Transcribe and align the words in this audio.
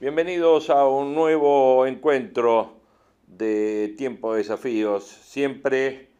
Bienvenidos 0.00 0.68
a 0.68 0.86
un 0.86 1.14
nuevo 1.14 1.86
encuentro 1.86 2.74
de 3.26 3.94
Tiempo 3.96 4.32
de 4.32 4.38
Desafíos, 4.40 5.04
siempre 5.04 6.10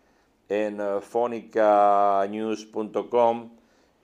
en 0.49 0.81
eh, 0.81 1.03
fonicanews.com 1.03 3.51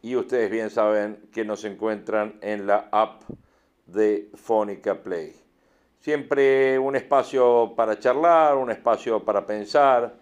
y 0.03 0.17
ustedes 0.17 0.51
bien 0.51 0.69
saben 0.69 1.31
que 1.33 1.47
nos 1.47 1.65
encuentran 1.65 2.39
en 2.43 2.67
la 2.67 2.91
app 2.93 3.23
de 3.87 4.29
Fónica 4.35 5.03
Play. 5.03 5.35
Siempre 6.01 6.79
un 6.79 6.95
espacio 6.95 7.73
para 7.75 7.99
charlar, 7.99 8.59
un 8.59 8.71
espacio 8.71 9.25
para 9.25 9.47
pensar, 9.47 10.15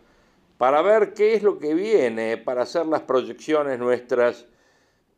para 0.56 0.82
ver 0.82 1.14
qué 1.14 1.34
es 1.34 1.42
lo 1.42 1.58
que 1.58 1.74
viene, 1.74 2.36
para 2.36 2.62
hacer 2.62 2.86
las 2.86 3.02
proyecciones 3.02 3.76
nuestras 3.76 4.46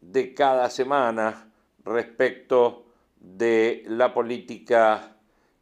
de 0.01 0.33
cada 0.33 0.71
semana 0.71 1.53
respecto 1.85 2.87
de 3.21 3.85
la 3.87 4.15
política 4.15 5.17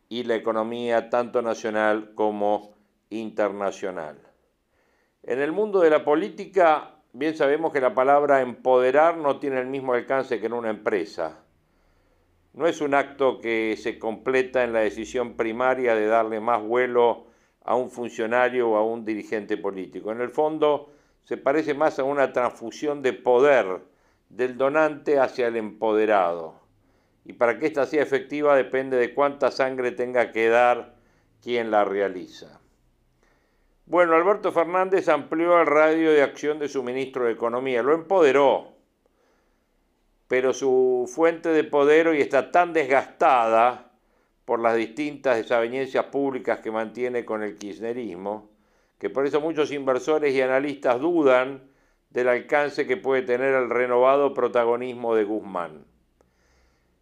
y 0.09 0.23
la 0.23 0.37
economía 0.37 1.11
tanto 1.11 1.43
nacional 1.43 2.13
como 2.15 2.75
internacional. 3.11 4.19
En 5.25 5.41
el 5.41 5.53
mundo 5.53 5.81
de 5.81 5.91
la 5.91 6.05
política, 6.05 6.95
bien 7.13 7.37
sabemos 7.37 7.73
que 7.73 7.81
la 7.81 7.95
palabra 7.95 8.41
empoderar 8.41 9.19
no 9.19 9.39
tiene 9.39 9.61
el 9.61 9.67
mismo 9.67 9.93
alcance 9.93 10.41
que 10.41 10.47
en 10.47 10.53
una 10.53 10.71
empresa. 10.71 11.45
No 12.55 12.67
es 12.67 12.81
un 12.81 12.95
acto 12.95 13.41
que 13.41 13.77
se 13.77 13.99
completa 13.99 14.65
en 14.65 14.73
la 14.73 14.81
decisión 14.81 15.35
primaria 15.35 15.95
de 15.95 16.07
darle 16.07 16.41
más 16.41 16.63
vuelo 16.63 17.27
a 17.63 17.75
un 17.75 17.91
funcionario 17.91 18.71
o 18.71 18.77
a 18.77 18.85
un 18.85 19.05
dirigente 19.05 19.57
político. 19.57 20.13
En 20.13 20.21
el 20.21 20.31
fondo, 20.31 20.91
se 21.25 21.37
parece 21.37 21.75
más 21.75 21.99
a 21.99 22.05
una 22.05 22.33
transfusión 22.33 23.03
de 23.03 23.13
poder 23.13 23.83
del 24.31 24.57
donante 24.57 25.19
hacia 25.19 25.49
el 25.49 25.57
empoderado 25.57 26.58
y 27.29 27.35
para 27.35 27.59
que 27.59 27.67
ésta 27.67 27.85
sea 27.85 28.03
efectiva 28.03 28.57
depende 28.57 28.97
de 28.97 29.13
cuánta 29.13 29.51
sangre 29.51 29.93
tenga 29.93 30.33
que 30.33 30.49
dar 30.49 30.95
quien 31.43 31.71
la 31.71 31.85
realiza. 31.85 32.59
Bueno, 33.85 34.15
Alberto 34.15 34.51
Fernández 34.51 35.11
amplió 35.11 35.61
el 35.61 35.67
radio 35.67 36.11
de 36.11 36.23
acción 36.23 36.59
de 36.59 36.71
su 36.71 36.83
ministro 36.83 37.27
de 37.27 37.33
Economía, 37.33 37.83
lo 37.83 37.93
empoderó, 37.93 38.73
pero 40.27 40.55
su 40.55 41.11
fuente 41.15 41.51
de 41.51 41.65
poder 41.65 42.09
hoy 42.09 42.23
está 42.23 42.51
tan 42.51 42.73
desgastada 42.73 43.93
por 44.47 44.59
las 44.61 44.77
distintas 44.77 45.37
desavenencias 45.37 46.07
públicas 46.07 46.61
que 46.61 46.71
mantiene 46.71 47.27
con 47.27 47.43
el 47.43 47.57
kirchnerismo, 47.57 48.49
que 48.99 49.11
por 49.11 49.27
eso 49.27 49.43
muchos 49.43 49.71
inversores 49.71 50.35
y 50.35 50.41
analistas 50.41 50.99
dudan 50.99 51.63
del 52.09 52.29
alcance 52.29 52.87
que 52.87 52.97
puede 52.97 53.21
tener 53.21 53.53
el 53.53 53.69
renovado 53.69 54.33
protagonismo 54.33 55.15
de 55.15 55.25
Guzmán. 55.25 55.85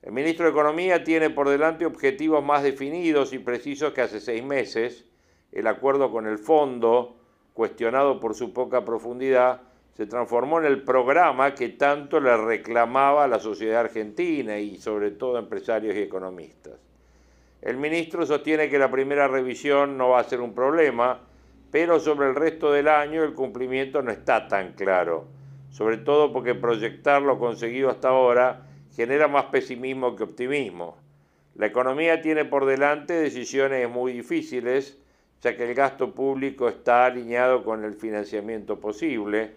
El 0.06 0.12
ministro 0.12 0.44
de 0.44 0.52
Economía 0.52 1.02
tiene 1.02 1.30
por 1.30 1.48
delante 1.48 1.84
objetivos 1.84 2.42
más 2.44 2.62
definidos 2.62 3.32
y 3.32 3.40
precisos 3.40 3.92
que 3.92 4.02
hace 4.02 4.20
seis 4.20 4.44
meses. 4.44 5.04
El 5.50 5.66
acuerdo 5.66 6.12
con 6.12 6.28
el 6.28 6.38
fondo, 6.38 7.16
cuestionado 7.54 8.20
por 8.20 8.36
su 8.36 8.52
poca 8.52 8.84
profundidad, 8.84 9.62
se 9.94 10.06
transformó 10.06 10.60
en 10.60 10.66
el 10.66 10.84
programa 10.84 11.56
que 11.56 11.70
tanto 11.70 12.20
le 12.20 12.36
reclamaba 12.36 13.24
a 13.24 13.26
la 13.26 13.40
sociedad 13.40 13.80
argentina 13.80 14.60
y 14.60 14.76
sobre 14.76 15.10
todo 15.10 15.40
empresarios 15.40 15.96
y 15.96 16.02
economistas. 16.02 16.74
El 17.60 17.76
ministro 17.76 18.24
sostiene 18.24 18.70
que 18.70 18.78
la 18.78 18.92
primera 18.92 19.26
revisión 19.26 19.98
no 19.98 20.10
va 20.10 20.20
a 20.20 20.24
ser 20.24 20.40
un 20.40 20.54
problema, 20.54 21.18
pero 21.72 21.98
sobre 21.98 22.28
el 22.28 22.36
resto 22.36 22.70
del 22.70 22.86
año 22.86 23.24
el 23.24 23.34
cumplimiento 23.34 24.02
no 24.02 24.12
está 24.12 24.46
tan 24.46 24.74
claro, 24.74 25.24
sobre 25.70 25.96
todo 25.96 26.32
porque 26.32 26.54
proyectar 26.54 27.22
lo 27.22 27.40
conseguido 27.40 27.90
hasta 27.90 28.10
ahora 28.10 28.65
genera 28.96 29.28
más 29.28 29.44
pesimismo 29.46 30.16
que 30.16 30.24
optimismo. 30.24 30.96
La 31.54 31.66
economía 31.66 32.22
tiene 32.22 32.46
por 32.46 32.64
delante 32.64 33.12
decisiones 33.12 33.88
muy 33.90 34.12
difíciles, 34.12 34.98
ya 35.42 35.54
que 35.54 35.68
el 35.68 35.74
gasto 35.74 36.14
público 36.14 36.66
está 36.68 37.04
alineado 37.04 37.62
con 37.62 37.84
el 37.84 37.94
financiamiento 37.94 38.80
posible, 38.80 39.52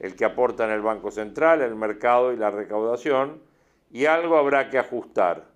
el 0.00 0.16
que 0.16 0.24
aportan 0.24 0.70
el 0.70 0.80
Banco 0.80 1.12
Central, 1.12 1.62
el 1.62 1.76
mercado 1.76 2.32
y 2.32 2.36
la 2.36 2.50
recaudación, 2.50 3.40
y 3.92 4.06
algo 4.06 4.36
habrá 4.36 4.70
que 4.70 4.78
ajustar, 4.78 5.46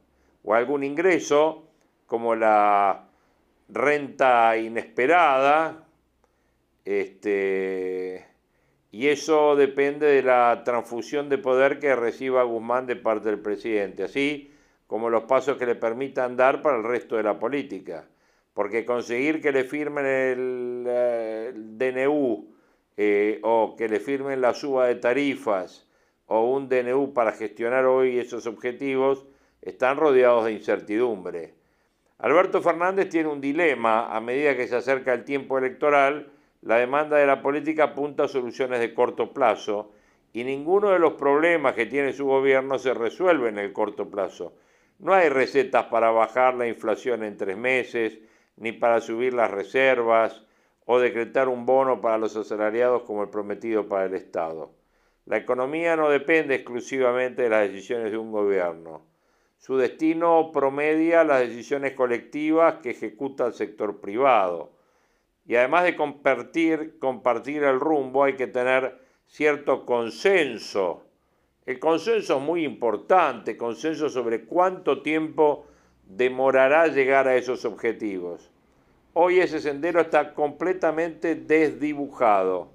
o 0.44 0.55
algún 0.55 0.84
ingreso, 0.84 1.67
como 2.06 2.37
la 2.37 3.09
renta 3.69 4.56
inesperada, 4.56 5.84
este, 6.84 8.27
y 8.94 9.09
eso 9.09 9.56
depende 9.56 10.06
de 10.06 10.22
la 10.22 10.62
transfusión 10.65 11.28
de 11.28 11.37
poder 11.37 11.81
que 11.81 11.97
reciba 11.97 12.44
Guzmán 12.44 12.87
de 12.87 12.94
parte 12.94 13.28
del 13.28 13.41
presidente, 13.41 14.05
así 14.05 14.55
como 14.87 15.10
los 15.10 15.25
pasos 15.25 15.56
que 15.56 15.66
le 15.66 15.75
permitan 15.75 16.37
dar 16.37 16.62
para 16.62 16.77
el 16.77 16.84
resto 16.84 17.16
de 17.16 17.25
la 17.25 17.37
política. 17.37 18.06
Porque 18.53 18.84
conseguir 18.84 19.43
que 19.43 19.50
le 19.50 19.65
firmen 19.65 20.06
el, 20.06 21.77
DNU 21.77 22.55
eh, 22.97 23.41
o 23.43 23.75
que 23.77 23.88
le 23.88 23.99
firmen 23.99 24.41
la 24.41 24.55
suba 24.55 24.87
de 24.87 24.94
tarifas 24.94 25.88
o 26.26 26.53
un 26.53 26.69
DNU 26.69 27.12
para 27.12 27.32
gestionar 27.32 27.87
hoy 27.87 28.21
esos 28.21 28.47
objetivos 28.47 29.26
están 29.61 29.97
rodeados 29.97 30.44
de 30.44 30.53
incertidumbre. 30.53 31.55
Alberto 32.19 32.62
Fernández 32.62 33.09
tiene 33.09 33.28
un 33.28 33.41
dilema 33.41 34.15
a 34.15 34.21
medida 34.21 34.56
que 34.56 34.69
se 34.69 34.76
acerca 34.76 35.15
el 35.15 35.25
tiempo 35.25 35.59
electoral 35.59 36.31
la 36.64 36.78
demanda 36.78 37.19
de 37.19 37.26
la 37.26 37.42
política 37.42 37.84
apunta 37.84 38.25
a 38.25 38.28
soluciones 38.28 38.80
de 38.80 38.94
corto 38.94 39.34
plazo 39.34 39.92
y 40.32 40.44
ninguno 40.44 40.91
de 40.91 40.98
los 40.98 41.12
problemas 41.12 41.75
que 41.75 41.84
tiene 41.84 42.14
su 42.14 42.25
gobierno 42.25 42.78
se 42.78 42.94
resuelve 42.94 43.50
en 43.50 43.58
el 43.58 43.75
corto 43.75 44.08
plazo. 44.08 44.54
No 44.98 45.12
hay 45.12 45.28
recetas 45.28 45.84
para 45.86 46.10
bajar 46.10 46.54
la 46.54 46.66
inflación 46.66 47.22
en 47.22 47.36
tres 47.36 47.58
meses, 47.58 48.19
ni 48.56 48.72
para 48.72 49.02
subir 49.02 49.34
las 49.34 49.50
reservas 49.50 50.42
o 50.86 50.98
decretar 50.98 51.48
un 51.48 51.66
bono 51.66 52.00
para 52.00 52.16
los 52.16 52.34
asalariados 52.34 53.02
como 53.02 53.25
el 53.25 53.28
prometido 53.28 53.86
para 53.86 54.06
el 54.06 54.14
Estado. 54.14 54.70
La 55.26 55.36
economía 55.36 55.96
no 55.96 56.08
depende 56.08 56.54
exclusivamente 56.54 57.42
de 57.42 57.50
las 57.50 57.69
decisiones 57.69 58.10
de 58.10 58.16
un 58.16 58.32
gobierno. 58.32 59.02
Su 59.58 59.76
destino 59.76 60.50
promedia 60.50 61.25
las 61.25 61.41
decisiones 61.41 61.92
colectivas 61.92 62.76
que 62.82 62.91
ejecuta 62.91 63.46
el 63.46 63.52
sector 63.52 64.00
privado. 64.00 64.74
Y 65.47 65.56
además 65.56 65.84
de 65.84 65.97
compartir, 65.97 66.99
compartir 66.99 67.65
el 67.65 67.78
rumbo, 67.78 68.25
hay 68.25 68.34
que 68.34 68.47
tener 68.47 68.99
cierto 69.27 69.84
consenso. 69.84 71.05
El 71.66 71.78
consenso 71.78 72.38
es 72.38 72.43
muy 72.43 72.65
importante, 72.65 73.56
consenso 73.56 74.09
sobre 74.09 74.44
cuánto 74.44 75.03
tiempo 75.03 75.67
demorará 76.06 76.87
llegar 76.88 77.29
a 77.29 77.37
esos 77.37 77.64
objetivos. 77.64 78.50
Hoy 79.12 79.41
ese 79.41 79.61
sendero 79.61 80.00
está 80.00 80.35
completamente 80.35 81.35
desdibujado. 81.35 82.70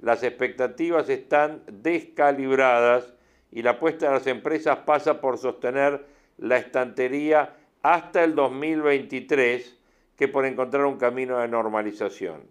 Las 0.00 0.22
expectativas 0.22 1.08
están 1.08 1.62
descalibradas 1.66 3.14
y 3.50 3.62
la 3.62 3.72
apuesta 3.72 4.06
de 4.06 4.12
las 4.12 4.26
empresas 4.26 4.78
pasa 4.78 5.20
por 5.20 5.38
sostener 5.38 6.04
la 6.36 6.58
estantería 6.58 7.56
hasta 7.82 8.22
el 8.22 8.34
2023 8.34 9.77
que 10.18 10.28
por 10.28 10.44
encontrar 10.44 10.84
un 10.84 10.98
camino 10.98 11.38
de 11.38 11.48
normalización. 11.48 12.42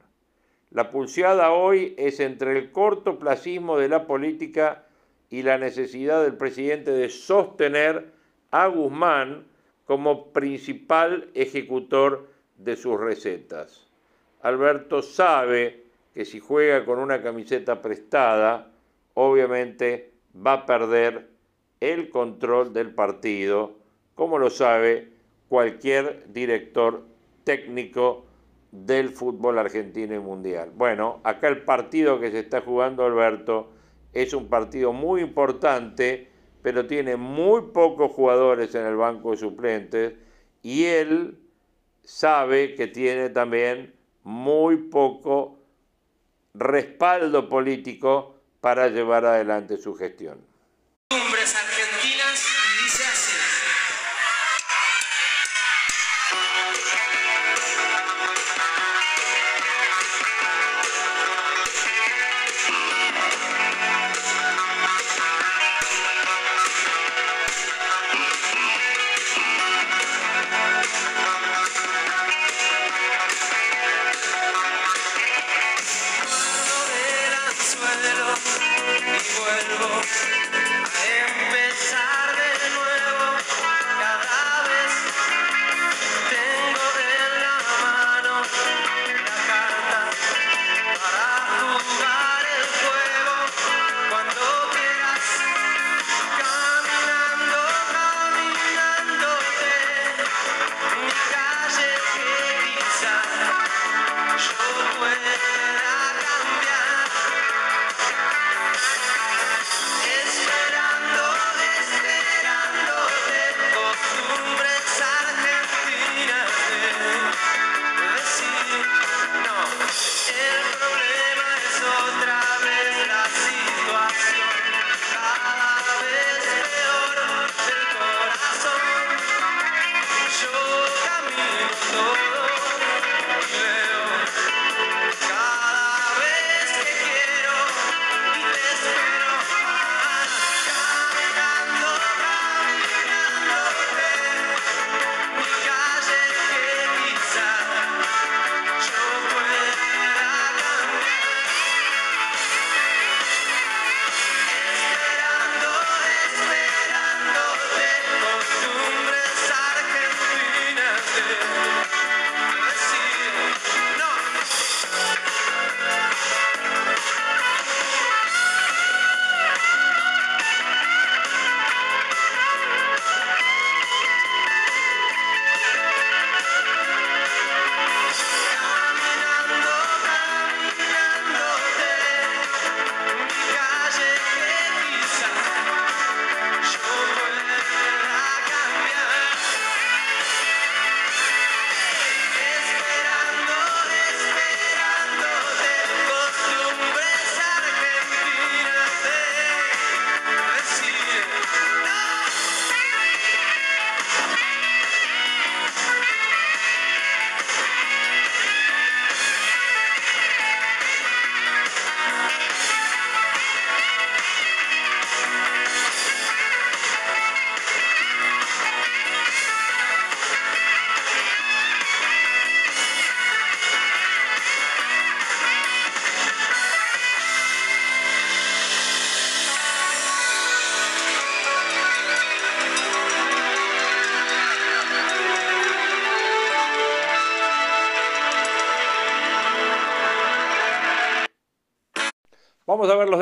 La 0.71 0.89
pulseada 0.89 1.51
hoy 1.51 1.93
es 1.97 2.19
entre 2.19 2.57
el 2.57 2.71
cortoplacismo 2.71 3.77
de 3.77 3.89
la 3.89 4.07
política 4.07 4.85
y 5.29 5.43
la 5.43 5.57
necesidad 5.57 6.23
del 6.23 6.37
presidente 6.37 6.91
de 6.91 7.09
sostener 7.09 8.11
a 8.51 8.67
Guzmán 8.67 9.45
como 9.85 10.31
principal 10.31 11.29
ejecutor 11.33 12.27
de 12.57 12.77
sus 12.77 12.99
recetas. 12.99 13.85
Alberto 14.41 15.01
sabe 15.01 15.83
que 16.13 16.25
si 16.25 16.39
juega 16.39 16.85
con 16.85 16.99
una 16.99 17.21
camiseta 17.21 17.81
prestada, 17.81 18.71
obviamente 19.13 20.13
va 20.35 20.53
a 20.53 20.65
perder 20.65 21.29
el 21.81 22.09
control 22.09 22.73
del 22.73 22.93
partido, 22.93 23.75
como 24.15 24.39
lo 24.39 24.49
sabe 24.49 25.09
cualquier 25.49 26.31
director 26.31 27.03
técnico 27.47 28.25
del 28.71 29.09
fútbol 29.09 29.57
argentino 29.57 30.13
y 30.13 30.19
mundial. 30.19 30.69
Bueno, 30.75 31.21
acá 31.23 31.47
el 31.47 31.63
partido 31.63 32.19
que 32.19 32.29
se 32.29 32.39
está 32.39 32.59
jugando 32.59 33.05
Alberto 33.05 33.69
es 34.11 34.33
un 34.33 34.49
partido 34.49 34.91
muy 34.91 35.21
importante, 35.21 36.29
pero 36.61 36.87
tiene 36.87 37.15
muy 37.15 37.61
pocos 37.73 38.11
jugadores 38.11 38.75
en 38.75 38.85
el 38.85 38.97
banco 38.97 39.31
de 39.31 39.37
suplentes 39.37 40.13
y 40.61 40.83
él 40.83 41.39
sabe 42.03 42.75
que 42.75 42.87
tiene 42.87 43.29
también 43.29 43.93
muy 44.23 44.75
poco 44.75 45.59
respaldo 46.53 47.47
político 47.47 48.35
para 48.59 48.89
llevar 48.89 49.23
adelante 49.23 49.77
su 49.77 49.95
gestión. 49.95 50.37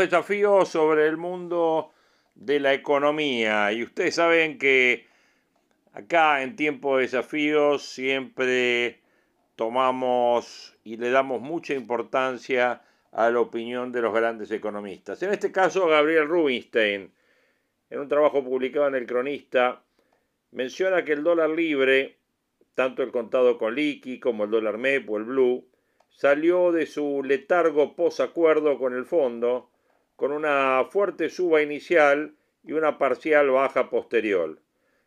Desafíos 0.06 0.70
sobre 0.70 1.08
el 1.08 1.18
mundo 1.18 1.92
de 2.36 2.60
la 2.60 2.74
economía. 2.74 3.72
Y 3.72 3.84
ustedes 3.84 4.16
saben 4.16 4.58
que 4.58 5.08
acá 5.94 6.44
en 6.44 6.56
tiempo 6.56 6.98
de 6.98 7.04
desafíos 7.04 7.84
siempre 7.84 9.02
tomamos 9.56 10.76
y 10.84 10.98
le 10.98 11.10
damos 11.10 11.42
mucha 11.42 11.74
importancia 11.74 12.82
a 13.12 13.30
la 13.30 13.40
opinión 13.40 13.92
de 13.92 14.02
los 14.02 14.14
grandes 14.14 14.52
economistas. 14.52 15.24
En 15.24 15.32
este 15.32 15.52
caso, 15.52 15.88
Gabriel 15.88 16.28
Rubinstein, 16.28 17.12
en 17.90 18.00
un 18.00 18.10
trabajo 18.10 18.44
publicado 18.44 18.88
en 18.88 18.96
El 18.96 19.08
Cronista, 19.08 19.82
menciona 20.52 21.06
que 21.06 21.14
el 21.14 21.24
dólar 21.24 21.50
libre, 21.50 22.18
tanto 22.74 23.04
el 23.04 23.12
contado 23.12 23.58
con 23.58 23.74
liqui 23.74 24.20
como 24.20 24.44
el 24.44 24.52
dólar 24.52 24.78
MEP 24.78 25.10
o 25.10 25.18
el 25.18 25.24
blue, 25.24 25.66
salió 26.10 26.72
de 26.72 26.86
su 26.86 27.24
letargo 27.24 27.96
posacuerdo 27.96 28.78
con 28.78 28.94
el 28.94 29.06
fondo, 29.06 29.70
con 30.16 30.32
una 30.32 30.86
fuerte 30.90 31.30
suba 31.30 31.62
inicial 31.62 32.36
y 32.64 32.74
una 32.74 32.98
parcial 32.98 33.50
baja 33.52 33.90
posterior, 33.90 34.60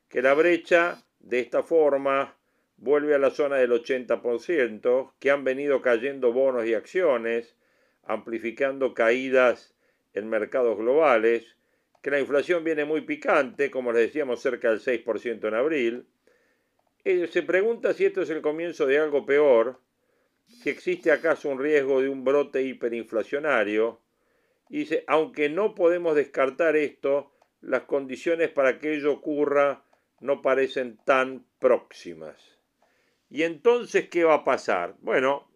que 0.09 0.23
la 0.23 0.35
brecha 0.35 1.05
de 1.21 1.41
esta 1.41 1.63
forma 1.63 2.37
vuelve 2.77 3.15
a 3.15 3.19
la 3.19 3.31
zona 3.31 3.57
del 3.57 3.73
80%, 3.73 5.13
que 5.19 5.31
han 5.31 5.45
venido 5.45 5.83
cayendo 5.83 6.33
bonos 6.33 6.67
y 6.67 6.75
acciones, 6.75 7.57
amplificando 8.05 8.95
caídas 8.95 9.75
en 10.15 10.29
mercados 10.29 10.79
globales, 10.79 11.57
que 12.03 12.11
la 12.11 12.21
inflación 12.21 12.65
viene 12.65 12.85
muy 12.85 13.03
picante, 13.03 13.71
como 13.71 13.93
les 13.93 14.03
decíamos, 14.03 14.41
cerca 14.41 14.71
del 14.71 14.81
6% 14.81 15.49
en 15.49 15.55
abril. 15.55 16.07
Eh, 17.05 17.27
se 17.27 17.43
pregunta 17.43 17.93
si 17.93 18.05
esto 18.05 18.23
es 18.23 18.31
el 18.31 18.41
comienzo 18.41 18.87
de 18.87 18.99
algo 18.99 19.27
peor, 19.27 19.81
si 20.47 20.71
existe 20.71 21.11
acaso 21.11 21.49
un 21.49 21.59
riesgo 21.59 22.01
de 22.01 22.09
un 22.09 22.25
brote 22.25 22.63
hiperinflacionario. 22.63 24.01
Dice, 24.69 25.05
aunque 25.07 25.49
no 25.49 25.75
podemos 25.75 26.15
descartar 26.15 26.77
esto, 26.77 27.33
las 27.61 27.83
condiciones 27.83 28.51
para 28.51 28.79
que 28.79 28.95
ello 28.95 29.13
ocurra 29.13 29.85
no 30.21 30.43
parecen 30.43 30.99
tan 31.05 31.47
próximas. 31.59 32.59
¿Y 33.31 33.43
entonces 33.43 34.09
qué 34.09 34.25
va 34.25 34.35
a 34.35 34.45
pasar? 34.45 34.97
Bueno, 35.01 35.49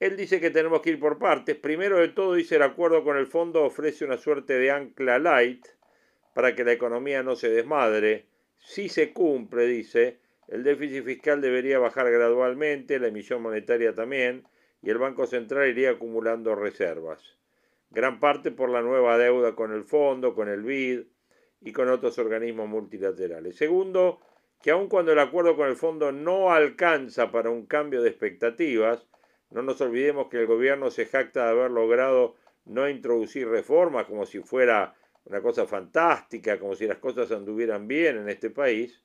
él 0.00 0.16
dice 0.16 0.40
que 0.40 0.50
tenemos 0.50 0.80
que 0.80 0.90
ir 0.90 1.00
por 1.00 1.18
partes. 1.18 1.56
Primero 1.56 1.98
de 1.98 2.08
todo, 2.08 2.34
dice 2.34 2.56
el 2.56 2.62
acuerdo 2.62 3.02
con 3.04 3.16
el 3.16 3.26
fondo 3.26 3.64
ofrece 3.64 4.04
una 4.04 4.18
suerte 4.18 4.58
de 4.58 4.70
ancla 4.70 5.18
light 5.18 5.66
para 6.34 6.54
que 6.54 6.64
la 6.64 6.72
economía 6.72 7.22
no 7.22 7.36
se 7.36 7.48
desmadre. 7.48 8.26
Si 8.58 8.88
se 8.88 9.12
cumple, 9.12 9.66
dice, 9.66 10.20
el 10.46 10.62
déficit 10.62 11.04
fiscal 11.04 11.40
debería 11.40 11.78
bajar 11.78 12.10
gradualmente, 12.10 12.98
la 12.98 13.08
emisión 13.08 13.42
monetaria 13.42 13.94
también, 13.94 14.44
y 14.82 14.90
el 14.90 14.98
Banco 14.98 15.26
Central 15.26 15.68
iría 15.68 15.90
acumulando 15.90 16.54
reservas. 16.54 17.37
Gran 17.90 18.20
parte 18.20 18.50
por 18.50 18.70
la 18.70 18.82
nueva 18.82 19.16
deuda 19.16 19.54
con 19.54 19.72
el 19.72 19.84
fondo, 19.84 20.34
con 20.34 20.48
el 20.48 20.62
BID 20.62 21.06
y 21.60 21.72
con 21.72 21.88
otros 21.88 22.18
organismos 22.18 22.68
multilaterales. 22.68 23.56
Segundo, 23.56 24.20
que 24.62 24.70
aun 24.70 24.88
cuando 24.88 25.12
el 25.12 25.18
acuerdo 25.18 25.56
con 25.56 25.68
el 25.68 25.76
fondo 25.76 26.12
no 26.12 26.52
alcanza 26.52 27.30
para 27.30 27.50
un 27.50 27.66
cambio 27.66 28.02
de 28.02 28.10
expectativas, 28.10 29.06
no 29.50 29.62
nos 29.62 29.80
olvidemos 29.80 30.28
que 30.28 30.38
el 30.38 30.46
gobierno 30.46 30.90
se 30.90 31.06
jacta 31.06 31.44
de 31.44 31.50
haber 31.50 31.70
logrado 31.70 32.36
no 32.66 32.88
introducir 32.88 33.48
reformas 33.48 34.06
como 34.06 34.26
si 34.26 34.40
fuera 34.40 34.94
una 35.24 35.40
cosa 35.40 35.66
fantástica, 35.66 36.58
como 36.58 36.74
si 36.74 36.86
las 36.86 36.98
cosas 36.98 37.30
anduvieran 37.32 37.88
bien 37.88 38.18
en 38.18 38.28
este 38.28 38.50
país, 38.50 39.02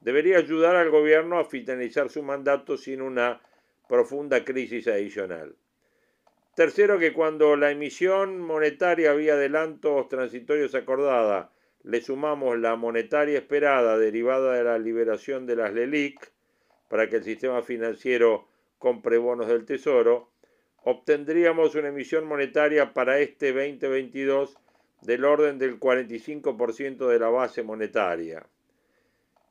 debería 0.00 0.38
ayudar 0.38 0.76
al 0.76 0.90
gobierno 0.90 1.38
a 1.38 1.44
finalizar 1.44 2.10
su 2.10 2.22
mandato 2.22 2.76
sin 2.76 3.02
una 3.02 3.40
profunda 3.88 4.44
crisis 4.44 4.88
adicional. 4.88 5.56
Tercero, 6.56 6.98
que 6.98 7.12
cuando 7.12 7.54
la 7.54 7.70
emisión 7.70 8.40
monetaria 8.40 9.10
había 9.10 9.34
adelantos 9.34 10.08
transitorios 10.08 10.74
acordada, 10.74 11.52
le 11.82 12.00
sumamos 12.00 12.58
la 12.58 12.76
monetaria 12.76 13.36
esperada 13.36 13.98
derivada 13.98 14.54
de 14.54 14.64
la 14.64 14.78
liberación 14.78 15.44
de 15.44 15.54
las 15.54 15.74
LELIC 15.74 16.32
para 16.88 17.10
que 17.10 17.16
el 17.16 17.24
sistema 17.24 17.60
financiero 17.60 18.48
compre 18.78 19.18
bonos 19.18 19.48
del 19.48 19.66
Tesoro, 19.66 20.30
obtendríamos 20.82 21.74
una 21.74 21.88
emisión 21.88 22.24
monetaria 22.24 22.94
para 22.94 23.18
este 23.18 23.52
2022 23.52 24.56
del 25.02 25.26
orden 25.26 25.58
del 25.58 25.78
45% 25.78 27.06
de 27.06 27.18
la 27.18 27.28
base 27.28 27.64
monetaria, 27.64 28.46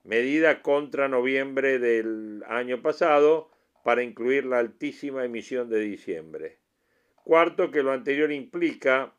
medida 0.03 0.63
contra 0.63 1.07
noviembre 1.07 1.77
del 1.77 2.43
año 2.47 2.81
pasado 2.81 3.51
para 3.83 4.01
incluir 4.01 4.45
la 4.45 4.57
altísima 4.57 5.24
emisión 5.24 5.69
de 5.69 5.81
diciembre. 5.81 6.64
Cuarto, 7.25 7.72
que 7.72 7.82
lo 7.82 7.91
anterior 7.91 8.32
implica 8.32 9.12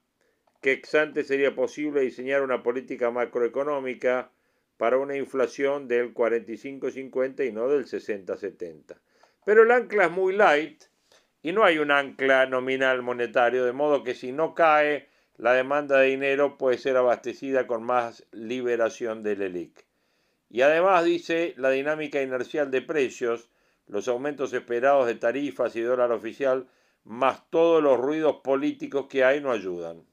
que 0.62 0.70
ex 0.70 0.94
ante 0.94 1.24
sería 1.24 1.56
posible 1.56 2.02
diseñar 2.02 2.42
una 2.42 2.62
política 2.62 3.10
macroeconómica 3.10 4.30
para 4.76 4.96
una 4.98 5.16
inflación 5.16 5.88
del 5.88 6.14
45-50 6.14 7.48
y 7.48 7.50
no 7.50 7.68
del 7.68 7.86
60-70. 7.86 8.96
Pero 9.44 9.64
el 9.64 9.72
ancla 9.72 10.04
es 10.04 10.12
muy 10.12 10.36
light 10.36 10.84
y 11.42 11.50
no 11.50 11.64
hay 11.64 11.78
un 11.78 11.90
ancla 11.90 12.46
nominal 12.46 13.02
monetario, 13.02 13.64
de 13.64 13.72
modo 13.72 14.04
que 14.04 14.14
si 14.14 14.30
no 14.30 14.54
cae 14.54 15.08
la 15.36 15.54
demanda 15.54 15.98
de 15.98 16.06
dinero 16.06 16.58
puede 16.58 16.78
ser 16.78 16.96
abastecida 16.96 17.66
con 17.66 17.82
más 17.82 18.24
liberación 18.30 19.24
del 19.24 19.42
ELIC. 19.42 19.84
Y 20.48 20.60
además 20.60 21.04
dice 21.04 21.54
la 21.56 21.70
dinámica 21.70 22.22
inercial 22.22 22.70
de 22.70 22.82
precios, 22.82 23.50
los 23.88 24.06
aumentos 24.06 24.52
esperados 24.52 25.08
de 25.08 25.16
tarifas 25.16 25.74
y 25.74 25.80
dólar 25.80 26.12
oficial, 26.12 26.68
más 27.06 27.48
todos 27.50 27.82
los 27.82 27.98
ruidos 27.98 28.36
políticos 28.42 29.06
que 29.08 29.24
hay 29.24 29.40
no 29.40 29.52
ayudan. 29.52 30.04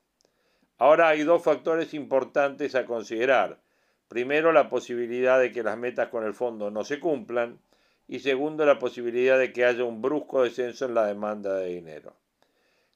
Ahora 0.78 1.10
hay 1.10 1.24
dos 1.24 1.44
factores 1.44 1.94
importantes 1.96 2.76
a 2.76 2.86
considerar. 2.86 3.60
Primero, 4.08 4.52
la 4.52 4.70
posibilidad 4.70 5.40
de 5.40 5.52
que 5.52 5.64
las 5.64 5.78
metas 5.78 6.10
con 6.10 6.24
el 6.24 6.36
fondo 6.36 6.70
no 6.70 6.84
se 6.84 7.00
cumplan 7.00 7.60
y 8.08 8.20
segundo, 8.20 8.66
la 8.66 8.78
posibilidad 8.78 9.40
de 9.40 9.52
que 9.52 9.66
haya 9.66 9.84
un 9.84 10.02
brusco 10.02 10.44
descenso 10.44 10.86
en 10.86 10.94
la 10.94 11.08
demanda 11.08 11.56
de 11.56 11.70
dinero. 11.70 12.16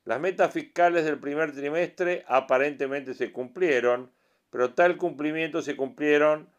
Las 0.06 0.20
metas 0.20 0.54
fiscales 0.54 1.04
del 1.04 1.20
primer 1.20 1.54
trimestre 1.54 2.24
aparentemente 2.27 3.16
se 3.16 3.32
cumplieron, 3.32 4.12
pero 4.51 4.74
tal 4.74 4.98
cumplimiento 4.98 5.62
se 5.62 5.75
cumplieron 5.75 6.50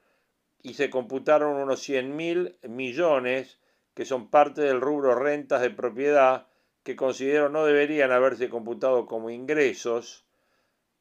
y 0.63 0.75
se 0.75 0.91
computaron 0.91 1.57
unos 1.57 1.81
100 1.81 2.17
mil 2.17 2.59
millones 2.63 3.59
que 3.95 4.05
son 4.05 4.29
parte 4.29 4.63
del 4.63 4.81
rubro 4.81 5.15
rentas 5.15 5.61
de 5.61 5.71
propiedad 5.71 6.49
que 6.89 6.97
considero 6.97 7.51
no 7.51 7.67
deberían 7.67 8.13
haberse 8.13 8.49
computado 8.49 9.05
como 9.05 9.29
ingresos 9.29 10.25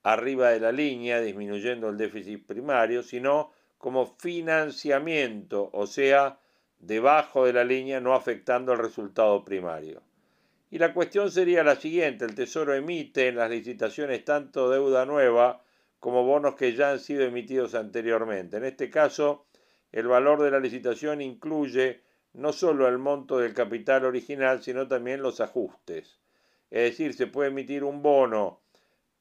arriba 0.04 0.50
de 0.50 0.60
la 0.60 0.74
línea, 0.74 1.22
disminuyendo 1.22 1.88
el 1.88 1.96
déficit 1.96 2.46
primario, 2.46 3.04
sino 3.04 3.54
como 3.78 4.06
financiamiento, 4.06 5.70
o 5.72 5.88
sea, 5.88 6.42
debajo 6.78 7.46
de 7.46 7.54
la 7.54 7.64
línea, 7.64 8.02
no 8.02 8.16
afectando 8.16 8.74
el 8.74 8.80
resultado 8.80 9.46
primario. 9.46 10.02
Y 10.70 10.78
la 10.78 10.94
cuestión 10.94 11.32
sería 11.32 11.64
la 11.64 11.78
siguiente, 11.78 12.26
el 12.26 12.36
Tesoro 12.36 12.74
emite 12.74 13.30
en 13.30 13.38
las 13.38 13.50
licitaciones 13.50 14.26
tanto 14.26 14.70
deuda 14.70 15.06
nueva 15.06 15.64
como 16.02 16.26
bonos 16.26 16.56
que 16.56 16.76
ya 16.76 16.92
han 16.92 17.00
sido 17.00 17.24
emitidos 17.24 17.76
anteriormente. 17.76 18.58
En 18.58 18.66
este 18.66 18.90
caso, 18.90 19.46
el 19.94 20.08
valor 20.08 20.42
de 20.42 20.52
la 20.52 20.60
licitación 20.60 21.22
incluye 21.22 22.02
no 22.34 22.54
solo 22.54 22.88
el 22.88 22.98
monto 22.98 23.40
del 23.40 23.54
capital 23.54 24.06
original, 24.06 24.62
sino 24.62 24.88
también 24.88 25.22
los 25.22 25.42
ajustes. 25.42 26.20
Es 26.70 26.92
decir, 26.92 27.14
se 27.14 27.28
puede 27.28 27.50
emitir 27.50 27.84
un 27.84 28.02
bono 28.02 28.60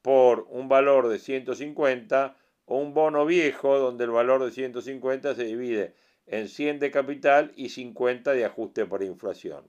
por 0.01 0.45
un 0.49 0.69
valor 0.69 1.07
de 1.07 1.19
150 1.19 2.35
o 2.65 2.77
un 2.77 2.93
bono 2.93 3.25
viejo 3.25 3.77
donde 3.79 4.03
el 4.03 4.11
valor 4.11 4.43
de 4.43 4.51
150 4.51 5.35
se 5.35 5.43
divide 5.45 5.93
en 6.27 6.49
100 6.49 6.79
de 6.79 6.91
capital 6.91 7.53
y 7.55 7.69
50 7.69 8.33
de 8.33 8.45
ajuste 8.45 8.85
por 8.85 9.01
inflación. 9.01 9.63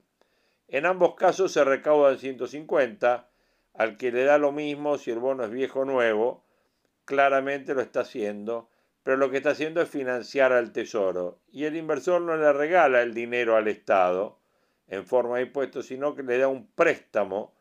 En 0.67 0.85
ambos 0.85 1.15
casos 1.15 1.51
se 1.53 1.63
recauda 1.63 2.11
el 2.11 2.19
150, 2.19 3.27
al 3.73 3.97
que 3.97 4.11
le 4.11 4.23
da 4.23 4.37
lo 4.37 4.51
mismo 4.51 4.97
si 4.97 5.09
el 5.09 5.19
bono 5.19 5.43
es 5.43 5.49
viejo 5.49 5.79
o 5.79 5.85
nuevo, 5.85 6.43
claramente 7.05 7.73
lo 7.73 7.81
está 7.81 8.01
haciendo, 8.01 8.69
pero 9.03 9.17
lo 9.17 9.29
que 9.31 9.37
está 9.37 9.51
haciendo 9.51 9.81
es 9.81 9.89
financiar 9.89 10.51
al 10.51 10.71
tesoro. 10.71 11.39
Y 11.51 11.65
el 11.65 11.75
inversor 11.75 12.21
no 12.21 12.35
le 12.35 12.51
regala 12.53 13.01
el 13.01 13.13
dinero 13.13 13.55
al 13.55 13.67
Estado 13.67 14.39
en 14.87 15.05
forma 15.05 15.37
de 15.37 15.43
impuestos, 15.43 15.85
sino 15.85 16.15
que 16.15 16.23
le 16.23 16.37
da 16.37 16.47
un 16.47 16.67
préstamo 16.71 17.55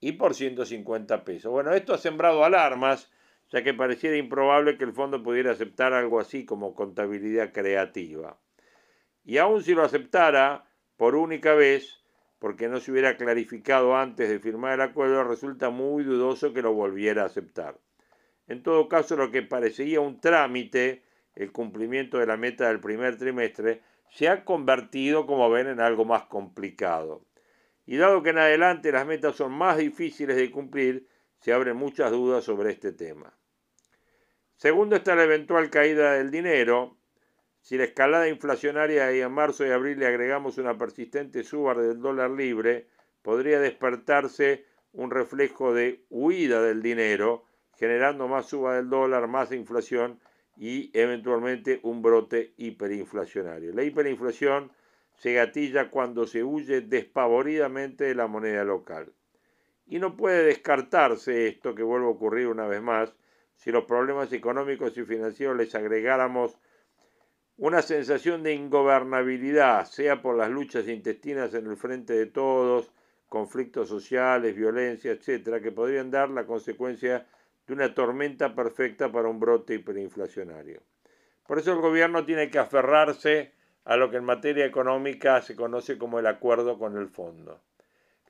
y 0.00 0.12
por 0.12 0.34
150 0.34 1.24
pesos. 1.24 1.50
Bueno, 1.50 1.72
esto 1.72 1.94
ha 1.94 1.98
sembrado 1.98 2.44
alarmas, 2.44 3.10
ya 3.50 3.62
que 3.62 3.72
pareciera 3.72 4.16
improbable 4.16 4.76
que 4.76 4.84
el 4.84 4.92
fondo 4.92 5.22
pudiera 5.22 5.52
aceptar 5.52 5.92
algo 5.92 6.18
así 6.20 6.44
como 6.44 6.74
contabilidad 6.74 7.52
creativa. 7.52 8.38
Y 9.24 9.38
aun 9.38 9.62
si 9.62 9.74
lo 9.74 9.84
aceptara 9.84 10.64
por 10.96 11.14
única 11.14 11.54
vez, 11.54 12.02
porque 12.40 12.68
no 12.68 12.80
se 12.80 12.90
hubiera 12.90 13.16
clarificado 13.16 13.96
antes 13.96 14.28
de 14.28 14.40
firmar 14.40 14.74
el 14.74 14.80
acuerdo, 14.80 15.22
resulta 15.22 15.70
muy 15.70 16.02
dudoso 16.02 16.52
que 16.52 16.62
lo 16.62 16.72
volviera 16.72 17.22
a 17.22 17.26
aceptar. 17.26 17.78
En 18.52 18.62
todo 18.62 18.86
caso, 18.86 19.16
lo 19.16 19.30
que 19.30 19.40
parecía 19.40 20.02
un 20.02 20.20
trámite, 20.20 21.02
el 21.34 21.52
cumplimiento 21.52 22.18
de 22.18 22.26
la 22.26 22.36
meta 22.36 22.68
del 22.68 22.80
primer 22.80 23.16
trimestre, 23.16 23.80
se 24.10 24.28
ha 24.28 24.44
convertido, 24.44 25.24
como 25.24 25.48
ven, 25.48 25.68
en 25.68 25.80
algo 25.80 26.04
más 26.04 26.24
complicado. 26.24 27.24
Y 27.86 27.96
dado 27.96 28.22
que 28.22 28.28
en 28.28 28.36
adelante 28.36 28.92
las 28.92 29.06
metas 29.06 29.36
son 29.36 29.52
más 29.52 29.78
difíciles 29.78 30.36
de 30.36 30.50
cumplir, 30.50 31.08
se 31.40 31.54
abren 31.54 31.78
muchas 31.78 32.10
dudas 32.10 32.44
sobre 32.44 32.72
este 32.72 32.92
tema. 32.92 33.32
Segundo 34.56 34.96
está 34.96 35.16
la 35.16 35.24
eventual 35.24 35.70
caída 35.70 36.12
del 36.12 36.30
dinero, 36.30 36.98
si 37.62 37.78
la 37.78 37.84
escalada 37.84 38.28
inflacionaria 38.28 39.10
y 39.16 39.22
en 39.22 39.32
marzo 39.32 39.66
y 39.66 39.70
abril 39.70 39.98
le 39.98 40.06
agregamos 40.08 40.58
una 40.58 40.76
persistente 40.76 41.42
suba 41.42 41.74
del 41.74 42.02
dólar 42.02 42.32
libre, 42.32 42.86
podría 43.22 43.58
despertarse 43.60 44.66
un 44.92 45.10
reflejo 45.10 45.72
de 45.72 46.04
huida 46.10 46.60
del 46.60 46.82
dinero, 46.82 47.46
generando 47.76 48.28
más 48.28 48.46
suba 48.46 48.76
del 48.76 48.88
dólar, 48.88 49.28
más 49.28 49.52
inflación 49.52 50.20
y 50.56 50.90
eventualmente 50.92 51.80
un 51.82 52.02
brote 52.02 52.52
hiperinflacionario. 52.56 53.72
La 53.72 53.84
hiperinflación 53.84 54.70
se 55.16 55.34
gatilla 55.34 55.90
cuando 55.90 56.26
se 56.26 56.42
huye 56.42 56.80
despavoridamente 56.80 58.04
de 58.04 58.14
la 58.14 58.26
moneda 58.26 58.64
local. 58.64 59.12
Y 59.86 59.98
no 59.98 60.16
puede 60.16 60.44
descartarse 60.44 61.48
esto 61.48 61.74
que 61.74 61.82
vuelve 61.82 62.06
a 62.06 62.10
ocurrir 62.10 62.48
una 62.48 62.66
vez 62.66 62.82
más 62.82 63.14
si 63.56 63.70
los 63.70 63.84
problemas 63.84 64.32
económicos 64.32 64.96
y 64.96 65.04
financieros 65.04 65.56
les 65.56 65.74
agregáramos 65.74 66.56
una 67.58 67.82
sensación 67.82 68.42
de 68.42 68.54
ingobernabilidad, 68.54 69.84
sea 69.84 70.20
por 70.20 70.36
las 70.36 70.50
luchas 70.50 70.88
intestinas 70.88 71.54
en 71.54 71.66
el 71.66 71.76
frente 71.76 72.14
de 72.14 72.26
todos, 72.26 72.92
conflictos 73.28 73.88
sociales, 73.88 74.56
violencia, 74.56 75.12
etcétera, 75.12 75.60
que 75.60 75.70
podrían 75.70 76.10
dar 76.10 76.30
la 76.30 76.44
consecuencia 76.44 77.26
de 77.66 77.72
una 77.74 77.94
tormenta 77.94 78.54
perfecta 78.54 79.10
para 79.10 79.28
un 79.28 79.40
brote 79.40 79.74
hiperinflacionario. 79.74 80.82
Por 81.46 81.58
eso 81.58 81.72
el 81.72 81.80
gobierno 81.80 82.24
tiene 82.24 82.50
que 82.50 82.58
aferrarse 82.58 83.52
a 83.84 83.96
lo 83.96 84.10
que 84.10 84.16
en 84.16 84.24
materia 84.24 84.64
económica 84.64 85.42
se 85.42 85.56
conoce 85.56 85.98
como 85.98 86.18
el 86.18 86.26
acuerdo 86.26 86.78
con 86.78 86.96
el 86.96 87.08
fondo. 87.08 87.60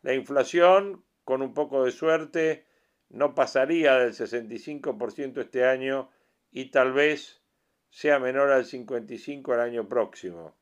La 0.03 0.15
inflación, 0.15 1.05
con 1.25 1.43
un 1.43 1.55
poco 1.55 1.85
de 1.85 1.93
suerte, 1.93 2.67
no 3.11 3.35
pasaría 3.35 3.97
del 3.99 4.15
65% 4.15 5.41
este 5.41 5.65
año 5.65 6.11
y 6.51 6.71
tal 6.71 6.93
vez 6.93 7.43
sea 7.91 8.19
menor 8.19 8.51
al 8.51 8.65
55 8.65 9.55
el 9.55 9.61
año 9.61 9.89
próximo. 9.89 10.57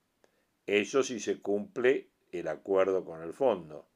Eso 0.67 1.03
si 1.03 1.21
se 1.21 1.41
cumple 1.41 2.11
el 2.33 2.49
acuerdo 2.49 3.05
con 3.05 3.23
el 3.23 3.33
fondo. 3.33 3.87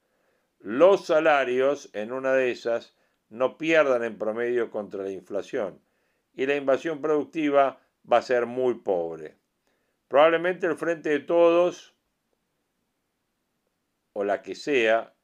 Los 0.61 1.07
salarios, 1.07 1.91
en 1.93 2.13
una 2.13 2.33
de 2.33 2.51
esas, 2.51 2.97
no 3.29 3.59
pierdan 3.59 4.05
en 4.05 4.19
promedio 4.19 4.71
contra 4.71 5.03
la 5.03 5.11
inflación 5.11 5.81
y 6.35 6.47
la 6.47 6.57
invasión 6.57 7.01
productiva 7.01 7.81
va 8.11 8.19
a 8.19 8.23
ser 8.23 8.47
muy 8.47 8.75
pobre. 8.75 9.37
Probablemente 10.09 10.67
el 10.67 10.77
Frente 10.77 11.11
de 11.11 11.21
Todos, 11.21 11.95
o 14.13 14.25
la 14.25 14.43
que 14.43 14.55
sea, 14.55 15.15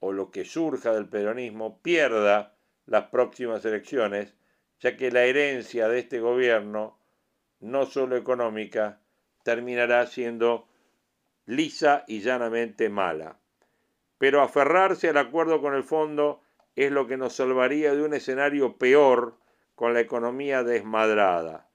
o 0.00 0.12
lo 0.12 0.30
que 0.30 0.44
surja 0.44 0.92
del 0.92 1.08
peronismo, 1.08 1.80
pierda 1.80 2.56
las 2.86 3.06
próximas 3.08 3.64
elecciones, 3.64 4.34
ya 4.80 4.96
que 4.96 5.10
la 5.10 5.24
herencia 5.24 5.88
de 5.88 6.00
este 6.00 6.20
gobierno, 6.20 6.98
no 7.60 7.86
solo 7.86 8.16
económica, 8.16 9.00
terminará 9.42 10.06
siendo 10.06 10.68
lisa 11.46 12.04
y 12.06 12.20
llanamente 12.20 12.88
mala. 12.88 13.38
Pero 14.18 14.42
aferrarse 14.42 15.08
al 15.08 15.18
acuerdo 15.18 15.60
con 15.60 15.74
el 15.74 15.84
fondo 15.84 16.42
es 16.76 16.90
lo 16.90 17.06
que 17.06 17.16
nos 17.16 17.34
salvaría 17.34 17.94
de 17.94 18.02
un 18.02 18.14
escenario 18.14 18.76
peor 18.76 19.36
con 19.74 19.94
la 19.94 20.00
economía 20.00 20.62
desmadrada. 20.62 21.68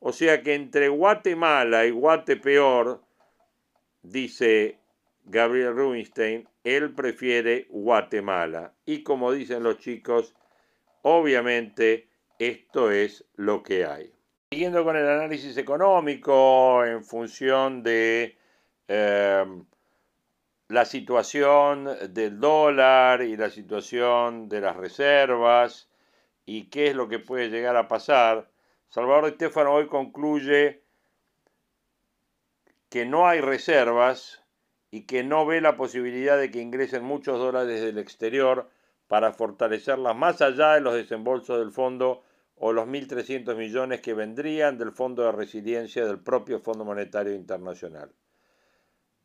O 0.00 0.12
sea 0.12 0.42
que 0.42 0.54
entre 0.54 0.88
Guatemala 0.88 1.86
y 1.86 1.90
Guatepeor, 1.90 3.02
dice 4.02 4.78
Gabriel 5.24 5.74
Rubinstein, 5.74 6.48
él 6.64 6.94
prefiere 6.94 7.66
Guatemala. 7.70 8.74
Y 8.84 9.02
como 9.02 9.32
dicen 9.32 9.62
los 9.62 9.78
chicos, 9.78 10.34
obviamente 11.02 12.08
esto 12.38 12.90
es 12.90 13.24
lo 13.34 13.62
que 13.62 13.84
hay. 13.84 14.12
Siguiendo 14.50 14.84
con 14.84 14.96
el 14.96 15.08
análisis 15.08 15.56
económico 15.56 16.84
en 16.84 17.02
función 17.02 17.82
de 17.82 18.36
em, 18.86 19.64
la 20.68 20.84
situación 20.84 21.88
del 22.10 22.40
dólar 22.40 23.22
y 23.22 23.36
la 23.36 23.50
situación 23.50 24.48
de 24.48 24.60
las 24.60 24.76
reservas 24.76 25.88
y 26.44 26.68
qué 26.70 26.88
es 26.88 26.94
lo 26.94 27.08
que 27.08 27.18
puede 27.18 27.50
llegar 27.50 27.76
a 27.76 27.88
pasar, 27.88 28.50
Salvador 28.88 29.28
Estefano 29.28 29.72
hoy 29.74 29.86
concluye 29.86 30.82
que 32.88 33.04
no 33.04 33.26
hay 33.26 33.40
reservas 33.40 34.42
y 34.90 35.02
que 35.02 35.22
no 35.22 35.46
ve 35.46 35.60
la 35.60 35.76
posibilidad 35.76 36.38
de 36.38 36.50
que 36.50 36.60
ingresen 36.60 37.04
muchos 37.04 37.38
dólares 37.38 37.80
del 37.80 37.98
exterior 37.98 38.68
para 39.08 39.32
fortalecerlas 39.32 40.16
más 40.16 40.42
allá 40.42 40.74
de 40.74 40.80
los 40.80 40.94
desembolsos 40.94 41.58
del 41.58 41.72
fondo 41.72 42.22
o 42.56 42.72
los 42.72 42.86
1.300 42.86 43.54
millones 43.56 44.00
que 44.00 44.14
vendrían 44.14 44.78
del 44.78 44.92
Fondo 44.92 45.24
de 45.24 45.32
Resiliencia 45.32 46.06
del 46.06 46.18
propio 46.20 46.58
Fondo 46.58 46.84
Monetario 46.84 47.34
Internacional. 47.34 48.10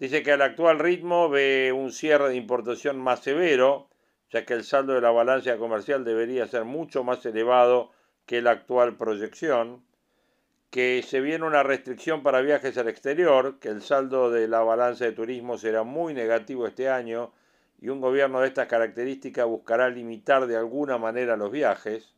Dice 0.01 0.24
que 0.24 0.31
al 0.31 0.41
actual 0.41 0.79
ritmo 0.79 1.29
ve 1.29 1.72
un 1.72 1.91
cierre 1.91 2.29
de 2.29 2.36
importación 2.36 2.98
más 2.98 3.20
severo, 3.20 3.88
ya 4.31 4.48
que 4.48 4.55
el 4.55 4.63
saldo 4.63 4.96
de 4.96 5.01
la 5.01 5.12
balanza 5.12 5.55
comercial 5.58 6.03
debería 6.03 6.48
ser 6.48 6.65
mucho 6.65 7.03
más 7.03 7.24
elevado 7.24 7.91
que 8.25 8.41
la 8.41 8.50
actual 8.50 8.98
proyección, 8.98 9.86
que 10.72 11.03
se 11.08 11.22
viene 11.22 11.46
una 11.46 11.62
restricción 11.62 12.24
para 12.24 12.41
viajes 12.41 12.79
al 12.79 12.88
exterior, 12.88 13.60
que 13.60 13.67
el 13.67 13.84
saldo 13.84 14.31
de 14.31 14.48
la 14.48 14.62
balanza 14.62 15.05
de 15.05 15.12
turismo 15.12 15.60
será 15.60 15.84
muy 15.84 16.15
negativo 16.15 16.65
este 16.65 16.89
año 16.89 17.31
y 17.79 17.89
un 17.89 18.01
gobierno 18.01 18.41
de 18.41 18.48
estas 18.48 18.65
características 18.65 19.46
buscará 19.46 19.88
limitar 19.88 20.48
de 20.48 20.58
alguna 20.58 20.98
manera 20.98 21.38
los 21.38 21.51
viajes, 21.51 22.15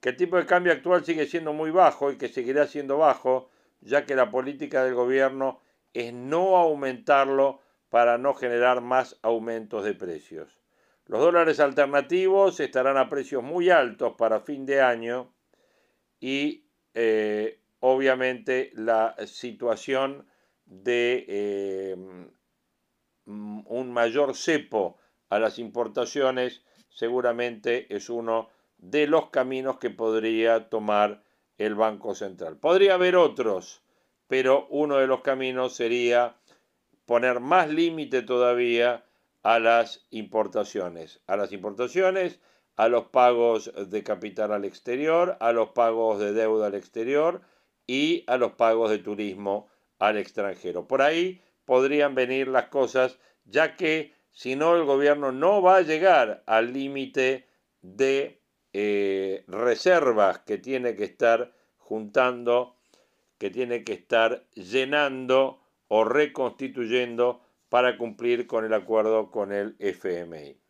que 0.00 0.08
el 0.08 0.16
tipo 0.16 0.36
de 0.36 0.46
cambio 0.46 0.72
actual 0.72 1.04
sigue 1.04 1.26
siendo 1.26 1.52
muy 1.52 1.70
bajo 1.70 2.10
y 2.10 2.18
que 2.18 2.26
seguirá 2.26 2.66
siendo 2.66 2.98
bajo, 2.98 3.50
ya 3.82 4.04
que 4.04 4.16
la 4.16 4.32
política 4.32 4.82
del 4.82 4.94
gobierno 4.94 5.60
es 5.94 6.12
no 6.12 6.56
aumentarlo 6.56 7.60
para 7.88 8.18
no 8.18 8.34
generar 8.34 8.80
más 8.80 9.18
aumentos 9.22 9.84
de 9.84 9.94
precios. 9.94 10.60
Los 11.06 11.20
dólares 11.20 11.60
alternativos 11.60 12.58
estarán 12.60 12.96
a 12.96 13.08
precios 13.08 13.42
muy 13.42 13.70
altos 13.70 14.14
para 14.18 14.40
fin 14.40 14.66
de 14.66 14.82
año 14.82 15.32
y 16.18 16.66
eh, 16.94 17.60
obviamente 17.80 18.72
la 18.74 19.14
situación 19.26 20.26
de 20.64 21.24
eh, 21.28 21.96
un 23.26 23.92
mayor 23.92 24.34
cepo 24.34 24.98
a 25.28 25.38
las 25.38 25.58
importaciones 25.58 26.64
seguramente 26.88 27.94
es 27.94 28.08
uno 28.08 28.48
de 28.78 29.06
los 29.06 29.30
caminos 29.30 29.78
que 29.78 29.90
podría 29.90 30.68
tomar 30.68 31.22
el 31.58 31.74
Banco 31.74 32.14
Central. 32.14 32.56
Podría 32.56 32.94
haber 32.94 33.16
otros, 33.16 33.83
pero 34.28 34.66
uno 34.70 34.96
de 34.98 35.06
los 35.06 35.20
caminos 35.20 35.74
sería 35.74 36.36
poner 37.06 37.40
más 37.40 37.68
límite 37.68 38.22
todavía 38.22 39.04
a 39.42 39.58
las 39.58 40.06
importaciones. 40.10 41.20
A 41.26 41.36
las 41.36 41.52
importaciones, 41.52 42.40
a 42.76 42.88
los 42.88 43.06
pagos 43.06 43.70
de 43.90 44.02
capital 44.02 44.52
al 44.52 44.64
exterior, 44.64 45.36
a 45.40 45.52
los 45.52 45.70
pagos 45.70 46.18
de 46.18 46.32
deuda 46.32 46.66
al 46.66 46.74
exterior 46.74 47.42
y 47.86 48.24
a 48.26 48.36
los 48.36 48.52
pagos 48.52 48.90
de 48.90 48.98
turismo 48.98 49.68
al 49.98 50.16
extranjero. 50.16 50.88
Por 50.88 51.02
ahí 51.02 51.42
podrían 51.64 52.14
venir 52.14 52.48
las 52.48 52.66
cosas, 52.66 53.18
ya 53.44 53.76
que 53.76 54.12
si 54.30 54.56
no 54.56 54.74
el 54.76 54.84
gobierno 54.84 55.30
no 55.30 55.62
va 55.62 55.76
a 55.76 55.82
llegar 55.82 56.42
al 56.46 56.72
límite 56.72 57.46
de 57.82 58.40
eh, 58.72 59.44
reservas 59.46 60.40
que 60.40 60.58
tiene 60.58 60.96
que 60.96 61.04
estar 61.04 61.52
juntando, 61.76 62.73
que 63.44 63.50
tiene 63.50 63.84
que 63.84 63.92
estar 63.92 64.48
llenando 64.54 65.60
o 65.88 66.04
reconstituyendo 66.04 67.42
para 67.68 67.98
cumplir 67.98 68.46
con 68.46 68.64
el 68.64 68.72
acuerdo 68.72 69.30
con 69.30 69.52
el 69.52 69.76
FMI. 69.80 70.63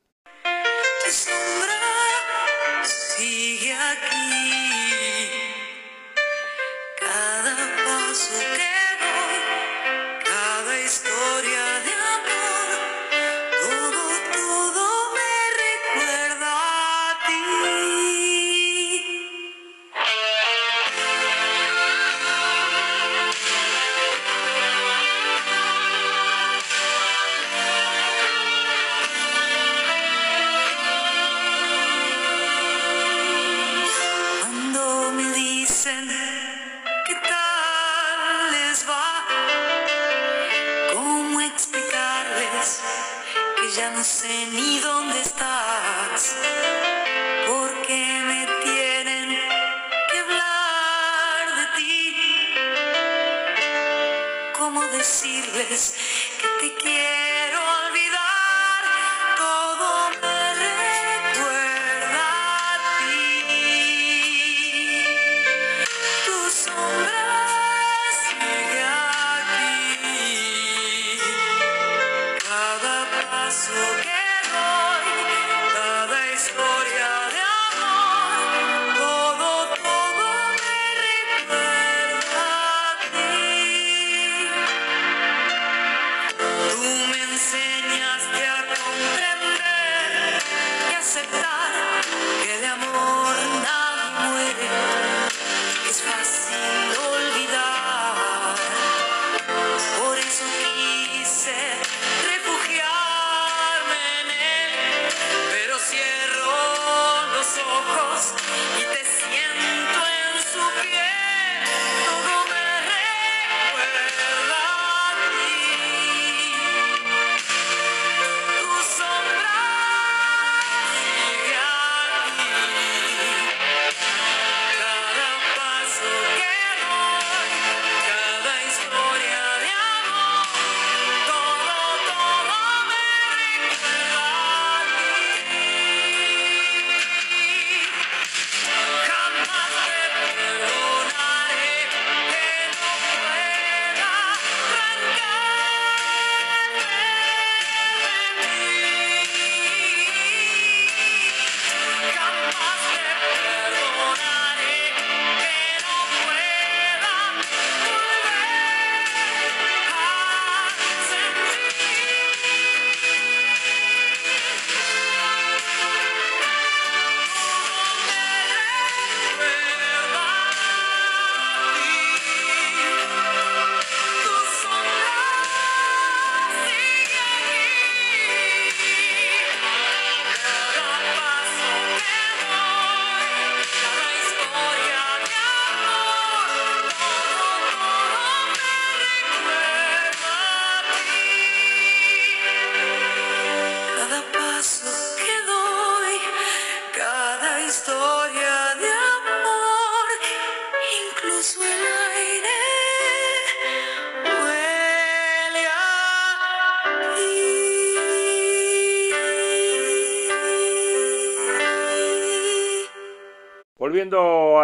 merciless 55.04 55.92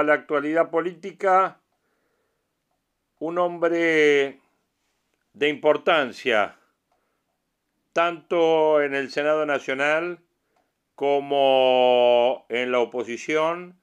a 0.01 0.05
la 0.05 0.15
actualidad 0.15 0.71
política, 0.71 1.61
un 3.19 3.39
hombre 3.39 4.41
de 5.35 5.49
importancia, 5.49 6.57
tanto 7.93 8.83
en 8.83 8.95
el 8.95 9.11
Senado 9.11 9.45
Nacional 9.45 10.21
como 10.95 12.47
en 12.49 12.73
la 12.73 12.81
oposición 12.81 13.79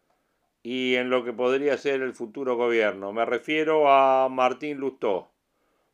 y 0.63 0.95
en 0.95 1.10
lo 1.10 1.23
que 1.23 1.34
podría 1.34 1.77
ser 1.77 2.01
el 2.01 2.13
futuro 2.13 2.56
gobierno. 2.58 3.13
Me 3.13 3.25
refiero 3.25 3.91
a 3.91 4.27
Martín 4.30 4.80
Lustó. 4.80 5.32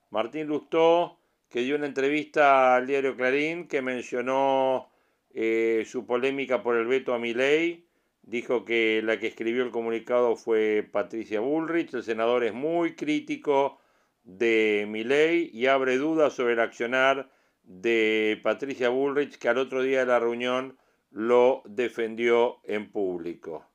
Martín 0.09 0.47
Lustó, 0.47 1.19
que 1.49 1.61
dio 1.61 1.75
una 1.75 1.85
entrevista 1.85 2.75
al 2.75 2.87
diario 2.87 3.15
Clarín, 3.15 3.67
que 3.67 3.81
mencionó 3.81 4.89
eh, 5.33 5.83
su 5.85 6.05
polémica 6.05 6.63
por 6.63 6.77
el 6.77 6.87
veto 6.87 7.13
a 7.13 7.19
mi 7.19 7.33
ley 7.33 7.85
dijo 8.23 8.65
que 8.65 9.01
la 9.03 9.19
que 9.19 9.27
escribió 9.27 9.63
el 9.63 9.71
comunicado 9.71 10.35
fue 10.35 10.87
Patricia 10.91 11.41
Bullrich. 11.41 11.93
El 11.93 12.03
senador 12.03 12.43
es 12.43 12.53
muy 12.53 12.95
crítico 12.95 13.79
de 14.23 14.85
mi 14.87 15.03
ley 15.03 15.49
y 15.53 15.67
abre 15.67 15.97
dudas 15.97 16.33
sobre 16.33 16.53
el 16.53 16.59
accionar 16.59 17.29
de 17.63 18.39
Patricia 18.41 18.89
Bullrich, 18.89 19.37
que 19.37 19.49
al 19.49 19.57
otro 19.57 19.81
día 19.83 19.99
de 19.99 20.05
la 20.05 20.19
reunión 20.19 20.77
lo 21.11 21.61
defendió 21.65 22.59
en 22.63 22.91
público. 22.91 23.69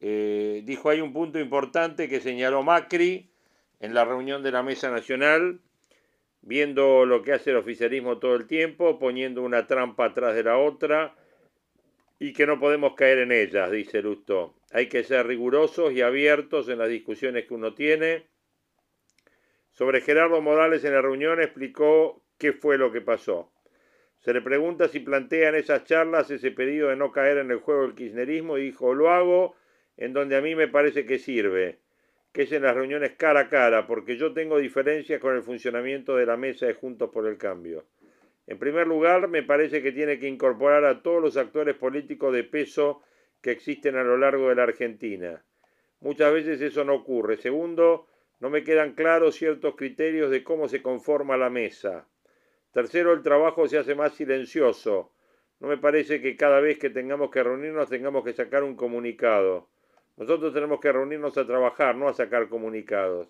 Eh, 0.00 0.62
dijo 0.64 0.90
hay 0.90 1.00
un 1.00 1.12
punto 1.12 1.38
importante 1.38 2.08
que 2.08 2.20
señaló 2.20 2.62
Macri 2.62 3.30
en 3.80 3.94
la 3.94 4.04
reunión 4.04 4.42
de 4.42 4.52
la 4.52 4.62
Mesa 4.62 4.90
Nacional, 4.90 5.60
viendo 6.42 7.06
lo 7.06 7.22
que 7.22 7.32
hace 7.32 7.50
el 7.50 7.56
oficialismo 7.56 8.18
todo 8.18 8.34
el 8.34 8.46
tiempo, 8.46 8.98
poniendo 8.98 9.42
una 9.42 9.66
trampa 9.66 10.06
atrás 10.06 10.34
de 10.34 10.44
la 10.44 10.58
otra 10.58 11.14
y 12.18 12.32
que 12.32 12.46
no 12.46 12.58
podemos 12.58 12.94
caer 12.94 13.18
en 13.18 13.32
ellas, 13.32 13.70
dice 13.70 14.02
Lustó. 14.02 14.54
Hay 14.70 14.88
que 14.88 15.04
ser 15.04 15.26
rigurosos 15.26 15.92
y 15.92 16.00
abiertos 16.00 16.68
en 16.68 16.78
las 16.78 16.88
discusiones 16.88 17.46
que 17.46 17.54
uno 17.54 17.74
tiene. 17.74 18.26
Sobre 19.70 20.00
Gerardo 20.00 20.40
Morales 20.40 20.84
en 20.84 20.94
la 20.94 21.02
reunión 21.02 21.40
explicó 21.40 22.22
qué 22.38 22.52
fue 22.52 22.78
lo 22.78 22.90
que 22.92 23.02
pasó. 23.02 23.52
Se 24.20 24.32
le 24.32 24.40
pregunta 24.40 24.88
si 24.88 25.00
plantea 25.00 25.50
en 25.50 25.56
esas 25.56 25.84
charlas 25.84 26.30
ese 26.30 26.50
pedido 26.50 26.88
de 26.88 26.96
no 26.96 27.12
caer 27.12 27.38
en 27.38 27.50
el 27.50 27.58
juego 27.58 27.82
del 27.82 27.94
kirchnerismo 27.94 28.56
y 28.56 28.62
dijo, 28.62 28.94
lo 28.94 29.10
hago 29.10 29.54
en 29.96 30.12
donde 30.12 30.36
a 30.36 30.40
mí 30.40 30.54
me 30.54 30.68
parece 30.68 31.04
que 31.04 31.18
sirve, 31.18 31.78
que 32.32 32.42
es 32.42 32.52
en 32.52 32.62
las 32.62 32.74
reuniones 32.74 33.12
cara 33.12 33.40
a 33.40 33.48
cara, 33.48 33.86
porque 33.86 34.16
yo 34.16 34.32
tengo 34.32 34.58
diferencias 34.58 35.20
con 35.20 35.36
el 35.36 35.42
funcionamiento 35.42 36.16
de 36.16 36.26
la 36.26 36.36
mesa 36.36 36.66
de 36.66 36.74
Juntos 36.74 37.10
por 37.10 37.26
el 37.26 37.38
Cambio. 37.38 37.84
En 38.46 38.58
primer 38.58 38.86
lugar, 38.86 39.28
me 39.28 39.42
parece 39.42 39.82
que 39.82 39.92
tiene 39.92 40.18
que 40.18 40.28
incorporar 40.28 40.84
a 40.84 41.02
todos 41.02 41.20
los 41.20 41.36
actores 41.36 41.74
políticos 41.76 42.32
de 42.32 42.44
peso 42.44 43.02
que 43.40 43.50
existen 43.50 43.96
a 43.96 44.04
lo 44.04 44.16
largo 44.16 44.48
de 44.48 44.54
la 44.54 44.62
Argentina. 44.64 45.44
Muchas 46.00 46.32
veces 46.32 46.60
eso 46.60 46.84
no 46.84 46.94
ocurre. 46.94 47.36
Segundo, 47.36 48.06
no 48.38 48.50
me 48.50 48.62
quedan 48.62 48.92
claros 48.92 49.34
ciertos 49.34 49.76
criterios 49.76 50.30
de 50.30 50.44
cómo 50.44 50.68
se 50.68 50.82
conforma 50.82 51.36
la 51.36 51.50
mesa. 51.50 52.06
Tercero, 52.72 53.12
el 53.12 53.22
trabajo 53.22 53.66
se 53.66 53.78
hace 53.78 53.94
más 53.94 54.14
silencioso. 54.14 55.12
No 55.58 55.68
me 55.68 55.78
parece 55.78 56.20
que 56.20 56.36
cada 56.36 56.60
vez 56.60 56.78
que 56.78 56.90
tengamos 56.90 57.30
que 57.30 57.42
reunirnos 57.42 57.88
tengamos 57.88 58.22
que 58.24 58.34
sacar 58.34 58.62
un 58.62 58.76
comunicado. 58.76 59.68
Nosotros 60.16 60.52
tenemos 60.52 60.80
que 60.80 60.92
reunirnos 60.92 61.36
a 61.38 61.46
trabajar, 61.46 61.96
no 61.96 62.08
a 62.08 62.14
sacar 62.14 62.48
comunicados. 62.48 63.28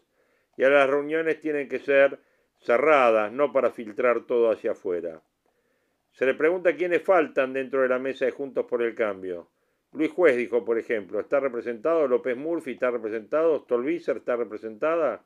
Y 0.57 0.65
a 0.65 0.71
las 0.71 0.91
reuniones 0.91 1.41
tienen 1.41 1.69
que 1.69 1.79
ser 1.79 2.19
cerradas, 2.59 3.33
no 3.33 3.53
para 3.53 3.71
filtrar 3.71 4.27
todo 4.27 4.51
hacia 4.51 4.73
afuera. 4.73 5.23
Se 6.11 6.25
le 6.25 6.35
pregunta 6.35 6.77
quiénes 6.77 7.03
faltan 7.03 7.53
dentro 7.53 7.83
de 7.83 7.89
la 7.89 7.99
mesa 7.99 8.25
de 8.25 8.31
Juntos 8.31 8.67
por 8.67 8.83
el 8.83 8.95
Cambio. 8.95 9.51
Luis 9.93 10.11
Juez 10.11 10.37
dijo, 10.37 10.65
por 10.65 10.79
ejemplo, 10.79 11.21
¿está 11.21 11.41
representado? 11.41 12.09
López 12.09 12.37
Murphy 12.37 12.73
está 12.73 12.91
representado, 12.91 13.61
Stolbizer 13.61 14.19
está 14.19 14.37
representada. 14.37 15.25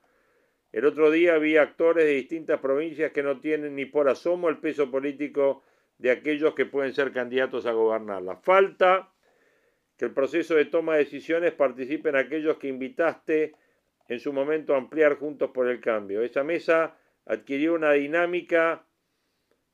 El 0.72 0.84
otro 0.84 1.10
día 1.10 1.34
había 1.34 1.62
actores 1.62 2.04
de 2.04 2.12
distintas 2.12 2.60
provincias 2.60 3.12
que 3.12 3.22
no 3.22 3.40
tienen 3.40 3.74
ni 3.74 3.86
por 3.86 4.08
asomo 4.08 4.48
el 4.48 4.58
peso 4.58 4.90
político 4.90 5.62
de 5.98 6.10
aquellos 6.10 6.54
que 6.54 6.66
pueden 6.66 6.94
ser 6.94 7.12
candidatos 7.12 7.66
a 7.66 7.72
gobernarla. 7.72 8.36
Falta 8.36 9.12
que 9.96 10.06
el 10.06 10.12
proceso 10.12 10.54
de 10.54 10.64
toma 10.64 10.94
de 10.94 11.04
decisiones 11.04 11.52
participen 11.52 12.16
aquellos 12.16 12.56
que 12.56 12.68
invitaste 12.68 13.54
en 14.08 14.18
su 14.18 14.32
momento 14.32 14.74
a 14.74 14.78
ampliar 14.78 15.16
Juntos 15.16 15.50
por 15.50 15.68
el 15.68 15.80
Cambio. 15.80 16.22
Esa 16.22 16.42
mesa 16.42 16.96
adquirió 17.30 17.74
una 17.74 17.92
dinámica 17.92 18.84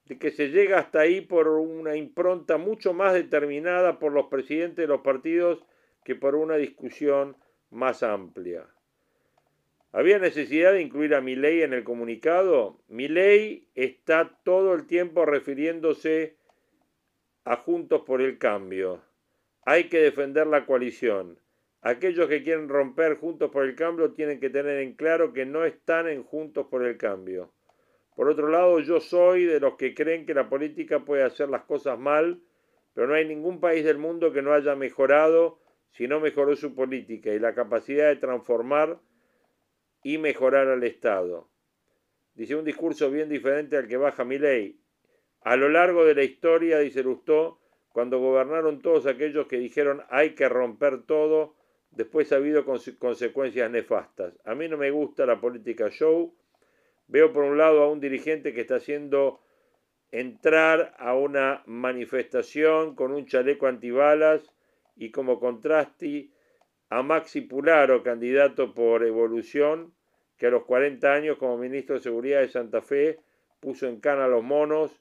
de 0.04 0.18
que 0.18 0.30
se 0.30 0.50
llega 0.50 0.78
hasta 0.78 1.00
ahí 1.00 1.22
por 1.22 1.48
una 1.48 1.96
impronta 1.96 2.58
mucho 2.58 2.92
más 2.92 3.14
determinada 3.14 3.98
por 3.98 4.12
los 4.12 4.26
presidentes 4.26 4.76
de 4.76 4.86
los 4.86 5.00
partidos 5.00 5.64
que 6.04 6.14
por 6.14 6.34
una 6.34 6.56
discusión 6.56 7.34
más 7.70 8.02
amplia. 8.02 8.66
¿Había 9.90 10.18
necesidad 10.18 10.72
de 10.72 10.82
incluir 10.82 11.14
a 11.14 11.22
ley 11.22 11.62
en 11.62 11.72
el 11.72 11.82
comunicado? 11.82 12.78
ley 12.90 13.70
está 13.74 14.38
todo 14.44 14.74
el 14.74 14.86
tiempo 14.86 15.24
refiriéndose 15.24 16.36
a 17.44 17.56
Juntos 17.56 18.02
por 18.02 18.20
el 18.20 18.36
Cambio. 18.36 19.00
Hay 19.64 19.84
que 19.84 19.98
defender 19.98 20.46
la 20.46 20.66
coalición. 20.66 21.38
Aquellos 21.82 22.28
que 22.28 22.42
quieren 22.42 22.68
romper 22.68 23.16
Juntos 23.16 23.50
por 23.50 23.64
el 23.64 23.74
Cambio 23.74 24.12
tienen 24.12 24.40
que 24.40 24.50
tener 24.50 24.78
en 24.78 24.94
claro 24.94 25.32
que 25.32 25.46
no 25.46 25.64
están 25.64 26.08
en 26.08 26.24
Juntos 26.24 26.66
por 26.68 26.84
el 26.84 26.96
Cambio. 26.96 27.52
Por 28.14 28.28
otro 28.28 28.48
lado, 28.48 28.80
yo 28.80 29.00
soy 29.00 29.44
de 29.44 29.60
los 29.60 29.76
que 29.76 29.94
creen 29.94 30.26
que 30.26 30.34
la 30.34 30.48
política 30.48 31.04
puede 31.04 31.22
hacer 31.22 31.48
las 31.48 31.64
cosas 31.64 31.98
mal, 31.98 32.40
pero 32.94 33.06
no 33.06 33.14
hay 33.14 33.26
ningún 33.26 33.60
país 33.60 33.84
del 33.84 33.98
mundo 33.98 34.32
que 34.32 34.42
no 34.42 34.52
haya 34.52 34.74
mejorado 34.74 35.60
si 35.92 36.08
no 36.08 36.20
mejoró 36.20 36.56
su 36.56 36.74
política 36.74 37.30
y 37.30 37.38
la 37.38 37.54
capacidad 37.54 38.08
de 38.08 38.16
transformar 38.16 38.98
y 40.02 40.18
mejorar 40.18 40.68
al 40.68 40.84
Estado. 40.84 41.48
Dice 42.34 42.54
un 42.54 42.64
discurso 42.64 43.10
bien 43.10 43.28
diferente 43.28 43.76
al 43.76 43.88
que 43.88 43.96
baja 43.96 44.24
mi 44.24 44.38
ley. 44.38 44.78
A 45.40 45.56
lo 45.56 45.68
largo 45.68 46.04
de 46.04 46.14
la 46.14 46.22
historia, 46.22 46.78
dice 46.78 47.02
Lustó, 47.02 47.60
cuando 47.88 48.18
gobernaron 48.18 48.82
todos 48.82 49.06
aquellos 49.06 49.46
que 49.46 49.56
dijeron 49.56 50.02
hay 50.10 50.34
que 50.34 50.48
romper 50.48 51.02
todo, 51.04 51.55
después 51.96 52.30
ha 52.30 52.36
habido 52.36 52.64
consecuencias 52.64 53.70
nefastas. 53.70 54.38
A 54.44 54.54
mí 54.54 54.68
no 54.68 54.76
me 54.76 54.90
gusta 54.90 55.24
la 55.24 55.40
política 55.40 55.88
show. 55.90 56.34
Veo 57.08 57.32
por 57.32 57.44
un 57.44 57.56
lado 57.56 57.82
a 57.82 57.90
un 57.90 58.00
dirigente 58.00 58.52
que 58.52 58.60
está 58.60 58.76
haciendo 58.76 59.40
entrar 60.12 60.94
a 60.98 61.14
una 61.14 61.62
manifestación 61.66 62.94
con 62.94 63.12
un 63.12 63.26
chaleco 63.26 63.66
antibalas 63.66 64.52
y 64.94 65.10
como 65.10 65.40
contraste 65.40 66.28
a 66.90 67.02
Maxi 67.02 67.40
Pularo, 67.40 68.02
candidato 68.02 68.74
por 68.74 69.02
evolución, 69.02 69.94
que 70.36 70.46
a 70.46 70.50
los 70.50 70.64
40 70.64 71.12
años 71.12 71.38
como 71.38 71.56
ministro 71.56 71.96
de 71.96 72.02
Seguridad 72.02 72.40
de 72.40 72.48
Santa 72.48 72.82
Fe 72.82 73.20
puso 73.58 73.88
en 73.88 74.00
cana 74.00 74.26
a 74.26 74.28
los 74.28 74.44
monos 74.44 75.00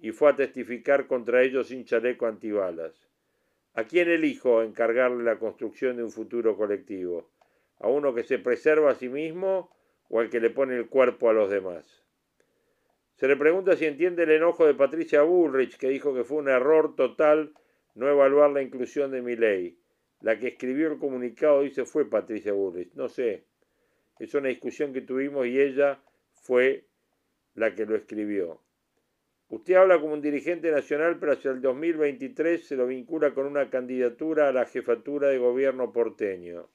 y 0.00 0.10
fue 0.10 0.30
a 0.30 0.36
testificar 0.36 1.06
contra 1.06 1.42
ellos 1.42 1.68
sin 1.68 1.84
chaleco 1.84 2.26
antibalas. 2.26 3.11
¿A 3.74 3.84
quién 3.84 4.08
elijo 4.08 4.62
encargarle 4.62 5.24
la 5.24 5.38
construcción 5.38 5.96
de 5.96 6.04
un 6.04 6.10
futuro 6.10 6.56
colectivo? 6.56 7.30
¿A 7.78 7.88
uno 7.88 8.14
que 8.14 8.22
se 8.22 8.38
preserva 8.38 8.90
a 8.90 8.94
sí 8.94 9.08
mismo 9.08 9.70
o 10.08 10.20
al 10.20 10.28
que 10.28 10.40
le 10.40 10.50
pone 10.50 10.76
el 10.76 10.88
cuerpo 10.88 11.30
a 11.30 11.32
los 11.32 11.50
demás? 11.50 12.04
Se 13.16 13.28
le 13.28 13.36
pregunta 13.36 13.76
si 13.76 13.86
entiende 13.86 14.24
el 14.24 14.32
enojo 14.32 14.66
de 14.66 14.74
Patricia 14.74 15.22
Bullrich, 15.22 15.78
que 15.78 15.88
dijo 15.88 16.14
que 16.14 16.24
fue 16.24 16.38
un 16.38 16.48
error 16.48 16.96
total 16.96 17.54
no 17.94 18.08
evaluar 18.08 18.50
la 18.50 18.62
inclusión 18.62 19.10
de 19.10 19.22
mi 19.22 19.36
ley. 19.36 19.78
La 20.20 20.38
que 20.38 20.48
escribió 20.48 20.92
el 20.92 20.98
comunicado 20.98 21.62
dice 21.62 21.84
fue 21.84 22.08
Patricia 22.08 22.52
Bullrich. 22.52 22.92
No 22.94 23.08
sé. 23.08 23.46
Es 24.18 24.34
una 24.34 24.48
discusión 24.48 24.92
que 24.92 25.00
tuvimos 25.00 25.46
y 25.46 25.60
ella 25.60 26.00
fue 26.32 26.86
la 27.54 27.74
que 27.74 27.86
lo 27.86 27.96
escribió. 27.96 28.61
Usted 29.52 29.74
habla 29.74 30.00
como 30.00 30.14
un 30.14 30.22
dirigente 30.22 30.72
nacional, 30.72 31.18
pero 31.20 31.32
hacia 31.32 31.50
el 31.50 31.60
2023 31.60 32.66
se 32.66 32.74
lo 32.74 32.86
vincula 32.86 33.34
con 33.34 33.44
una 33.44 33.68
candidatura 33.68 34.48
a 34.48 34.52
la 34.52 34.64
jefatura 34.64 35.28
de 35.28 35.36
gobierno 35.36 35.92
porteño. 35.92 36.70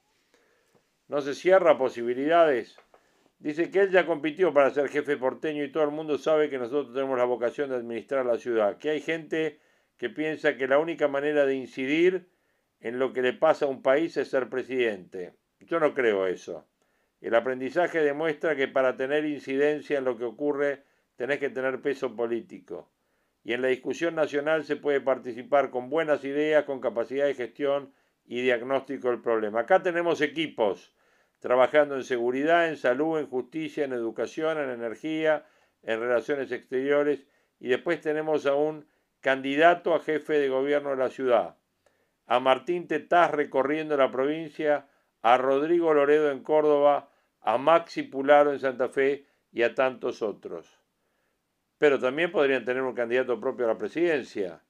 ¿No 1.08 1.22
se 1.22 1.34
cierra 1.34 1.80
posibilidades? 1.80 2.78
Dice 3.40 3.72
que 3.72 3.80
él 3.80 3.90
ya 3.90 4.06
compitió 4.06 4.54
para 4.54 4.70
ser 4.70 4.90
jefe 4.90 5.18
porteño 5.18 5.64
y 5.64 5.72
todo 5.72 5.86
el 5.86 5.90
mundo 5.90 6.20
sabe 6.20 6.52
que 6.52 6.60
nosotros 6.60 6.94
tenemos 6.94 7.18
la 7.18 7.24
vocación 7.24 7.72
de 7.72 7.78
administrar 7.78 8.28
la 8.28 8.38
ciudad. 8.38 8.78
Que 8.78 8.92
hay 8.92 9.02
gente 9.02 9.58
que 9.98 10.12
piensa 10.12 10.56
que 10.56 10.68
la 10.68 10.78
única 10.78 11.08
manera 11.08 11.48
de 11.48 11.56
incidir 11.56 12.30
en 12.80 13.00
lo 13.00 13.12
que 13.12 13.24
le 13.24 13.34
pasa 13.34 13.66
a 13.66 13.70
un 13.70 13.82
país 13.82 14.18
es 14.18 14.28
ser 14.28 14.50
presidente. 14.50 15.34
Yo 15.62 15.80
no 15.80 15.96
creo 15.96 16.28
eso. 16.28 16.68
El 17.22 17.34
aprendizaje 17.34 18.04
demuestra 18.04 18.56
que 18.56 18.68
para 18.68 18.96
tener 18.98 19.26
incidencia 19.26 19.98
en 19.98 20.06
lo 20.06 20.16
que 20.16 20.26
ocurre 20.26 20.84
tenés 21.18 21.40
que 21.40 21.50
tener 21.50 21.82
peso 21.82 22.16
político. 22.16 22.90
Y 23.44 23.54
en 23.54 23.62
la 23.62 23.68
discusión 23.68 24.16
nacional 24.16 24.64
se 24.64 24.78
puede 24.78 25.02
participar 25.02 25.70
con 25.70 25.90
buenas 25.90 26.24
ideas, 26.24 26.64
con 26.64 26.80
capacidad 26.80 27.26
de 27.26 27.34
gestión 27.34 27.94
y 28.26 28.42
diagnóstico 28.42 29.10
del 29.10 29.22
problema. 29.22 29.62
Acá 29.62 29.84
tenemos 29.84 30.22
equipos 30.22 30.94
trabajando 31.40 31.96
en 31.96 32.04
seguridad, 32.04 32.70
en 32.70 32.78
salud, 32.78 33.20
en 33.20 33.28
justicia, 33.28 33.86
en 33.86 33.94
educación, 33.94 34.58
en 34.60 34.70
energía, 34.70 35.46
en 35.84 36.00
relaciones 36.00 36.52
exteriores 36.52 37.26
y 37.60 37.70
después 37.70 38.02
tenemos 38.02 38.46
a 38.46 38.56
un 38.56 38.88
candidato 39.22 39.96
a 39.96 40.00
jefe 40.00 40.40
de 40.40 40.50
gobierno 40.50 40.92
de 40.92 40.98
la 40.98 41.10
ciudad. 41.10 41.58
a 42.30 42.42
Martín 42.42 42.88
Tetaz 42.88 43.32
recorriendo 43.32 43.96
la 43.96 44.12
provincia, 44.12 44.90
a 45.22 45.38
Rodrigo 45.38 45.94
Loredo 45.94 46.30
en 46.30 46.44
Córdoba, 46.44 47.10
a 47.40 47.58
Maxi 47.58 48.04
Pularo 48.04 48.52
en 48.52 48.60
Santa 48.60 48.90
Fe 48.90 49.26
y 49.54 49.64
a 49.64 49.74
tantos 49.74 50.22
otros. 50.22 50.78
Pero 51.78 52.00
también 52.00 52.32
podrían 52.32 52.66
tener 52.66 52.84
un 52.84 52.96
candidato 52.96 53.40
propio 53.40 53.66
a 53.66 53.70
la 53.70 53.78
presidencia. 53.78 54.64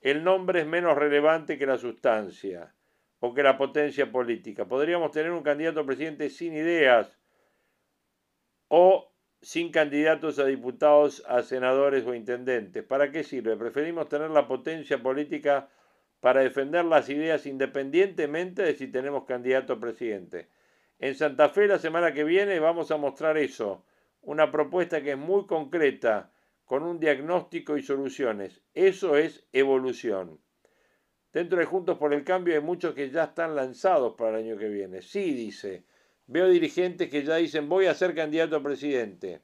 El 0.00 0.24
nombre 0.24 0.60
es 0.60 0.66
menos 0.66 0.96
relevante 0.96 1.58
que 1.58 1.66
la 1.66 1.78
sustancia 1.78 2.74
o 3.18 3.34
que 3.34 3.42
la 3.42 3.56
potencia 3.58 4.10
política. 4.10 4.66
Podríamos 4.66 5.12
tener 5.12 5.30
un 5.30 5.42
candidato 5.42 5.80
a 5.80 5.86
presidente 5.86 6.30
sin 6.30 6.54
ideas 6.54 7.18
o 8.68 9.12
sin 9.42 9.72
candidatos 9.72 10.38
a 10.38 10.44
diputados, 10.44 11.24
a 11.26 11.42
senadores 11.42 12.06
o 12.06 12.14
intendentes. 12.14 12.84
¿Para 12.84 13.10
qué 13.10 13.24
sirve? 13.24 13.56
Preferimos 13.56 14.08
tener 14.08 14.30
la 14.30 14.46
potencia 14.46 15.02
política 15.02 15.68
para 16.20 16.40
defender 16.40 16.84
las 16.84 17.08
ideas 17.08 17.46
independientemente 17.46 18.62
de 18.62 18.74
si 18.74 18.88
tenemos 18.88 19.24
candidato 19.24 19.74
a 19.74 19.80
presidente. 19.80 20.48
En 20.98 21.14
Santa 21.14 21.48
Fe 21.48 21.66
la 21.66 21.78
semana 21.78 22.12
que 22.12 22.24
viene 22.24 22.60
vamos 22.60 22.90
a 22.90 22.98
mostrar 22.98 23.38
eso, 23.38 23.84
una 24.20 24.52
propuesta 24.52 25.02
que 25.02 25.12
es 25.12 25.18
muy 25.18 25.46
concreta, 25.46 26.30
con 26.70 26.84
un 26.84 27.00
diagnóstico 27.00 27.76
y 27.76 27.82
soluciones. 27.82 28.62
Eso 28.74 29.16
es 29.16 29.44
evolución. 29.52 30.38
Dentro 31.32 31.58
de 31.58 31.64
Juntos 31.64 31.98
por 31.98 32.14
el 32.14 32.22
Cambio 32.22 32.54
hay 32.54 32.60
muchos 32.60 32.94
que 32.94 33.10
ya 33.10 33.24
están 33.24 33.56
lanzados 33.56 34.14
para 34.14 34.38
el 34.38 34.46
año 34.46 34.56
que 34.56 34.68
viene. 34.68 35.02
Sí, 35.02 35.34
dice. 35.34 35.84
Veo 36.28 36.48
dirigentes 36.48 37.10
que 37.10 37.24
ya 37.24 37.34
dicen 37.34 37.68
voy 37.68 37.86
a 37.86 37.94
ser 37.94 38.14
candidato 38.14 38.54
a 38.54 38.62
presidente. 38.62 39.42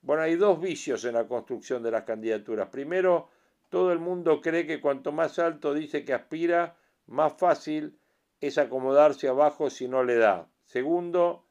Bueno, 0.00 0.22
hay 0.22 0.34
dos 0.34 0.60
vicios 0.60 1.04
en 1.04 1.14
la 1.14 1.28
construcción 1.28 1.84
de 1.84 1.92
las 1.92 2.02
candidaturas. 2.02 2.68
Primero, 2.70 3.28
todo 3.68 3.92
el 3.92 4.00
mundo 4.00 4.40
cree 4.40 4.66
que 4.66 4.80
cuanto 4.80 5.12
más 5.12 5.38
alto 5.38 5.72
dice 5.72 6.04
que 6.04 6.14
aspira, 6.14 6.76
más 7.06 7.34
fácil 7.34 7.96
es 8.40 8.58
acomodarse 8.58 9.28
abajo 9.28 9.70
si 9.70 9.86
no 9.86 10.02
le 10.02 10.16
da. 10.16 10.50
Segundo, 10.64 11.46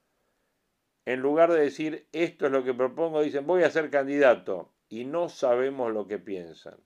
en 1.06 1.21
lugar 1.21 1.54
de 1.54 1.62
decir 1.62 2.06
esto 2.12 2.47
es 2.47 2.51
lo 2.51 2.65
que 2.65 2.73
propongo, 2.73 3.21
dicen 3.21 3.47
voy 3.47 3.63
a 3.63 3.71
ser 3.71 3.89
candidato 3.89 4.74
y 4.95 5.03
no 5.03 5.27
sabemos 5.27 5.91
lo 5.91 6.08
que 6.08 6.19
piensan. 6.19 6.77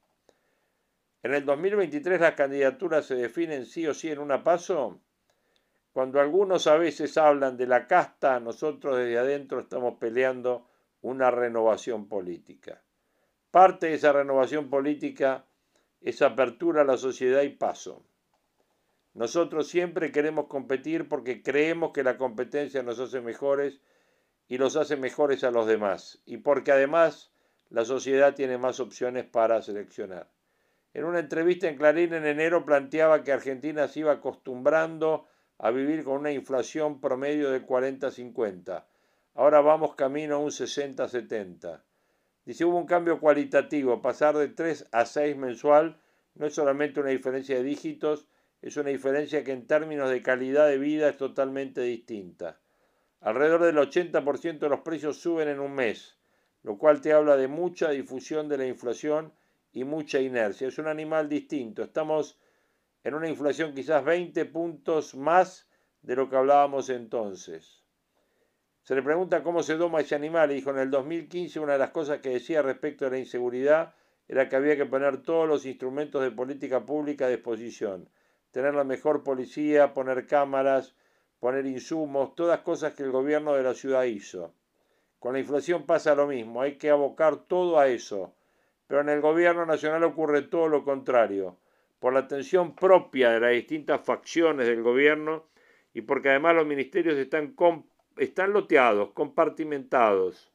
En 1.21 1.35
el 1.35 1.45
2023 1.45 2.19
las 2.19 2.33
candidaturas 2.33 3.05
se 3.05 3.13
definen 3.13 3.67
sí 3.67 3.85
o 3.85 3.93
sí 3.93 4.09
en 4.09 4.17
una 4.17 4.43
paso. 4.43 4.99
Cuando 5.93 6.19
algunos 6.19 6.65
a 6.65 6.77
veces 6.77 7.17
hablan 7.17 7.55
de 7.55 7.67
la 7.67 7.85
casta, 7.85 8.39
nosotros 8.39 8.97
desde 8.97 9.19
adentro 9.19 9.59
estamos 9.59 9.99
peleando 9.99 10.67
una 11.01 11.29
renovación 11.29 12.07
política. 12.07 12.81
Parte 13.51 13.87
de 13.87 13.93
esa 13.93 14.11
renovación 14.11 14.71
política 14.71 15.45
es 16.01 16.23
apertura 16.23 16.81
a 16.81 16.85
la 16.85 16.97
sociedad 16.97 17.43
y 17.43 17.49
paso. 17.49 18.03
Nosotros 19.13 19.67
siempre 19.67 20.11
queremos 20.11 20.47
competir 20.47 21.07
porque 21.07 21.43
creemos 21.43 21.91
que 21.91 22.03
la 22.03 22.17
competencia 22.17 22.81
nos 22.81 22.99
hace 22.99 23.21
mejores 23.21 23.81
y 24.47 24.57
los 24.57 24.77
hace 24.77 24.95
mejores 24.95 25.43
a 25.43 25.51
los 25.51 25.67
demás. 25.67 26.21
Y 26.25 26.37
porque 26.37 26.71
además 26.71 27.31
la 27.69 27.85
sociedad 27.85 28.35
tiene 28.35 28.57
más 28.57 28.79
opciones 28.79 29.25
para 29.25 29.61
seleccionar. 29.61 30.27
En 30.93 31.05
una 31.05 31.19
entrevista 31.19 31.67
en 31.67 31.77
Clarín 31.77 32.13
en 32.13 32.25
enero 32.25 32.65
planteaba 32.65 33.23
que 33.23 33.31
Argentina 33.31 33.87
se 33.87 33.99
iba 34.01 34.13
acostumbrando 34.13 35.27
a 35.59 35.71
vivir 35.71 36.03
con 36.03 36.15
una 36.15 36.31
inflación 36.31 36.99
promedio 36.99 37.51
de 37.51 37.65
40-50. 37.65 38.85
Ahora 39.35 39.61
vamos 39.61 39.95
camino 39.95 40.35
a 40.35 40.39
un 40.39 40.49
60-70. 40.49 41.81
Dice, 42.45 42.65
hubo 42.65 42.77
un 42.77 42.87
cambio 42.87 43.19
cualitativo, 43.19 44.01
pasar 44.01 44.35
de 44.35 44.47
3 44.47 44.87
a 44.91 45.05
6 45.05 45.37
mensual 45.37 46.01
no 46.35 46.47
es 46.47 46.53
solamente 46.53 46.99
una 46.99 47.09
diferencia 47.09 47.55
de 47.55 47.63
dígitos, 47.63 48.25
es 48.61 48.75
una 48.77 48.89
diferencia 48.89 49.43
que 49.43 49.51
en 49.51 49.67
términos 49.67 50.09
de 50.09 50.21
calidad 50.21 50.67
de 50.67 50.77
vida 50.77 51.09
es 51.09 51.17
totalmente 51.17 51.81
distinta. 51.81 52.59
Alrededor 53.21 53.63
del 53.63 53.77
80% 53.77 54.59
de 54.59 54.69
los 54.69 54.79
precios 54.79 55.19
suben 55.19 55.49
en 55.49 55.59
un 55.59 55.73
mes, 55.73 56.18
lo 56.63 56.77
cual 56.77 57.01
te 57.01 57.13
habla 57.13 57.37
de 57.37 57.47
mucha 57.47 57.89
difusión 57.89 58.49
de 58.49 58.57
la 58.57 58.65
inflación 58.65 59.33
y 59.71 59.83
mucha 59.83 60.19
inercia. 60.19 60.67
Es 60.67 60.77
un 60.77 60.87
animal 60.87 61.29
distinto. 61.29 61.83
Estamos 61.83 62.39
en 63.03 63.13
una 63.13 63.29
inflación 63.29 63.73
quizás 63.73 64.03
20 64.03 64.45
puntos 64.45 65.15
más 65.15 65.67
de 66.01 66.15
lo 66.15 66.29
que 66.29 66.35
hablábamos 66.35 66.89
entonces. 66.89 67.83
Se 68.83 68.95
le 68.95 69.03
pregunta 69.03 69.43
cómo 69.43 69.61
se 69.61 69.75
doma 69.75 70.01
ese 70.01 70.15
animal 70.15 70.51
y 70.51 70.55
dijo 70.55 70.71
en 70.71 70.79
el 70.79 70.89
2015 70.89 71.59
una 71.59 71.73
de 71.73 71.79
las 71.79 71.91
cosas 71.91 72.19
que 72.19 72.29
decía 72.29 72.61
respecto 72.61 73.05
a 73.05 73.09
la 73.09 73.19
inseguridad 73.19 73.93
era 74.27 74.47
que 74.49 74.55
había 74.55 74.75
que 74.75 74.85
poner 74.85 75.21
todos 75.23 75.47
los 75.47 75.65
instrumentos 75.65 76.21
de 76.21 76.31
política 76.31 76.85
pública 76.85 77.25
a 77.25 77.29
disposición. 77.29 78.09
Tener 78.51 78.73
la 78.73 78.83
mejor 78.83 79.23
policía, 79.23 79.93
poner 79.93 80.25
cámaras, 80.27 80.95
poner 81.39 81.65
insumos, 81.65 82.35
todas 82.35 82.61
cosas 82.61 82.93
que 82.93 83.03
el 83.03 83.11
gobierno 83.11 83.53
de 83.53 83.63
la 83.63 83.73
ciudad 83.73 84.03
hizo. 84.03 84.53
Con 85.19 85.33
la 85.33 85.39
inflación 85.39 85.85
pasa 85.85 86.15
lo 86.15 86.27
mismo, 86.27 86.61
hay 86.61 86.77
que 86.77 86.89
abocar 86.89 87.35
todo 87.35 87.77
a 87.77 87.87
eso. 87.87 88.33
Pero 88.87 89.01
en 89.01 89.09
el 89.09 89.21
gobierno 89.21 89.65
nacional 89.65 90.03
ocurre 90.03 90.43
todo 90.43 90.67
lo 90.67 90.83
contrario, 90.83 91.57
por 91.99 92.13
la 92.13 92.21
atención 92.21 92.73
propia 92.73 93.31
de 93.31 93.39
las 93.39 93.51
distintas 93.51 94.01
facciones 94.01 94.65
del 94.67 94.81
gobierno 94.81 95.45
y 95.93 96.01
porque 96.01 96.29
además 96.29 96.55
los 96.55 96.65
ministerios 96.65 97.17
están, 97.17 97.55
están 98.17 98.53
loteados, 98.53 99.11
compartimentados, 99.11 100.51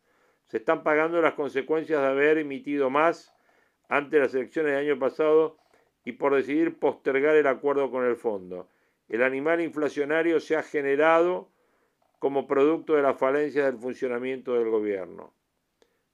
se 0.46 0.56
están 0.56 0.82
pagando 0.82 1.20
las 1.20 1.34
consecuencias 1.34 2.00
de 2.00 2.06
haber 2.06 2.38
emitido 2.38 2.88
más 2.88 3.34
ante 3.88 4.18
las 4.18 4.34
elecciones 4.34 4.72
del 4.72 4.90
año 4.90 4.98
pasado 4.98 5.58
y 6.04 6.12
por 6.12 6.34
decidir 6.34 6.78
postergar 6.78 7.36
el 7.36 7.46
acuerdo 7.46 7.90
con 7.90 8.04
el 8.04 8.16
fondo. 8.16 8.68
El 9.08 9.22
animal 9.22 9.60
inflacionario 9.60 10.40
se 10.40 10.56
ha 10.56 10.62
generado 10.62 11.50
como 12.18 12.46
producto 12.46 12.94
de 12.94 13.02
la 13.02 13.14
falencia 13.14 13.64
del 13.64 13.78
funcionamiento 13.78 14.54
del 14.54 14.70
gobierno. 14.70 15.34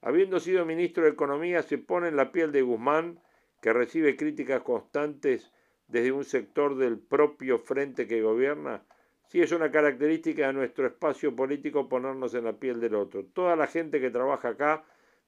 Habiendo 0.01 0.39
sido 0.39 0.65
ministro 0.65 1.03
de 1.03 1.11
Economía, 1.11 1.61
se 1.61 1.77
pone 1.77 2.07
en 2.07 2.15
la 2.15 2.31
piel 2.31 2.51
de 2.51 2.63
Guzmán, 2.63 3.19
que 3.61 3.71
recibe 3.71 4.17
críticas 4.17 4.61
constantes 4.63 5.51
desde 5.87 6.11
un 6.11 6.23
sector 6.23 6.75
del 6.75 6.97
propio 6.97 7.59
frente 7.59 8.07
que 8.07 8.21
gobierna. 8.21 8.83
Sí 9.27 9.41
es 9.41 9.51
una 9.51 9.71
característica 9.71 10.47
de 10.47 10.53
nuestro 10.53 10.87
espacio 10.87 11.35
político 11.35 11.87
ponernos 11.87 12.33
en 12.33 12.45
la 12.45 12.53
piel 12.53 12.81
del 12.81 12.95
otro. 12.95 13.25
Toda 13.25 13.55
la 13.55 13.67
gente 13.67 14.01
que 14.01 14.09
trabaja 14.09 14.49
acá 14.49 14.83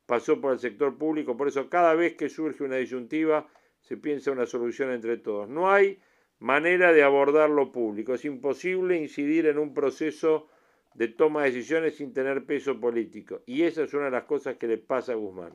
pasó 0.05 0.41
por 0.41 0.53
el 0.53 0.59
sector 0.59 0.97
público, 0.97 1.37
por 1.37 1.47
eso 1.47 1.69
cada 1.69 1.93
vez 1.93 2.15
que 2.15 2.29
surge 2.29 2.63
una 2.63 2.77
disyuntiva 2.77 3.47
se 3.79 3.97
piensa 3.97 4.31
una 4.31 4.45
solución 4.45 4.91
entre 4.91 5.17
todos. 5.17 5.47
No 5.47 5.71
hay 5.71 5.99
manera 6.39 6.91
de 6.91 7.03
abordar 7.03 7.49
lo 7.49 7.71
público, 7.71 8.13
es 8.13 8.25
imposible 8.25 8.97
incidir 8.97 9.45
en 9.45 9.57
un 9.57 9.73
proceso 9.73 10.49
de 10.95 11.07
toma 11.07 11.43
de 11.43 11.51
decisiones 11.51 11.95
sin 11.95 12.13
tener 12.13 12.45
peso 12.45 12.79
político. 12.79 13.41
Y 13.45 13.63
esa 13.63 13.83
es 13.83 13.93
una 13.93 14.05
de 14.05 14.11
las 14.11 14.25
cosas 14.25 14.57
que 14.57 14.67
le 14.67 14.77
pasa 14.77 15.13
a 15.13 15.15
Guzmán. 15.15 15.53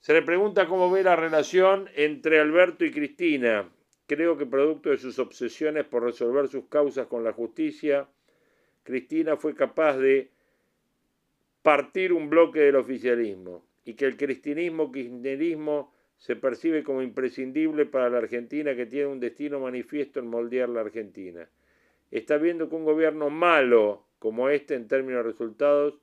Se 0.00 0.12
le 0.12 0.22
pregunta 0.22 0.68
cómo 0.68 0.90
ve 0.90 1.02
la 1.02 1.16
relación 1.16 1.88
entre 1.96 2.38
Alberto 2.38 2.84
y 2.84 2.92
Cristina. 2.92 3.68
Creo 4.06 4.38
que 4.38 4.46
producto 4.46 4.90
de 4.90 4.98
sus 4.98 5.18
obsesiones 5.18 5.84
por 5.84 6.04
resolver 6.04 6.46
sus 6.48 6.66
causas 6.68 7.08
con 7.08 7.24
la 7.24 7.32
justicia, 7.32 8.08
Cristina 8.84 9.36
fue 9.36 9.54
capaz 9.54 9.96
de 9.96 10.30
partir 11.62 12.12
un 12.12 12.30
bloque 12.30 12.60
del 12.60 12.76
oficialismo 12.76 13.66
y 13.84 13.94
que 13.94 14.04
el 14.04 14.16
cristinismo 14.16 14.92
kirchnerismo 14.92 15.92
se 16.16 16.36
percibe 16.36 16.84
como 16.84 17.02
imprescindible 17.02 17.86
para 17.86 18.08
la 18.08 18.18
Argentina 18.18 18.76
que 18.76 18.86
tiene 18.86 19.06
un 19.06 19.18
destino 19.18 19.58
manifiesto 19.58 20.20
en 20.20 20.28
moldear 20.28 20.68
la 20.68 20.82
Argentina 20.82 21.48
está 22.10 22.36
viendo 22.36 22.68
que 22.68 22.76
un 22.76 22.84
gobierno 22.84 23.30
malo 23.30 24.06
como 24.18 24.48
este 24.48 24.74
en 24.74 24.88
términos 24.88 25.24
de 25.24 25.30
resultados 25.30 25.98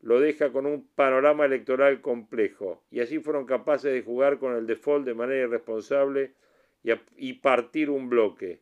lo 0.00 0.20
deja 0.20 0.52
con 0.52 0.66
un 0.66 0.86
panorama 0.94 1.46
electoral 1.46 2.02
complejo 2.02 2.82
y 2.90 3.00
así 3.00 3.18
fueron 3.20 3.46
capaces 3.46 3.92
de 3.92 4.02
jugar 4.02 4.38
con 4.38 4.54
el 4.54 4.66
default 4.66 5.06
de 5.06 5.14
manera 5.14 5.46
irresponsable 5.46 6.34
y, 7.16 7.32
partir 7.34 7.88
un 7.88 8.10
bloque. 8.10 8.60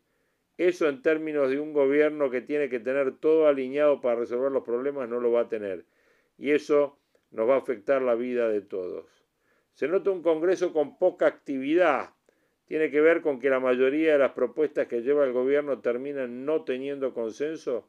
Eso 0.57 0.89
en 0.89 1.03
términos 1.03 1.51
de 1.51 1.59
un 1.59 1.73
gobierno 1.73 2.31
que 2.31 2.41
tiene 2.41 2.69
que 2.69 2.79
tener 2.79 3.17
todo 3.17 3.49
alineado 3.49 4.01
para 4.01 4.21
resolver 4.21 4.53
los 4.53 4.63
problemas 4.63 5.09
no 5.09 5.19
lo 5.19 5.33
va 5.33 5.41
a 5.41 5.49
tener 5.49 5.85
y 6.39 6.53
eso 6.53 6.99
nos 7.33 7.49
va 7.49 7.55
a 7.55 7.59
afectar 7.59 8.03
la 8.03 8.15
vida 8.15 8.49
de 8.49 8.61
todos. 8.61 9.07
Se 9.73 9.89
nota 9.89 10.11
un 10.11 10.23
Congreso 10.23 10.73
con 10.73 10.99
poca 10.99 11.27
actividad 11.27 12.11
tiene 12.67 12.91
que 12.91 13.01
ver 13.01 13.21
con 13.21 13.39
que 13.39 13.51
la 13.51 13.61
mayoría 13.61 14.13
de 14.13 14.19
las 14.19 14.33
propuestas 14.33 14.87
que 14.87 15.03
lleva 15.03 15.25
el 15.25 15.33
gobierno 15.33 15.81
terminan 15.81 16.45
no 16.45 16.65
teniendo 16.65 17.13
consenso? 17.13 17.89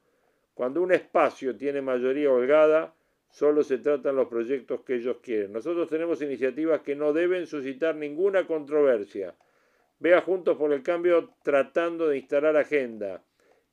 Cuando 0.53 0.81
un 0.81 0.91
espacio 0.91 1.55
tiene 1.55 1.81
mayoría 1.81 2.31
holgada, 2.31 2.93
solo 3.29 3.63
se 3.63 3.77
tratan 3.77 4.15
los 4.15 4.27
proyectos 4.27 4.81
que 4.81 4.95
ellos 4.95 5.17
quieren. 5.21 5.53
Nosotros 5.53 5.89
tenemos 5.89 6.21
iniciativas 6.21 6.81
que 6.81 6.95
no 6.95 7.13
deben 7.13 7.47
suscitar 7.47 7.95
ninguna 7.95 8.45
controversia. 8.45 9.35
Vea 9.99 10.21
Juntos 10.21 10.57
por 10.57 10.73
el 10.73 10.83
Cambio 10.83 11.33
tratando 11.43 12.07
de 12.07 12.17
instalar 12.17 12.57
agenda, 12.57 13.23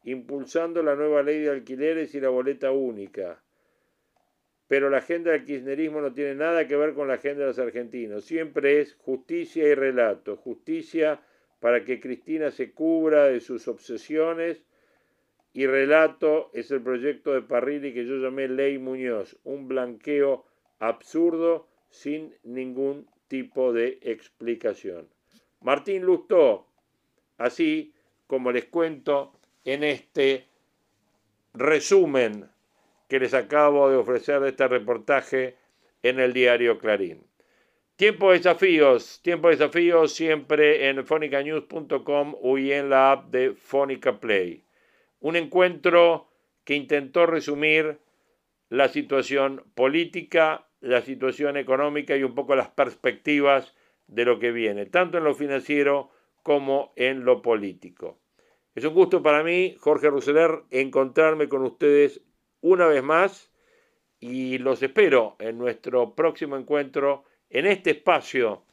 impulsando 0.05 0.83
la 0.83 0.95
nueva 0.95 1.23
ley 1.23 1.41
de 1.41 1.51
alquileres 1.51 2.15
y 2.15 2.21
la 2.21 2.29
boleta 2.29 2.71
única 2.71 3.43
pero 4.71 4.89
la 4.89 4.99
agenda 4.99 5.33
del 5.33 5.45
kirchnerismo 5.45 6.01
no 6.01 6.13
tiene 6.13 6.37
nada 6.37 6.69
que 6.69 6.77
ver 6.77 6.95
con 6.95 7.09
la 7.09 7.15
agenda 7.15 7.41
de 7.41 7.49
los 7.49 7.59
argentinos. 7.59 8.25
Siempre 8.25 8.81
es 8.81 8.95
justicia 8.95 9.67
y 9.67 9.75
relato, 9.75 10.37
justicia 10.37 11.21
para 11.59 11.85
que 11.85 11.99
Cristina 11.99 12.53
se 12.53 12.71
cubra 12.71 13.25
de 13.25 13.41
sus 13.41 13.67
obsesiones 13.67 14.63
y 15.53 15.67
relato 15.67 16.53
es 16.55 16.71
el 16.71 16.83
proyecto 16.83 17.33
de 17.33 17.43
Parrilli 17.43 17.93
que 17.93 18.07
yo 18.07 18.19
llamé 18.19 18.47
Ley 18.47 18.79
Muñoz, 18.79 19.37
un 19.43 19.67
blanqueo 19.67 20.45
absurdo 20.79 21.67
sin 21.89 22.33
ningún 22.45 23.09
tipo 23.27 23.73
de 23.73 23.99
explicación. 24.03 25.09
Martín 25.63 26.03
Lustó, 26.03 26.69
así 27.39 27.93
como 28.29 28.53
les 28.53 28.67
cuento 28.67 29.33
en 29.65 29.83
este 29.83 30.47
resumen 31.55 32.49
que 33.11 33.19
les 33.19 33.35
acabo 33.35 33.91
de 33.91 33.97
ofrecer 33.97 34.41
este 34.45 34.69
reportaje 34.69 35.57
en 36.03 36.21
el 36.21 36.33
diario 36.33 36.79
Clarín. 36.79 37.27
Tiempo 37.97 38.31
de 38.31 38.39
desafíos, 38.39 39.21
tiempo 39.23 39.49
de 39.49 39.57
desafíos 39.57 40.15
siempre 40.15 40.89
en 40.89 41.05
fonicanews.com 41.05 42.37
o 42.41 42.57
en 42.57 42.89
la 42.89 43.11
app 43.11 43.31
de 43.33 43.53
Fonica 43.55 44.21
Play. 44.21 44.65
Un 45.19 45.35
encuentro 45.35 46.29
que 46.65 46.77
intentó 46.77 47.27
resumir 47.27 47.99
la 48.69 48.89
situación 48.89 49.65
política, 49.75 50.69
la 50.81 51.03
situación 51.03 51.57
económica 51.57 52.17
y 52.17 52.23
un 52.23 52.37
poco 52.37 52.55
las 52.55 52.69
perspectivas 52.69 53.75
de 54.07 54.25
lo 54.25 54.39
que 54.39 54.53
viene, 54.53 54.87
tanto 54.87 55.19
en 55.19 55.25
lo 55.25 55.35
financiero 55.35 56.11
como 56.45 56.93
en 56.95 57.25
lo 57.25 57.43
político. 57.43 58.21
Es 58.77 58.85
un 58.85 58.95
gusto 58.95 59.21
para 59.21 59.43
mí, 59.43 59.75
Jorge 59.81 60.09
Ruseler, 60.09 60.63
encontrarme 60.71 61.49
con 61.49 61.65
ustedes 61.65 62.23
una 62.61 62.87
vez 62.87 63.03
más 63.03 63.51
y 64.19 64.59
los 64.59 64.83
espero 64.83 65.37
en 65.39 65.59
nuestro 65.59 66.15
próximo 66.15 66.57
encuentro 66.57 67.25
en 67.49 67.67
este 67.67 67.91
espacio 67.91 68.65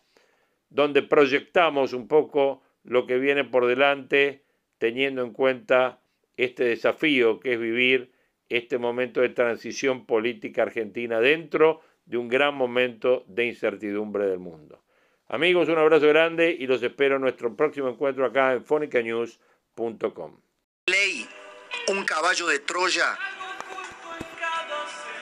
donde 0.70 1.02
proyectamos 1.04 1.94
un 1.94 2.08
poco 2.08 2.62
lo 2.84 3.06
que 3.06 3.18
viene 3.18 3.44
por 3.44 3.66
delante, 3.66 4.44
teniendo 4.78 5.24
en 5.24 5.32
cuenta 5.32 6.02
este 6.36 6.66
desafío 6.66 7.40
que 7.40 7.54
es 7.54 7.60
vivir 7.60 8.12
este 8.50 8.78
momento 8.78 9.22
de 9.22 9.30
transición 9.30 10.06
política 10.06 10.64
argentina 10.64 11.20
dentro 11.20 11.82
de 12.06 12.18
un 12.18 12.30
gran 12.30 12.56
momento 12.56 13.26
de 13.28 13.46
incertidumbre 13.46 14.28
del 14.28 14.40
mundo. 14.40 14.84
Amigos, 15.28 15.68
un 15.68 15.78
abrazo 15.78 16.08
grande 16.08 16.56
y 16.58 16.68
los 16.68 16.82
espero 16.82 17.16
en 17.16 17.22
nuestro 17.22 17.54
próximo 17.56 17.90
encuentro 17.90 18.26
acá 18.26 18.54
en 18.54 18.64
fonicanews.com. 18.64 20.40
Ley, 20.86 21.28
un 21.90 22.06
caballo 22.06 22.48
de 22.48 22.60
Troya 22.60 23.18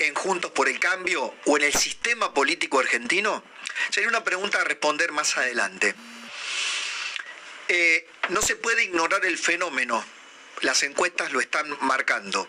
en 0.05 0.15
Juntos 0.15 0.51
por 0.51 0.69
el 0.69 0.79
Cambio 0.79 1.35
o 1.45 1.57
en 1.57 1.63
el 1.63 1.73
sistema 1.73 2.33
político 2.33 2.79
argentino? 2.79 3.43
Sería 3.89 4.09
una 4.09 4.23
pregunta 4.23 4.61
a 4.61 4.63
responder 4.63 5.11
más 5.11 5.37
adelante. 5.37 5.95
Eh, 7.67 8.07
no 8.29 8.41
se 8.41 8.55
puede 8.55 8.83
ignorar 8.83 9.25
el 9.25 9.37
fenómeno, 9.37 10.03
las 10.61 10.83
encuestas 10.83 11.31
lo 11.31 11.41
están 11.41 11.75
marcando. 11.81 12.47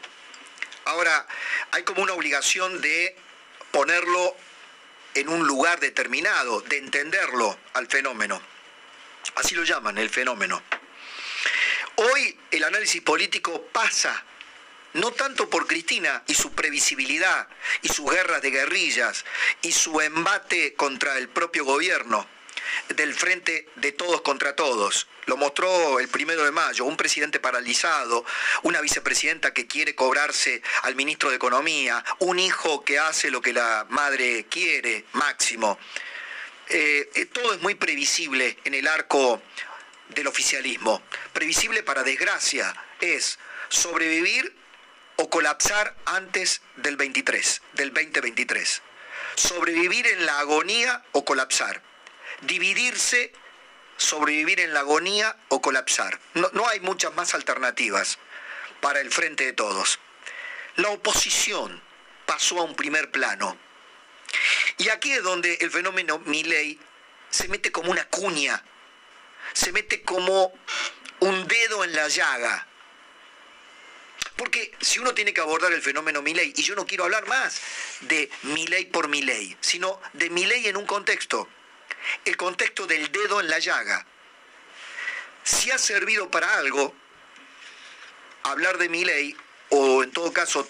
Ahora, 0.85 1.27
hay 1.73 1.83
como 1.83 2.03
una 2.03 2.13
obligación 2.13 2.81
de 2.81 3.17
ponerlo 3.73 4.37
en 5.15 5.29
un 5.29 5.47
lugar 5.47 5.81
determinado, 5.81 6.61
de 6.61 6.79
entenderlo 6.79 7.59
al 7.73 7.87
fenómeno. 7.87 8.41
Así 9.35 9.55
lo 9.55 9.65
llaman, 9.65 9.99
el 9.99 10.11
fenómeno. 10.11 10.63
Hoy 11.97 12.39
el 12.51 12.65
análisis 12.65 13.01
político 13.01 13.67
pasa 13.73 14.25
no 14.97 15.13
tanto 15.13 15.49
por 15.49 15.67
Cristina 15.67 16.23
y 16.27 16.35
su 16.35 16.53
previsibilidad 16.53 17.49
y 17.83 17.89
sus 17.89 18.11
guerras 18.11 18.43
de 18.43 18.51
guerrillas 18.51 19.25
y 19.63 19.73
su 19.73 20.01
embate 20.01 20.75
contra 20.75 21.19
el 21.19 21.29
propio 21.29 21.65
gobierno 21.65 22.27
del 22.89 23.15
frente 23.15 23.69
de 23.77 23.93
todos 23.93 24.23
contra 24.23 24.57
todos. 24.57 25.07
Lo 25.27 25.37
mostró 25.37 25.99
el 25.99 26.09
primero 26.09 26.45
de 26.45 26.51
mayo, 26.51 26.85
un 26.85 26.97
presidente 26.97 27.41
paralizado, 27.41 28.25
una 28.63 28.81
vicepresidenta 28.81 29.53
que 29.53 29.67
quiere 29.67 29.95
cobrarse 29.95 30.63
al 30.83 30.95
ministro 30.95 31.31
de 31.31 31.37
Economía, 31.37 32.05
un 32.21 32.39
hijo 32.39 32.85
que 32.85 32.99
hace 32.99 33.31
lo 33.31 33.41
que 33.41 33.53
la 33.53 33.87
madre 33.89 34.47
quiere, 34.49 35.05
máximo. 35.13 35.79
Eh, 36.69 37.11
eh, 37.15 37.27
todo 37.27 37.55
es 37.55 37.61
muy 37.61 37.75
previsible 37.75 38.59
en 38.65 38.75
el 38.75 38.87
arco 38.87 39.43
del 40.09 40.27
oficialismo. 40.27 41.03
Previsible 41.33 41.83
para 41.83 42.03
desgracia 42.03 42.75
es 43.01 43.39
sobrevivir 43.69 44.55
o 45.17 45.31
colapsar 45.31 45.95
antes 46.05 46.63
del 46.77 46.97
23, 46.97 47.63
del 47.73 47.93
2023. 47.93 48.83
Sobrevivir 49.35 50.07
en 50.07 50.27
la 50.27 50.39
agonía 50.41 51.05
o 51.13 51.25
colapsar. 51.25 51.83
Dividirse, 52.43 53.33
sobrevivir 53.97 54.61
en 54.61 54.75
la 54.75 54.81
agonía 54.81 55.37
o 55.49 55.61
colapsar. 55.61 56.21
No, 56.35 56.51
no 56.53 56.69
hay 56.69 56.81
muchas 56.81 57.15
más 57.15 57.35
alternativas 57.35 58.19
para 58.81 59.01
el 59.01 59.11
frente 59.11 59.45
de 59.45 59.53
todos. 59.53 59.99
La 60.77 60.91
oposición 60.91 61.83
pasó 62.27 62.61
a 62.61 62.65
un 62.65 62.77
primer 62.77 63.11
plano. 63.11 63.57
Y 64.79 64.91
aquí 64.91 65.13
es 65.13 65.23
donde 65.23 65.55
el 65.61 65.71
fenómeno 65.71 66.19
Milley 66.21 66.79
se 67.31 67.49
mete 67.49 67.73
como 67.73 67.91
una 67.91 68.05
cuña, 68.09 68.63
se 69.55 69.73
mete 69.73 70.03
como 70.03 70.53
un 71.21 71.49
dedo 71.49 71.85
en 71.85 71.95
la 71.95 72.09
llaga 72.09 72.67
porque 74.37 74.73
si 74.81 74.99
uno 74.99 75.15
tiene 75.15 75.33
que 75.33 75.41
abordar 75.41 75.73
el 75.73 75.83
fenómeno 75.83 76.23
Milei, 76.23 76.53
y 76.55 76.63
yo 76.63 76.75
no 76.75 76.87
quiero 76.87 77.05
hablar 77.05 77.27
más 77.27 77.61
de 78.01 78.31
Milei 78.43 78.87
por 78.87 79.09
Milei, 79.09 79.57
sino 79.61 80.01
de 80.13 80.31
Milei 80.31 80.69
en 80.69 80.77
un 80.77 80.87
contexto, 80.87 81.49
el 82.25 82.37
contexto 82.37 82.87
del 82.87 83.11
dedo 83.11 83.41
en 83.41 83.49
la 83.49 83.59
llaga. 83.59 84.07
Si 85.43 85.71
ha 85.71 85.79
servido 85.79 86.31
para 86.31 86.59
algo 86.59 86.95
hablar 88.43 88.79
de 88.79 88.89
Milei, 88.89 89.37
o 89.71 90.03
en 90.03 90.13
todo 90.13 90.33
caso 90.33 90.69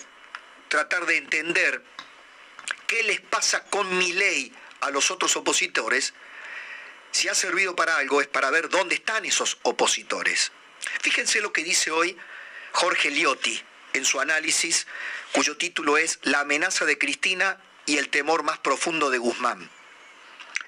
tratar 0.68 1.06
de 1.06 1.16
entender 1.16 1.82
qué 2.86 3.02
les 3.02 3.20
pasa 3.20 3.64
con 3.64 3.98
Milei 3.98 4.52
a 4.80 4.90
los 4.90 5.10
otros 5.10 5.36
opositores, 5.36 6.14
si 7.10 7.28
ha 7.28 7.34
servido 7.34 7.74
para 7.74 7.96
algo 7.96 8.20
es 8.20 8.28
para 8.28 8.50
ver 8.50 8.68
dónde 8.68 8.94
están 8.94 9.24
esos 9.24 9.58
opositores. 9.62 10.52
Fíjense 11.00 11.40
lo 11.40 11.52
que 11.52 11.64
dice 11.64 11.90
hoy 11.90 12.16
Jorge 12.76 13.10
Liotti 13.10 13.58
en 13.94 14.04
su 14.04 14.20
análisis, 14.20 14.86
cuyo 15.32 15.56
título 15.56 15.96
es 15.96 16.18
La 16.24 16.40
amenaza 16.40 16.84
de 16.84 16.98
Cristina 16.98 17.58
y 17.86 17.96
el 17.96 18.10
temor 18.10 18.42
más 18.42 18.58
profundo 18.58 19.08
de 19.08 19.16
Guzmán. 19.16 19.70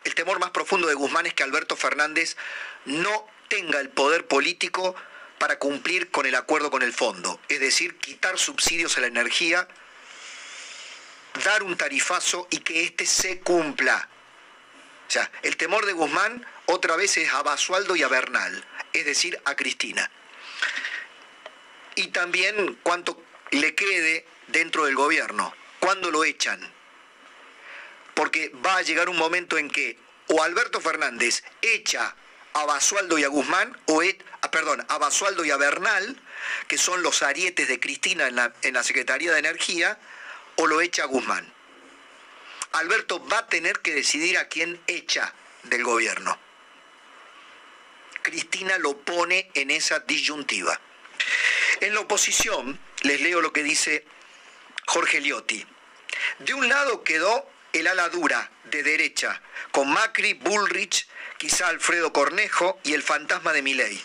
El 0.04 0.14
temor 0.14 0.38
más 0.38 0.48
profundo 0.48 0.88
de 0.88 0.94
Guzmán 0.94 1.26
es 1.26 1.34
que 1.34 1.42
Alberto 1.42 1.76
Fernández 1.76 2.38
no 2.86 3.26
tenga 3.48 3.78
el 3.80 3.90
poder 3.90 4.26
político 4.26 4.96
para 5.36 5.58
cumplir 5.58 6.10
con 6.10 6.24
el 6.24 6.34
acuerdo 6.34 6.70
con 6.70 6.80
el 6.80 6.94
fondo, 6.94 7.38
es 7.50 7.60
decir, 7.60 7.98
quitar 7.98 8.38
subsidios 8.38 8.96
a 8.96 9.02
la 9.02 9.08
energía, 9.08 9.68
dar 11.44 11.62
un 11.62 11.76
tarifazo 11.76 12.48
y 12.50 12.60
que 12.60 12.84
éste 12.84 13.04
se 13.04 13.40
cumpla. 13.40 14.08
O 15.06 15.10
sea, 15.10 15.30
el 15.42 15.58
temor 15.58 15.84
de 15.84 15.92
Guzmán 15.92 16.46
otra 16.64 16.96
vez 16.96 17.18
es 17.18 17.30
a 17.34 17.42
Basualdo 17.42 17.96
y 17.96 18.02
a 18.02 18.08
Bernal, 18.08 18.64
es 18.94 19.04
decir, 19.04 19.38
a 19.44 19.54
Cristina 19.56 20.10
y 21.98 22.08
también 22.08 22.78
cuánto 22.84 23.20
le 23.50 23.74
quede 23.74 24.24
dentro 24.46 24.84
del 24.84 24.94
gobierno, 24.94 25.52
cuándo 25.80 26.12
lo 26.12 26.24
echan. 26.24 26.60
Porque 28.14 28.52
va 28.64 28.76
a 28.76 28.82
llegar 28.82 29.08
un 29.08 29.16
momento 29.16 29.58
en 29.58 29.68
que 29.68 29.98
o 30.28 30.42
Alberto 30.44 30.80
Fernández 30.80 31.42
echa 31.60 32.14
a 32.52 32.64
Basualdo 32.66 33.18
y 33.18 33.24
a 33.24 33.28
Guzmán, 33.28 33.76
o 33.86 34.00
ah, 34.42 34.50
perdón, 34.52 34.84
a 34.88 34.98
Basualdo 34.98 35.44
y 35.44 35.50
a 35.50 35.56
Bernal, 35.56 36.20
que 36.68 36.78
son 36.78 37.02
los 37.02 37.22
arietes 37.24 37.66
de 37.66 37.80
Cristina 37.80 38.28
en 38.28 38.36
la, 38.36 38.52
en 38.62 38.74
la 38.74 38.84
Secretaría 38.84 39.32
de 39.32 39.40
Energía, 39.40 39.98
o 40.54 40.68
lo 40.68 40.80
echa 40.80 41.02
a 41.02 41.06
Guzmán. 41.06 41.52
Alberto 42.72 43.26
va 43.26 43.38
a 43.38 43.46
tener 43.48 43.80
que 43.80 43.92
decidir 43.92 44.38
a 44.38 44.46
quién 44.46 44.80
echa 44.86 45.34
del 45.64 45.82
gobierno. 45.82 46.38
Cristina 48.22 48.78
lo 48.78 48.98
pone 48.98 49.50
en 49.54 49.72
esa 49.72 49.98
disyuntiva. 50.00 50.80
En 51.80 51.94
la 51.94 52.00
oposición, 52.00 52.78
les 53.02 53.20
leo 53.20 53.40
lo 53.40 53.52
que 53.52 53.62
dice 53.62 54.04
Jorge 54.86 55.20
Liotti. 55.20 55.64
De 56.40 56.54
un 56.54 56.68
lado 56.68 57.04
quedó 57.04 57.48
el 57.72 57.86
ala 57.86 58.08
dura 58.08 58.50
de 58.64 58.82
derecha, 58.82 59.40
con 59.70 59.88
Macri, 59.92 60.34
Bullrich, 60.34 61.06
quizá 61.36 61.68
Alfredo 61.68 62.12
Cornejo 62.12 62.80
y 62.82 62.94
el 62.94 63.02
fantasma 63.02 63.52
de 63.52 63.62
Milei. 63.62 64.02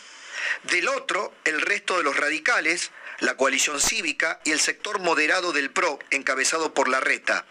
Del 0.63 0.87
otro, 0.87 1.33
el 1.45 1.61
resto 1.61 1.97
de 1.97 2.03
los 2.03 2.15
radicales, 2.15 2.91
la 3.19 3.37
coalición 3.37 3.79
cívica 3.79 4.39
y 4.43 4.51
el 4.51 4.59
sector 4.59 4.99
moderado 4.99 5.51
del 5.51 5.71
PRO, 5.71 5.97
encabezado 6.11 6.73
por 6.75 6.89
Larreta. 6.89 7.45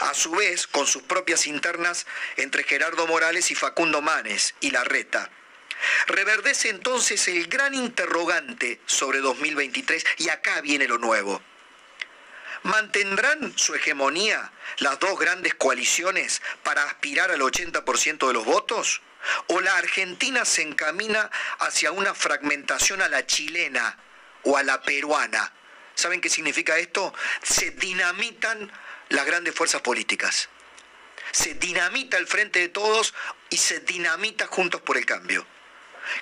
A 0.00 0.14
su 0.14 0.32
vez, 0.32 0.66
con 0.66 0.86
sus 0.86 1.02
propias 1.02 1.46
internas 1.46 2.06
entre 2.36 2.64
Gerardo 2.64 3.06
Morales 3.06 3.52
y 3.52 3.54
Facundo 3.54 4.02
Manes 4.02 4.54
y 4.60 4.72
Larreta. 4.72 5.30
Reverdece 6.06 6.68
entonces 6.68 7.28
el 7.28 7.46
gran 7.46 7.74
interrogante 7.74 8.80
sobre 8.86 9.20
2023 9.20 10.04
y 10.18 10.28
acá 10.28 10.60
viene 10.60 10.88
lo 10.88 10.98
nuevo. 10.98 11.42
¿Mantendrán 12.64 13.56
su 13.56 13.74
hegemonía 13.74 14.52
las 14.78 14.98
dos 14.98 15.18
grandes 15.18 15.54
coaliciones 15.54 16.42
para 16.62 16.84
aspirar 16.84 17.30
al 17.30 17.40
80% 17.40 18.26
de 18.26 18.32
los 18.32 18.44
votos? 18.44 19.00
o 19.48 19.60
la 19.60 19.76
Argentina 19.76 20.44
se 20.44 20.62
encamina 20.62 21.30
hacia 21.60 21.92
una 21.92 22.14
fragmentación 22.14 23.02
a 23.02 23.08
la 23.08 23.26
chilena 23.26 23.98
o 24.44 24.56
a 24.56 24.62
la 24.62 24.82
peruana. 24.82 25.52
¿Saben 25.94 26.20
qué 26.20 26.28
significa 26.28 26.78
esto? 26.78 27.12
Se 27.42 27.70
dinamitan 27.72 28.70
las 29.08 29.26
grandes 29.26 29.54
fuerzas 29.54 29.82
políticas. 29.82 30.48
Se 31.32 31.54
dinamita 31.54 32.16
el 32.16 32.26
frente 32.26 32.60
de 32.60 32.68
todos 32.68 33.14
y 33.50 33.56
se 33.56 33.80
dinamita 33.80 34.46
Juntos 34.46 34.80
por 34.80 34.96
el 34.96 35.04
Cambio. 35.04 35.46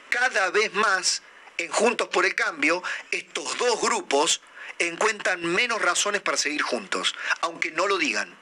Cada 0.09 0.51
vez 0.51 0.73
más 0.75 1.23
en 1.59 1.71
Juntos 1.71 2.09
por 2.09 2.27
el 2.27 2.35
Cambio, 2.35 2.83
estos 3.11 3.57
dos 3.59 3.81
grupos 3.81 4.41
encuentran 4.79 5.45
menos 5.45 5.81
razones 5.81 6.21
para 6.21 6.37
seguir 6.37 6.63
juntos, 6.63 7.15
aunque 7.41 7.71
no 7.71 7.87
lo 7.87 7.99
digan. 7.99 8.37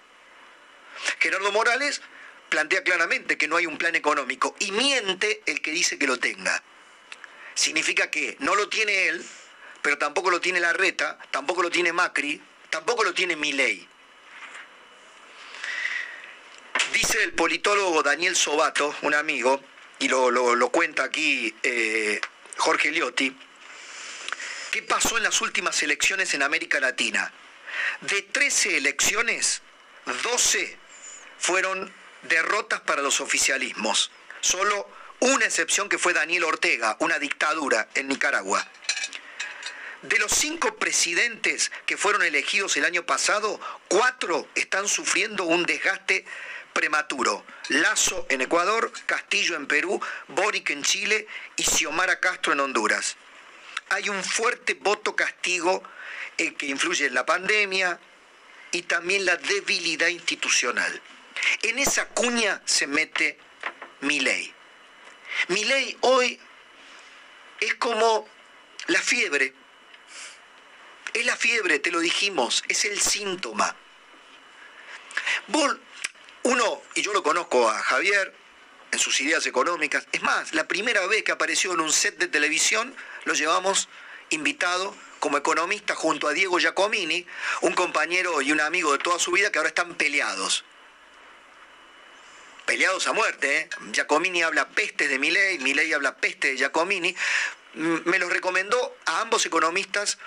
Gerardo 1.20 1.52
Morales 1.52 2.02
plantea 2.48 2.82
claramente 2.82 3.36
que 3.36 3.48
no 3.48 3.56
hay 3.56 3.66
un 3.66 3.78
plan 3.78 3.94
económico 3.94 4.54
y 4.58 4.72
miente 4.72 5.42
el 5.46 5.60
que 5.60 5.70
dice 5.70 5.98
que 5.98 6.06
lo 6.06 6.18
tenga. 6.18 6.62
Significa 7.54 8.10
que 8.10 8.36
no 8.40 8.54
lo 8.54 8.68
tiene 8.68 9.08
él, 9.08 9.24
pero 9.82 9.98
tampoco 9.98 10.30
lo 10.30 10.40
tiene 10.40 10.60
Larreta, 10.60 11.18
tampoco 11.30 11.62
lo 11.62 11.70
tiene 11.70 11.92
Macri, 11.92 12.40
tampoco 12.70 13.04
lo 13.04 13.14
tiene 13.14 13.36
Milei. 13.36 13.88
Dice 16.92 17.22
el 17.22 17.32
politólogo 17.32 18.02
Daniel 18.02 18.36
Sobato, 18.36 18.94
un 19.02 19.14
amigo, 19.14 19.60
y 19.98 20.08
lo, 20.08 20.68
cuenta 20.70 21.04
aquí 21.04 21.54
eh, 21.62 22.20
Jorge 22.56 22.90
Liotti, 22.90 23.36
¿qué 24.70 24.82
pasó 24.82 25.16
en 25.16 25.22
las 25.22 25.40
últimas 25.40 25.82
elecciones 25.82 26.34
en 26.34 26.42
América 26.42 26.80
Latina? 26.80 27.32
De 28.02 28.22
13 28.22 28.76
elecciones, 28.78 29.62
12 30.22 30.76
fueron 31.38 31.92
derrotas 32.22 32.80
para 32.80 33.02
los 33.02 33.20
oficialismos. 33.20 34.10
Solo 34.40 34.88
una 35.20 35.46
excepción 35.46 35.88
que 35.88 35.98
fue 35.98 36.12
Daniel 36.12 36.44
Ortega, 36.44 36.96
una 37.00 37.18
dictadura 37.18 37.88
en 37.94 38.08
Nicaragua. 38.08 38.66
De 40.02 40.18
los 40.18 40.32
cinco 40.32 40.76
presidentes 40.76 41.72
que 41.86 41.96
fueron 41.96 42.22
elegidos 42.22 42.76
el 42.76 42.84
año 42.84 43.06
pasado, 43.06 43.58
cuatro 43.88 44.46
están 44.54 44.86
sufriendo 44.86 45.44
un 45.44 45.64
desgaste 45.64 46.26
prematuro. 46.74 47.46
Lazo 47.68 48.26
en 48.28 48.42
Ecuador, 48.42 48.92
Castillo 49.06 49.56
en 49.56 49.66
Perú, 49.66 49.98
Boric 50.28 50.68
en 50.70 50.82
Chile 50.82 51.26
y 51.56 51.62
Xiomara 51.62 52.20
Castro 52.20 52.52
en 52.52 52.60
Honduras. 52.60 53.16
Hay 53.90 54.10
un 54.10 54.22
fuerte 54.22 54.74
voto 54.74 55.16
castigo 55.16 55.82
eh, 56.36 56.52
que 56.54 56.66
influye 56.66 57.06
en 57.06 57.14
la 57.14 57.24
pandemia 57.24 57.98
y 58.72 58.82
también 58.82 59.24
la 59.24 59.36
debilidad 59.36 60.08
institucional. 60.08 61.00
En 61.62 61.78
esa 61.78 62.08
cuña 62.08 62.60
se 62.64 62.86
mete 62.86 63.38
mi 64.00 64.20
ley. 64.20 64.52
Mi 65.48 65.64
ley 65.64 65.96
hoy 66.00 66.38
es 67.60 67.74
como 67.76 68.28
la 68.88 69.00
fiebre. 69.00 69.54
Es 71.12 71.24
la 71.24 71.36
fiebre, 71.36 71.78
te 71.78 71.92
lo 71.92 72.00
dijimos, 72.00 72.64
es 72.68 72.84
el 72.84 73.00
síntoma. 73.00 73.76
Vos 75.48 75.76
uno, 76.44 76.82
y 76.94 77.02
yo 77.02 77.12
lo 77.12 77.22
conozco 77.22 77.68
a 77.68 77.78
Javier 77.78 78.32
en 78.92 78.98
sus 78.98 79.20
ideas 79.20 79.44
económicas, 79.46 80.06
es 80.12 80.22
más, 80.22 80.54
la 80.54 80.68
primera 80.68 81.04
vez 81.06 81.24
que 81.24 81.32
apareció 81.32 81.72
en 81.72 81.80
un 81.80 81.92
set 81.92 82.16
de 82.18 82.28
televisión 82.28 82.94
lo 83.24 83.34
llevamos 83.34 83.88
invitado 84.30 84.94
como 85.18 85.38
economista 85.38 85.94
junto 85.94 86.28
a 86.28 86.32
Diego 86.32 86.58
Giacomini, 86.58 87.26
un 87.62 87.72
compañero 87.72 88.42
y 88.42 88.52
un 88.52 88.60
amigo 88.60 88.92
de 88.92 88.98
toda 88.98 89.18
su 89.18 89.32
vida 89.32 89.50
que 89.50 89.58
ahora 89.58 89.68
están 89.68 89.94
peleados. 89.94 90.64
Peleados 92.66 93.06
a 93.08 93.12
muerte, 93.12 93.58
¿eh? 93.58 93.68
Giacomini 93.92 94.42
habla 94.42 94.68
pestes 94.68 95.08
de 95.08 95.18
Milei, 95.18 95.58
Milei 95.58 95.92
habla 95.92 96.16
peste 96.16 96.48
de 96.48 96.56
Giacomini. 96.56 97.14
Me 97.74 98.18
los 98.18 98.30
recomendó 98.30 98.96
a 99.06 99.22
ambos 99.22 99.44
economistas 99.46 100.18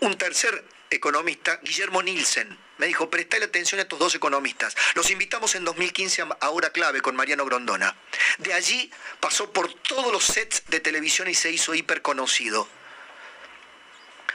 un 0.00 0.18
tercer 0.18 0.64
economista, 0.96 1.60
Guillermo 1.62 2.02
Nielsen. 2.02 2.58
Me 2.78 2.86
dijo, 2.86 3.08
prestale 3.08 3.44
atención 3.44 3.78
a 3.78 3.82
estos 3.82 3.98
dos 3.98 4.14
economistas. 4.14 4.76
Los 4.94 5.10
invitamos 5.10 5.54
en 5.54 5.64
2015 5.64 6.24
a 6.40 6.50
Hora 6.50 6.70
Clave 6.70 7.00
con 7.00 7.14
Mariano 7.14 7.44
Grondona. 7.44 7.96
De 8.38 8.52
allí 8.52 8.90
pasó 9.20 9.52
por 9.52 9.72
todos 9.74 10.12
los 10.12 10.24
sets 10.24 10.64
de 10.66 10.80
televisión 10.80 11.28
y 11.28 11.34
se 11.34 11.50
hizo 11.50 11.74
hiper 11.74 12.02
conocido. 12.02 12.68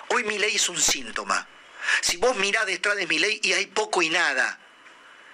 Hoy 0.09 0.23
mi 0.23 0.39
ley 0.39 0.55
es 0.55 0.69
un 0.69 0.79
síntoma. 0.79 1.47
Si 2.01 2.17
vos 2.17 2.35
mirás 2.37 2.65
detrás 2.65 2.95
de 2.95 3.07
mi 3.07 3.19
ley 3.19 3.39
y 3.43 3.53
hay 3.53 3.67
poco 3.67 4.01
y 4.01 4.09
nada, 4.09 4.59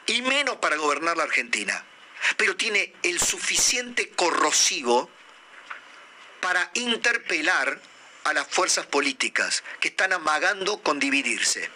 y 0.05 0.21
menos 0.21 0.57
para 0.57 0.75
gobernar 0.75 1.17
la 1.17 1.23
Argentina, 1.23 1.83
pero 2.37 2.55
tiene 2.55 2.93
el 3.03 3.19
suficiente 3.19 4.09
corrosivo 4.09 5.09
para 6.41 6.69
interpelar 6.75 7.79
a 8.25 8.33
las 8.33 8.47
fuerzas 8.47 8.87
políticas 8.87 9.63
que 9.79 9.89
están 9.89 10.11
amagando 10.11 10.81
con 10.81 10.99
dividirse. 10.99 11.69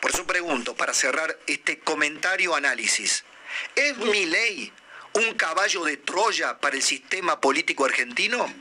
Por 0.00 0.10
eso 0.10 0.26
pregunto, 0.26 0.76
para 0.76 0.92
cerrar 0.94 1.36
este 1.46 1.80
comentario 1.80 2.54
análisis, 2.54 3.24
¿es 3.74 3.96
mi 3.96 4.26
ley 4.26 4.72
un 5.14 5.34
caballo 5.34 5.82
de 5.84 5.96
Troya 5.96 6.58
para 6.58 6.76
el 6.76 6.82
sistema 6.82 7.40
político 7.40 7.86
argentino? 7.86 8.52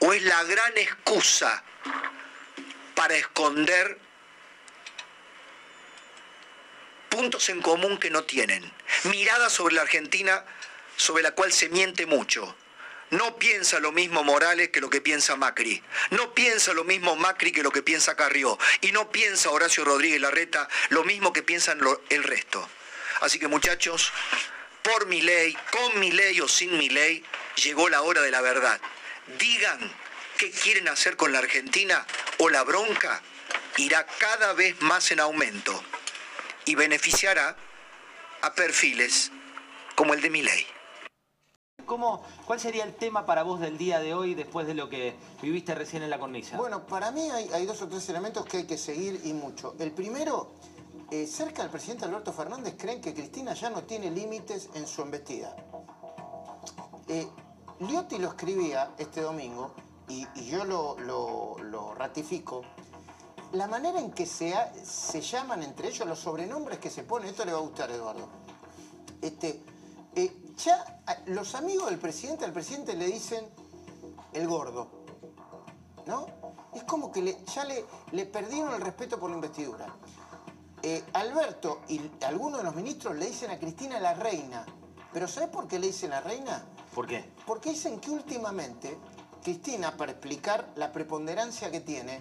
¿O 0.00 0.12
es 0.14 0.22
la 0.22 0.42
gran 0.44 0.76
excusa 0.78 1.62
para 2.94 3.14
esconder 3.16 3.98
puntos 7.10 7.50
en 7.50 7.60
común 7.60 7.98
que 7.98 8.08
no 8.08 8.24
tienen? 8.24 8.72
Mirada 9.04 9.50
sobre 9.50 9.74
la 9.74 9.82
Argentina 9.82 10.44
sobre 10.96 11.22
la 11.22 11.32
cual 11.32 11.52
se 11.52 11.68
miente 11.68 12.06
mucho 12.06 12.56
no 13.10 13.36
piensa 13.36 13.78
lo 13.80 13.92
mismo 13.92 14.24
Morales 14.24 14.70
que 14.70 14.80
lo 14.80 14.90
que 14.90 15.00
piensa 15.00 15.36
Macri. 15.36 15.82
No 16.10 16.34
piensa 16.34 16.72
lo 16.72 16.84
mismo 16.84 17.16
Macri 17.16 17.52
que 17.52 17.62
lo 17.62 17.70
que 17.70 17.82
piensa 17.82 18.16
Carrió. 18.16 18.58
Y 18.80 18.92
no 18.92 19.10
piensa 19.10 19.50
Horacio 19.50 19.84
Rodríguez 19.84 20.20
Larreta 20.20 20.68
lo 20.88 21.04
mismo 21.04 21.32
que 21.32 21.42
piensan 21.42 21.80
el 22.08 22.24
resto. 22.24 22.68
Así 23.20 23.38
que 23.38 23.48
muchachos, 23.48 24.12
por 24.82 25.06
mi 25.06 25.20
ley, 25.20 25.56
con 25.70 26.00
mi 26.00 26.10
ley 26.10 26.40
o 26.40 26.48
sin 26.48 26.76
mi 26.76 26.88
ley, 26.88 27.24
llegó 27.62 27.88
la 27.88 28.02
hora 28.02 28.20
de 28.20 28.30
la 28.30 28.40
verdad. 28.40 28.80
Digan 29.38 29.92
qué 30.36 30.50
quieren 30.50 30.88
hacer 30.88 31.16
con 31.16 31.32
la 31.32 31.38
Argentina 31.38 32.06
o 32.38 32.50
la 32.50 32.64
bronca 32.64 33.22
irá 33.76 34.06
cada 34.18 34.52
vez 34.52 34.80
más 34.80 35.10
en 35.10 35.20
aumento 35.20 35.84
y 36.64 36.74
beneficiará 36.74 37.56
a 38.42 38.54
perfiles 38.54 39.30
como 39.94 40.14
el 40.14 40.20
de 40.20 40.30
mi 40.30 40.42
ley. 40.42 40.66
¿Cuál 41.86 42.60
sería 42.60 42.84
el 42.84 42.94
tema 42.94 43.26
para 43.26 43.42
vos 43.42 43.60
del 43.60 43.76
día 43.78 44.00
de 44.00 44.14
hoy 44.14 44.34
después 44.34 44.66
de 44.66 44.74
lo 44.74 44.88
que 44.88 45.14
viviste 45.42 45.74
recién 45.74 46.02
en 46.02 46.10
la 46.10 46.18
cornisa? 46.18 46.56
Bueno, 46.56 46.86
para 46.86 47.10
mí 47.10 47.28
hay, 47.30 47.66
dos 47.66 47.82
o 47.82 47.88
tres 47.88 48.08
elementos 48.08 48.44
que 48.46 48.58
hay 48.58 48.64
que 48.64 48.78
seguir 48.78 49.20
y 49.24 49.32
mucho. 49.32 49.74
El 49.78 49.92
primero, 49.92 50.52
eh, 51.10 51.26
cerca 51.26 51.62
del 51.62 51.70
presidente 51.70 52.04
Alberto 52.04 52.32
Fernández 52.32 52.74
creen 52.78 53.00
que 53.00 53.12
Cristina 53.12 53.54
ya 53.54 53.70
no 53.70 53.82
tiene 53.82 54.10
límites 54.10 54.70
en 54.74 54.86
su 54.86 55.02
embestida. 55.02 55.54
Eh, 57.08 57.28
Liotti 57.80 58.18
lo 58.18 58.28
escribía 58.28 58.92
este 58.98 59.20
domingo 59.20 59.74
y, 60.08 60.26
yo 60.46 60.64
lo, 60.64 61.94
ratifico. 61.94 62.62
La 63.52 63.66
manera 63.68 64.00
en 64.00 64.10
que 64.10 64.26
se, 64.26 64.54
se 64.84 65.20
llaman 65.20 65.62
entre 65.62 65.88
ellos, 65.88 66.08
los 66.08 66.18
sobrenombres 66.18 66.78
que 66.78 66.90
se 66.90 67.04
ponen, 67.04 67.28
esto 67.28 67.44
le 67.44 67.52
va 67.52 67.58
a 67.58 67.62
gustar, 67.62 67.90
Eduardo. 67.90 68.28
Este, 69.20 69.62
eh, 70.16 70.32
ya 70.56 71.00
los 71.26 71.54
amigos 71.54 71.90
del 71.90 71.98
presidente, 71.98 72.44
al 72.44 72.52
presidente 72.52 72.94
le 72.94 73.06
dicen 73.06 73.44
el 74.32 74.46
gordo, 74.46 74.88
¿no? 76.06 76.26
Es 76.74 76.84
como 76.84 77.10
que 77.12 77.38
ya 77.54 77.64
le, 77.64 77.84
le, 78.12 78.26
perdieron 78.26 78.74
el 78.74 78.80
respeto 78.80 79.18
por 79.18 79.30
la 79.30 79.36
investidura. 79.36 79.86
Eh, 80.82 81.02
Alberto 81.14 81.80
y 81.88 82.00
algunos 82.24 82.58
de 82.58 82.64
los 82.64 82.74
ministros 82.74 83.16
le 83.16 83.26
dicen 83.26 83.50
a 83.50 83.58
Cristina 83.58 83.98
la 84.00 84.14
reina. 84.14 84.66
¿Pero 85.12 85.28
¿sabes 85.28 85.48
por 85.48 85.68
qué 85.68 85.78
le 85.78 85.86
dicen 85.86 86.10
la 86.10 86.20
reina? 86.20 86.64
¿Por 86.94 87.06
qué? 87.06 87.24
Porque 87.46 87.70
dicen 87.70 88.00
que 88.00 88.10
últimamente 88.10 88.98
Cristina, 89.42 89.96
para 89.96 90.12
explicar 90.12 90.72
la 90.76 90.92
preponderancia 90.92 91.70
que 91.70 91.80
tiene, 91.80 92.20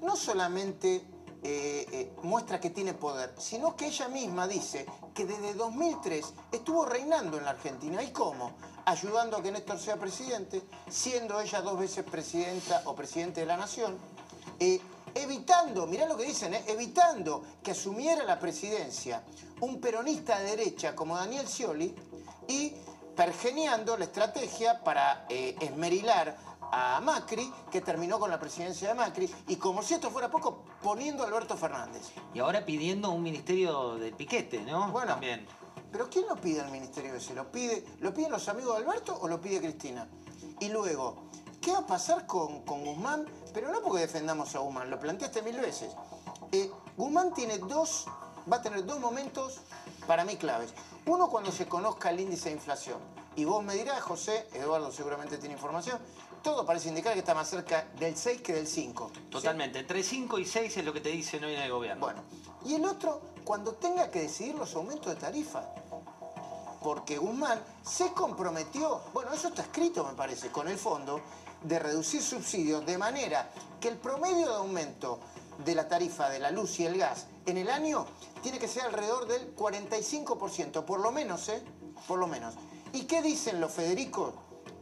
no 0.00 0.16
solamente 0.16 1.04
eh, 1.46 1.86
eh, 1.92 2.12
muestra 2.22 2.58
que 2.58 2.70
tiene 2.70 2.94
poder, 2.94 3.34
sino 3.36 3.76
que 3.76 3.88
ella 3.88 4.08
misma 4.08 4.48
dice 4.48 4.86
que 5.14 5.26
desde 5.26 5.52
2003 5.52 6.32
estuvo 6.50 6.86
reinando 6.86 7.36
en 7.36 7.44
la 7.44 7.50
Argentina. 7.50 8.02
¿Y 8.02 8.12
cómo? 8.12 8.52
Ayudando 8.86 9.36
a 9.36 9.42
que 9.42 9.52
Néstor 9.52 9.78
sea 9.78 9.98
presidente, 9.98 10.62
siendo 10.88 11.38
ella 11.38 11.60
dos 11.60 11.78
veces 11.78 12.02
presidenta 12.02 12.80
o 12.86 12.94
presidente 12.94 13.40
de 13.40 13.46
la 13.46 13.58
nación, 13.58 13.98
eh, 14.58 14.80
evitando, 15.14 15.86
mirá 15.86 16.06
lo 16.06 16.16
que 16.16 16.24
dicen, 16.24 16.54
evitando 16.66 17.44
que 17.62 17.72
asumiera 17.72 18.24
la 18.24 18.40
presidencia 18.40 19.22
un 19.60 19.82
peronista 19.82 20.38
de 20.38 20.56
derecha 20.56 20.96
como 20.96 21.14
Daniel 21.14 21.46
Scioli 21.46 21.94
y 22.48 22.72
pergeniando 23.14 23.98
la 23.98 24.06
estrategia 24.06 24.82
para 24.82 25.26
esmerilar 25.28 26.36
a 26.72 27.00
Macri, 27.00 27.52
que 27.70 27.80
terminó 27.80 28.18
con 28.18 28.30
la 28.30 28.38
presidencia 28.38 28.88
de 28.88 28.94
Macri, 28.94 29.32
y 29.48 29.56
como 29.56 29.82
si 29.82 29.94
esto 29.94 30.10
fuera 30.10 30.30
poco, 30.30 30.64
poniendo 30.82 31.22
a 31.22 31.26
Alberto 31.26 31.56
Fernández. 31.56 32.02
Y 32.32 32.38
ahora 32.40 32.64
pidiendo 32.64 33.10
un 33.10 33.22
ministerio 33.22 33.96
del 33.96 34.12
piquete, 34.14 34.60
¿no? 34.62 34.90
Bueno, 34.90 35.12
También. 35.12 35.46
Pero 35.94 36.10
¿quién 36.10 36.26
lo 36.28 36.34
pide 36.34 36.60
al 36.60 36.72
ministerio 36.72 37.14
ese? 37.14 37.34
¿Lo, 37.34 37.52
pide, 37.52 37.84
¿Lo 38.00 38.12
piden 38.12 38.32
los 38.32 38.48
amigos 38.48 38.76
de 38.76 38.84
Alberto 38.84 39.16
o 39.20 39.28
lo 39.28 39.40
pide 39.40 39.60
Cristina? 39.60 40.08
Y 40.58 40.68
luego, 40.68 41.22
¿qué 41.60 41.70
va 41.70 41.78
a 41.78 41.86
pasar 41.86 42.26
con, 42.26 42.62
con 42.62 42.84
Guzmán? 42.84 43.26
Pero 43.52 43.70
no 43.70 43.80
porque 43.80 44.00
defendamos 44.00 44.56
a 44.56 44.58
Guzmán, 44.58 44.90
lo 44.90 44.98
planteaste 44.98 45.42
mil 45.42 45.56
veces. 45.56 45.94
Eh, 46.50 46.68
Guzmán 46.96 47.32
tiene 47.32 47.58
dos, 47.58 48.06
va 48.52 48.56
a 48.56 48.62
tener 48.62 48.84
dos 48.84 48.98
momentos 48.98 49.60
para 50.08 50.24
mí 50.24 50.36
claves. 50.36 50.74
Uno 51.06 51.28
cuando 51.28 51.52
se 51.52 51.66
conozca 51.66 52.10
el 52.10 52.18
índice 52.18 52.48
de 52.48 52.56
inflación. 52.56 52.98
Y 53.36 53.44
vos 53.44 53.64
me 53.64 53.74
dirás, 53.74 54.00
José, 54.02 54.46
Eduardo 54.52 54.92
seguramente 54.92 55.38
tiene 55.38 55.54
información, 55.54 55.98
todo 56.44 56.64
parece 56.66 56.90
indicar 56.90 57.14
que 57.14 57.20
está 57.20 57.34
más 57.34 57.48
cerca 57.48 57.88
del 57.98 58.16
6 58.16 58.42
que 58.42 58.52
del 58.52 58.66
5. 58.66 59.10
Totalmente, 59.30 59.78
entre 59.80 60.02
5 60.02 60.38
y 60.38 60.44
6 60.44 60.76
es 60.76 60.84
lo 60.84 60.92
que 60.92 61.00
te 61.00 61.08
dice 61.08 61.38
hoy 61.38 61.54
en 61.54 61.62
el 61.62 61.72
gobierno. 61.72 62.04
Bueno, 62.04 62.22
y 62.66 62.74
el 62.74 62.84
otro, 62.84 63.22
cuando 63.44 63.72
tenga 63.72 64.10
que 64.10 64.20
decidir 64.20 64.54
los 64.54 64.74
aumentos 64.74 65.06
de 65.06 65.18
tarifa. 65.18 65.64
Porque 66.82 67.16
Guzmán 67.16 67.58
se 67.82 68.12
comprometió, 68.12 69.00
bueno, 69.14 69.32
eso 69.32 69.48
está 69.48 69.62
escrito 69.62 70.04
me 70.04 70.12
parece, 70.12 70.50
con 70.50 70.68
el 70.68 70.76
fondo, 70.76 71.22
de 71.62 71.78
reducir 71.78 72.22
subsidios 72.22 72.84
de 72.84 72.98
manera 72.98 73.48
que 73.80 73.88
el 73.88 73.96
promedio 73.96 74.50
de 74.50 74.56
aumento 74.56 75.20
de 75.64 75.74
la 75.74 75.88
tarifa 75.88 76.28
de 76.28 76.40
la 76.40 76.50
luz 76.50 76.78
y 76.78 76.84
el 76.84 76.98
gas 76.98 77.26
en 77.46 77.56
el 77.56 77.70
año 77.70 78.04
tiene 78.42 78.58
que 78.58 78.68
ser 78.68 78.82
alrededor 78.82 79.26
del 79.26 79.56
45%, 79.56 80.84
por 80.84 81.00
lo 81.00 81.10
menos, 81.10 81.48
¿eh? 81.48 81.62
Por 82.06 82.18
lo 82.18 82.26
menos. 82.26 82.54
¿Y 82.92 83.04
qué 83.04 83.22
dicen 83.22 83.62
los 83.62 83.72
Federicos? 83.72 84.34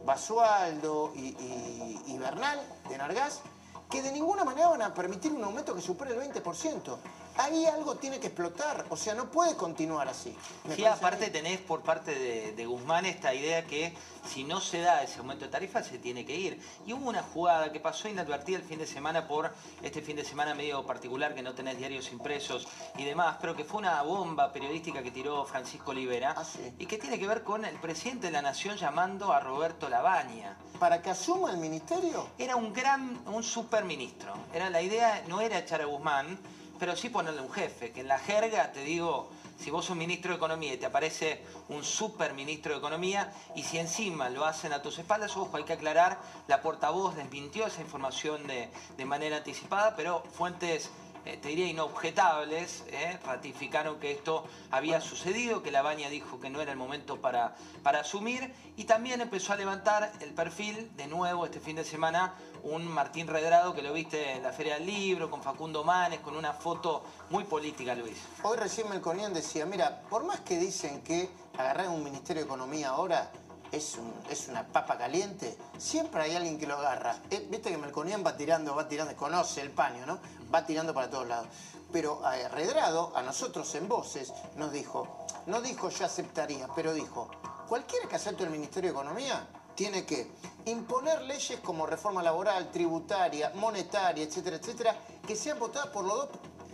Basualdo 0.05 1.11
y, 1.15 2.17
Bernal 2.17 2.59
de 2.89 2.97
Nargas, 2.97 3.41
que 3.89 4.01
de 4.01 4.11
ninguna 4.11 4.43
manera 4.43 4.69
van 4.69 4.81
a 4.81 4.93
permitir 4.93 5.31
un 5.31 5.43
aumento 5.43 5.75
que 5.75 5.81
supere 5.81 6.11
el 6.13 6.33
20% 6.33 6.97
ahí 7.37 7.65
algo 7.65 7.95
tiene 7.95 8.19
que 8.19 8.27
explotar, 8.27 8.85
o 8.89 8.97
sea, 8.97 9.13
no 9.13 9.29
puede 9.29 9.55
continuar 9.55 10.07
así. 10.07 10.35
sí, 10.75 10.85
aparte 10.85 11.29
tenés 11.29 11.59
por 11.59 11.81
parte 11.81 12.13
de, 12.13 12.65
Guzmán 12.65 13.05
esta 13.05 13.33
idea 13.33 13.65
que 13.65 13.93
si 14.25 14.45
no 14.45 14.61
se 14.61 14.79
da 14.79 15.03
ese 15.03 15.19
aumento 15.19 15.45
de 15.45 15.51
tarifa 15.51 15.83
se 15.83 15.97
tiene 15.97 16.25
que 16.25 16.35
ir. 16.35 16.61
Y 16.85 16.93
hubo 16.93 17.09
una 17.09 17.21
jugada 17.21 17.71
que 17.71 17.79
pasó 17.79 18.07
inadvertida 18.07 18.57
el 18.57 18.63
fin 18.63 18.79
de 18.79 18.87
semana 18.87 19.27
por 19.27 19.53
este 19.81 20.01
fin 20.01 20.15
de 20.15 20.23
semana 20.23 20.55
medio 20.55 20.85
particular 20.85 21.35
que 21.35 21.41
no 21.41 21.53
tenés 21.53 21.77
diarios 21.77 22.11
impresos 22.11 22.67
y 22.97 23.03
demás, 23.03 23.37
pero 23.41 23.55
que 23.55 23.65
fue 23.65 23.79
una 23.79 24.01
bomba 24.01 24.51
periodística 24.53 25.03
que 25.03 25.11
tiró 25.11 25.43
Francisco 25.45 25.91
Olivera 25.91 26.35
ah, 26.37 26.45
y 26.79 26.85
que 26.85 26.97
tiene 26.97 27.19
que 27.19 27.27
ver 27.27 27.43
con 27.43 27.65
el 27.65 27.75
presidente 27.75 28.27
de 28.27 28.33
la 28.33 28.41
Nación 28.41 28.77
llamando 28.77 29.33
a 29.33 29.39
Roberto 29.39 29.89
Labaña. 29.89 30.57
¿Para 30.79 31.01
que 31.01 31.09
asuma 31.09 31.51
el 31.51 31.57
ministerio? 31.57 32.29
Era 32.37 32.55
un 32.55 32.73
gran, 32.73 33.21
un 33.27 33.43
superministro. 33.43 34.33
Era, 34.53 34.69
la 34.69 34.81
idea 34.81 35.23
no 35.27 35.41
era 35.41 35.59
echar 35.59 35.81
a 35.81 35.85
Guzmán, 35.85 36.39
pero 36.83 36.97
sí 36.97 37.07
ponerle 37.07 37.39
un 37.39 37.49
jefe, 37.49 37.93
que 37.93 38.01
en 38.01 38.09
la 38.09 38.19
jerga 38.19 38.73
te 38.73 38.83
digo, 38.83 39.29
si 39.57 39.71
vos 39.71 39.85
sos 39.85 39.95
ministro 39.95 40.31
de 40.31 40.35
Economía 40.35 40.73
y 40.73 40.77
te 40.77 40.85
aparece 40.85 41.41
un 41.69 41.81
super 41.81 42.33
ministro 42.33 42.73
de 42.73 42.79
Economía 42.79 43.31
y 43.55 43.63
si 43.63 43.77
encima 43.77 44.29
lo 44.29 44.43
hacen 44.43 44.73
a 44.73 44.81
tus 44.81 44.99
espaldas, 44.99 45.37
ojo, 45.37 45.55
hay 45.55 45.63
que 45.63 45.71
aclarar, 45.71 46.19
la 46.49 46.61
portavoz 46.61 47.15
desmintió 47.15 47.67
esa 47.67 47.79
información 47.79 48.45
de, 48.47 48.67
de 48.97 49.05
manera 49.05 49.37
anticipada, 49.37 49.95
pero 49.95 50.25
fuentes 50.33 50.89
eh, 51.25 51.37
te 51.37 51.49
diría 51.49 51.67
inobjetables, 51.67 52.83
eh, 52.87 53.19
ratificaron 53.25 53.99
que 53.99 54.11
esto 54.11 54.45
había 54.71 55.01
sucedido, 55.01 55.63
que 55.63 55.71
la 55.71 55.81
Baña 55.81 56.09
dijo 56.09 56.39
que 56.39 56.49
no 56.49 56.61
era 56.61 56.71
el 56.71 56.77
momento 56.77 57.21
para, 57.21 57.55
para 57.81 58.01
asumir 58.01 58.53
y 58.75 58.85
también 58.85 59.21
empezó 59.21 59.53
a 59.53 59.55
levantar 59.55 60.11
el 60.19 60.33
perfil 60.33 60.91
de 60.97 61.07
nuevo 61.07 61.45
este 61.45 61.59
fin 61.59 61.75
de 61.75 61.85
semana 61.85 62.33
un 62.63 62.87
Martín 62.87 63.27
Redrado 63.27 63.75
que 63.75 63.81
lo 63.81 63.93
viste 63.93 64.31
en 64.31 64.43
la 64.43 64.51
Feria 64.51 64.75
del 64.75 64.85
Libro, 64.85 65.29
con 65.29 65.41
Facundo 65.41 65.83
Manes, 65.83 66.19
con 66.21 66.35
una 66.35 66.53
foto 66.53 67.03
muy 67.29 67.43
política, 67.43 67.93
Luis. 67.93 68.17
Hoy 68.43 68.57
recién 68.57 68.89
Melconian 68.89 69.33
decía, 69.33 69.65
mira, 69.65 70.01
por 70.09 70.23
más 70.23 70.39
que 70.41 70.57
dicen 70.57 71.01
que 71.01 71.29
agarrar 71.57 71.89
un 71.89 72.03
Ministerio 72.03 72.43
de 72.43 72.47
Economía 72.47 72.89
ahora 72.89 73.31
es, 73.71 73.97
es 74.29 74.47
una 74.47 74.65
papa 74.67 74.97
caliente, 74.97 75.57
siempre 75.77 76.21
hay 76.21 76.35
alguien 76.35 76.57
que 76.57 76.67
lo 76.67 76.77
agarra. 76.77 77.17
Eh, 77.31 77.47
viste 77.49 77.71
que 77.71 77.77
Melconian 77.77 78.23
va 78.25 78.37
tirando, 78.37 78.75
va 78.75 78.87
tirando, 78.87 79.15
conoce 79.15 79.61
el 79.61 79.71
paño, 79.71 80.05
¿no? 80.05 80.19
Va 80.53 80.65
tirando 80.65 80.93
para 80.93 81.09
todos 81.09 81.27
lados. 81.27 81.47
Pero 81.91 82.25
a 82.25 82.35
Redrado, 82.49 83.11
a 83.15 83.21
nosotros 83.21 83.73
en 83.75 83.87
Voces, 83.87 84.33
nos 84.55 84.71
dijo, 84.71 85.25
no 85.45 85.61
dijo 85.61 85.89
yo 85.89 86.05
aceptaría, 86.05 86.67
pero 86.75 86.93
dijo, 86.93 87.29
cualquiera 87.67 88.07
que 88.07 88.15
acepte 88.15 88.43
el 88.43 88.49
Ministerio 88.49 88.91
de 88.91 88.99
Economía 88.99 89.47
tiene 89.75 90.05
que 90.05 90.31
imponer 90.65 91.21
leyes 91.23 91.59
como 91.59 91.85
reforma 91.85 92.21
laboral, 92.21 92.71
tributaria, 92.71 93.51
monetaria, 93.55 94.23
etcétera, 94.23 94.57
etcétera, 94.57 94.97
que 95.25 95.35
sean 95.35 95.59
votadas 95.59 95.89
por 95.89 96.05
los 96.05 96.15
dos, 96.15 96.29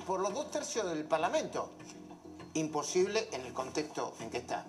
por 0.05 0.19
los 0.19 0.33
dos 0.33 0.51
tercios 0.51 0.89
del 0.89 1.05
Parlamento. 1.05 1.71
Imposible 2.55 3.29
en 3.31 3.41
el 3.41 3.53
contexto 3.53 4.13
en 4.19 4.29
que 4.29 4.39
está. 4.39 4.65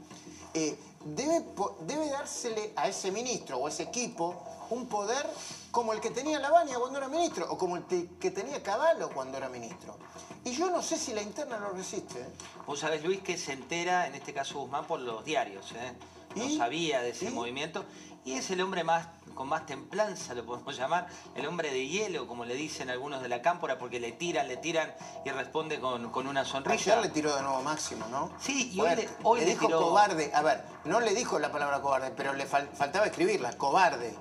Eh, 0.52 0.76
debe, 1.04 1.44
debe 1.82 2.10
dársele 2.10 2.72
a 2.76 2.88
ese 2.88 3.10
ministro 3.10 3.58
o 3.58 3.66
a 3.66 3.70
ese 3.70 3.84
equipo 3.84 4.44
un 4.70 4.86
poder 4.86 5.26
como 5.70 5.92
el 5.92 6.00
que 6.00 6.10
tenía 6.10 6.38
Lavagna 6.38 6.78
cuando 6.78 6.98
era 6.98 7.08
ministro 7.08 7.46
o 7.50 7.56
como 7.56 7.76
el 7.76 7.84
que 8.18 8.30
tenía 8.30 8.62
Caballo 8.62 9.10
cuando 9.10 9.38
era 9.38 9.48
ministro. 9.48 9.96
Y 10.44 10.52
yo 10.52 10.70
no 10.70 10.82
sé 10.82 10.96
si 10.96 11.12
la 11.12 11.22
interna 11.22 11.58
lo 11.58 11.70
resiste. 11.70 12.20
¿eh? 12.20 12.28
Vos 12.66 12.80
sabés, 12.80 13.04
Luis, 13.04 13.20
que 13.20 13.36
se 13.36 13.52
entera, 13.52 14.06
en 14.06 14.14
este 14.14 14.32
caso 14.32 14.58
Guzmán, 14.60 14.86
por 14.86 15.00
los 15.00 15.24
diarios. 15.24 15.72
¿eh? 15.72 15.92
No 16.34 16.48
sabía 16.50 17.02
de 17.02 17.10
ese 17.10 17.30
movimiento. 17.30 17.84
Y 18.24 18.34
es 18.34 18.50
el 18.50 18.60
hombre 18.60 18.84
más 18.84 19.06
con 19.34 19.48
más 19.48 19.64
templanza, 19.64 20.34
lo 20.34 20.44
podemos 20.44 20.76
llamar, 20.78 21.06
el 21.34 21.46
hombre 21.46 21.70
de 21.70 21.86
hielo, 21.86 22.26
como 22.26 22.44
le 22.44 22.54
dicen 22.54 22.90
algunos 22.90 23.22
de 23.22 23.28
la 23.28 23.40
cámpora, 23.40 23.78
porque 23.78 23.98
le 23.98 24.12
tiran, 24.12 24.48
le 24.48 24.58
tiran 24.58 24.92
y 25.24 25.30
responde 25.30 25.80
con, 25.80 26.04
una 26.26 26.44
sonrisa. 26.44 26.92
Ayer 26.92 27.04
le 27.04 27.08
tiró 27.08 27.34
de 27.34 27.42
nuevo 27.42 27.62
Máximo, 27.62 28.06
¿no? 28.08 28.30
Sí, 28.38 28.70
y 28.72 28.80
hoy, 28.80 29.40
le, 29.40 29.46
dijo 29.46 29.70
cobarde. 29.70 30.30
A 30.34 30.42
ver, 30.42 30.62
no 30.84 31.00
le 31.00 31.14
dijo 31.14 31.38
la 31.38 31.50
palabra 31.50 31.80
cobarde, 31.80 32.10
pero 32.10 32.34
le 32.34 32.44
faltaba 32.46 33.06
escribirla, 33.06 33.56
cobarde. 33.56 34.14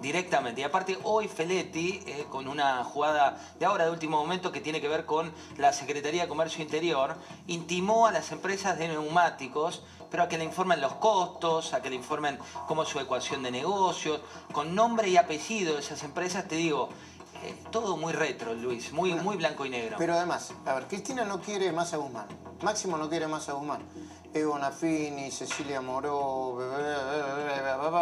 Directamente. 0.00 0.62
Y 0.62 0.64
aparte 0.64 0.98
hoy 1.02 1.28
Feletti, 1.28 2.02
eh, 2.06 2.24
con 2.30 2.48
una 2.48 2.82
jugada 2.84 3.36
de 3.58 3.66
ahora 3.66 3.84
de 3.84 3.90
último 3.90 4.18
momento 4.18 4.50
que 4.50 4.60
tiene 4.60 4.80
que 4.80 4.88
ver 4.88 5.04
con 5.04 5.30
la 5.58 5.72
Secretaría 5.74 6.22
de 6.22 6.28
Comercio 6.28 6.62
Interior, 6.62 7.16
intimó 7.48 8.06
a 8.06 8.12
las 8.12 8.32
empresas 8.32 8.78
de 8.78 8.88
neumáticos, 8.88 9.82
pero 10.10 10.22
a 10.22 10.28
que 10.28 10.38
le 10.38 10.44
informen 10.44 10.80
los 10.80 10.94
costos, 10.94 11.74
a 11.74 11.82
que 11.82 11.90
le 11.90 11.96
informen 11.96 12.38
cómo 12.66 12.84
es 12.84 12.88
su 12.88 12.98
ecuación 12.98 13.42
de 13.42 13.50
negocios, 13.50 14.20
con 14.52 14.74
nombre 14.74 15.08
y 15.08 15.18
apellido 15.18 15.74
de 15.74 15.80
esas 15.80 16.02
empresas, 16.02 16.48
te 16.48 16.56
digo, 16.56 16.88
eh, 17.42 17.54
todo 17.70 17.96
muy 17.96 18.12
retro, 18.12 18.54
Luis, 18.54 18.92
muy, 18.92 19.14
muy 19.14 19.36
blanco 19.36 19.64
y 19.66 19.70
negro. 19.70 19.96
Pero 19.98 20.14
además, 20.14 20.52
a 20.66 20.74
ver, 20.74 20.86
Cristina 20.86 21.24
no 21.24 21.40
quiere 21.40 21.72
más 21.72 21.92
a 21.94 21.96
Guzmán. 21.96 22.26
Máximo 22.62 22.96
no 22.96 23.08
quiere 23.08 23.26
más 23.26 23.48
a 23.48 23.52
Guzmán. 23.52 23.82
Evo 24.32 24.58
Nafini, 24.58 25.30
Cecilia 25.30 25.80
Moró, 25.80 26.58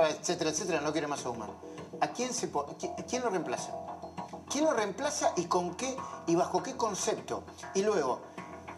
etcétera, 0.08 0.50
etcétera, 0.50 0.80
no 0.80 0.92
quiere 0.92 1.06
más 1.06 1.24
a 1.24 1.28
Guzmán. 1.28 1.50
¿A 2.00 2.08
quién, 2.08 2.32
se, 2.34 2.50
quién 3.08 3.22
lo 3.22 3.30
reemplaza? 3.30 3.72
¿Quién 4.50 4.64
lo 4.64 4.72
reemplaza 4.72 5.32
y 5.36 5.44
con 5.44 5.74
qué 5.74 5.96
y 6.26 6.34
bajo 6.34 6.62
qué 6.62 6.76
concepto? 6.76 7.44
Y 7.74 7.82
luego, 7.82 8.20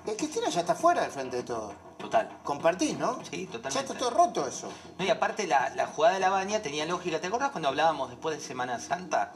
el 0.07 0.17
Cristina 0.17 0.49
ya 0.49 0.61
está 0.61 0.75
fuera 0.75 1.03
del 1.03 1.11
frente 1.11 1.37
de 1.39 1.43
todo. 1.43 1.73
Total. 1.99 2.41
Compartís, 2.43 2.99
¿no? 2.99 3.19
Sí, 3.31 3.47
totalmente. 3.47 3.75
Ya 3.75 3.81
está 3.81 3.95
todo 3.95 4.11
roto 4.11 4.47
eso. 4.47 4.69
No, 4.99 5.05
y 5.05 5.11
aparte 5.11 5.47
la, 5.47 5.71
la 5.71 5.87
jugada 5.87 6.15
de 6.15 6.21
la 6.21 6.31
baña 6.31 6.63
tenía 6.63 6.87
lógica. 6.87 7.21
¿Te 7.21 7.27
acordás 7.27 7.51
cuando 7.51 7.69
hablábamos 7.69 8.09
después 8.09 8.39
de 8.39 8.43
Semana 8.43 8.79
Santa? 8.79 9.33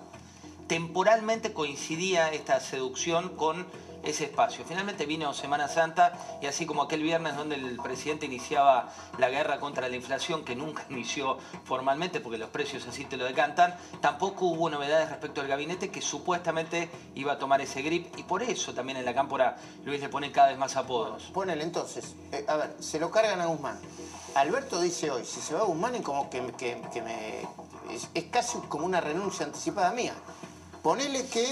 Temporalmente 0.66 1.52
coincidía 1.52 2.32
esta 2.32 2.58
seducción 2.60 3.36
con 3.36 3.66
ese 4.04 4.24
espacio. 4.24 4.64
Finalmente 4.66 5.06
vino 5.06 5.32
Semana 5.34 5.68
Santa 5.68 6.38
y 6.40 6.46
así 6.46 6.66
como 6.66 6.82
aquel 6.82 7.02
viernes 7.02 7.36
donde 7.36 7.56
el 7.56 7.76
presidente 7.76 8.26
iniciaba 8.26 8.92
la 9.18 9.30
guerra 9.30 9.58
contra 9.58 9.88
la 9.88 9.96
inflación, 9.96 10.44
que 10.44 10.54
nunca 10.54 10.84
inició 10.90 11.38
formalmente 11.64 12.20
porque 12.20 12.38
los 12.38 12.50
precios 12.50 12.86
así 12.86 13.04
te 13.04 13.16
lo 13.16 13.24
decantan, 13.24 13.76
tampoco 14.00 14.46
hubo 14.46 14.70
novedades 14.70 15.08
respecto 15.08 15.40
al 15.40 15.48
gabinete 15.48 15.90
que 15.90 16.00
supuestamente 16.00 16.90
iba 17.14 17.32
a 17.32 17.38
tomar 17.38 17.60
ese 17.60 17.82
grip 17.82 18.18
y 18.18 18.22
por 18.22 18.42
eso 18.42 18.74
también 18.74 18.98
en 18.98 19.04
la 19.04 19.14
cámpora 19.14 19.56
Luis 19.84 20.00
le 20.00 20.08
pone 20.08 20.32
cada 20.32 20.48
vez 20.48 20.58
más 20.58 20.76
apodos. 20.76 21.24
Ponele 21.32 21.64
entonces, 21.64 22.14
eh, 22.32 22.44
a 22.46 22.56
ver, 22.56 22.76
se 22.80 22.98
lo 22.98 23.10
cargan 23.10 23.40
a 23.40 23.46
Guzmán. 23.46 23.78
Alberto 24.34 24.80
dice 24.80 25.10
hoy, 25.10 25.24
si 25.24 25.40
se 25.40 25.54
va 25.54 25.60
a 25.60 25.64
Guzmán 25.64 25.94
es 25.94 26.02
como 26.02 26.28
que, 26.28 26.42
me... 26.42 27.46
es 28.14 28.24
casi 28.30 28.58
como 28.68 28.84
una 28.84 29.00
renuncia 29.00 29.46
anticipada 29.46 29.92
mía. 29.92 30.14
Ponele 30.84 31.24
que 31.28 31.46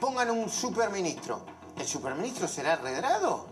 pongan 0.00 0.30
un 0.30 0.48
superministro. 0.48 1.40
¿El 1.76 1.84
superministro 1.84 2.46
será 2.46 2.76
Redrado? 2.76 3.46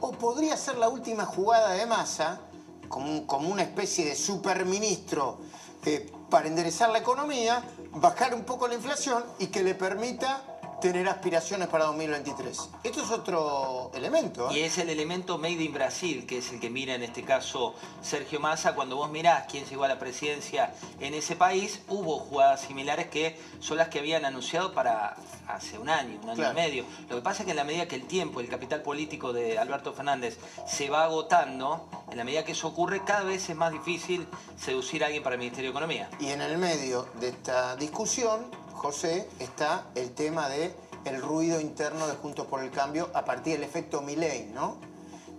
¿O 0.00 0.10
podría 0.10 0.56
ser 0.56 0.78
la 0.78 0.88
última 0.88 1.24
jugada 1.24 1.70
de 1.74 1.86
masa, 1.86 2.40
como, 2.88 3.24
como 3.28 3.48
una 3.50 3.62
especie 3.62 4.04
de 4.04 4.16
superministro 4.16 5.38
eh, 5.86 6.12
para 6.28 6.48
enderezar 6.48 6.90
la 6.90 6.98
economía, 6.98 7.62
bajar 7.92 8.34
un 8.34 8.42
poco 8.42 8.66
la 8.66 8.74
inflación 8.74 9.22
y 9.38 9.46
que 9.46 9.62
le 9.62 9.76
permita 9.76 10.42
tener 10.84 11.08
aspiraciones 11.08 11.68
para 11.68 11.86
2023. 11.86 12.68
Esto 12.82 13.02
es 13.02 13.10
otro 13.10 13.90
elemento. 13.94 14.50
Y 14.52 14.58
¿eh? 14.58 14.66
es 14.66 14.76
el 14.76 14.90
elemento 14.90 15.38
made 15.38 15.64
in 15.64 15.72
Brasil, 15.72 16.26
que 16.26 16.36
es 16.36 16.52
el 16.52 16.60
que 16.60 16.68
mira 16.68 16.94
en 16.94 17.02
este 17.02 17.22
caso 17.22 17.74
Sergio 18.02 18.38
Massa. 18.38 18.74
Cuando 18.74 18.96
vos 18.96 19.10
mirás 19.10 19.46
quién 19.50 19.64
llegó 19.64 19.84
a 19.84 19.88
la 19.88 19.98
presidencia 19.98 20.74
en 21.00 21.14
ese 21.14 21.36
país, 21.36 21.80
hubo 21.88 22.18
jugadas 22.18 22.60
similares 22.60 23.06
que 23.06 23.34
son 23.60 23.78
las 23.78 23.88
que 23.88 24.00
habían 24.00 24.26
anunciado 24.26 24.74
para 24.74 25.16
hace 25.48 25.78
un 25.78 25.88
año, 25.88 26.18
un 26.22 26.28
año 26.28 26.36
Claro. 26.36 26.52
y 26.52 26.62
medio. 26.62 26.84
Lo 27.08 27.16
que 27.16 27.22
pasa 27.22 27.38
es 27.42 27.44
que 27.46 27.52
en 27.52 27.56
la 27.56 27.64
medida 27.64 27.88
que 27.88 27.96
el 27.96 28.06
tiempo, 28.06 28.40
el 28.40 28.48
capital 28.50 28.82
político 28.82 29.32
de 29.32 29.58
Alberto 29.58 29.94
Fernández 29.94 30.38
se 30.66 30.90
va 30.90 31.04
agotando, 31.04 31.88
en 32.10 32.18
la 32.18 32.24
medida 32.24 32.44
que 32.44 32.52
eso 32.52 32.68
ocurre, 32.68 33.04
cada 33.04 33.22
vez 33.22 33.48
es 33.48 33.56
más 33.56 33.72
difícil 33.72 34.26
seducir 34.58 35.02
a 35.02 35.06
alguien 35.06 35.22
para 35.22 35.36
el 35.36 35.40
Ministerio 35.40 35.70
de 35.70 35.72
Economía. 35.72 36.10
Y 36.20 36.28
en 36.28 36.42
el 36.42 36.58
medio 36.58 37.08
de 37.20 37.28
esta 37.28 37.74
discusión, 37.76 38.44
José, 38.84 39.26
está 39.38 39.86
el 39.94 40.12
tema 40.12 40.46
de 40.50 40.70
el 41.06 41.22
ruido 41.22 41.58
interno 41.58 42.06
de 42.06 42.16
Juntos 42.16 42.46
por 42.46 42.62
el 42.62 42.70
Cambio 42.70 43.08
a 43.14 43.24
partir 43.24 43.54
del 43.54 43.62
efecto 43.62 44.02
Milei, 44.02 44.50
¿no? 44.52 44.76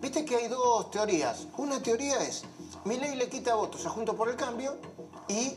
Viste 0.02 0.26
que 0.26 0.36
hay 0.36 0.48
dos 0.48 0.90
teorías. 0.90 1.46
Una 1.58 1.80
teoría 1.80 2.24
es, 2.24 2.44
Milei 2.86 3.16
le 3.16 3.30
quita 3.30 3.54
votos 3.54 3.86
a 3.86 3.92
Juntos 3.92 4.16
por 4.16 4.30
el 4.30 4.36
Cambio 4.36 4.78
y 5.28 5.54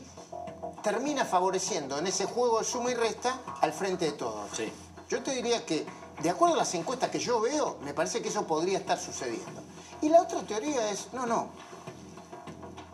termina 0.83 1.25
favoreciendo 1.25 1.97
en 1.97 2.05
ese 2.05 2.25
juego 2.25 2.59
de 2.59 2.65
suma 2.65 2.91
y 2.91 2.93
resta 2.93 3.41
al 3.59 3.73
frente 3.73 4.05
de 4.05 4.11
todos. 4.11 4.51
Sí. 4.55 4.71
Yo 5.09 5.23
te 5.23 5.31
diría 5.31 5.65
que, 5.65 5.83
de 6.21 6.29
acuerdo 6.29 6.53
a 6.53 6.57
las 6.59 6.75
encuestas 6.75 7.09
que 7.09 7.17
yo 7.17 7.41
veo, 7.41 7.79
me 7.81 7.95
parece 7.95 8.21
que 8.21 8.29
eso 8.29 8.45
podría 8.45 8.77
estar 8.77 8.99
sucediendo. 8.99 9.63
Y 10.03 10.09
la 10.09 10.21
otra 10.21 10.43
teoría 10.43 10.91
es, 10.91 11.11
no, 11.11 11.25
no, 11.25 11.49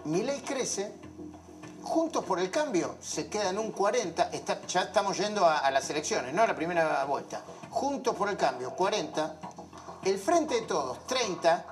Milei 0.05 0.39
crece, 0.39 0.93
Juntos 1.85 2.25
por 2.25 2.39
el 2.39 2.49
Cambio 2.49 2.95
se 2.99 3.27
queda 3.27 3.49
en 3.51 3.59
un 3.59 3.71
40, 3.71 4.29
está- 4.31 4.59
ya 4.67 4.81
estamos 4.81 5.17
yendo 5.17 5.45
a, 5.45 5.59
a 5.59 5.69
las 5.71 5.87
elecciones, 5.89 6.33
no 6.33 6.41
a 6.41 6.47
la 6.47 6.55
primera 6.55 7.05
vuelta. 7.05 7.41
Juntos 7.69 8.15
por 8.15 8.27
el 8.27 8.35
Cambio, 8.37 8.71
40, 8.71 9.35
el 10.03 10.17
Frente 10.17 10.55
de 10.55 10.61
Todos, 10.63 11.05
30, 11.05 11.63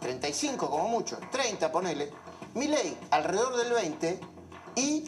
35 0.00 0.70
como 0.70 0.88
mucho, 0.88 1.18
30 1.30 1.70
ponele, 1.70 2.10
Milei 2.54 2.96
alrededor 3.10 3.56
del 3.56 3.72
20 3.72 4.20
y 4.76 5.04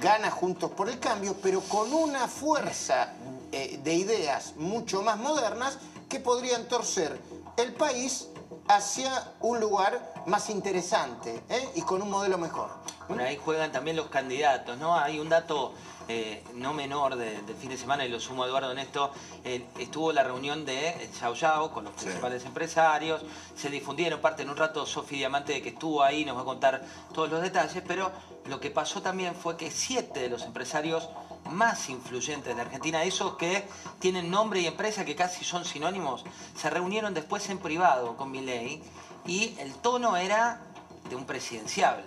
gana 0.00 0.30
Juntos 0.30 0.70
por 0.70 0.88
el 0.88 0.98
Cambio, 0.98 1.36
pero 1.42 1.60
con 1.60 1.92
una 1.92 2.28
fuerza 2.28 3.12
eh, 3.52 3.78
de 3.82 3.94
ideas 3.94 4.54
mucho 4.56 5.02
más 5.02 5.18
modernas 5.18 5.78
que 6.08 6.18
podrían 6.20 6.66
torcer 6.66 7.20
el 7.56 7.74
país 7.74 8.28
hacia 8.68 9.32
un 9.40 9.60
lugar 9.60 10.12
más 10.26 10.50
interesante 10.50 11.42
¿eh? 11.48 11.68
y 11.74 11.82
con 11.82 12.02
un 12.02 12.10
modelo 12.10 12.38
mejor. 12.38 12.70
Bueno, 13.08 13.22
ahí 13.24 13.38
juegan 13.42 13.72
también 13.72 13.96
los 13.96 14.08
candidatos, 14.08 14.76
¿no? 14.76 14.94
Hay 14.98 15.18
un 15.18 15.30
dato 15.30 15.72
eh, 16.10 16.42
no 16.54 16.72
menor 16.74 17.16
de- 17.16 17.40
del 17.42 17.56
fin 17.56 17.68
de 17.70 17.76
semana, 17.76 18.04
y 18.04 18.08
lo 18.08 18.18
sumo 18.20 18.42
a 18.42 18.46
Eduardo 18.46 18.72
en 18.72 18.78
esto, 18.78 19.10
eh, 19.44 19.66
estuvo 19.78 20.10
la 20.12 20.22
reunión 20.22 20.64
de 20.64 21.10
Yao 21.20 21.34
Yao 21.34 21.70
con 21.70 21.84
los 21.84 21.92
principales 21.94 22.44
empresarios, 22.46 23.22
se 23.56 23.68
difundieron 23.68 24.20
parte 24.20 24.42
en 24.42 24.48
un 24.50 24.56
rato 24.56 24.84
Sofi 24.86 25.16
Diamante 25.16 25.60
que 25.62 25.70
estuvo 25.70 26.02
ahí, 26.02 26.24
nos 26.24 26.36
va 26.36 26.42
a 26.42 26.44
contar 26.44 26.82
todos 27.12 27.28
los 27.30 27.42
detalles, 27.42 27.82
pero 27.86 28.10
lo 28.46 28.58
que 28.60 28.70
pasó 28.70 29.02
también 29.02 29.34
fue 29.34 29.56
que 29.58 29.70
siete 29.70 30.20
de 30.20 30.28
los 30.30 30.42
empresarios 30.44 31.08
más 31.48 31.88
influyentes 31.88 32.54
de 32.54 32.60
Argentina, 32.60 33.02
esos 33.02 33.36
que 33.36 33.66
tienen 33.98 34.30
nombre 34.30 34.60
y 34.60 34.66
empresa 34.66 35.04
que 35.04 35.16
casi 35.16 35.44
son 35.44 35.64
sinónimos, 35.64 36.24
se 36.56 36.70
reunieron 36.70 37.14
después 37.14 37.48
en 37.50 37.58
privado 37.58 38.16
con 38.16 38.30
Milei 38.30 38.82
y 39.26 39.56
el 39.58 39.74
tono 39.74 40.16
era 40.16 40.60
de 41.08 41.16
un 41.16 41.24
presidenciable. 41.24 42.04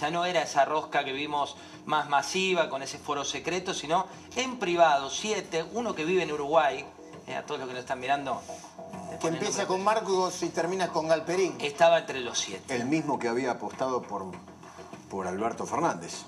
Ya 0.00 0.10
no 0.10 0.24
era 0.24 0.42
esa 0.42 0.64
rosca 0.64 1.04
que 1.04 1.12
vimos 1.12 1.56
más 1.86 2.08
masiva 2.08 2.68
con 2.68 2.82
ese 2.82 2.98
foro 2.98 3.24
secreto, 3.24 3.72
sino 3.72 4.06
en 4.34 4.58
privado, 4.58 5.08
siete, 5.08 5.64
uno 5.72 5.94
que 5.94 6.04
vive 6.04 6.22
en 6.22 6.32
Uruguay, 6.32 6.84
eh, 7.26 7.34
a 7.34 7.44
todos 7.44 7.60
los 7.60 7.68
que 7.68 7.74
nos 7.74 7.80
están 7.82 8.00
mirando. 8.00 8.42
Que 9.20 9.28
empieza 9.28 9.66
con 9.66 9.82
Marcos 9.82 10.42
y 10.42 10.50
termina 10.50 10.88
con 10.88 11.08
Galperín. 11.08 11.56
Estaba 11.60 11.98
entre 11.98 12.20
los 12.20 12.38
siete. 12.38 12.74
El 12.74 12.86
mismo 12.86 13.18
que 13.18 13.28
había 13.28 13.52
apostado 13.52 14.02
por, 14.02 14.26
por 15.08 15.26
Alberto 15.26 15.64
Fernández. 15.64 16.24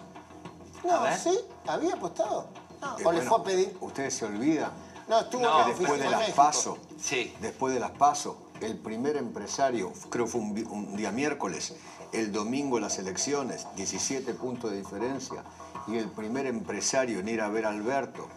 No. 0.85 1.17
¿sí? 1.17 1.39
¿Había 1.67 1.95
apostado? 1.95 2.49
No, 2.81 2.87
Eh, 2.91 2.93
o 2.95 2.99
le 2.99 3.05
bueno, 3.05 3.23
fue 3.31 3.39
a 3.41 3.43
pedir. 3.45 3.77
Ustedes 3.81 4.15
se 4.15 4.25
olvidan 4.25 4.71
No, 5.09 5.21
estuvo 5.21 5.43
No, 5.43 5.65
que 5.65 5.71
después 5.75 6.01
de 6.01 6.11
las 6.11 6.21
México. 6.21 6.37
PASO, 6.37 6.79
Sí. 7.01 7.35
después 7.41 7.73
de 7.75 7.81
las 7.81 7.91
PASO, 7.93 8.37
el 8.61 8.77
primer 8.77 9.17
empresario, 9.17 9.93
creo 10.11 10.27
que 10.27 10.31
fue 10.33 10.41
un 10.41 10.97
día 10.97 11.11
miércoles, 11.13 11.75
el 12.13 12.31
domingo 12.33 12.79
las 12.79 12.99
elecciones, 12.99 13.67
17 13.77 14.35
puntos 14.35 14.71
de 14.71 14.79
diferencia, 14.79 15.43
y 15.87 15.97
el 15.97 16.11
primer 16.11 16.45
empresario 16.47 17.21
en 17.21 17.29
ir 17.29 17.41
a 17.41 17.49
ver 17.49 17.65
a 17.67 17.71
Alberto 17.71 18.29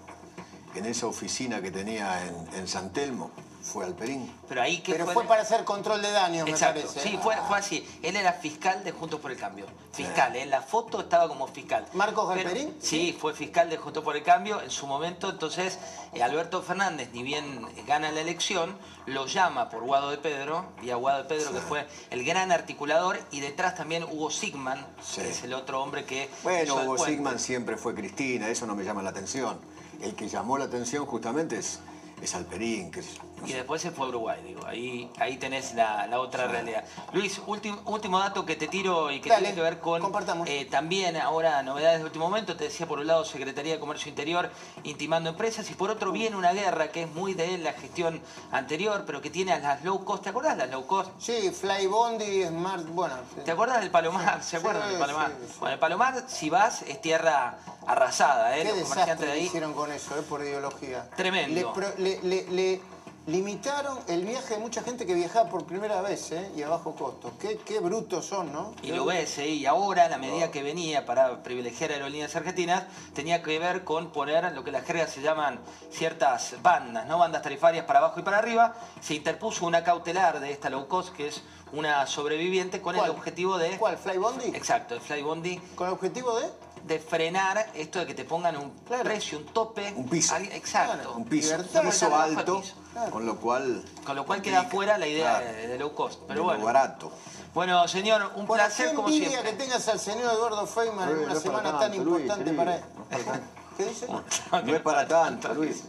en 0.75 0.85
esa 0.85 1.07
oficina 1.07 1.61
que 1.61 1.71
tenía 1.71 2.25
en, 2.25 2.47
en 2.55 2.67
San 2.67 2.93
Telmo 2.93 3.31
fue 3.61 3.85
Alperín. 3.85 4.31
Pero 4.49 4.61
ahí 4.61 4.79
que 4.79 4.93
Pero 4.93 5.05
fue 5.07 5.23
para 5.25 5.41
hacer 5.43 5.63
control 5.63 6.01
de 6.01 6.11
daños, 6.11 6.45
me 6.45 6.51
Exacto, 6.51 6.81
parece. 6.81 6.99
¿eh? 6.99 7.03
sí, 7.11 7.19
fue, 7.21 7.35
fue 7.47 7.57
así. 7.57 7.87
Él 8.01 8.15
era 8.15 8.33
fiscal 8.33 8.83
de 8.83 8.91
Juntos 8.91 9.19
por 9.19 9.31
el 9.31 9.37
Cambio. 9.37 9.65
Fiscal, 9.93 10.35
en 10.35 10.49
la 10.49 10.61
foto 10.61 11.01
estaba 11.01 11.27
como 11.27 11.47
fiscal. 11.47 11.85
¿Marcos 11.93 12.27
Pero- 12.33 12.43
Galperín? 12.49 12.75
Sí, 12.81 13.15
fue 13.19 13.33
fiscal 13.33 13.69
de 13.69 13.77
Juntos 13.77 14.03
por 14.03 14.15
el 14.15 14.23
Cambio 14.23 14.61
en 14.61 14.69
su 14.71 14.87
momento. 14.87 15.29
Entonces, 15.29 15.77
eh, 16.13 16.23
Alberto 16.23 16.61
Fernández, 16.61 17.09
ni 17.13 17.23
bien 17.23 17.67
gana 17.85 18.11
la 18.11 18.21
elección, 18.21 18.77
lo 19.05 19.25
llama 19.27 19.69
por 19.69 19.83
Guado 19.83 20.09
de 20.11 20.17
Pedro, 20.17 20.65
y 20.81 20.89
a 20.91 20.95
Guado 20.95 21.23
de 21.23 21.29
Pedro, 21.29 21.51
que 21.51 21.59
fue 21.59 21.85
el 22.09 22.23
gran 22.23 22.51
articulador, 22.51 23.19
y 23.31 23.39
detrás 23.41 23.75
también 23.75 24.03
Hugo 24.03 24.29
Sigman, 24.31 24.85
Sí. 25.03 25.21
que 25.21 25.29
es 25.29 25.43
el 25.43 25.53
otro 25.53 25.81
hombre 25.81 26.05
que. 26.05 26.29
Bueno, 26.43 26.75
Hugo. 26.75 27.05
Sigman 27.05 27.39
siempre 27.39 27.77
fue 27.77 27.93
Cristina, 27.95 28.47
eso 28.49 28.65
no 28.65 28.75
me 28.75 28.83
llama 28.83 29.01
la 29.01 29.09
atención. 29.11 29.59
El 30.01 30.15
que 30.15 30.27
llamó 30.29 30.57
la 30.57 30.65
atención 30.65 31.05
justamente 31.05 31.57
es, 31.59 31.79
es 32.21 32.33
Alperín, 32.35 32.91
que 32.91 33.01
es- 33.01 33.17
Y 33.45 33.53
después 33.53 33.81
se 33.81 33.91
fue 33.91 34.05
a 34.05 34.09
Uruguay, 34.09 34.39
digo. 34.45 34.65
Ahí, 34.65 35.09
ahí 35.19 35.37
tenés 35.37 35.73
la, 35.73 36.05
la 36.07 36.19
otra 36.19 36.47
realidad. 36.47 36.83
Luis, 37.13 37.41
último, 37.47 37.81
último 37.85 38.19
dato 38.19 38.45
que 38.45 38.55
te 38.55 38.67
tiro 38.67 39.11
y 39.11 39.19
que 39.19 39.29
Dale, 39.29 39.41
tiene 39.41 39.55
que 39.55 39.61
ver 39.61 39.79
con 39.79 40.01
compartamos. 40.01 40.47
eh, 40.47 40.65
también 40.69 41.17
ahora 41.17 41.61
novedades 41.63 41.99
de 41.99 42.05
último 42.05 42.25
momento. 42.29 42.55
Te 42.55 42.65
decía 42.65 42.87
por 42.87 42.99
un 42.99 43.07
lado 43.07 43.25
Secretaría 43.25 43.73
de 43.73 43.79
Comercio 43.79 44.09
Interior 44.09 44.49
intimando 44.83 45.29
empresas 45.29 45.69
y 45.69 45.73
por 45.73 45.89
otro 45.89 46.11
viene 46.11 46.35
una 46.35 46.53
guerra 46.53 46.89
que 46.91 47.03
es 47.03 47.09
muy 47.11 47.33
de 47.33 47.57
la 47.57 47.73
gestión 47.73 48.21
anterior, 48.51 49.03
pero 49.05 49.21
que 49.21 49.29
tiene 49.29 49.53
a 49.53 49.59
las 49.59 49.83
low 49.83 50.03
cost. 50.05 50.23
¿Te 50.23 50.29
acordás 50.29 50.55
de 50.57 50.63
las 50.63 50.71
low 50.71 50.85
cost? 50.85 51.09
Sí, 51.19 51.49
Fly 51.51 51.87
Bondi, 51.87 52.45
Smart, 52.45 52.85
bueno. 52.89 53.15
sí. 53.35 53.41
¿Te 53.43 53.51
acuerdas 53.51 53.79
del 53.81 53.89
Palomar? 53.91 54.43
¿Se 54.43 54.51
Sí, 54.51 54.55
acuerdan 54.57 54.89
del 54.89 54.99
Palomar? 54.99 55.31
Bueno, 55.59 55.73
el 55.73 55.79
Palomar, 55.79 56.23
si 56.27 56.49
vas, 56.49 56.81
es 56.83 57.01
tierra 57.01 57.57
arrasada, 57.87 58.55
¿eh? 58.57 58.63
Qué 58.63 58.79
Los 58.79 58.89
comerciantes 58.89 59.25
de 59.27 59.33
ahí. 59.33 59.45
hicieron 59.45 59.73
con 59.73 59.91
eso, 59.91 60.17
eh, 60.17 60.21
por 60.21 60.41
ideología. 60.41 61.09
Tremendo. 61.15 61.55
Le, 61.55 61.65
pro- 61.73 61.93
le- 61.97 62.19
le- 62.21 62.43
le 62.51 62.81
limitaron 63.27 63.99
el 64.07 64.25
viaje 64.25 64.55
de 64.55 64.59
mucha 64.59 64.81
gente 64.81 65.05
que 65.05 65.13
viajaba 65.13 65.49
por 65.49 65.65
primera 65.65 66.01
vez 66.01 66.31
¿eh? 66.31 66.51
y 66.55 66.63
a 66.63 66.69
bajo 66.69 66.95
costo. 66.95 67.31
Qué, 67.39 67.57
qué 67.57 67.79
brutos 67.79 68.25
son, 68.25 68.51
¿no? 68.51 68.73
Y 68.81 68.91
lo 68.91 69.05
ves, 69.05 69.37
¿eh? 69.37 69.47
y 69.47 69.65
ahora 69.65 70.09
la 70.09 70.17
medida 70.17 70.49
que 70.49 70.63
venía 70.63 71.05
para 71.05 71.43
privilegiar 71.43 71.91
aerolíneas 71.91 72.35
argentinas 72.35 72.85
tenía 73.13 73.43
que 73.43 73.59
ver 73.59 73.83
con 73.83 74.11
poner 74.11 74.51
lo 74.53 74.63
que 74.63 74.71
las 74.71 74.85
jergas 74.85 75.11
se 75.11 75.21
llaman 75.21 75.59
ciertas 75.91 76.55
bandas, 76.61 77.05
¿no? 77.07 77.19
Bandas 77.19 77.41
tarifarias 77.41 77.85
para 77.85 77.99
abajo 77.99 78.19
y 78.19 78.23
para 78.23 78.39
arriba. 78.39 78.75
Se 79.01 79.13
interpuso 79.13 79.65
una 79.65 79.83
cautelar 79.83 80.39
de 80.39 80.51
esta 80.51 80.69
low 80.69 80.87
cost, 80.87 81.13
que 81.15 81.27
es 81.27 81.43
una 81.73 82.05
sobreviviente, 82.07 82.81
con 82.81 82.95
¿Cuál? 82.95 83.09
el 83.09 83.15
objetivo 83.15 83.57
de. 83.57 83.77
¿Cuál? 83.77 83.97
¿Fly 83.97 84.17
Bondi? 84.17 84.45
Exacto, 84.47 84.95
el 84.95 85.01
Fly 85.01 85.21
Bondi, 85.21 85.57
¿Con 85.75 85.87
el 85.87 85.93
objetivo 85.93 86.39
de? 86.39 86.47
De 86.85 86.99
frenar 86.99 87.71
esto 87.75 87.99
de 87.99 88.05
que 88.07 88.13
te 88.13 88.23
pongan 88.25 88.57
un 88.57 88.71
Claro. 88.87 89.03
precio, 89.03 89.37
un 89.37 89.45
tope. 89.45 89.93
Un 89.95 90.07
piso. 90.09 90.35
Al- 90.35 90.45
Exacto. 90.51 90.93
Claro. 90.93 91.13
un 91.15 91.25
piso, 91.25 91.55
un 91.55 91.81
piso 91.85 92.15
alto, 92.15 92.61
piso. 92.61 92.75
Claro. 92.93 93.11
con 93.11 93.25
lo 93.25 93.37
cual... 93.37 93.83
Con 94.05 94.15
lo 94.15 94.25
cual 94.25 94.41
queda 94.41 94.63
fuera 94.63 94.97
la 94.97 95.07
idea 95.07 95.39
claro, 95.39 95.45
de, 95.55 95.67
de 95.67 95.79
low 95.79 95.93
cost. 95.93 96.19
de 96.21 96.25
Pero 96.27 96.39
lo 96.39 96.43
bueno. 96.45 96.65
barato. 96.65 97.11
Bueno, 97.53 97.87
señor, 97.87 98.21
un 98.35 98.45
Bueno, 98.47 98.63
placer 98.65 98.93
como 98.95 99.09
siempre. 99.09 99.41
que 99.43 99.53
tengas 99.53 99.87
al 99.87 99.99
señor 99.99 100.33
Eduardo 100.33 100.65
Feynman 100.67 101.09
en 101.09 101.17
una 101.19 101.33
no 101.33 101.39
semana 101.39 101.79
tan 101.79 101.93
importante 101.93 102.51
para 102.53 102.75
él. 102.77 102.83
no. 103.09 103.61
¿Qué 103.77 103.85
dice? 103.85 104.07
No 104.07 104.75
es 104.75 104.81
para 104.81 105.07
tanto, 105.07 105.53
Luis. 105.53 105.83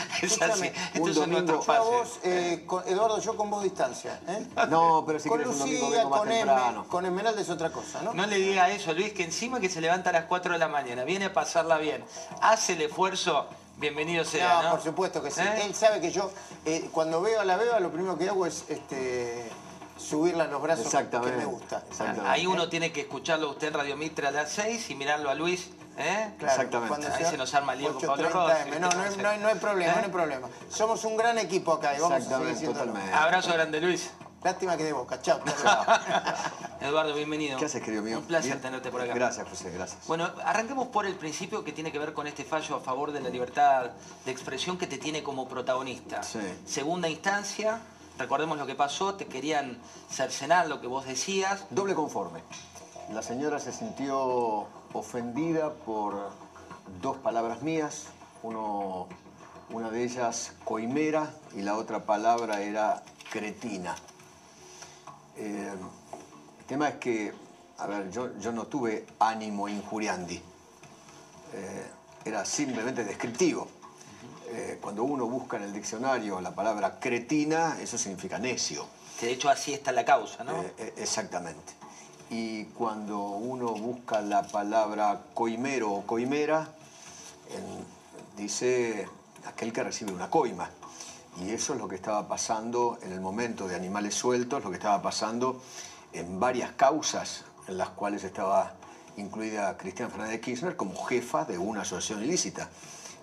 Es 0.22 0.40
así. 0.42 0.70
Un 0.98 1.14
domingo- 1.14 1.62
Yo 1.64 1.72
a 1.72 1.80
vos, 1.80 2.18
eh, 2.24 2.64
con- 2.66 2.86
Eduardo, 2.88 3.20
yo 3.20 3.36
con 3.36 3.50
vos 3.50 3.62
distancia. 3.62 4.20
¿eh? 4.28 4.46
No, 4.68 5.04
pero 5.06 5.18
si 5.18 5.28
con 5.28 5.38
quieres 5.38 5.54
un 5.54 5.58
domingo 5.60 5.86
Lucía, 5.86 5.98
vengo 5.98 6.10
más 6.10 6.18
con, 6.20 6.28
Emme, 6.32 6.38
temprano. 6.44 6.84
con 6.88 7.06
Esmeralda 7.06 7.40
es 7.40 7.50
otra 7.50 7.70
cosa, 7.70 8.02
¿no? 8.02 8.12
No 8.14 8.26
le 8.26 8.36
diga 8.36 8.70
eso, 8.70 8.92
Luis, 8.92 9.12
que 9.12 9.24
encima 9.24 9.60
que 9.60 9.68
se 9.68 9.80
levanta 9.80 10.10
a 10.10 10.12
las 10.12 10.24
4 10.24 10.52
de 10.54 10.58
la 10.58 10.68
mañana, 10.68 11.04
viene 11.04 11.26
a 11.26 11.32
pasarla 11.32 11.78
bien, 11.78 12.04
hace 12.40 12.74
el 12.74 12.82
esfuerzo, 12.82 13.46
bienvenido 13.78 14.24
sea, 14.24 14.54
No, 14.54 14.62
¿no? 14.62 14.70
por 14.72 14.82
supuesto 14.82 15.22
que 15.22 15.30
sí. 15.30 15.40
¿Eh? 15.40 15.62
Él 15.64 15.74
sabe 15.74 16.00
que 16.00 16.10
yo, 16.10 16.30
eh, 16.64 16.88
cuando 16.92 17.20
veo 17.20 17.40
a 17.40 17.44
la 17.44 17.56
beba, 17.56 17.78
lo 17.80 17.90
primero 17.90 18.16
que 18.16 18.28
hago 18.28 18.46
es 18.46 18.64
este, 18.68 19.50
subirla 19.98 20.44
a 20.44 20.46
los 20.48 20.60
brazos 20.62 20.84
que 20.84 20.88
Exactamente. 20.96 21.36
me 21.38 21.44
gusta. 21.46 21.82
Ahí 22.26 22.46
uno 22.46 22.68
tiene 22.68 22.92
que 22.92 23.02
escucharlo 23.02 23.48
a 23.48 23.50
usted 23.50 23.68
en 23.68 23.74
Radio 23.74 23.96
Mitre 23.96 24.26
a 24.26 24.30
las 24.30 24.50
6 24.50 24.90
y 24.90 24.94
mirarlo 24.94 25.30
a 25.30 25.34
Luis, 25.34 25.70
¿eh? 25.96 26.32
Claro, 26.38 26.52
Exactamente. 26.54 26.88
cuando 26.88 27.14
Ahí 27.14 27.24
se 27.24 27.36
nos 27.36 27.54
arma 27.54 27.72
el 27.74 27.78
lío 27.80 27.94
con 27.94 28.02
Pablo 28.06 28.28
8:30 28.30 28.32
Rossi. 28.32 28.80
No, 28.80 28.88
no, 28.90 29.02
hay- 29.02 29.16
no 29.16 29.28
hay, 29.28 29.38
no 29.38 29.48
hay 29.48 29.54
problema, 29.56 29.92
¿Eh? 29.92 29.96
no 29.98 30.02
hay 30.04 30.10
problema. 30.12 30.48
Somos 30.68 31.04
un 31.04 31.16
gran 31.16 31.38
equipo 31.38 31.72
acá 31.72 31.96
y 31.96 32.00
vamos 32.00 32.12
a 32.12 32.20
seguir 32.20 32.22
Exactamente, 32.48 32.58
siendo 32.60 32.78
totalmente. 32.78 33.12
Abrazo 33.14 33.52
grande, 33.52 33.80
Luis. 33.80 34.10
Lástima 34.44 34.76
que 34.76 34.84
de 34.84 34.92
boca. 34.92 35.20
Chao. 35.22 35.40
Eduardo, 36.80 37.14
bienvenido. 37.14 37.58
¿Qué 37.58 37.64
haces, 37.64 37.82
querido 37.82 38.02
mío? 38.02 38.18
Un 38.18 38.24
placer 38.24 38.50
Bien. 38.52 38.60
tenerte 38.62 38.90
por 38.90 39.00
acá. 39.00 39.12
Gracias, 39.14 39.48
José, 39.48 39.70
gracias. 39.70 40.06
Bueno, 40.06 40.30
arranquemos 40.44 40.88
por 40.88 41.06
el 41.06 41.14
principio 41.16 41.64
que 41.64 41.72
tiene 41.72 41.90
que 41.90 41.98
ver 41.98 42.12
con 42.12 42.26
este 42.26 42.44
fallo 42.44 42.76
a 42.76 42.80
favor 42.80 43.10
de 43.12 43.20
la 43.20 43.28
libertad 43.28 43.90
de 44.24 44.30
expresión 44.30 44.78
que 44.78 44.86
te 44.86 44.98
tiene 44.98 45.22
como 45.22 45.48
protagonista. 45.48 46.22
Sí. 46.22 46.38
Segunda 46.66 47.08
instancia, 47.08 47.80
recordemos 48.18 48.58
lo 48.58 48.66
que 48.66 48.74
pasó, 48.74 49.14
te 49.14 49.26
querían 49.26 49.78
cercenar 50.10 50.68
lo 50.68 50.80
que 50.80 50.86
vos 50.86 51.06
decías. 51.06 51.64
Doble 51.70 51.94
conforme. 51.94 52.40
La 53.12 53.22
señora 53.22 53.58
se 53.58 53.72
sintió 53.72 54.66
ofendida 54.96 55.72
por 55.72 56.30
dos 57.00 57.16
palabras 57.18 57.62
mías. 57.62 58.06
Uno, 58.42 59.08
una 59.70 59.90
de 59.90 60.04
ellas 60.04 60.52
coimera 60.64 61.32
y 61.54 61.62
la 61.62 61.76
otra 61.76 62.04
palabra 62.04 62.60
era 62.60 63.02
cretina. 63.30 63.94
Eh, 65.36 65.72
el 66.58 66.64
tema 66.66 66.88
es 66.88 66.96
que, 66.96 67.32
a 67.78 67.86
ver, 67.86 68.10
yo, 68.10 68.36
yo 68.38 68.52
no 68.52 68.66
tuve 68.66 69.06
ánimo 69.18 69.68
injuriandi. 69.68 70.42
Eh, 71.54 71.86
era 72.24 72.44
simplemente 72.44 73.04
descriptivo. 73.04 73.68
Eh, 74.48 74.78
cuando 74.80 75.02
uno 75.04 75.26
busca 75.26 75.56
en 75.56 75.64
el 75.64 75.72
diccionario 75.72 76.40
la 76.40 76.54
palabra 76.54 76.98
cretina, 77.00 77.78
eso 77.80 77.98
significa 77.98 78.38
necio. 78.38 78.86
Que 79.18 79.26
de 79.26 79.32
hecho 79.32 79.48
así 79.48 79.72
está 79.72 79.92
la 79.92 80.04
causa, 80.04 80.44
¿no? 80.44 80.62
Eh, 80.62 80.74
eh, 80.78 80.94
exactamente. 80.98 81.72
Y 82.30 82.64
cuando 82.66 83.20
uno 83.20 83.68
busca 83.72 84.20
la 84.20 84.42
palabra 84.42 85.22
coimero 85.34 85.92
o 85.92 86.06
coimera, 86.06 86.68
dice 88.36 89.08
aquel 89.46 89.72
que 89.72 89.84
recibe 89.84 90.12
una 90.12 90.28
coima. 90.28 90.70
Y 91.40 91.50
eso 91.50 91.74
es 91.74 91.78
lo 91.78 91.86
que 91.86 91.96
estaba 91.96 92.26
pasando 92.26 92.98
en 93.02 93.12
el 93.12 93.20
momento 93.20 93.68
de 93.68 93.76
animales 93.76 94.14
sueltos, 94.14 94.64
lo 94.64 94.70
que 94.70 94.76
estaba 94.76 95.02
pasando 95.02 95.60
en 96.12 96.40
varias 96.40 96.72
causas 96.72 97.44
en 97.68 97.78
las 97.78 97.90
cuales 97.90 98.24
estaba 98.24 98.72
incluida 99.16 99.76
Cristina 99.76 100.08
Fernández 100.08 100.32
de 100.32 100.40
Kirchner 100.40 100.76
como 100.76 101.04
jefa 101.04 101.44
de 101.44 101.58
una 101.58 101.82
asociación 101.82 102.22
ilícita, 102.22 102.70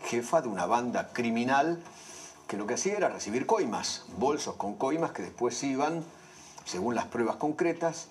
jefa 0.06 0.42
de 0.42 0.48
una 0.48 0.66
banda 0.66 1.10
criminal 1.14 1.82
que 2.48 2.58
lo 2.58 2.68
que 2.68 2.76
hacía 2.76 2.98
era 2.98 3.10
recibir 3.10 3.46
coimas, 3.46 4.06
bolsos 4.18 4.56
con 4.56 4.76
coimas 4.76 5.12
que 5.12 5.24
después 5.24 5.62
iban, 5.64 6.04
según 6.66 6.96
las 6.96 7.06
pruebas 7.06 7.38
concretas, 7.38 8.08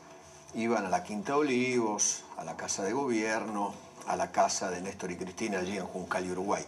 iban 0.55 0.87
a 0.87 0.89
la 0.89 1.03
Quinta 1.03 1.37
Olivos, 1.37 2.25
a 2.37 2.45
la 2.45 2.57
Casa 2.57 2.83
de 2.83 2.93
Gobierno, 2.93 3.73
a 4.07 4.17
la 4.17 4.31
casa 4.33 4.71
de 4.71 4.81
Néstor 4.81 5.13
y 5.13 5.17
Cristina 5.17 5.59
allí 5.59 5.77
en 5.77 5.87
Juncal, 5.87 6.31
Uruguay. 6.31 6.65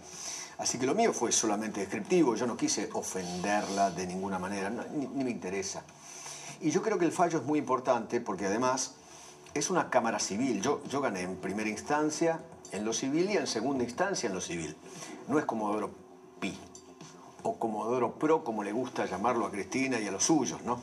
Así 0.59 0.79
que 0.79 0.87
lo 0.87 0.95
mío 0.95 1.13
fue 1.13 1.33
solamente 1.33 1.81
descriptivo, 1.81 2.37
yo 2.37 2.47
no 2.47 2.57
quise 2.57 2.89
ofenderla 2.93 3.91
de 3.91 4.07
ninguna 4.07 4.39
manera, 4.39 4.71
ni 4.71 5.25
me 5.25 5.31
interesa. 5.31 5.83
Y 6.61 6.71
yo 6.71 6.83
creo 6.83 6.99
que 6.99 7.05
el 7.05 7.13
fallo 7.13 7.39
es 7.39 7.45
muy 7.45 7.59
importante 7.59 8.21
porque 8.21 8.47
además 8.47 8.95
es 9.53 9.71
una 9.71 9.91
Cámara 9.91 10.19
Civil. 10.19 10.63
Yo, 10.63 10.83
yo 10.89 11.01
gané 11.01 11.23
en 11.23 11.37
primera 11.37 11.69
instancia 11.69 12.41
en 12.73 12.85
lo 12.85 12.93
civil 12.93 13.31
y 13.31 13.37
en 13.37 13.47
segunda 13.47 13.85
instancia 13.85 14.29
en 14.29 14.35
lo 14.35 14.41
civil. 14.41 14.77
No 15.29 15.39
es 15.39 15.45
Comodoro 15.45 15.91
Pi 16.41 16.59
o 17.43 17.59
Comodoro 17.59 18.15
Pro, 18.15 18.43
como 18.43 18.65
le 18.65 18.73
gusta 18.73 19.07
llamarlo 19.07 19.47
a 19.47 19.51
Cristina 19.51 20.01
y 20.01 20.07
a 20.07 20.11
los 20.11 20.25
suyos, 20.25 20.63
¿no? 20.63 20.81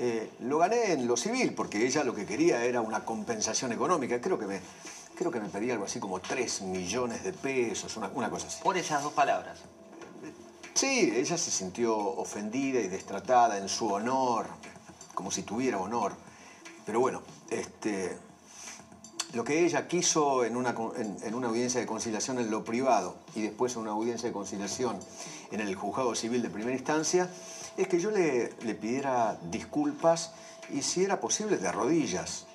Eh, 0.00 0.30
lo 0.40 0.58
gané 0.58 0.92
en 0.92 1.08
lo 1.08 1.16
civil 1.16 1.54
porque 1.54 1.84
ella 1.84 2.04
lo 2.04 2.14
que 2.14 2.24
quería 2.24 2.64
era 2.64 2.80
una 2.80 3.04
compensación 3.04 3.72
económica. 3.72 4.20
Creo 4.20 4.38
que 4.38 4.46
me, 4.46 4.60
creo 5.16 5.32
que 5.32 5.40
me 5.40 5.48
pedía 5.48 5.72
algo 5.72 5.86
así 5.86 5.98
como 5.98 6.20
3 6.20 6.62
millones 6.62 7.24
de 7.24 7.32
pesos, 7.32 7.96
una, 7.96 8.08
una 8.14 8.30
cosa 8.30 8.46
así. 8.46 8.62
Por 8.62 8.76
esas 8.76 9.02
dos 9.02 9.12
palabras. 9.12 9.58
Sí, 10.72 11.12
ella 11.16 11.36
se 11.36 11.50
sintió 11.50 11.96
ofendida 11.96 12.78
y 12.78 12.86
destratada 12.86 13.58
en 13.58 13.68
su 13.68 13.88
honor, 13.88 14.46
como 15.14 15.32
si 15.32 15.42
tuviera 15.42 15.78
honor. 15.78 16.12
Pero 16.86 17.00
bueno, 17.00 17.22
este, 17.50 18.16
lo 19.32 19.42
que 19.42 19.64
ella 19.64 19.88
quiso 19.88 20.44
en 20.44 20.56
una, 20.56 20.76
en 20.96 21.34
una 21.34 21.48
audiencia 21.48 21.80
de 21.80 21.86
conciliación 21.86 22.38
en 22.38 22.52
lo 22.52 22.62
privado 22.62 23.16
y 23.34 23.42
después 23.42 23.74
en 23.74 23.82
una 23.82 23.90
audiencia 23.90 24.28
de 24.28 24.32
conciliación 24.32 25.00
en 25.50 25.58
el 25.58 25.74
juzgado 25.74 26.14
civil 26.14 26.40
de 26.40 26.50
primera 26.50 26.76
instancia, 26.76 27.28
es 27.82 27.88
que 27.88 27.98
yo 28.00 28.10
le, 28.10 28.52
le 28.62 28.74
pidiera 28.74 29.38
disculpas 29.50 30.32
y 30.70 30.82
si 30.82 31.04
era 31.04 31.20
posible 31.20 31.56
de 31.56 31.70
rodillas. 31.72 32.46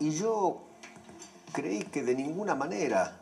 Y 0.00 0.10
yo 0.10 0.62
creí 1.52 1.82
que 1.84 2.02
de 2.02 2.14
ninguna 2.14 2.54
manera 2.54 3.20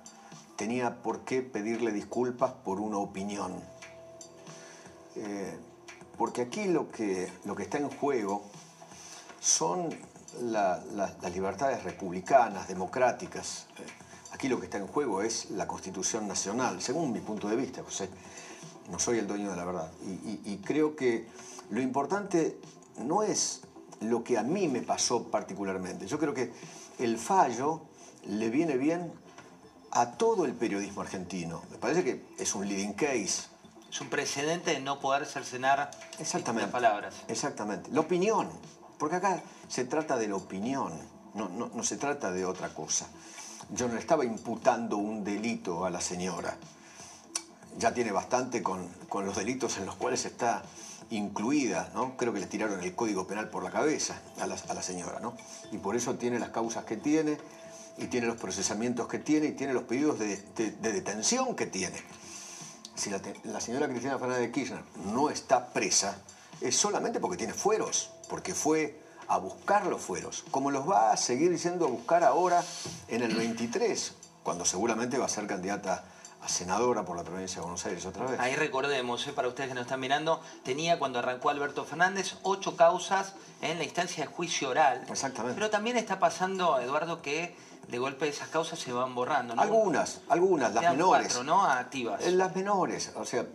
tenía 0.57 1.03
por 1.03 1.21
qué 1.21 1.43
pedirle 1.43 1.93
disculpas 1.93 2.53
por 2.53 2.81
una 2.81 2.99
opinión. 2.99 3.53
Eh, 5.17 5.57
porque 6.19 6.43
aquí 6.43 6.65
lo 6.65 6.91
que, 6.91 7.31
lo 7.45 7.55
que 7.55 7.63
está 7.65 7.79
en 7.79 7.91
juego 7.91 8.45
son 9.41 9.91
la- 10.41 10.83
la- 10.93 11.15
las 11.21 11.33
libertades 11.33 11.83
republicanas, 11.85 12.69
democráticas. 12.69 13.67
Eh, 13.79 13.87
Aquí 14.33 14.49
lo 14.49 14.59
que 14.59 14.65
está 14.65 14.79
en 14.79 14.89
juego 14.89 15.23
es 15.23 15.51
la 15.51 15.69
Constitución 15.69 16.27
Nacional, 16.27 16.83
según 16.83 17.13
mi 17.13 17.21
punto 17.21 17.47
de 17.49 17.55
vista, 17.55 17.85
José. 17.85 18.09
No 18.91 18.99
soy 18.99 19.19
el 19.19 19.27
dueño 19.27 19.51
de 19.51 19.57
la 19.57 19.65
verdad. 19.65 19.91
Y, 20.05 20.11
y- 20.11 20.41
y 20.45 20.57
creo 20.59 20.95
que 20.97 21.27
lo 21.71 21.81
importante 21.81 22.59
no 22.99 23.23
es 23.23 23.63
lo 24.01 24.23
que 24.23 24.37
a 24.39 24.43
mí 24.43 24.69
me 24.69 24.83
pasó 24.83 25.25
particularmente. 25.31 26.07
Yo 26.07 26.19
creo 26.19 26.35
que 26.35 26.53
el 26.99 27.19
fallo 27.19 27.83
le 28.27 28.51
viene 28.51 28.77
bien 28.77 29.13
a 29.91 30.13
todo 30.13 30.45
el 30.45 30.53
periodismo 30.55 31.01
argentino. 31.03 31.63
Me 31.71 31.79
parece 31.79 32.05
que 32.05 32.25
es 32.39 32.55
un 32.55 32.69
leading 32.69 32.93
case. 32.95 33.45
Es 33.91 34.01
un 34.01 34.09
precedente 34.11 34.73
de 34.73 34.81
no 34.81 34.99
poder 35.01 35.25
cercenar 35.25 35.91
Exactamente. 36.19 36.67
distintas 36.67 36.71
palabras. 36.71 37.15
Exactamente. 37.29 37.91
La 37.93 38.01
opinión. 38.01 38.49
Porque 38.99 39.17
acá 39.17 39.43
se 39.69 39.85
trata 39.85 40.17
de 40.17 40.29
la 40.29 40.37
opinión, 40.37 40.93
no, 41.35 41.49
no- 41.49 41.71
no 41.73 41.83
se 41.85 41.97
trata 41.97 42.33
de 42.33 42.45
otra 42.45 42.69
cosa. 42.75 43.07
Yo 43.71 43.89
no 43.89 43.95
le 43.95 44.01
estaba 44.01 44.25
imputando 44.25 44.97
un 44.99 45.25
delito 45.25 45.85
a 45.85 45.91
la 45.91 46.01
señora. 46.01 46.57
Ya 47.79 47.93
tiene 47.93 48.13
bastante 48.13 48.63
con, 48.63 48.89
con 49.09 49.27
los 49.27 49.37
delitos 49.37 49.77
en 49.79 49.87
los 49.87 49.97
cuales 49.97 50.25
está 50.25 50.63
incluida, 51.11 51.91
¿no? 51.95 52.17
Creo 52.17 52.33
que 52.33 52.41
le 52.41 52.47
tiraron 52.47 52.81
el 52.83 52.95
Código 52.95 53.27
Penal 53.27 53.49
por 53.51 53.63
la 53.63 53.71
cabeza 53.71 54.21
a 54.41 54.47
la, 54.47 54.83
señora, 54.83 55.21
¿no? 55.21 55.37
Y 55.73 55.79
por 55.79 55.97
eso 55.97 56.15
tiene 56.15 56.39
las 56.39 56.51
causas 56.51 56.85
que 56.85 56.97
tiene, 56.97 57.37
y 57.99 58.07
tiene 58.07 58.27
los 58.27 58.37
procesamientos 58.37 59.07
que 59.09 59.19
tiene, 59.19 59.47
y 59.49 59.53
tiene 59.53 59.73
los 59.73 59.85
pedidos 59.85 60.19
de, 60.19 60.37
de- 60.57 60.71
de 60.73 60.93
detención 60.93 61.55
que 61.55 61.67
tiene. 61.67 61.97
Si 62.95 63.11
la 63.11 63.61
señora 63.61 63.89
Cristina 63.89 64.19
Fernández 64.19 64.43
de 64.47 64.53
Kirchner 64.53 64.83
no 65.13 65.29
está 65.31 65.69
presa, 65.73 66.17
es 66.61 66.77
solamente 66.77 67.19
porque 67.21 67.37
tiene 67.37 67.53
fueros, 67.53 68.11
porque 68.29 68.55
fue 68.55 69.01
a 69.27 69.39
buscar 69.39 69.87
los 69.87 70.01
fueros, 70.01 70.45
como 70.51 70.71
los 70.71 70.89
va 70.89 71.11
a 71.13 71.17
seguir 71.17 71.57
yendo 71.57 71.87
a 71.87 71.89
buscar 71.89 72.23
ahora 72.25 72.63
en 73.09 73.23
el 73.23 73.35
23, 73.35 74.13
cuando 74.43 74.65
seguramente 74.65 75.19
va 75.19 75.27
a 75.27 75.29
ser 75.29 75.47
candidata 75.47 76.05
a 76.45 76.49
senadora 76.49 77.05
por 77.05 77.17
la 77.17 77.25
provincia 77.25 77.57
de 77.57 77.63
Buenos 77.63 77.87
Aires 77.87 78.05
otra 78.05 78.27
vez. 78.27 78.39
Ahí 78.39 78.55
recordemos, 78.55 79.27
eh, 79.27 79.33
para 79.33 79.49
ustedes 79.49 79.69
que 79.69 79.75
nos 79.75 79.83
están 79.83 79.99
mirando, 79.99 80.43
tenía 80.63 80.99
cuando 80.99 81.19
arrancó 81.19 81.49
Alberto 81.49 81.85
Fernández 81.85 82.35
ocho 82.43 82.77
causas 82.77 83.33
en 83.63 83.79
la 83.79 83.85
instancia 83.85 84.25
de 84.25 84.31
juicio 84.31 84.69
oral. 84.69 85.07
Exactamente. 85.09 85.55
Pero 85.55 85.71
también 85.71 85.97
está 85.97 86.19
pasando, 86.19 86.79
Eduardo, 86.81 87.23
que 87.23 87.57
de 87.89 87.99
golpe 87.99 88.29
esas 88.29 88.49
causas 88.49 88.79
se 88.79 88.93
van 88.93 89.15
borrando. 89.15 89.55
¿no? 89.55 89.63
Algunas, 89.63 90.21
algunas, 90.29 90.75
las 90.75 90.91
menores. 90.91 91.29
cuatro, 91.29 91.45
¿no? 91.45 91.65
Activas. 91.65 92.23
En 92.23 92.37
las 92.37 92.55
menores, 92.55 93.13
o 93.15 93.25
sea, 93.25 93.47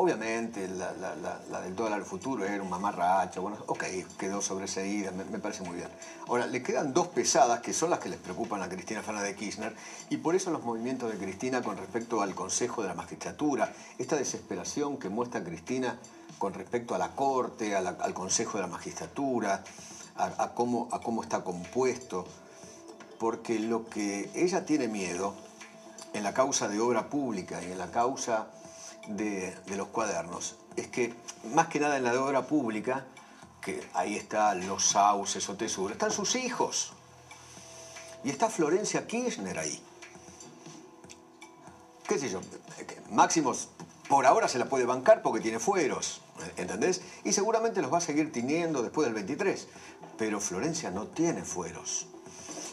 obviamente 0.00 0.68
la, 0.68 0.92
la- 0.92 1.16
la- 1.16 1.40
la 1.50 1.60
del 1.60 1.74
dólar 1.74 2.04
futuro 2.04 2.44
era 2.44 2.62
un 2.62 2.70
mamarracho, 2.70 3.42
bueno, 3.42 3.58
ok, 3.66 3.82
quedó 4.16 4.40
sobreseída, 4.40 5.10
me, 5.10 5.24
parece 5.40 5.64
muy 5.64 5.74
bien. 5.74 5.88
Ahora, 6.28 6.46
le 6.46 6.62
quedan 6.62 6.92
dos 6.94 7.08
pesadas 7.08 7.58
que 7.60 7.72
son 7.72 7.90
las 7.90 7.98
que 7.98 8.08
les 8.08 8.18
preocupan 8.20 8.62
a 8.62 8.68
Cristina 8.68 9.02
Fernández 9.02 9.30
de 9.30 9.36
Kirchner 9.36 9.74
y 10.08 10.18
por 10.18 10.36
eso 10.36 10.50
los 10.52 10.62
movimientos 10.62 11.10
de 11.10 11.18
Cristina 11.18 11.62
con 11.62 11.76
respecto 11.76 12.22
al 12.22 12.34
Consejo 12.36 12.82
de 12.82 12.88
la 12.88 12.94
Magistratura, 12.94 13.72
esta 13.98 14.14
desesperación 14.14 14.98
que 14.98 15.08
muestra 15.08 15.42
Cristina 15.42 15.98
con 16.38 16.54
respecto 16.54 16.94
a 16.94 16.98
la 16.98 17.08
Corte, 17.16 17.74
al 17.74 18.14
Consejo 18.14 18.58
de 18.58 18.62
la 18.62 18.68
Magistratura, 18.68 19.64
a 20.16 20.50
cómo, 20.54 20.88
a 20.92 21.00
cómo 21.00 21.24
está 21.24 21.42
compuesto, 21.42 22.24
porque 23.18 23.58
lo 23.58 23.88
que 23.88 24.30
ella 24.34 24.64
tiene 24.64 24.86
miedo 24.86 25.34
en 26.12 26.22
la 26.22 26.32
causa 26.34 26.68
de 26.68 26.78
obra 26.80 27.08
pública 27.08 27.60
y 27.62 27.72
en 27.72 27.78
la 27.78 27.90
causa 27.90 28.46
de, 29.08 29.56
los 29.76 29.88
cuadernos 29.88 30.56
es 30.76 30.88
que, 30.88 31.14
más 31.52 31.68
que 31.68 31.80
nada 31.80 31.96
en 31.96 32.04
la 32.04 32.12
de 32.12 32.18
obra 32.18 32.46
pública, 32.46 33.06
que 33.60 33.86
ahí 33.94 34.16
están 34.16 34.66
los 34.66 34.84
sauces 34.84 35.48
o 35.48 35.56
tesoros, 35.56 35.92
están 35.92 36.12
sus 36.12 36.36
hijos. 36.36 36.92
Y 38.24 38.30
está 38.30 38.48
Florencia 38.48 39.06
Kirchner 39.06 39.58
ahí. 39.58 39.82
¿Qué 42.06 42.18
sé 42.18 42.30
yo? 42.30 42.40
Máximos 43.10 43.68
por 44.08 44.24
ahora 44.24 44.48
se 44.48 44.58
la 44.58 44.64
puede 44.64 44.86
bancar 44.86 45.22
porque 45.22 45.40
tiene 45.40 45.58
fueros, 45.58 46.22
¿entendés? 46.56 47.02
Y 47.24 47.32
seguramente 47.32 47.82
los 47.82 47.92
va 47.92 47.98
a 47.98 48.00
seguir 48.00 48.32
teniendo 48.32 48.82
después 48.82 49.06
del 49.06 49.14
23. 49.14 49.68
Pero 50.16 50.40
Florencia 50.40 50.90
no 50.90 51.06
tiene 51.08 51.44
fueros. 51.44 52.06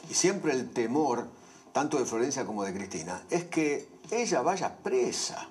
Y 0.09 0.13
siempre 0.13 0.53
el 0.53 0.71
temor, 0.71 1.27
tanto 1.73 1.99
de 1.99 2.05
Florencia 2.05 2.45
como 2.45 2.63
de 2.63 2.73
Cristina, 2.73 3.21
es 3.29 3.43
que 3.45 3.89
ella 4.11 4.41
vaya 4.41 4.77
presa. 4.77 5.49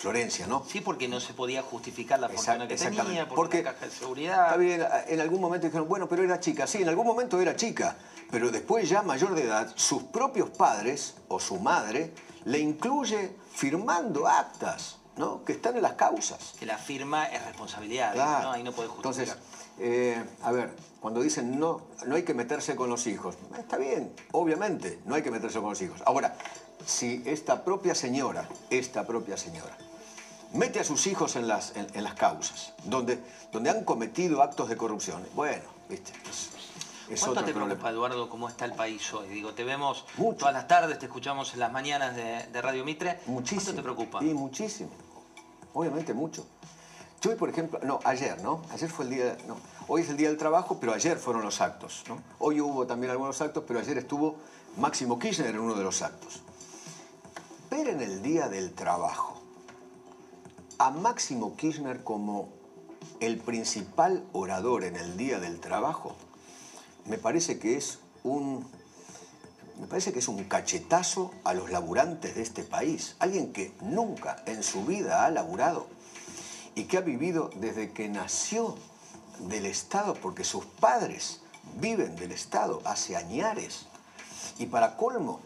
Florencia, 0.00 0.46
¿no? 0.46 0.64
Sí, 0.66 0.80
porque 0.80 1.08
no 1.08 1.20
se 1.20 1.34
podía 1.34 1.60
justificar 1.62 2.18
la 2.18 2.30
fortuna 2.30 2.66
que 2.66 2.74
tenía, 2.74 3.28
por 3.28 3.36
Porque 3.36 3.60
una 3.60 3.74
caja 3.74 3.84
de 3.84 3.92
seguridad. 3.92 4.44
Está 4.46 4.56
bien, 4.56 4.82
en 5.08 5.20
algún 5.20 5.42
momento 5.42 5.66
dijeron, 5.66 5.86
bueno, 5.88 6.08
pero 6.08 6.22
era 6.22 6.40
chica. 6.40 6.66
Sí, 6.66 6.80
en 6.80 6.88
algún 6.88 7.06
momento 7.06 7.38
era 7.38 7.54
chica, 7.54 7.96
pero 8.30 8.50
después 8.50 8.88
ya 8.88 9.02
mayor 9.02 9.34
de 9.34 9.42
edad, 9.42 9.70
sus 9.76 10.04
propios 10.04 10.48
padres 10.48 11.16
o 11.28 11.38
su 11.38 11.58
madre 11.60 12.14
le 12.46 12.58
incluye 12.60 13.36
firmando 13.52 14.26
actas, 14.26 14.96
¿no? 15.18 15.44
Que 15.44 15.52
están 15.52 15.76
en 15.76 15.82
las 15.82 15.92
causas. 15.92 16.54
Que 16.58 16.64
la 16.64 16.78
firma 16.78 17.26
es 17.26 17.44
responsabilidad, 17.44 18.14
Claro. 18.14 18.44
¿no? 18.44 18.52
Ahí 18.52 18.62
no 18.62 18.72
puede 18.72 18.88
justificar. 18.88 19.36
Entonces, 19.36 19.36
eh, 19.80 20.24
a 20.42 20.50
ver, 20.50 20.74
cuando 21.02 21.20
dicen 21.20 21.58
no, 21.60 21.82
no 22.06 22.14
hay 22.14 22.22
que 22.22 22.32
meterse 22.32 22.74
con 22.74 22.88
los 22.88 23.06
hijos, 23.06 23.34
está 23.58 23.76
bien, 23.76 24.14
obviamente, 24.32 24.98
no 25.04 25.14
hay 25.14 25.22
que 25.22 25.30
meterse 25.30 25.60
con 25.60 25.68
los 25.68 25.82
hijos. 25.82 26.00
Ahora, 26.06 26.38
si 26.86 27.22
esta 27.26 27.64
propia 27.66 27.94
señora, 27.94 28.48
esta 28.70 29.06
propia 29.06 29.36
señora, 29.36 29.76
mete 30.52 30.80
a 30.80 30.84
sus 30.84 31.06
hijos 31.06 31.36
en 31.36 31.46
las, 31.48 31.76
en, 31.76 31.86
en 31.94 32.04
las 32.04 32.14
causas, 32.14 32.72
donde, 32.84 33.18
donde 33.52 33.70
han 33.70 33.84
cometido 33.84 34.42
actos 34.42 34.68
de 34.68 34.76
corrupción, 34.76 35.24
bueno, 35.34 35.62
viste, 35.88 36.12
es, 36.28 36.50
es 37.08 37.20
¿Cuánto 37.20 37.40
otro 37.40 37.44
te 37.44 37.52
problema. 37.52 37.66
preocupa, 37.80 37.90
Eduardo, 37.90 38.28
cómo 38.30 38.48
está 38.48 38.64
el 38.64 38.72
país 38.72 39.12
hoy? 39.14 39.28
Digo, 39.28 39.52
te 39.54 39.64
vemos 39.64 40.04
Mucho. 40.16 40.38
todas 40.38 40.54
las 40.54 40.68
tardes, 40.68 40.98
te 40.98 41.06
escuchamos 41.06 41.52
en 41.54 41.60
las 41.60 41.72
mañanas 41.72 42.14
de, 42.14 42.46
de 42.46 42.62
Radio 42.62 42.84
Mitre. 42.84 43.20
Muchísimo. 43.26 43.62
¿Cuánto 43.64 43.76
te 43.76 43.82
preocupa? 43.82 44.24
Y 44.24 44.34
muchísimo. 44.34 44.90
Obviamente 45.72 46.14
mucho. 46.14 46.46
Yo 47.20 47.30
hoy, 47.30 47.36
por 47.36 47.50
ejemplo, 47.50 47.78
no, 47.82 48.00
ayer, 48.04 48.40
¿no? 48.42 48.62
Ayer 48.70 48.88
fue 48.88 49.04
el 49.04 49.10
día, 49.10 49.36
no, 49.46 49.56
hoy 49.88 50.02
es 50.02 50.08
el 50.08 50.16
día 50.16 50.28
del 50.28 50.38
trabajo, 50.38 50.78
pero 50.80 50.94
ayer 50.94 51.18
fueron 51.18 51.42
los 51.42 51.60
actos, 51.60 52.04
¿no? 52.08 52.18
Hoy 52.38 52.60
hubo 52.60 52.86
también 52.86 53.10
algunos 53.10 53.40
actos, 53.42 53.64
pero 53.66 53.78
ayer 53.78 53.98
estuvo 53.98 54.36
Máximo 54.78 55.18
Kirchner 55.18 55.48
en 55.50 55.58
uno 55.58 55.74
de 55.74 55.82
los 55.82 56.00
actos. 56.02 56.40
Ver 57.70 57.88
en 57.88 58.00
el 58.00 58.22
día 58.22 58.48
del 58.48 58.72
trabajo 58.72 59.39
a 60.80 60.90
Máximo 60.90 61.56
Kirchner 61.56 62.02
como 62.02 62.48
el 63.20 63.36
principal 63.36 64.24
orador 64.32 64.84
en 64.84 64.96
el 64.96 65.18
día 65.18 65.38
del 65.38 65.60
trabajo, 65.60 66.16
me 67.04 67.18
parece 67.18 67.58
que 67.58 67.76
es 67.76 67.98
un 68.24 68.66
me 69.78 69.86
parece 69.86 70.14
que 70.14 70.20
es 70.20 70.28
un 70.28 70.44
cachetazo 70.44 71.32
a 71.44 71.52
los 71.52 71.70
laburantes 71.70 72.34
de 72.34 72.42
este 72.42 72.62
país. 72.62 73.14
Alguien 73.18 73.52
que 73.52 73.74
nunca 73.82 74.42
en 74.46 74.62
su 74.62 74.86
vida 74.86 75.26
ha 75.26 75.30
laburado 75.30 75.86
y 76.74 76.84
que 76.84 76.96
ha 76.96 77.02
vivido 77.02 77.50
desde 77.56 77.92
que 77.92 78.08
nació 78.08 78.74
del 79.38 79.66
Estado, 79.66 80.14
porque 80.14 80.44
sus 80.44 80.64
padres 80.64 81.42
viven 81.78 82.16
del 82.16 82.32
Estado 82.32 82.80
hace 82.86 83.16
añares. 83.16 83.86
Y 84.58 84.66
para 84.66 84.96
colmo, 84.96 85.40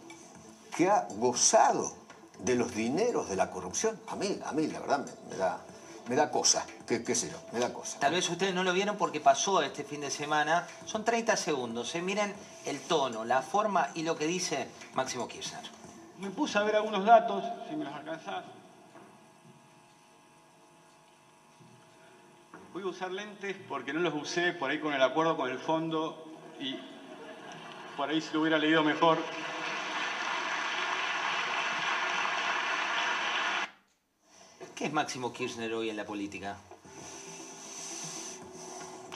que 0.76 0.88
ha 0.88 1.08
gozado 1.18 2.03
de 2.38 2.54
los 2.54 2.74
dineros 2.74 3.28
de 3.28 3.36
la 3.36 3.50
corrupción. 3.50 3.98
A 4.08 4.16
mí, 4.16 4.38
a 4.44 4.52
mí 4.52 4.66
la 4.66 4.80
verdad, 4.80 5.04
me, 5.04 5.30
me 5.30 5.36
da, 5.36 5.60
me 6.08 6.16
da 6.16 6.30
cosa. 6.30 6.66
¿Qué, 6.86 7.02
qué 7.02 7.14
sé 7.14 7.30
yo? 7.30 7.38
Me 7.52 7.60
da 7.60 7.72
cosa. 7.72 7.98
Tal 8.00 8.12
vez 8.12 8.28
ustedes 8.28 8.54
no 8.54 8.64
lo 8.64 8.72
vieron 8.72 8.96
porque 8.96 9.20
pasó 9.20 9.62
este 9.62 9.84
fin 9.84 10.00
de 10.00 10.10
semana. 10.10 10.66
Son 10.86 11.04
30 11.04 11.36
segundos. 11.36 11.94
¿eh? 11.94 12.02
Miren 12.02 12.34
el 12.66 12.80
tono, 12.80 13.24
la 13.24 13.42
forma 13.42 13.88
y 13.94 14.02
lo 14.02 14.16
que 14.16 14.26
dice 14.26 14.68
Máximo 14.94 15.28
Kirchner. 15.28 15.62
Me 16.18 16.30
puse 16.30 16.58
a 16.58 16.62
ver 16.62 16.76
algunos 16.76 17.04
datos, 17.04 17.44
si 17.68 17.76
me 17.76 17.84
los 17.84 17.94
alcanzás. 17.94 18.44
Voy 22.72 22.82
a 22.82 22.86
usar 22.86 23.10
lentes 23.12 23.56
porque 23.68 23.92
no 23.92 24.00
los 24.00 24.14
usé 24.14 24.52
por 24.52 24.70
ahí 24.70 24.80
con 24.80 24.92
el 24.92 25.02
acuerdo 25.02 25.36
con 25.36 25.48
el 25.48 25.58
fondo 25.58 26.24
y 26.58 26.76
por 27.96 28.08
ahí 28.08 28.20
si 28.20 28.32
lo 28.32 28.40
hubiera 28.40 28.58
leído 28.58 28.82
mejor. 28.82 29.18
¿Qué 34.74 34.86
es 34.86 34.92
Máximo 34.92 35.32
Kirchner 35.32 35.72
hoy 35.74 35.90
en 35.90 35.96
la 35.96 36.04
política? 36.04 36.56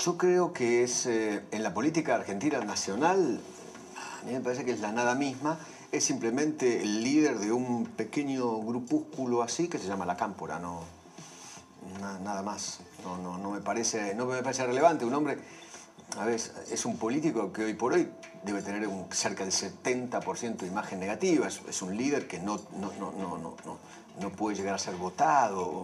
Yo 0.00 0.16
creo 0.16 0.52
que 0.52 0.84
es 0.84 1.06
eh, 1.06 1.42
en 1.50 1.62
la 1.64 1.74
política 1.74 2.14
argentina 2.14 2.60
nacional, 2.60 3.40
a 4.20 4.24
mí 4.24 4.32
me 4.32 4.40
parece 4.40 4.64
que 4.64 4.70
es 4.70 4.80
la 4.80 4.92
nada 4.92 5.14
misma, 5.16 5.58
es 5.90 6.04
simplemente 6.04 6.82
el 6.82 7.02
líder 7.02 7.38
de 7.40 7.50
un 7.50 7.86
pequeño 7.86 8.60
grupúsculo 8.62 9.42
así 9.42 9.68
que 9.68 9.78
se 9.78 9.88
llama 9.88 10.06
la 10.06 10.16
Cámpora, 10.16 10.60
no, 10.60 10.82
na- 12.00 12.18
nada 12.20 12.42
más. 12.42 12.80
No, 13.02 13.16
no, 13.18 13.38
no 13.38 13.50
me 13.50 13.60
parece, 13.60 14.14
no 14.14 14.26
me 14.26 14.40
parece 14.42 14.64
relevante. 14.66 15.04
Un 15.04 15.14
hombre, 15.14 15.38
a 16.18 16.24
ver, 16.24 16.34
es 16.36 16.84
un 16.84 16.96
político 16.98 17.52
que 17.52 17.64
hoy 17.64 17.74
por 17.74 17.92
hoy 17.94 18.08
debe 18.44 18.62
tener 18.62 18.88
cerca 19.10 19.44
del 19.44 19.52
70% 19.52 20.58
de 20.58 20.66
imagen 20.66 21.00
negativa. 21.00 21.46
Es, 21.48 21.60
es 21.68 21.82
un 21.82 21.96
líder 21.96 22.28
que 22.28 22.38
no, 22.38 22.60
no, 22.78 22.92
no, 23.00 23.10
no, 23.12 23.38
no, 23.38 23.78
no, 24.20 24.30
puede 24.30 24.56
llegar 24.56 24.74
a 24.74 24.78
ser 24.78 24.96
votado. 24.96 25.82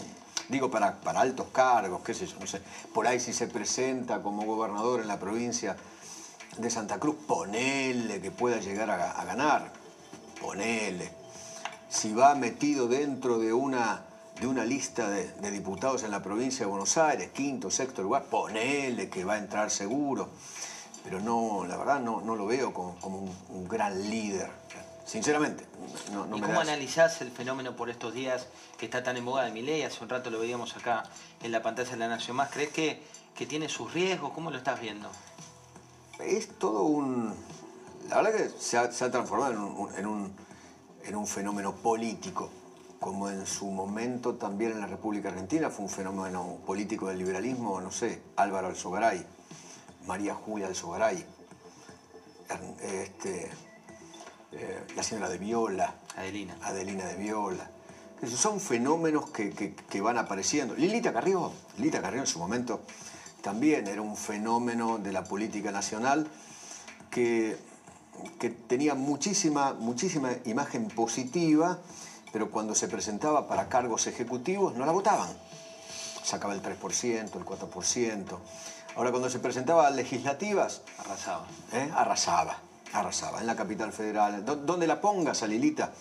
Digo, 0.49 0.71
para, 0.71 1.01
para 1.01 1.21
altos 1.21 1.49
cargos, 1.53 2.03
qué 2.03 2.15
sé 2.15 2.27
yo, 2.27 2.39
no 2.39 2.47
sé. 2.47 2.61
Por 2.93 3.07
ahí 3.07 3.19
si 3.19 3.33
se 3.33 3.47
presenta 3.47 4.23
como 4.23 4.45
gobernador 4.45 5.01
en 5.01 5.09
la 5.09 5.19
provincia 5.19 5.77
de 6.59 6.71
Santa 6.71 6.99
Cruz, 6.99 7.17
ponele 7.27 8.21
que 8.21 8.31
pueda 8.31 8.61
llegar 8.61 8.91
a, 8.91 9.25
ganar. 9.25 9.73
Ponele 10.41 11.11
si 11.89 12.13
va 12.13 12.35
metido 12.35 12.89
dentro 12.89 13.39
de 13.39 13.53
una, 13.53 14.03
de 14.41 14.47
una 14.47 14.65
lista 14.65 15.09
de, 15.09 15.51
diputados 15.51 16.03
en 16.03 16.11
la 16.11 16.23
provincia 16.23 16.67
de 16.67 16.71
Buenos 16.71 16.99
Aires, 16.99 17.31
quinto, 17.31 17.71
sexto 17.71 18.03
lugar, 18.03 18.25
ponele 18.25 19.09
que 19.09 19.25
va 19.25 19.35
a 19.35 19.39
entrar 19.39 19.71
seguro. 19.71 20.31
Pero 21.05 21.21
no, 21.21 21.67
la 21.67 21.77
verdad 21.77 22.01
no, 22.01 22.21
no 22.21 22.35
lo 22.35 22.47
veo 22.47 22.73
como, 22.73 22.97
como 22.97 23.19
un 23.49 23.69
gran 23.69 24.11
líder. 24.11 24.51
Sinceramente, 25.05 25.67
no, 26.13 26.27
no 26.27 26.37
¿Y 26.37 26.41
me 26.41 26.47
cómo 26.47 26.59
da 26.59 26.63
eso. 26.65 26.73
analizás 26.73 27.21
el 27.21 27.31
fenómeno 27.31 27.77
por 27.77 27.91
estos 27.91 28.15
días 28.15 28.47
que 28.79 28.87
está 28.87 29.03
tan 29.03 29.17
en 29.17 29.25
boga 29.25 29.45
de 29.45 29.53
Milei? 29.53 29.83
Hace 29.83 30.03
un 30.03 30.09
rato 30.09 30.31
lo 30.31 30.41
veíamos 30.41 30.77
acá 30.77 31.03
en 31.43 31.53
la 31.53 31.63
pantalla 31.63 31.91
de 31.91 31.97
la 31.99 32.09
Nación 32.09 32.37
Más. 32.37 32.51
¿Crees 32.51 32.71
que, 32.71 33.03
que 33.35 33.47
tiene 33.47 33.69
sus 33.69 33.93
riesgos? 33.93 34.33
¿Cómo 34.33 34.51
lo 34.51 34.57
estás 34.57 34.81
viendo? 34.81 35.11
Es 36.21 36.59
todo 36.59 36.83
un... 36.85 37.35
La 38.09 38.17
verdad 38.23 38.33
que 38.37 38.49
se 38.59 38.79
ha, 38.79 38.91
se 38.93 39.05
ha 39.05 39.11
transformado 39.11 39.53
en 39.53 39.59
un, 39.59 39.95
en, 39.97 40.07
un, 40.07 40.33
en 41.05 41.17
un 41.17 41.27
fenómeno 41.27 41.75
político, 41.75 42.51
como 43.01 43.29
en 43.29 43.47
su 43.47 43.67
momento 43.67 44.35
también 44.37 44.73
en 44.73 44.81
la 44.81 44.87
República 44.87 45.29
Argentina 45.29 45.69
fue 45.71 45.85
un 45.85 45.91
fenómeno 45.91 46.59
político 46.67 47.09
del 47.09 47.19
liberalismo, 47.19 47.81
no 47.81 47.91
sé, 47.91 48.23
Álvaro 48.37 48.69
Alzogaray, 48.69 49.25
María 50.07 50.35
Julia 50.35 50.67
Alzogaray, 50.67 51.25
este, 52.83 53.51
eh, 54.57 54.85
la 54.97 55.03
señora 55.03 55.29
de 55.29 55.39
Viola, 55.39 55.95
Adelina. 56.17 56.57
Adelina 56.63 57.05
de 57.07 57.17
Viola. 57.17 57.71
Son 58.37 58.61
fenómenos 58.61 59.31
que, 59.31 59.51
que- 59.51 59.75
que 59.75 60.01
van 60.01 60.17
apareciendo. 60.19 60.75
Lilita 60.75 61.13
Carrió, 61.13 61.53
Lilita 61.79 62.01
Carrió 62.01 62.21
en 62.21 62.27
su 62.27 62.39
momento 62.39 62.81
también 63.43 63.87
era 63.87 64.01
un 64.01 64.17
fenómeno 64.17 64.97
de 64.99 65.13
la 65.13 65.25
política 65.25 65.71
nacional 65.71 66.27
que, 67.11 67.59
que 68.41 68.49
tenía 68.51 68.95
muchísima, 68.95 69.75
muchísima 69.75 70.31
imagen 70.47 70.89
positiva, 70.89 71.79
pero 72.33 72.51
cuando 72.51 72.75
se 72.75 72.89
presentaba 72.89 73.47
para 73.47 73.69
cargos 73.69 74.07
ejecutivos 74.07 74.75
no 74.77 74.87
la 74.87 74.93
votaban. 74.93 75.29
Sacaba 76.23 76.55
el 76.55 76.63
3%, 76.63 77.35
el 77.37 77.45
4%. 77.45 78.39
Ahora 78.97 79.11
cuando 79.11 79.29
se 79.29 79.39
presentaba 79.41 79.87
a 79.87 79.91
legislativas, 79.91 80.81
Arrasaba. 80.99 81.47
¿eh? 81.73 81.91
arrasaba, 81.95 82.59
arrasaba. 82.95 83.41
En 83.41 83.47
la 83.47 83.57
capital 83.57 83.93
federal, 83.93 84.45
Do- 84.45 84.57
donde 84.57 84.87
la 84.87 85.01
pongas 85.01 85.43
a 85.43 85.47
Lilita, 85.47 85.93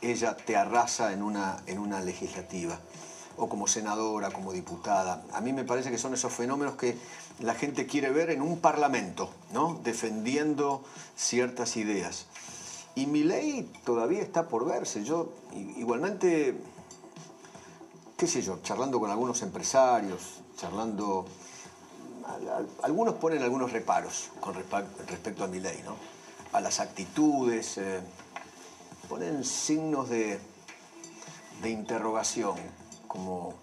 ella 0.00 0.36
te 0.36 0.56
arrasa 0.56 1.12
en 1.12 1.22
una, 1.22 1.62
en 1.66 1.78
una 1.78 2.00
legislativa, 2.00 2.78
o 3.36 3.48
como 3.48 3.66
senadora, 3.66 4.30
como 4.30 4.52
diputada. 4.52 5.24
A 5.32 5.40
mí 5.40 5.52
me 5.52 5.64
parece 5.64 5.90
que 5.90 5.98
son 5.98 6.12
esos 6.14 6.32
fenómenos 6.32 6.74
que 6.76 6.96
la 7.40 7.54
gente 7.54 7.86
quiere 7.86 8.10
ver 8.10 8.30
en 8.30 8.42
un 8.42 8.58
parlamento, 8.60 9.30
¿no? 9.52 9.80
defendiendo 9.82 10.84
ciertas 11.16 11.76
ideas. 11.76 12.26
Y 12.94 13.06
mi 13.06 13.24
ley 13.24 13.70
todavía 13.84 14.20
está 14.20 14.48
por 14.48 14.66
verse. 14.66 15.02
Yo 15.02 15.32
igualmente, 15.54 16.54
qué 18.18 18.26
sé 18.26 18.42
yo, 18.42 18.58
charlando 18.62 19.00
con 19.00 19.10
algunos 19.10 19.40
empresarios, 19.42 20.20
charlando 20.58 21.24
al- 22.28 22.48
al- 22.50 22.68
algunos 22.82 23.14
ponen 23.14 23.42
algunos 23.42 23.72
reparos 23.72 24.28
con 24.40 24.54
respecto 24.54 25.42
a 25.44 25.46
mi 25.46 25.58
ley, 25.60 25.80
¿no? 25.86 25.96
A 26.52 26.60
las 26.60 26.80
actitudes, 26.80 27.78
eh, 27.78 28.00
ponen 29.08 29.42
signos 29.44 30.08
de, 30.10 30.38
de 31.62 31.70
interrogación, 31.70 32.56
como, 33.08 33.54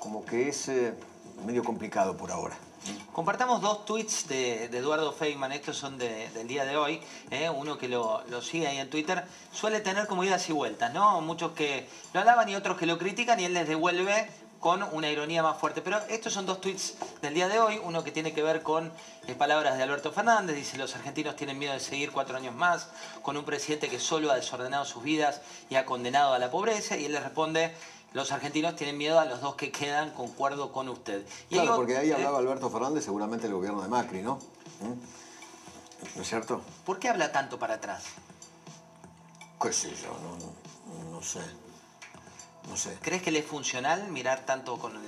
como 0.00 0.24
que 0.24 0.48
es 0.48 0.68
eh, 0.68 0.94
medio 1.46 1.62
complicado 1.62 2.16
por 2.16 2.32
ahora. 2.32 2.56
Compartamos 3.12 3.60
dos 3.60 3.84
tweets 3.84 4.26
de, 4.26 4.64
Eduardo 4.64 5.12
Feynman, 5.12 5.52
estos 5.52 5.76
son 5.76 5.98
de- 5.98 6.28
del 6.30 6.48
día 6.48 6.64
de 6.64 6.76
hoy, 6.76 7.00
¿eh? 7.30 7.50
uno 7.50 7.76
que 7.76 7.88
lo, 7.88 8.22
lo 8.28 8.40
sigue 8.40 8.66
ahí 8.66 8.78
en 8.78 8.88
Twitter, 8.88 9.22
suele 9.52 9.80
tener 9.80 10.06
como 10.06 10.24
idas 10.24 10.48
y 10.48 10.52
vueltas, 10.52 10.92
¿no? 10.94 11.20
Muchos 11.20 11.52
que 11.52 11.86
lo 12.14 12.20
alaban 12.20 12.48
y 12.48 12.56
otros 12.56 12.78
que 12.78 12.86
lo 12.86 12.98
critican 12.98 13.38
y 13.38 13.44
él 13.44 13.52
les 13.54 13.68
devuelve 13.68 14.28
con 14.60 14.82
una 14.92 15.10
ironía 15.10 15.42
más 15.42 15.58
fuerte. 15.58 15.82
Pero 15.82 15.98
estos 16.08 16.32
son 16.32 16.46
dos 16.46 16.60
tweets 16.60 16.94
del 17.22 17.34
día 17.34 17.48
de 17.48 17.58
hoy, 17.58 17.80
uno 17.82 18.04
que 18.04 18.12
tiene 18.12 18.32
que 18.32 18.42
ver 18.42 18.62
con 18.62 18.92
eh, 19.26 19.34
palabras 19.34 19.76
de 19.76 19.82
Alberto 19.82 20.12
Fernández, 20.12 20.54
dice 20.54 20.78
los 20.78 20.94
argentinos 20.94 21.34
tienen 21.34 21.58
miedo 21.58 21.72
de 21.72 21.80
seguir 21.80 22.12
cuatro 22.12 22.36
años 22.36 22.54
más 22.54 22.88
con 23.22 23.36
un 23.36 23.44
presidente 23.44 23.88
que 23.88 23.98
solo 23.98 24.30
ha 24.30 24.36
desordenado 24.36 24.84
sus 24.84 25.02
vidas 25.02 25.40
y 25.68 25.76
ha 25.76 25.84
condenado 25.84 26.34
a 26.34 26.38
la 26.38 26.50
pobreza, 26.50 26.96
y 26.96 27.06
él 27.06 27.12
les 27.12 27.22
responde 27.22 27.74
los 28.12 28.32
argentinos 28.32 28.74
tienen 28.74 28.98
miedo 28.98 29.20
a 29.20 29.24
los 29.24 29.40
dos 29.40 29.54
que 29.54 29.70
quedan, 29.70 30.10
concuerdo 30.10 30.72
con 30.72 30.88
usted. 30.88 31.24
Y 31.48 31.54
claro, 31.54 31.76
porque 31.76 31.96
ahí 31.96 32.10
hablaba 32.10 32.38
Alberto 32.38 32.68
Fernández, 32.68 33.04
seguramente 33.04 33.46
el 33.46 33.52
gobierno 33.52 33.82
de 33.82 33.88
Macri, 33.88 34.22
¿no? 34.22 34.36
¿Mm? 34.80 36.16
¿No 36.16 36.22
es 36.22 36.28
cierto? 36.28 36.60
¿Por 36.84 36.98
qué 36.98 37.08
habla 37.08 37.30
tanto 37.30 37.58
para 37.58 37.74
atrás? 37.74 38.04
¿Qué 39.62 39.72
sé 39.72 39.90
yo? 39.94 40.16
No, 40.18 41.10
no, 41.10 41.22
sé. 41.22 41.40
No 42.70 42.76
sé. 42.76 42.96
¿Crees 43.02 43.22
que 43.22 43.30
le 43.30 43.40
es 43.40 43.46
funcional 43.46 44.10
mirar 44.10 44.46
tanto 44.46 44.78
con 44.78 44.92
el, 44.92 45.02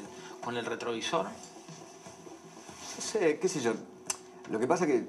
con 0.44 0.56
el 0.56 0.66
retrovisor? 0.66 1.24
No 1.24 3.02
sé, 3.02 3.38
qué 3.38 3.48
sé 3.48 3.60
yo. 3.60 3.72
Lo 4.50 4.58
que 4.58 4.66
pasa 4.66 4.86
que 4.86 5.06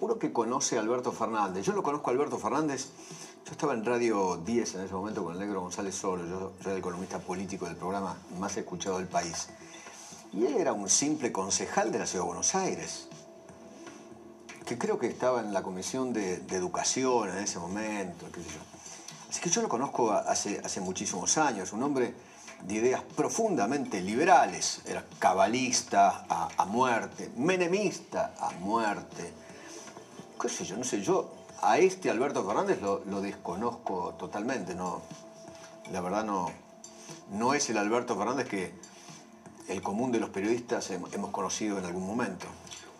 uno 0.00 0.18
que 0.18 0.32
conoce 0.32 0.78
a 0.78 0.80
Alberto 0.80 1.12
Fernández, 1.12 1.64
yo 1.64 1.72
lo 1.74 1.82
conozco 1.82 2.10
a 2.10 2.12
Alberto 2.12 2.38
Fernández 2.38 2.88
yo 3.44 3.52
estaba 3.52 3.74
en 3.74 3.84
Radio 3.84 4.38
10 4.38 4.76
en 4.76 4.80
ese 4.84 4.94
momento 4.94 5.22
con 5.22 5.34
el 5.34 5.38
negro 5.38 5.60
González 5.60 5.94
Soro, 5.94 6.26
yo, 6.26 6.52
era 6.62 6.72
el 6.74 6.80
columnista 6.80 7.18
político 7.18 7.66
del 7.66 7.76
programa 7.76 8.16
más 8.38 8.56
escuchado 8.56 8.96
del 8.96 9.06
país. 9.06 9.48
Y 10.32 10.46
él 10.46 10.56
era 10.56 10.72
un 10.72 10.88
simple 10.88 11.30
concejal 11.30 11.92
de 11.92 11.98
la 11.98 12.06
Ciudad 12.06 12.24
de 12.24 12.28
Buenos 12.28 12.54
Aires, 12.54 13.08
que 14.64 14.78
creo 14.78 14.98
que 14.98 15.08
estaba 15.08 15.40
en 15.40 15.52
la 15.52 15.62
Comisión 15.62 16.14
de, 16.14 16.36
Educación 16.52 17.28
en 17.28 17.38
ese 17.38 17.58
momento, 17.58 18.26
Así 19.34 19.40
que 19.40 19.50
yo 19.50 19.62
lo 19.62 19.68
conozco 19.68 20.12
hace, 20.12 20.60
hace 20.64 20.80
muchísimos 20.80 21.36
años, 21.38 21.72
un 21.72 21.82
hombre 21.82 22.14
de 22.62 22.74
ideas 22.74 23.02
profundamente 23.16 24.00
liberales, 24.00 24.80
era 24.86 25.04
cabalista 25.18 26.24
a, 26.28 26.64
muerte, 26.66 27.32
menemista 27.36 28.32
a 28.38 28.52
muerte, 28.60 29.32
qué 30.40 30.48
sé 30.48 30.64
yo, 30.64 30.76
no 30.76 30.84
sé, 30.84 31.02
yo 31.02 31.34
a 31.62 31.78
este 31.78 32.10
Alberto 32.10 32.46
Fernández 32.46 32.80
lo, 32.80 33.20
desconozco 33.20 34.14
totalmente, 34.16 34.76
no, 34.76 35.02
la 35.90 36.00
verdad 36.00 36.22
no, 36.22 36.52
no 37.32 37.54
es 37.54 37.68
el 37.70 37.78
Alberto 37.78 38.16
Fernández 38.16 38.48
que 38.48 38.72
el 39.66 39.82
común 39.82 40.12
de 40.12 40.20
los 40.20 40.30
periodistas 40.30 40.92
hemos 40.92 41.30
conocido 41.32 41.76
en 41.76 41.86
algún 41.86 42.06
momento. 42.06 42.46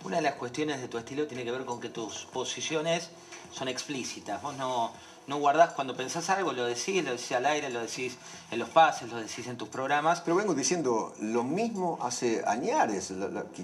Una 0.03 0.17
de 0.17 0.23
las 0.23 0.35
cuestiones 0.35 0.81
de 0.81 0.89
tu 0.89 0.99
estilo 0.99 1.29
tiene 1.29 1.45
que 1.45 1.53
ver 1.53 1.65
con 1.65 1.81
que 1.81 1.91
tus 1.91 2.25
posiciones 2.25 3.11
son 3.53 3.69
explícitas. 3.69 4.43
Vos 4.43 4.57
no, 4.57 4.91
no 5.27 5.39
guardás 5.39 5.73
cuando 5.73 5.97
pensás 5.97 6.29
algo, 6.31 6.53
lo 6.53 6.65
decís, 6.65 7.03
lo 7.05 7.13
decís 7.13 7.33
al 7.33 7.47
aire, 7.47 7.71
lo 7.71 7.81
decís 7.81 8.17
en 8.51 8.59
los 8.59 8.69
pases, 8.69 9.11
lo 9.11 9.17
decís 9.17 9.47
en 9.47 9.57
tus 9.57 9.69
programas. 9.69 10.21
Pero 10.21 10.37
vengo 10.37 10.55
diciendo 10.55 11.15
lo 11.21 11.45
mismo 11.45 11.99
hace 12.03 12.45
años. 12.47 13.13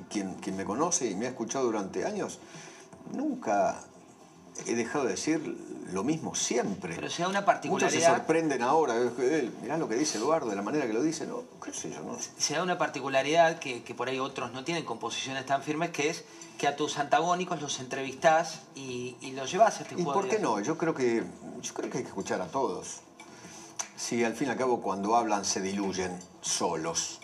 quien, 0.09 0.35
quien 0.35 0.57
me 0.57 0.65
conoce 0.65 1.11
y 1.11 1.15
me 1.15 1.27
ha 1.27 1.31
escuchado 1.31 1.65
durante 1.67 2.05
años, 2.05 2.39
nunca 3.13 3.81
he 4.67 4.75
dejado 4.75 5.05
de 5.05 5.11
decir 5.13 5.57
lo 5.93 6.05
mismo 6.05 6.35
siempre. 6.35 6.95
Pero 6.95 7.11
se 7.11 7.23
da 7.23 7.29
una 7.29 7.45
particularidad. 7.45 7.91
Muchos 7.91 8.05
se 8.05 8.17
sorprenden 8.17 8.63
ahora. 8.63 8.95
Mirá 9.63 9.77
lo 9.77 9.89
que 9.89 9.97
dice 9.97 10.19
Eduardo, 10.19 10.51
de 10.51 10.57
la 10.57 10.63
manera 10.63 10.87
que 10.87 10.93
lo 10.93 11.03
dice. 11.03 11.27
No, 11.27 11.43
qué 11.63 11.73
sé 11.73 11.91
yo, 11.91 12.01
no. 12.01 12.17
Se 12.39 12.55
da 12.55 12.63
una 12.63 12.79
particularidad 12.79 13.59
que, 13.59 13.95
por 13.97 14.09
ahí 14.09 14.19
otros 14.19 14.53
no 14.53 14.65
tienen 14.65 14.85
composiciones 14.85 15.47
tan 15.47 15.63
firmes, 15.63 15.91
que 15.91 16.11
es 16.11 16.25
que 16.59 16.69
a 16.69 16.77
tus 16.77 16.99
antagónicos 16.99 17.61
los 17.61 17.81
entrevistás 17.81 18.61
y, 18.75 19.17
los 19.35 19.51
llevas 19.51 19.79
a 19.79 19.83
este 19.83 19.95
juego. 19.95 20.11
¿Y 20.11 20.15
por 20.15 20.29
qué 20.29 20.39
no? 20.39 20.61
Yo 20.61 20.77
creo, 20.77 20.95
que, 20.95 21.25
yo 21.61 21.75
creo 21.75 21.91
que 21.91 21.99
hay 21.99 22.05
que 22.05 22.11
escuchar 22.11 22.41
a 22.41 22.47
todos. 22.47 23.01
Si 23.97 24.25
al 24.25 24.35
fin 24.35 24.49
y 24.49 24.51
al 24.51 24.57
cabo 24.57 24.81
cuando 24.81 25.17
hablan 25.17 25.45
se 25.45 25.61
diluyen 25.61 26.19
solos. 26.41 27.21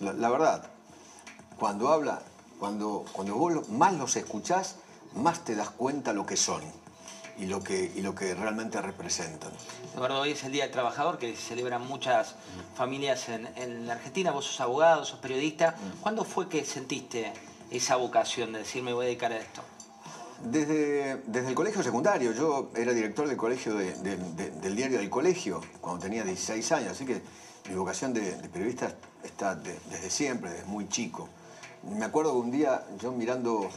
La, 0.00 0.30
verdad, 0.30 0.70
cuando 1.58 1.88
habla, 1.88 2.22
cuando, 2.58 3.04
cuando 3.12 3.34
vos 3.34 3.68
más 3.68 3.92
los 3.94 4.16
escuchás, 4.16 4.76
más 5.14 5.44
te 5.44 5.54
das 5.54 5.68
cuenta 5.70 6.14
lo 6.14 6.24
que 6.24 6.38
son 6.38 6.79
y 7.40 7.46
lo 7.46 7.62
que, 7.62 7.90
y 7.94 8.02
lo 8.02 8.14
que 8.14 8.34
realmente 8.34 8.80
representan. 8.82 9.50
Eduardo, 9.94 10.20
hoy 10.20 10.32
es 10.32 10.44
el 10.44 10.52
Día 10.52 10.64
del 10.64 10.72
Trabajador 10.72 11.18
que 11.18 11.34
celebran 11.34 11.86
muchas 11.86 12.34
familias 12.74 13.28
en, 13.28 13.86
la 13.86 13.94
Argentina. 13.94 14.30
Vos 14.30 14.44
sos 14.44 14.60
abogado, 14.60 15.04
sos 15.06 15.18
periodista. 15.20 15.74
¿Cuándo 16.02 16.24
fue 16.24 16.48
que 16.48 16.64
sentiste 16.64 17.32
esa 17.70 17.96
vocación 17.96 18.52
de 18.52 18.58
decir 18.58 18.82
me 18.82 18.92
voy 18.92 19.04
a 19.04 19.08
dedicar 19.08 19.32
a 19.32 19.38
esto? 19.38 19.62
Desde, 20.44 21.16
desde 21.26 21.48
el 21.48 21.54
colegio 21.54 21.82
secundario. 21.82 22.32
Yo 22.32 22.70
era 22.76 22.92
director 22.92 23.26
del 23.26 23.38
colegio 23.38 23.74
del 23.74 24.76
diario 24.76 24.98
del 24.98 25.10
colegio 25.10 25.62
cuando 25.80 26.02
tenía 26.02 26.24
16 26.24 26.72
años, 26.72 26.92
así 26.92 27.06
que 27.06 27.22
mi 27.68 27.74
vocación 27.74 28.12
de, 28.12 28.32
periodista 28.52 28.94
está 29.24 29.54
desde 29.54 30.10
siempre, 30.10 30.50
desde 30.50 30.64
muy 30.66 30.88
chico. 30.88 31.28
Me 31.82 32.04
acuerdo 32.04 32.32
que 32.32 32.38
un 32.38 32.50
día 32.50 32.84
yo 33.00 33.12
mirando 33.12 33.70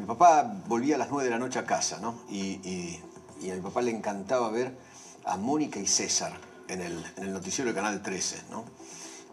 mi 0.00 0.06
papá 0.06 0.50
volvía 0.66 0.94
a 0.94 0.98
las 0.98 1.10
9 1.10 1.24
de 1.24 1.30
la 1.30 1.38
noche 1.38 1.58
a 1.58 1.66
casa, 1.66 1.98
¿no? 2.00 2.14
Y, 2.30 2.98
a 3.50 3.54
mi 3.54 3.60
papá 3.60 3.82
le 3.82 3.90
encantaba 3.90 4.48
ver 4.50 4.74
a 5.26 5.36
Mónica 5.36 5.78
y 5.78 5.86
César 5.86 6.32
en 6.68 6.80
el, 6.80 7.32
noticiero 7.32 7.68
del 7.68 7.74
Canal 7.74 8.02
13, 8.02 8.44
¿no? 8.50 8.64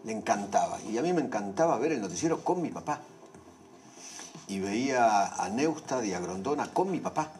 Le 0.04 0.12
encantaba. 0.12 0.78
Y 0.82 0.98
a 0.98 1.02
mí 1.02 1.14
me 1.14 1.22
encantaba 1.22 1.78
ver 1.78 1.92
el 1.92 2.02
noticiero 2.02 2.44
con 2.44 2.60
mi 2.60 2.68
papá. 2.68 3.00
Y 4.46 4.60
veía 4.60 5.26
a 5.42 5.48
Neusta 5.48 6.04
y 6.04 6.12
a 6.12 6.20
Grondona 6.20 6.70
con 6.70 6.90
mi 6.90 7.00
papá. 7.00 7.32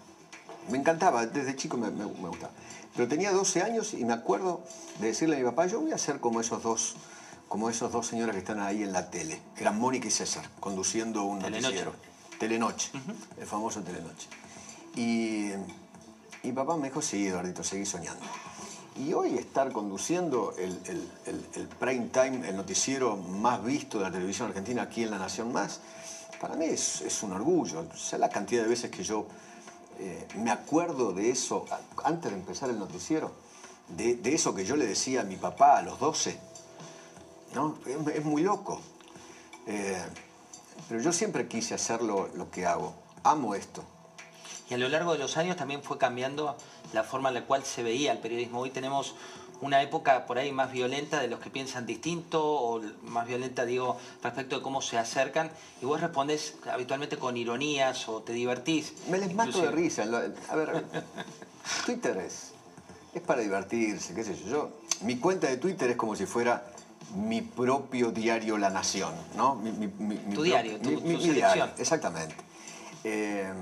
Me 0.70 0.79
encantaba, 0.79 1.26
desde 1.26 1.55
chico 1.55 1.76
me, 1.76 1.91
me, 1.91 2.05
gustaba. 2.05 2.53
Pero 2.97 3.09
tenía 3.09 3.31
12 3.33 3.62
años 3.62 3.93
y 3.93 4.07
me 4.07 4.14
acuerdo 4.14 4.62
de 5.01 5.09
decirle 5.09 5.37
a 5.37 5.39
mi 5.41 5.45
papá, 5.45 5.66
yo 5.66 5.81
voy 5.81 5.93
a 5.93 5.99
ser 5.99 6.18
como 6.20 6.41
esos 6.41 6.62
dos 6.62 6.97
como 7.49 7.70
esos 7.70 7.91
dos 7.93 8.07
señores 8.07 8.35
que 8.35 8.41
están 8.41 8.61
ahí 8.61 8.83
en 8.83 8.93
la 8.93 9.11
tele. 9.11 9.41
Eran 9.57 9.79
Mónica 9.79 10.07
y 10.07 10.11
César, 10.11 10.45
conduciendo 10.61 11.24
un 11.24 11.39
noticiero. 11.39 11.95
Telenoche, 12.39 12.91
el 13.39 13.47
famoso 13.47 13.82
Telenoche. 13.82 14.28
Y, 14.97 15.51
y 16.43 16.53
papá 16.53 16.76
me 16.76 16.89
dijo, 16.89 17.03
sí, 17.03 17.26
Eduardito, 17.26 17.62
seguí 17.62 17.84
soñando. 17.84 18.24
Y 18.99 19.12
hoy 19.12 19.39
estar 19.39 19.70
conduciendo 19.72 20.55
el, 20.59 20.76
prime 21.78 22.09
time, 22.12 22.49
el 22.49 22.57
noticiero 22.57 23.16
más 23.16 23.62
visto 23.62 23.99
de 23.99 24.05
la 24.05 24.11
televisión 24.11 24.49
argentina 24.49 24.82
aquí 24.82 25.05
en 25.05 25.11
La 25.11 25.18
Nación 25.18 25.53
Más, 25.53 25.80
para 26.41 26.57
mí 26.57 26.64
es, 26.64 27.22
un 27.22 27.32
orgullo. 27.32 27.86
O 27.93 27.97
sea, 27.97 28.18
la 28.18 28.28
cantidad 28.28 28.62
de 28.62 28.68
veces 28.68 28.91
que 28.91 29.05
yo 29.05 29.26
eh, 30.01 30.26
me 30.39 30.51
acuerdo 30.51 31.12
de 31.12 31.30
eso 31.30 31.64
antes 32.03 32.32
de 32.32 32.39
empezar 32.39 32.70
el 32.70 32.78
noticiero, 32.78 33.32
de, 33.89 34.18
eso 34.24 34.53
que 34.53 34.64
yo 34.64 34.74
le 34.74 34.86
decía 34.86 35.20
a 35.20 35.24
mi 35.24 35.36
papá 35.36 35.78
a 35.78 35.82
los 35.82 36.01
12, 36.01 36.36
¿no? 37.55 37.78
Es, 38.12 38.24
muy 38.24 38.43
loco. 38.43 38.80
Eh, 39.66 40.03
pero 40.89 41.01
yo 41.01 41.12
siempre 41.12 41.49
quise 41.49 41.74
hacer 41.74 42.03
lo, 42.03 42.51
que 42.51 42.66
hago. 42.66 42.95
Amo 43.24 43.55
esto. 43.55 43.85
Y 44.70 44.74
a 44.74 44.79
lo 44.79 44.89
largo 44.89 45.12
de 45.12 45.18
los 45.18 45.37
años 45.37 45.57
también 45.57 45.83
fue 45.83 45.99
cambiando 45.99 46.57
la 46.93 47.03
forma 47.03 47.29
en 47.29 47.37
la 47.37 47.45
cual 47.45 47.64
se 47.64 47.83
veía 47.83 48.12
el 48.12 48.18
periodismo. 48.18 48.61
Hoy 48.61 48.70
tenemos 48.70 49.14
una 49.61 49.83
época 49.83 50.26
por 50.26 50.39
ahí 50.39 50.53
más 50.53 50.70
violenta 50.70 51.20
de 51.20 51.29
los 51.29 51.41
que 51.41 51.51
piensan 51.51 51.85
distinto 51.87 52.45
o 52.45 52.81
más 53.03 53.26
violenta, 53.26 53.64
digo, 53.64 53.99
respecto 54.22 54.57
de 54.57 54.62
cómo 54.62 54.83
se 54.83 54.99
acercan 54.99 55.51
y 55.83 55.87
vos 55.87 56.01
respondes 56.01 56.55
habitualmente 56.70 57.16
con 57.16 57.37
ironías 57.37 58.09
o 58.09 58.22
te 58.22 58.33
divertís. 58.33 58.93
Me 59.11 59.18
les 59.18 59.35
mato 59.35 59.61
de 59.61 59.70
risa. 59.70 60.05
A 60.49 60.57
ver, 60.57 60.85
Twitter 61.87 62.16
es, 62.18 62.53
es 63.14 63.22
para 63.22 63.43
divertirse, 63.43 64.14
qué 64.14 64.22
sé 64.22 64.37
yo. 64.37 64.49
yo. 64.49 64.70
Mi 65.03 65.18
cuenta 65.18 65.49
de 65.49 65.57
Twitter 65.57 65.91
es 65.91 65.97
como 65.97 66.14
si 66.14 66.26
fuera 66.26 66.72
mi 67.15 67.43
propio 67.43 68.11
diario 68.11 68.59
La 68.59 68.71
Nación, 68.71 69.15
¿no? 69.37 69.61
tu 70.35 70.43
diario, 70.43 70.79
tu, 70.81 71.01
selección. 71.21 71.73
exactamente. 71.79 72.35
Eh, 73.05 73.53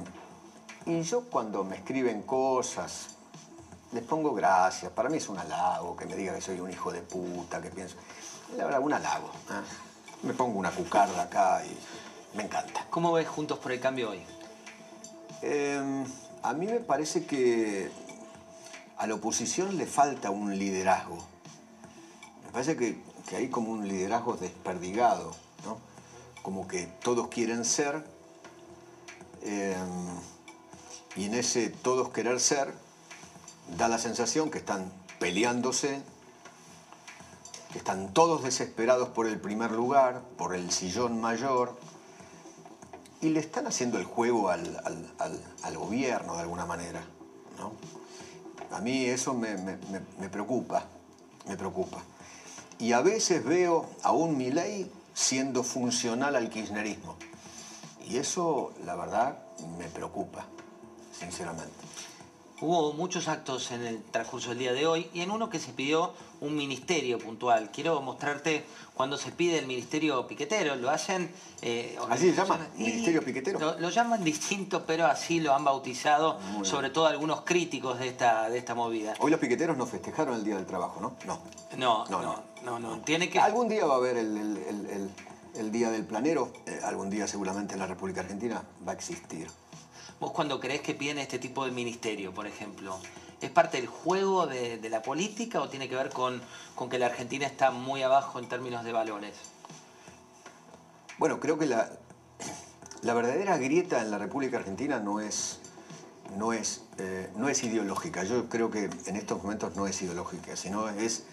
y 0.86 1.02
yo 1.02 1.22
cuando 1.24 1.64
me 1.64 1.76
escriben 1.76 2.22
cosas, 2.22 3.16
les 3.92 4.02
pongo 4.02 4.34
gracias. 4.34 4.90
Para 4.92 5.08
mí 5.08 5.18
es 5.18 5.28
un 5.28 5.38
halago 5.38 5.96
que 5.96 6.06
me 6.06 6.16
diga 6.16 6.34
que 6.34 6.40
soy 6.40 6.60
un 6.60 6.70
hijo 6.70 6.92
de 6.92 7.02
puta, 7.02 7.60
que 7.60 7.70
pienso. 7.70 7.96
La 8.56 8.64
verdad, 8.64 8.80
un 8.80 8.92
halago. 8.92 9.28
¿eh? 9.50 9.62
Me 10.22 10.32
pongo 10.32 10.58
una 10.58 10.70
cucarda 10.70 11.22
acá 11.22 11.62
y 11.64 12.36
me 12.36 12.44
encanta. 12.44 12.86
¿Cómo 12.90 13.12
ves 13.12 13.28
Juntos 13.28 13.58
por 13.58 13.72
el 13.72 13.80
Cambio 13.80 14.10
hoy? 14.10 14.22
Eh, 15.42 16.04
a 16.42 16.52
mí 16.52 16.66
me 16.66 16.80
parece 16.80 17.26
que 17.26 17.90
a 18.98 19.06
la 19.06 19.14
oposición 19.14 19.76
le 19.76 19.86
falta 19.86 20.30
un 20.30 20.58
liderazgo. 20.58 21.18
Me 22.44 22.52
parece 22.52 22.76
que 22.76 23.00
que 23.26 23.36
hay 23.36 23.48
como 23.48 23.72
un 23.72 23.88
liderazgo 23.88 24.36
desperdigado, 24.36 25.34
¿no? 25.64 25.78
como 26.42 26.68
que 26.68 26.86
todos 27.02 27.28
quieren 27.28 27.64
ser, 27.64 28.04
eh, 29.42 29.76
y 31.16 31.24
en 31.24 31.34
ese 31.34 31.70
todos 31.70 32.10
querer 32.10 32.40
ser 32.40 32.72
da 33.76 33.88
la 33.88 33.98
sensación 33.98 34.50
que 34.50 34.58
están 34.58 34.92
peleándose, 35.18 36.00
que 37.72 37.78
están 37.78 38.12
todos 38.12 38.44
desesperados 38.44 39.08
por 39.08 39.26
el 39.26 39.40
primer 39.40 39.72
lugar, 39.72 40.22
por 40.36 40.54
el 40.54 40.70
sillón 40.70 41.20
mayor, 41.20 41.76
y 43.20 43.30
le 43.30 43.40
están 43.40 43.66
haciendo 43.66 43.98
el 43.98 44.04
juego 44.04 44.50
al, 44.50 44.62
gobierno 45.74 46.34
de 46.34 46.40
alguna 46.42 46.64
manera. 46.64 47.02
¿no? 47.58 47.72
A 48.76 48.80
mí 48.80 49.06
eso 49.06 49.34
me, 49.34 49.56
me 49.56 50.28
preocupa, 50.28 50.84
me 51.46 51.56
preocupa. 51.56 52.02
Y 52.78 52.92
a 52.92 53.00
veces 53.00 53.44
veo 53.44 53.88
a 54.02 54.12
un 54.12 54.36
Milei 54.36 54.90
siendo 55.14 55.62
funcional 55.62 56.36
al 56.36 56.50
kirchnerismo. 56.50 57.16
Y 58.08 58.18
eso, 58.18 58.72
la 58.84 58.94
verdad, 58.96 59.38
me 59.78 59.86
preocupa, 59.86 60.44
sinceramente. 61.18 61.74
Hubo 62.60 62.94
muchos 62.94 63.28
actos 63.28 63.70
en 63.70 63.84
el 63.84 64.02
transcurso 64.02 64.50
del 64.50 64.58
día 64.58 64.72
de 64.72 64.86
hoy 64.86 65.10
y 65.12 65.20
en 65.20 65.30
uno 65.30 65.50
que 65.50 65.58
se 65.58 65.72
pidió 65.72 66.14
un 66.40 66.56
ministerio 66.56 67.18
puntual. 67.18 67.70
Quiero 67.70 68.00
mostrarte 68.00 68.64
cuando 68.94 69.18
se 69.18 69.30
pide 69.30 69.58
el 69.58 69.66
ministerio 69.66 70.26
piquetero. 70.26 70.74
Lo 70.76 70.88
hacen... 70.88 71.30
eh, 71.60 71.98
¿Así 72.08 72.30
se 72.30 72.36
llama? 72.36 72.66
¿Ministerio 72.76 73.22
piquetero? 73.22 73.76
Lo, 73.78 73.90
llaman 73.90 74.24
distinto, 74.24 74.86
pero 74.86 75.06
así 75.06 75.40
lo 75.40 75.54
han 75.54 75.64
bautizado, 75.64 76.38
sobre 76.62 76.88
todo 76.88 77.06
algunos 77.06 77.42
críticos 77.42 77.98
de 77.98 78.08
esta, 78.08 78.48
de 78.48 78.56
esta 78.56 78.74
movida. 78.74 79.14
Hoy 79.18 79.30
los 79.30 79.40
piqueteros 79.40 79.76
no 79.76 79.84
festejaron 79.84 80.36
el 80.36 80.44
Día 80.44 80.56
del 80.56 80.66
Trabajo, 80.66 80.98
¿no? 81.00 81.14
No. 81.26 81.40
No, 81.76 82.04
no, 82.08 82.22
no. 82.22 82.22
no, 82.22 82.42
Tiene 83.04 83.30
que... 83.30 83.38
Algún 83.38 83.68
día 83.68 83.84
va 83.86 83.94
a 83.94 83.96
haber 83.98 84.16
el, 84.16 85.72
Día 85.72 85.90
del 85.90 86.04
Planero. 86.04 86.52
Eh, 86.66 86.80
algún 86.84 87.10
día 87.10 87.26
seguramente 87.26 87.74
en 87.74 87.80
la 87.80 87.86
República 87.86 88.20
Argentina 88.20 88.62
va 88.86 88.92
a 88.92 88.94
existir. 88.94 89.48
¿Vos 90.20 90.32
cuando 90.32 90.58
crees 90.60 90.80
que 90.80 90.94
piden 90.94 91.18
este 91.18 91.38
tipo 91.38 91.64
de 91.64 91.70
ministerio, 91.70 92.32
por 92.32 92.46
ejemplo, 92.46 92.98
es 93.40 93.50
parte 93.50 93.76
del 93.76 93.86
juego 93.86 94.46
de, 94.46 94.80
la 94.88 95.02
política 95.02 95.60
o 95.60 95.68
tiene 95.68 95.88
que 95.88 95.96
ver 95.96 96.10
con, 96.10 96.40
que 96.90 96.98
la 96.98 97.06
Argentina 97.06 97.46
está 97.46 97.70
muy 97.70 98.02
abajo 98.02 98.38
en 98.38 98.48
términos 98.48 98.84
de 98.84 98.92
valores? 98.92 99.34
Bueno, 101.18 101.38
creo 101.38 101.58
que 101.58 101.66
la, 101.66 101.90
la 103.02 103.14
verdadera 103.14 103.58
grieta 103.58 104.00
en 104.00 104.10
la 104.10 104.18
República 104.18 104.56
Argentina 104.56 104.98
no 105.00 105.20
es, 105.20 105.60
no, 106.36 106.52
es, 106.52 106.82
eh, 106.98 107.30
no 107.36 107.48
es 107.48 107.62
ideológica. 107.62 108.24
Yo 108.24 108.48
creo 108.48 108.70
que 108.70 108.90
en 109.06 109.16
estos 109.16 109.42
momentos 109.42 109.76
no 109.76 109.86
es 109.86 110.00
ideológica, 110.02 110.56
sino 110.56 110.88
es 110.88 111.24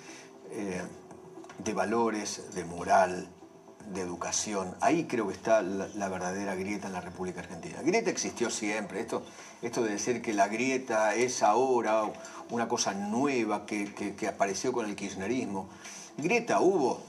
eh, 0.51 0.82
de 1.60 1.74
valores, 1.74 2.54
de 2.56 2.66
moral, 2.66 3.28
de 3.91 4.01
educación. 4.01 4.76
Ahí 4.82 5.06
creo 5.06 5.28
que 5.28 5.34
está 5.34 5.62
la, 5.62 6.10
verdadera 6.10 6.56
grieta 6.56 6.88
en 6.88 6.93
la 6.93 7.01
República 7.01 7.41
Argentina. 7.41 7.82
Grieta 7.82 8.10
existió 8.10 8.49
siempre. 8.49 9.01
Esto, 9.01 9.24
esto 9.62 9.84
de 9.84 9.91
decir 9.91 10.22
que 10.22 10.34
la 10.34 10.47
grieta 10.47 11.16
es 11.16 11.43
ahora 11.43 12.04
una 12.49 12.68
cosa 12.68 12.93
nueva 12.93 13.66
que, 13.66 14.16
apareció 14.28 14.72
con 14.72 14.86
el 14.86 14.95
kirchnerismo. 14.95 15.68
Grieta 16.18 16.60
hubo 16.62 17.01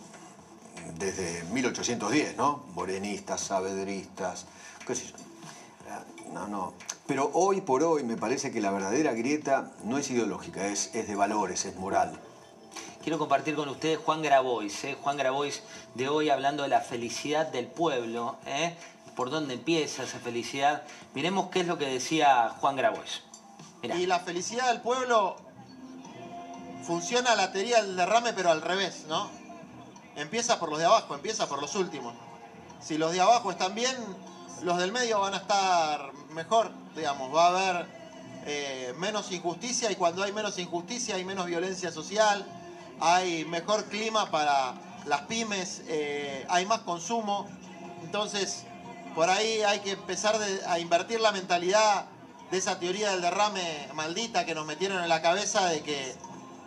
desde 0.98 1.44
1810, 1.52 2.36
¿no? 2.36 2.64
Morenistas, 2.74 3.40
sabedristas, 3.40 4.46
qué 4.86 4.94
sé 4.94 5.06
yo. 5.06 5.14
No, 6.32 6.48
no. 6.48 6.72
Pero 7.06 7.30
hoy 7.34 7.60
por 7.60 7.82
hoy 7.82 8.02
me 8.02 8.16
parece 8.16 8.50
que 8.50 8.60
la 8.60 8.70
verdadera 8.70 9.12
grieta 9.12 9.72
no 9.84 9.98
es 9.98 10.10
ideológica, 10.10 10.66
es, 10.66 10.90
es 10.94 11.06
de 11.06 11.14
valores, 11.14 11.64
es 11.66 11.76
moral 11.76 12.18
quiero 13.04 13.18
compartir 13.18 13.54
con 13.54 13.68
ustedes 13.68 13.98
Juan 13.98 14.22
Grabois, 14.22 14.82
¿eh? 14.84 14.96
Juan 15.02 15.18
Grabois 15.18 15.62
de 15.94 16.08
hoy 16.08 16.30
hablando 16.30 16.62
de 16.62 16.70
la 16.70 16.80
felicidad 16.80 17.46
del 17.46 17.66
pueblo, 17.66 18.36
¿eh? 18.46 18.74
por 19.14 19.28
dónde 19.28 19.54
empieza 19.54 20.04
esa 20.04 20.18
felicidad. 20.18 20.82
Miremos 21.12 21.50
qué 21.50 21.60
es 21.60 21.66
lo 21.66 21.76
que 21.76 21.86
decía 21.86 22.54
Juan 22.60 22.76
Grabois. 22.76 23.20
Y 23.82 24.06
la 24.06 24.20
felicidad 24.20 24.68
del 24.68 24.80
pueblo 24.80 25.36
funciona 26.82 27.36
la 27.36 27.52
teoría 27.52 27.82
del 27.82 27.94
derrame, 27.94 28.32
pero 28.32 28.50
al 28.50 28.62
revés, 28.62 29.04
¿no? 29.06 29.28
Empieza 30.16 30.58
por 30.58 30.70
los 30.70 30.78
de 30.78 30.86
abajo, 30.86 31.14
empieza 31.14 31.46
por 31.46 31.60
los 31.60 31.74
últimos. 31.74 32.14
Si 32.80 32.96
los 32.96 33.12
de 33.12 33.20
abajo 33.20 33.50
están 33.50 33.74
bien, 33.74 33.94
los 34.62 34.78
del 34.78 34.92
medio 34.92 35.20
van 35.20 35.34
a 35.34 35.38
estar 35.38 36.10
mejor, 36.30 36.72
digamos, 36.96 37.34
va 37.34 37.44
a 37.44 37.48
haber 37.48 37.86
eh, 38.46 38.94
menos 38.96 39.30
injusticia 39.30 39.92
y 39.92 39.96
cuando 39.96 40.22
hay 40.22 40.32
menos 40.32 40.58
injusticia 40.58 41.16
hay 41.16 41.24
menos 41.26 41.44
violencia 41.44 41.92
social, 41.92 42.46
hay 43.00 43.44
mejor 43.44 43.84
clima 43.86 44.30
para 44.30 44.74
las 45.06 45.22
pymes, 45.22 45.82
eh, 45.88 46.46
hay 46.48 46.66
más 46.66 46.80
consumo. 46.80 47.48
Entonces, 48.02 48.64
por 49.14 49.30
ahí 49.30 49.62
hay 49.62 49.80
que 49.80 49.92
empezar 49.92 50.36
a 50.66 50.78
invertir 50.78 51.20
la 51.20 51.32
mentalidad 51.32 52.06
de 52.50 52.58
esa 52.58 52.78
teoría 52.78 53.10
del 53.10 53.20
derrame 53.20 53.88
maldita 53.94 54.44
que 54.44 54.54
nos 54.54 54.66
metieron 54.66 55.02
en 55.02 55.08
la 55.08 55.22
cabeza 55.22 55.66
de 55.66 55.82
que 55.82 56.14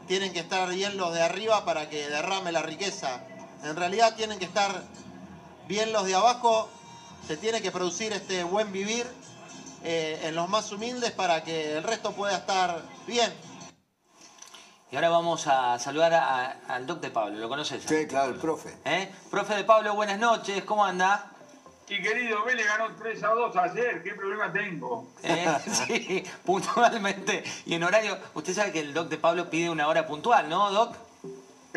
tienen 0.08 0.34
que 0.34 0.40
estar 0.40 0.70
bien 0.70 0.98
los 0.98 1.14
de 1.14 1.22
arriba 1.22 1.66
para 1.66 1.90
que 1.90 2.08
derrame 2.08 2.52
la 2.52 2.62
riqueza. 2.62 3.22
En 3.64 3.76
realidad 3.76 4.16
tienen 4.16 4.40
que 4.40 4.46
estar 4.46 4.84
bien 5.68 5.92
los 5.92 6.06
de 6.06 6.16
abajo, 6.16 6.70
se 7.28 7.36
tiene 7.38 7.62
que 7.62 7.72
producir 7.72 8.14
este 8.14 8.44
buen 8.44 8.72
vivir 8.72 9.06
eh, 9.84 10.22
en 10.24 10.36
los 10.36 10.50
más 10.50 10.72
humildes 10.72 11.12
para 11.12 11.44
que 11.44 11.78
el 11.78 11.84
resto 11.84 12.14
pueda 12.14 12.38
estar 12.38 12.82
bien. 13.06 13.34
Y 14.90 14.96
ahora 14.96 15.10
vamos 15.10 15.48
a 15.48 15.78
saludar 15.80 16.14
al 16.66 16.88
doc 16.88 17.02
de 17.02 17.10
Pablo, 17.10 17.38
¿lo 17.38 17.50
conoces? 17.50 17.84
Sí, 17.84 18.08
claro, 18.08 18.32
el 18.32 18.40
profe. 18.40 18.74
¿Eh? 18.86 19.12
Profe 19.30 19.56
de 19.56 19.66
Pablo, 19.66 19.94
buenas 19.96 20.18
noches, 20.18 20.64
¿cómo 20.64 20.86
anda? 20.86 21.30
Y 21.90 22.02
querido, 22.02 22.46
Vélez 22.46 22.66
ganó 22.66 22.96
3 22.96 23.22
a 23.22 23.28
2 23.28 23.58
ayer, 23.58 24.02
¿qué 24.02 24.14
problema 24.14 24.52
tengo? 24.54 25.10
¿Eh? 25.24 25.46
sí, 25.88 26.24
puntualmente. 26.46 27.44
Y 27.66 27.74
en 27.74 27.84
horario, 27.84 28.18
usted 28.34 28.54
sabe 28.54 28.72
que 28.72 28.80
el 28.80 28.94
doc 28.94 29.10
de 29.10 29.18
Pablo 29.18 29.50
pide 29.50 29.70
una 29.70 29.90
hora 29.90 30.08
puntual, 30.08 30.48
¿no, 30.48 30.72
doc? 30.72 30.96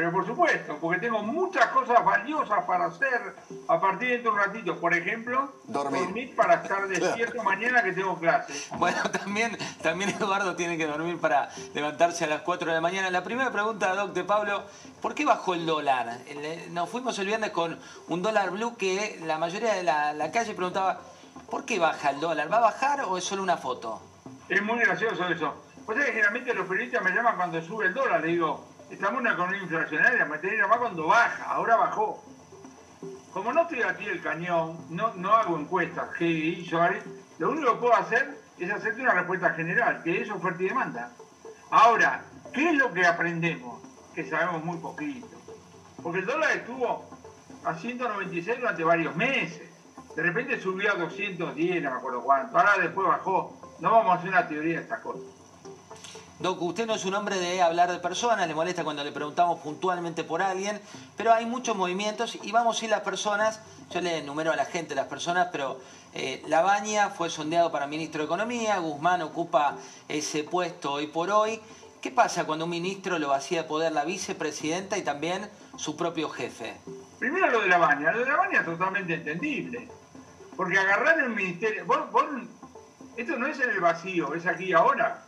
Pero 0.01 0.13
por 0.13 0.27
supuesto, 0.27 0.79
porque 0.81 0.99
tengo 0.99 1.23
muchas 1.23 1.67
cosas 1.67 2.03
valiosas 2.03 2.65
para 2.65 2.87
hacer 2.87 3.35
a 3.69 3.79
partir 3.79 4.23
de 4.23 4.31
un 4.31 4.39
ratito. 4.39 4.81
Por 4.81 4.95
ejemplo, 4.95 5.53
dormir, 5.65 6.35
para 6.35 6.55
estar 6.55 6.89
despierto 6.89 7.43
mañana 7.43 7.83
que 7.83 7.93
tengo 7.93 8.19
clase. 8.19 8.55
Bueno, 8.79 8.97
también, 9.11 9.59
también 9.83 10.09
Eduardo 10.19 10.57
tiene 10.57 10.79
que 10.79 10.87
dormir 10.87 11.19
para 11.21 11.51
levantarse 11.75 12.25
a 12.25 12.29
las 12.29 12.41
4 12.41 12.69
de 12.69 12.75
la 12.77 12.81
mañana. 12.81 13.11
La 13.11 13.23
primera 13.23 13.53
pregunta, 13.53 13.95
Doc 13.95 14.15
de 14.15 14.25
Pablo, 14.25 14.63
¿por 15.03 15.15
qué 15.15 15.27
bajó 15.27 15.53
el 15.53 15.67
dólar? 15.67 16.17
Eh, 16.29 16.69
nos 16.71 16.89
fuimos 16.89 17.19
el 17.19 17.27
viernes 17.27 17.51
con 17.51 17.79
un 18.09 18.23
dólar 18.23 18.53
blue 18.53 18.79
que 18.79 19.21
la 19.27 19.37
mayoría 19.37 19.75
de 19.75 19.83
la, 19.83 20.31
calle 20.33 20.55
preguntaba, 20.55 20.99
¿por 21.51 21.67
qué 21.67 21.79
baja 21.79 22.09
el 22.09 22.21
dólar? 22.21 22.51
¿Va 22.51 22.57
a 22.57 22.61
bajar 22.61 23.03
o 23.03 23.19
es 23.19 23.25
solo 23.25 23.43
una 23.43 23.59
foto? 23.59 24.01
Es 24.49 24.63
muy 24.63 24.79
gracioso 24.79 25.29
eso. 25.29 25.63
Pues 25.85 25.99
es 25.99 26.07
que 26.07 26.13
generalmente 26.13 26.55
los 26.55 26.67
periodistas 26.67 27.03
me 27.03 27.11
llaman 27.11 27.37
cuando 27.37 27.61
sube 27.61 27.85
el 27.85 27.93
dólar, 27.93 28.23
le 28.23 28.29
digo, 28.29 28.71
Estamos 28.91 29.21
en 29.21 29.27
una 29.27 29.35
economía 29.35 29.63
inflacionaria, 29.63 30.25
materia 30.27 30.67
más 30.67 30.79
cuando 30.79 31.07
baja, 31.07 31.45
ahora 31.45 31.77
bajó. 31.77 32.25
Como 33.33 33.53
no 33.53 33.63
estoy 33.63 33.83
aquí 33.83 34.05
el 34.07 34.21
cañón, 34.21 34.79
no, 34.91 35.15
no 35.15 35.33
hago 35.33 35.57
encuestas, 35.57 36.13
GI, 36.15 36.69
lo 37.39 37.51
único 37.51 37.73
que 37.75 37.79
puedo 37.79 37.95
hacer 37.95 38.37
es 38.59 38.71
hacerte 38.71 39.01
una 39.01 39.13
respuesta 39.13 39.51
general, 39.51 40.03
que 40.03 40.21
es 40.21 40.31
oferta 40.31 40.63
y 40.63 40.69
demanda. 40.69 41.13
Ahora, 41.71 42.25
¿qué 42.53 42.71
es 42.71 42.75
lo 42.75 42.93
que 42.93 43.07
aprendemos? 43.07 43.81
Que 44.13 44.29
sabemos 44.29 44.65
muy 44.65 44.79
poquito. 44.79 45.29
Porque 46.03 46.19
el 46.19 46.27
dólar 46.27 46.51
estuvo 46.57 47.09
a 47.65 47.75
196 47.75 48.59
durante 48.59 48.83
varios 48.83 49.15
meses. 49.15 49.71
De 50.17 50.23
repente 50.23 50.61
subió 50.61 50.93
a 50.93 50.97
210, 50.97 51.83
no 51.83 51.91
me 51.91 51.97
acuerdo 51.97 52.23
cuánto. 52.23 52.59
Ahora 52.59 52.77
después 52.79 53.07
bajó. 53.07 53.57
No 53.79 53.93
vamos 53.93 54.13
a 54.13 54.19
hacer 54.19 54.31
una 54.31 54.49
teoría 54.49 54.77
de 54.79 54.83
estas 54.83 54.99
cosas. 54.99 55.40
Doc, 56.41 56.63
usted 56.63 56.87
no 56.87 56.95
es 56.95 57.05
un 57.05 57.15
hombre 57.15 57.39
de 57.39 57.61
hablar 57.61 57.93
de 57.93 57.99
personas, 57.99 58.49
le 58.49 58.55
molesta 58.55 58.83
cuando 58.83 59.05
le 59.05 59.13
preguntamos 59.13 59.61
puntualmente 59.61 60.25
por 60.25 60.41
alguien, 60.41 60.81
pero 61.15 61.35
hay 61.35 61.45
muchos 61.45 61.77
movimientos 61.77 62.39
y 62.43 62.51
vamos 62.51 62.81
a 62.81 62.85
ir 62.87 62.91
las 62.91 63.03
personas, 63.03 63.61
yo 63.91 64.01
le 64.01 64.17
enumero 64.17 64.51
a 64.51 64.57
la 64.57 64.65
gente 64.65 64.95
las 64.95 65.07
personas, 65.07 65.49
pero 65.53 65.79
eh, 66.15 66.43
Labaña 66.49 67.11
fue 67.11 67.29
sondeado 67.29 67.71
para 67.71 67.87
ministro 67.87 68.23
de 68.23 68.25
Economía, 68.25 68.79
Guzmán 68.79 69.21
ocupa 69.21 69.77
ese 70.09 70.43
puesto 70.43 70.93
hoy 70.93 71.09
por 71.09 71.31
hoy. 71.31 71.61
¿Qué 72.01 72.11
pasa 72.11 72.47
cuando 72.47 72.65
un 72.65 72.71
ministro 72.71 73.19
lo 73.19 73.29
vacía 73.29 73.65
de 73.65 73.69
poder 73.69 73.93
la 73.93 74.07
vicepresidenta 74.07 74.97
y 74.97 75.03
también 75.03 75.47
su 75.77 75.95
propio 75.95 76.31
jefe? 76.31 76.75
Primero 77.19 77.51
lo 77.51 77.61
de 77.61 77.69
Labaña, 77.69 78.13
lo 78.13 78.21
de 78.21 78.25
Labaña 78.25 78.61
es 78.61 78.65
totalmente 78.65 79.13
entendible, 79.13 79.89
porque 80.57 80.79
agarrar 80.79 81.21
el 81.21 81.29
ministerio, 81.29 81.85
esto 83.19 83.37
no 83.37 83.47
es 83.47 83.61
en 83.61 83.69
el 83.69 83.81
vacío, 83.81 84.33
es 84.33 84.47
aquí 84.47 84.73
ahora. 84.73 85.23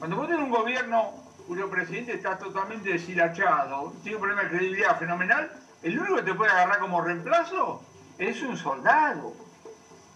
Cuando 0.00 0.16
vos 0.16 0.28
tenés 0.28 0.42
un 0.42 0.50
gobierno 0.50 1.12
cuyo 1.46 1.68
presidente 1.68 2.14
está 2.14 2.38
totalmente 2.38 2.88
deshilachado, 2.88 3.92
tiene 4.02 4.16
un 4.16 4.22
problema 4.22 4.44
de 4.44 4.48
credibilidad 4.48 4.98
fenomenal, 4.98 5.52
el 5.82 5.98
único 6.00 6.16
que 6.16 6.22
te 6.22 6.32
puede 6.34 6.50
agarrar 6.50 6.78
como 6.78 7.02
reemplazo 7.02 7.82
es 8.16 8.40
un 8.40 8.56
soldado. 8.56 9.34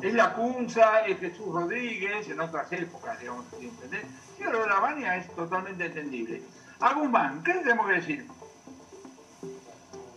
Es 0.01 0.15
la 0.15 0.33
Cunza, 0.33 1.01
es 1.01 1.21
Jesús 1.21 1.49
Rodríguez, 1.53 2.27
en 2.31 2.41
otras 2.41 2.73
épocas, 2.73 3.21
digamos, 3.21 3.45
¿entendés? 3.61 4.07
Y 4.39 4.45
lo 4.45 4.63
de 4.63 4.69
la 4.69 4.81
Baña 4.81 5.17
es 5.17 5.31
totalmente 5.35 5.85
entendible. 5.85 6.43
A 6.81 6.95
Guzmán, 6.95 7.43
¿qué 7.45 7.53
tenemos 7.53 7.87
que 7.87 7.93
decir? 7.93 8.27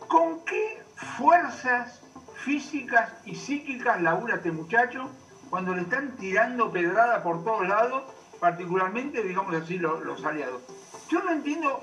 ¿Con 0.07 0.45
qué 0.45 0.81
fuerzas 1.17 2.01
físicas 2.37 3.11
y 3.25 3.35
psíquicas 3.35 4.01
labura 4.01 4.35
este 4.35 4.51
muchacho 4.51 5.09
cuando 5.49 5.75
le 5.75 5.81
están 5.81 6.15
tirando 6.15 6.71
pedrada 6.71 7.21
por 7.21 7.43
todos 7.43 7.67
lados 7.67 8.03
particularmente, 8.39 9.23
digamos 9.23 9.53
así, 9.55 9.77
los, 9.77 10.23
aliados. 10.23 10.61
Yo 11.09 11.23
no 11.23 11.31
entiendo, 11.31 11.81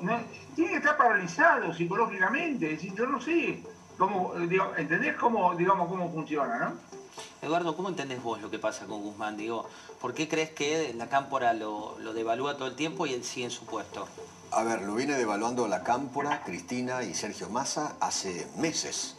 tiene 0.55 0.71
que 0.73 0.77
estar 0.77 0.97
paralizado 0.97 1.73
psicológicamente, 1.73 2.73
es 2.73 2.83
decir, 2.83 2.95
yo 2.95 3.07
no 3.07 3.21
sé 3.21 3.63
cómo, 3.97 4.35
digo, 4.35 4.73
¿entendés 4.77 5.17
cómo, 5.17 5.55
digamos, 5.55 5.89
cómo 5.89 6.13
funciona, 6.13 6.59
no? 6.59 6.95
Eduardo, 7.41 7.77
¿cómo 7.77 7.89
entendés 7.89 8.23
vos 8.23 8.41
lo 8.41 8.51
que 8.51 8.59
pasa 8.59 8.87
con 8.87 9.03
Guzmán? 9.03 9.37
Digo, 9.37 9.69
¿por 10.01 10.15
qué 10.15 10.29
crees 10.29 10.51
que 10.51 10.93
la 10.95 11.09
Cámpora 11.09 11.53
lo, 11.53 11.97
lo 12.01 12.13
devalúa 12.13 12.57
todo 12.57 12.69
el 12.69 12.75
tiempo 12.75 13.07
y 13.07 13.13
él 13.13 13.23
sigue 13.23 13.47
en 13.47 13.51
su 13.51 13.65
puesto? 13.67 14.09
A 14.51 14.63
ver, 14.63 14.83
lo 14.83 14.95
viene 14.95 15.15
devaluando 15.15 15.69
la 15.69 15.83
Cámpora, 15.83 16.43
Cristina 16.43 17.03
y 17.03 17.15
Sergio 17.15 17.49
Massa 17.49 17.97
hace 18.01 18.47
meses. 18.57 19.17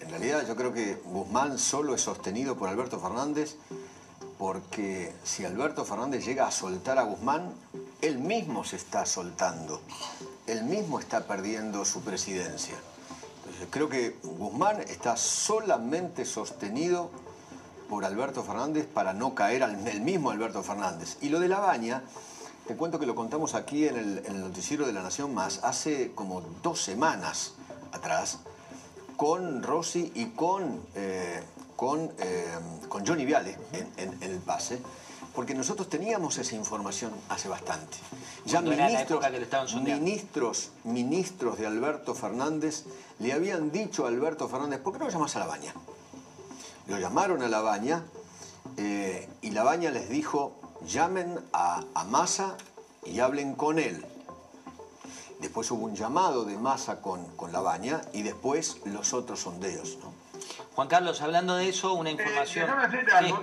En 0.00 0.10
realidad 0.10 0.46
yo 0.46 0.56
creo 0.56 0.72
que 0.72 0.94
Guzmán 1.04 1.58
solo 1.58 1.94
es 1.94 2.00
sostenido 2.00 2.56
por 2.56 2.68
Alberto 2.68 2.98
Fernández 2.98 3.56
porque 4.40 5.12
si 5.22 5.44
Alberto 5.44 5.84
Fernández 5.84 6.24
llega 6.24 6.46
a 6.46 6.50
soltar 6.50 6.98
a 6.98 7.02
Guzmán, 7.02 7.52
él 8.00 8.18
mismo 8.18 8.64
se 8.64 8.76
está 8.76 9.04
soltando, 9.04 9.82
él 10.46 10.64
mismo 10.64 10.98
está 10.98 11.26
perdiendo 11.26 11.84
su 11.84 12.00
presidencia. 12.00 12.74
Entonces, 13.44 13.68
creo 13.70 13.90
que 13.90 14.16
Guzmán 14.22 14.80
está 14.80 15.18
solamente 15.18 16.24
sostenido 16.24 17.10
por 17.90 18.06
Alberto 18.06 18.42
Fernández 18.42 18.86
para 18.86 19.12
no 19.12 19.34
caer 19.34 19.62
al 19.62 19.86
el 19.86 20.00
mismo 20.00 20.30
Alberto 20.30 20.62
Fernández. 20.62 21.18
Y 21.20 21.28
lo 21.28 21.38
de 21.38 21.48
la 21.48 21.60
baña, 21.60 22.02
te 22.66 22.76
cuento 22.76 22.98
que 22.98 23.04
lo 23.04 23.14
contamos 23.14 23.54
aquí 23.54 23.86
en 23.88 24.22
el, 24.24 24.40
noticiero 24.40 24.86
de 24.86 24.94
la 24.94 25.02
Nación 25.02 25.34
Más 25.34 25.60
hace 25.64 26.12
como 26.14 26.40
dos 26.62 26.80
semanas 26.80 27.52
atrás 27.92 28.38
con 29.18 29.62
Rossi 29.62 30.10
y 30.14 30.30
con, 30.30 30.80
eh, 30.94 31.42
con, 31.80 32.12
eh, 32.18 32.44
con 32.90 33.06
Johnny 33.06 33.24
Viale 33.24 33.56
en, 33.72 33.90
en- 33.96 34.22
en 34.22 34.30
el 34.32 34.38
pase, 34.40 34.82
porque 35.34 35.54
nosotros 35.54 35.88
teníamos 35.88 36.36
esa 36.36 36.54
información 36.54 37.10
hace 37.30 37.48
bastante. 37.48 37.96
Ya 38.44 38.60
ministros, 38.98 39.20
ministros, 39.94 40.70
ministros 40.84 41.56
de 41.58 41.66
Alberto 41.66 42.14
Fernández 42.14 42.84
le 43.18 43.32
habían 43.32 43.70
dicho 43.72 44.04
a 44.04 44.08
Alberto 44.08 44.46
Fernández, 44.46 44.80
¿por 44.80 44.92
qué 44.92 44.98
no 44.98 45.06
lo 45.06 45.10
llamas 45.10 45.34
a 45.36 45.38
la 45.38 45.46
baña? 45.46 45.72
Lo 46.86 46.98
llamaron 46.98 47.42
a 47.42 47.48
la 47.48 47.62
baña 47.62 48.04
eh, 48.76 49.26
y 49.40 49.50
la 49.52 49.62
baña 49.62 49.90
les 49.90 50.10
dijo, 50.10 50.52
llamen 50.86 51.38
a, 51.54 51.82
a 51.94 52.04
Massa 52.04 52.58
y 53.06 53.20
hablen 53.20 53.54
con 53.54 53.78
él. 53.78 54.04
Después 55.40 55.70
hubo 55.70 55.86
un 55.86 55.94
llamado 55.96 56.44
de 56.44 56.58
Massa 56.58 57.00
con, 57.00 57.24
con 57.36 57.52
la 57.52 57.60
baña 57.62 58.02
y 58.12 58.20
después 58.20 58.76
los 58.84 59.14
otros 59.14 59.40
sondeos. 59.40 59.96
¿no? 60.02 60.10
Juan 60.74 60.88
Carlos, 60.88 61.20
hablando 61.22 61.56
de 61.56 61.68
eso, 61.68 61.94
una 61.94 62.10
Eh, 62.10 62.12
información. 62.12 62.68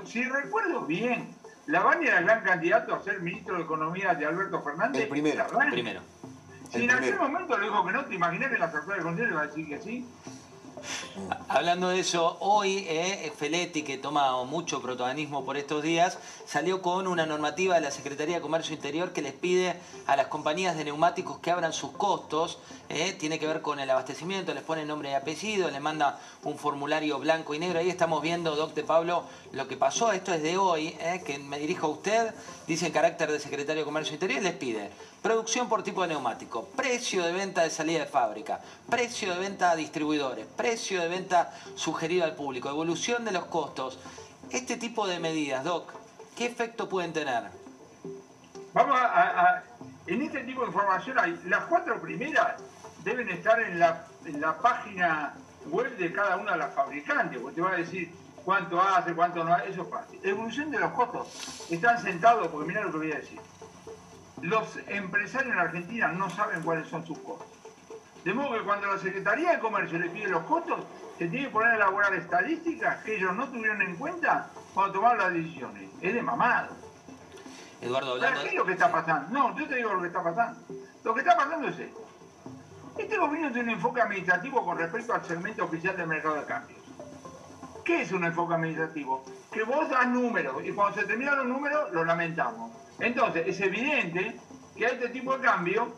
Sí. 0.06 0.12
Si 0.12 0.24
recuerdo 0.24 0.82
bien, 0.82 1.36
¿Lavagna 1.68 2.08
era 2.08 2.20
el 2.20 2.26
gran 2.26 2.44
candidato 2.44 2.96
a 2.96 3.04
ser 3.04 3.20
ministro 3.20 3.58
de 3.58 3.64
Economía 3.64 4.14
de 4.16 4.26
Alberto 4.26 4.62
Fernández? 4.62 5.04
El 5.04 5.10
primero. 5.10 5.46
El 5.62 5.70
primero. 5.70 6.02
Si 6.72 6.78
el 6.78 6.84
en 6.84 6.92
aquel 6.92 7.18
momento 7.18 7.58
le 7.58 7.66
dijo 7.66 7.86
que 7.86 7.92
no, 7.92 8.06
¿te 8.06 8.16
imaginas 8.16 8.50
que 8.50 8.56
en 8.56 8.62
las 8.62 8.74
actuales 8.74 9.04
condiciones 9.04 9.36
va 9.36 9.42
a 9.42 9.48
decir 9.48 9.68
que 9.68 9.82
sí? 9.82 10.06
Hablando 11.50 11.90
de 11.90 12.00
eso, 12.00 12.38
hoy 12.40 12.86
eh, 12.88 13.32
Feletti, 13.38 13.84
que 13.84 13.98
toma 13.98 14.44
mucho 14.44 14.82
protagonismo 14.82 15.46
por 15.46 15.58
estos 15.58 15.84
días, 15.84 16.18
salió 16.46 16.82
con 16.82 17.08
una 17.08 17.26
normativa 17.26 17.76
de 17.76 17.82
la 17.82 17.92
Secretaría 17.92 18.36
de 18.36 18.42
Comercio 18.42 18.76
Interior 18.76 19.14
que 19.14 19.22
les 19.22 19.34
pide 19.34 19.76
a 20.06 20.16
las 20.16 20.28
compañías 20.28 20.78
de 20.78 20.84
neumáticos 20.86 21.40
que 21.40 21.52
abran 21.52 21.74
sus 21.74 21.92
costos. 21.92 22.60
eh, 22.90 23.14
tiene 23.20 23.38
que 23.38 23.48
ver 23.48 23.62
con 23.62 23.80
el 23.80 23.90
abastecimiento, 23.90 24.54
les 24.54 24.64
pone 24.64 24.86
nombre 24.86 25.12
y 25.12 25.14
apellido, 25.14 25.70
les 25.70 25.82
manda 25.82 26.20
un 26.44 26.58
formulario 26.58 27.20
blanco 27.20 27.54
y 27.54 27.60
negro. 27.60 27.80
Ahí 27.80 27.90
estamos 27.90 28.22
viendo, 28.22 28.56
doctor 28.56 28.86
Pablo, 28.86 29.24
lo 29.52 29.68
que 29.68 29.76
pasó. 29.76 30.12
Esto 30.12 30.34
es 30.34 30.42
de 30.42 30.58
hoy, 30.58 30.96
eh, 31.00 31.22
que 31.26 31.38
me 31.40 31.60
dirijo 31.60 31.88
a 31.88 31.90
usted, 31.90 32.34
dice 32.66 32.88
en 32.88 32.94
carácter 32.94 33.32
de 33.32 33.40
Secretario 33.40 33.82
de 33.82 33.86
Comercio 33.86 34.14
Interior, 34.14 34.42
les 34.42 34.54
pide 34.54 34.90
producción 35.22 35.68
por 35.68 35.84
tipo 35.84 36.02
de 36.02 36.10
neumático, 36.10 36.66
precio 36.76 37.24
de 37.24 37.32
venta 37.32 37.64
de 37.64 37.70
salida 37.70 38.00
de 38.00 38.06
fábrica, 38.06 38.60
precio 38.90 39.34
de 39.34 39.40
venta 39.40 39.72
a 39.72 39.76
distribuidores, 39.76 40.46
precio 40.46 41.02
de 41.02 41.08
venta 41.08 41.54
sugerido 41.76 42.24
al 42.24 42.36
público, 42.36 42.70
evolución 42.70 43.26
de 43.26 43.32
los 43.32 43.46
costos. 43.46 44.00
Este 44.50 44.78
tipo 44.78 45.08
de 45.08 45.20
medidas, 45.20 45.64
Doc, 45.64 45.92
¿qué 46.36 46.46
efecto 46.46 46.88
pueden 46.88 47.14
tener? 47.14 47.44
Vamos 48.74 48.98
a, 49.00 49.64
En 50.06 50.22
este 50.22 50.44
tipo 50.44 50.62
de 50.62 50.68
información, 50.68 51.20
hay, 51.20 51.40
las 51.46 51.66
cuatro 51.66 52.00
primeras 52.00 52.56
deben 53.04 53.30
estar 53.30 53.60
en 53.62 53.80
la, 53.80 54.06
en 54.26 54.40
la 54.40 54.58
página 54.58 55.34
web 55.70 55.98
de 55.98 56.14
cada 56.14 56.38
una 56.38 56.54
de 56.54 56.60
las 56.60 56.74
fabricantes, 56.74 57.40
porque 57.42 57.56
te 57.56 57.62
va 57.62 57.72
a 57.72 57.76
decir 57.76 58.14
cuánto 58.46 58.82
hace, 58.82 59.14
cuánto 59.14 59.44
no 59.44 59.54
hace, 59.54 59.70
eso 59.70 59.82
es 59.82 59.90
fácil. 59.90 60.20
Evolución 60.24 60.72
de 60.72 60.80
los 60.80 60.92
costos. 60.94 61.28
Están 61.70 62.02
sentados, 62.02 62.48
porque 62.48 62.68
mirá 62.68 62.82
lo 62.84 62.92
que 62.92 62.98
voy 62.98 63.12
a 63.12 63.16
decir. 63.16 63.40
Los 64.42 64.78
empresarios 64.88 65.54
en 65.54 65.60
Argentina 65.60 66.08
no 66.10 66.30
saben 66.30 66.62
cuáles 66.62 66.88
son 66.88 67.06
sus 67.06 67.18
costos. 67.20 67.48
De 68.24 68.34
modo 68.34 68.58
que 68.58 68.64
cuando 68.64 68.88
la 68.88 69.00
Secretaría 69.00 69.54
de 69.54 69.60
Comercio 69.60 69.98
le 69.98 70.10
pide 70.10 70.28
los 70.28 70.44
costos, 70.44 70.82
se 71.18 71.28
tiene 71.28 71.46
que 71.46 71.52
poner 71.52 71.72
a 71.72 71.76
elaborar 71.76 72.14
estadísticas 72.14 73.04
que 73.04 73.16
ellos 73.16 73.36
no 73.36 73.48
tuvieron 73.48 73.82
en 73.82 73.96
cuenta 73.96 74.50
cuando 74.74 74.94
tomaron 74.94 75.20
las 75.20 75.34
decisiones. 75.34 75.90
Es 76.02 76.14
de 76.14 76.22
mamado. 76.22 76.76
Eduardo, 77.82 78.20
¿Para 78.20 78.28
hablando 78.28 78.44
qué 78.44 78.50
es 78.50 78.56
lo 78.56 78.66
que 78.66 78.74
está 78.74 78.92
pasando? 78.92 79.30
No, 79.32 79.58
yo 79.58 79.68
te 79.68 79.76
digo 79.76 79.94
lo 79.94 80.02
que 80.02 80.08
está 80.08 80.24
pasando. 80.24 80.60
Lo 81.04 81.14
que 81.14 81.20
está 81.22 81.38
pasando 81.38 81.68
es 81.70 81.80
esto. 81.80 82.08
Este 82.98 83.18
gobierno 83.18 83.52
tiene 83.52 83.72
un 83.72 83.76
enfoque 83.76 84.02
administrativo 84.02 84.66
con 84.66 84.78
respecto 84.78 85.14
al 85.14 85.24
segmento 85.24 85.66
oficial 85.66 85.96
del 85.96 86.08
mercado 86.08 86.36
de 86.36 86.46
cambios. 86.46 86.80
¿Qué 87.86 88.02
es 88.02 88.12
un 88.12 88.26
enfoque 88.26 88.56
administrativo? 88.56 89.24
Que 89.52 89.64
vos 89.64 89.90
das 89.90 90.08
números 90.08 90.64
y 90.66 90.72
cuando 90.72 91.00
se 91.00 91.08
terminan 91.08 91.38
los 91.38 91.48
números 91.48 91.92
los 91.94 92.06
lamentamos. 92.06 92.72
Entonces, 93.00 93.44
es 93.48 93.60
evidente 93.62 94.40
que 94.76 94.86
a 94.86 94.90
este 94.90 95.10
tipo 95.10 95.38
de 95.38 95.44
cambio 95.44 95.94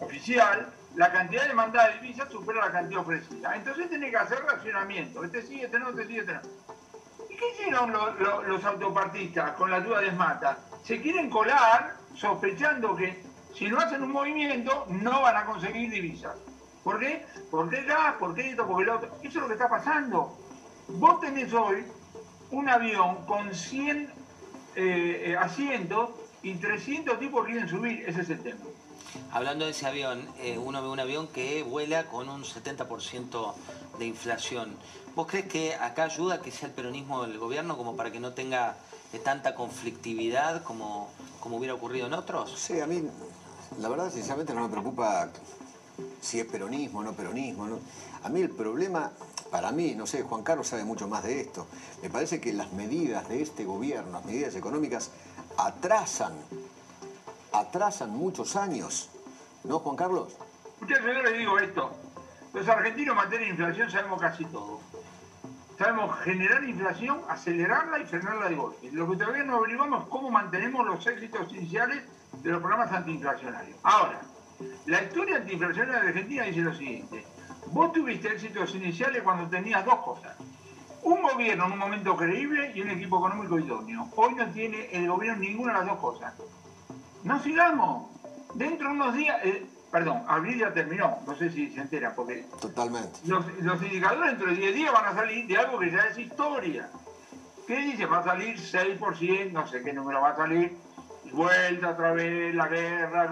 oficial, 0.00 0.72
la 0.94 1.12
cantidad 1.12 1.46
demandada 1.46 1.88
de 1.90 2.00
divisas 2.00 2.30
supera 2.30 2.66
la 2.66 2.72
cantidad 2.72 3.00
ofrecida. 3.02 3.54
Entonces 3.54 3.88
tiene 3.88 4.10
que 4.10 4.16
hacer 4.16 4.38
racionamiento. 4.44 5.24
Este 5.24 5.42
sí, 5.42 5.60
este 5.62 5.78
no, 5.78 5.90
este 5.90 6.06
sí, 6.06 6.18
este 6.18 6.32
no. 6.34 6.40
¿Y 7.30 7.36
qué 7.36 7.50
hicieron 7.52 7.92
lo- 7.92 8.14
lo- 8.14 8.42
los 8.42 8.64
autopartistas 8.64 9.52
con 9.52 9.70
la 9.70 9.76
ayuda 9.78 10.00
de 10.00 10.08
Esmata? 10.08 10.58
Se 10.82 11.00
quieren 11.00 11.28
colar 11.30 11.94
sospechando 12.14 12.96
que 12.96 13.22
si 13.54 13.68
no 13.68 13.78
hacen 13.78 14.02
un 14.02 14.12
movimiento 14.12 14.86
no 14.88 15.22
van 15.22 15.36
a 15.36 15.44
conseguir 15.44 15.90
divisas. 15.90 16.36
¿Por 16.82 16.98
qué? 17.00 17.26
¿Por 17.50 17.68
qué 17.68 17.82
gas? 17.82 18.14
¿Por 18.14 18.34
qué 18.34 18.50
esto? 18.50 18.66
¿Por 18.66 18.78
qué 18.78 18.84
lo 18.84 18.96
otro? 18.96 19.08
Eso 19.22 19.28
es 19.28 19.34
lo 19.34 19.46
que 19.46 19.52
está 19.54 19.68
pasando. 19.68 20.38
Vos 20.88 21.20
tenés 21.20 21.52
hoy 21.52 21.84
un 22.50 22.68
avión 22.68 23.26
con 23.26 23.52
100 23.54 24.10
eh, 24.74 25.22
eh, 25.26 25.36
asientos 25.36 26.10
y 26.42 26.54
300 26.54 27.18
tipos 27.18 27.44
quieren 27.46 27.68
subir. 27.68 28.04
Ese 28.06 28.22
es 28.22 28.30
el 28.30 28.40
tema. 28.40 28.60
Hablando 29.32 29.64
de 29.64 29.70
ese 29.70 29.86
avión, 29.86 30.26
eh, 30.40 30.58
uno 30.58 30.82
ve 30.82 30.88
un 30.88 31.00
avión 31.00 31.28
que 31.28 31.62
vuela 31.62 32.06
con 32.06 32.28
un 32.28 32.44
70% 32.44 33.54
de 33.98 34.06
inflación. 34.06 34.76
¿Vos 35.14 35.26
crees 35.26 35.46
que 35.46 35.74
acá 35.74 36.04
ayuda 36.04 36.40
que 36.40 36.50
sea 36.50 36.68
el 36.68 36.74
peronismo 36.74 37.26
del 37.26 37.38
gobierno 37.38 37.76
como 37.76 37.96
para 37.96 38.12
que 38.12 38.20
no 38.20 38.32
tenga 38.32 38.76
eh, 39.12 39.18
tanta 39.18 39.54
conflictividad 39.54 40.62
como, 40.62 41.10
como 41.40 41.56
hubiera 41.56 41.74
ocurrido 41.74 42.06
en 42.06 42.12
otros? 42.12 42.54
Sí, 42.56 42.80
a 42.80 42.86
mí, 42.86 43.02
la 43.80 43.88
verdad, 43.88 44.12
sinceramente 44.12 44.54
no 44.54 44.62
me 44.62 44.68
preocupa 44.68 45.30
si 46.20 46.40
es 46.40 46.46
peronismo 46.46 47.00
o 47.00 47.02
no 47.02 47.14
peronismo. 47.14 47.66
¿no? 47.66 47.78
A 48.22 48.28
mí 48.28 48.40
el 48.40 48.50
problema, 48.50 49.10
para 49.50 49.72
mí, 49.72 49.94
no 49.94 50.06
sé, 50.06 50.22
Juan 50.22 50.42
Carlos 50.42 50.68
sabe 50.68 50.84
mucho 50.84 51.08
más 51.08 51.24
de 51.24 51.40
esto, 51.40 51.66
me 52.02 52.10
parece 52.10 52.40
que 52.40 52.52
las 52.52 52.72
medidas 52.72 53.28
de 53.28 53.42
este 53.42 53.64
gobierno, 53.64 54.12
las 54.12 54.24
medidas 54.24 54.54
económicas, 54.54 55.10
atrasan, 55.58 56.32
atrasan 57.52 58.10
muchos 58.10 58.56
años. 58.56 59.10
¿No, 59.64 59.80
Juan 59.80 59.96
Carlos? 59.96 60.36
Muchachos, 60.80 61.04
yo 61.04 61.22
les 61.22 61.38
digo 61.38 61.58
esto. 61.58 61.90
Los 62.54 62.68
argentinos 62.68 63.16
en 63.32 63.48
inflación 63.48 63.90
sabemos 63.90 64.20
casi 64.20 64.44
todo. 64.46 64.80
Sabemos 65.76 66.18
generar 66.20 66.64
inflación, 66.64 67.20
acelerarla 67.28 67.98
y 68.00 68.04
frenarla 68.06 68.48
de 68.48 68.56
golpe. 68.56 68.90
Lo 68.92 69.10
que 69.10 69.16
todavía 69.16 69.44
no 69.44 69.56
averiguamos 69.56 70.04
es 70.04 70.08
cómo 70.08 70.30
mantenemos 70.30 70.86
los 70.86 71.06
éxitos 71.06 71.52
iniciales 71.52 72.02
de 72.42 72.50
los 72.50 72.60
programas 72.60 72.92
antiinflacionarios. 72.92 73.78
Ahora, 73.82 74.20
la 74.86 75.02
historia 75.02 75.36
antiinflacionaria 75.36 76.00
de 76.00 76.08
Argentina 76.08 76.44
dice 76.44 76.60
lo 76.60 76.74
siguiente. 76.74 77.24
Vos 77.66 77.92
tuviste 77.92 78.28
éxitos 78.32 78.74
iniciales 78.74 79.22
cuando 79.22 79.48
tenías 79.48 79.84
dos 79.84 79.98
cosas. 80.00 80.36
Un 81.02 81.22
gobierno 81.22 81.66
en 81.66 81.72
un 81.72 81.78
momento 81.78 82.16
creíble 82.16 82.72
y 82.74 82.80
un 82.80 82.90
equipo 82.90 83.18
económico 83.18 83.58
idóneo. 83.58 84.08
Hoy 84.16 84.34
no 84.34 84.46
tiene 84.50 84.88
el 84.92 85.08
gobierno 85.08 85.40
ninguna 85.40 85.72
de 85.72 85.78
las 85.78 85.86
dos 85.88 85.98
cosas. 85.98 86.34
No 87.24 87.42
sigamos. 87.42 88.10
Dentro 88.54 88.88
de 88.88 88.94
unos 88.94 89.14
días, 89.14 89.36
eh, 89.44 89.66
perdón, 89.90 90.22
abril 90.26 90.58
ya 90.58 90.72
terminó, 90.72 91.18
no 91.26 91.34
sé 91.34 91.50
si 91.50 91.70
se 91.70 91.80
entera, 91.80 92.14
porque 92.14 92.46
Totalmente. 92.60 93.20
los, 93.26 93.46
los 93.60 93.82
indicadores 93.82 94.30
dentro 94.30 94.48
de 94.48 94.56
10 94.56 94.74
días 94.74 94.92
van 94.92 95.06
a 95.06 95.14
salir 95.14 95.46
de 95.46 95.56
algo 95.56 95.78
que 95.78 95.90
ya 95.90 96.06
es 96.06 96.18
historia. 96.18 96.88
¿Qué 97.66 97.76
dice? 97.76 98.06
Va 98.06 98.18
a 98.18 98.24
salir 98.24 98.56
6%, 98.56 99.52
no 99.52 99.66
sé 99.66 99.82
qué 99.82 99.92
número 99.92 100.22
va 100.22 100.30
a 100.30 100.36
salir, 100.36 100.76
vuelta 101.32 101.90
otra 101.90 102.12
vez, 102.12 102.54
la 102.54 102.68
guerra, 102.68 103.30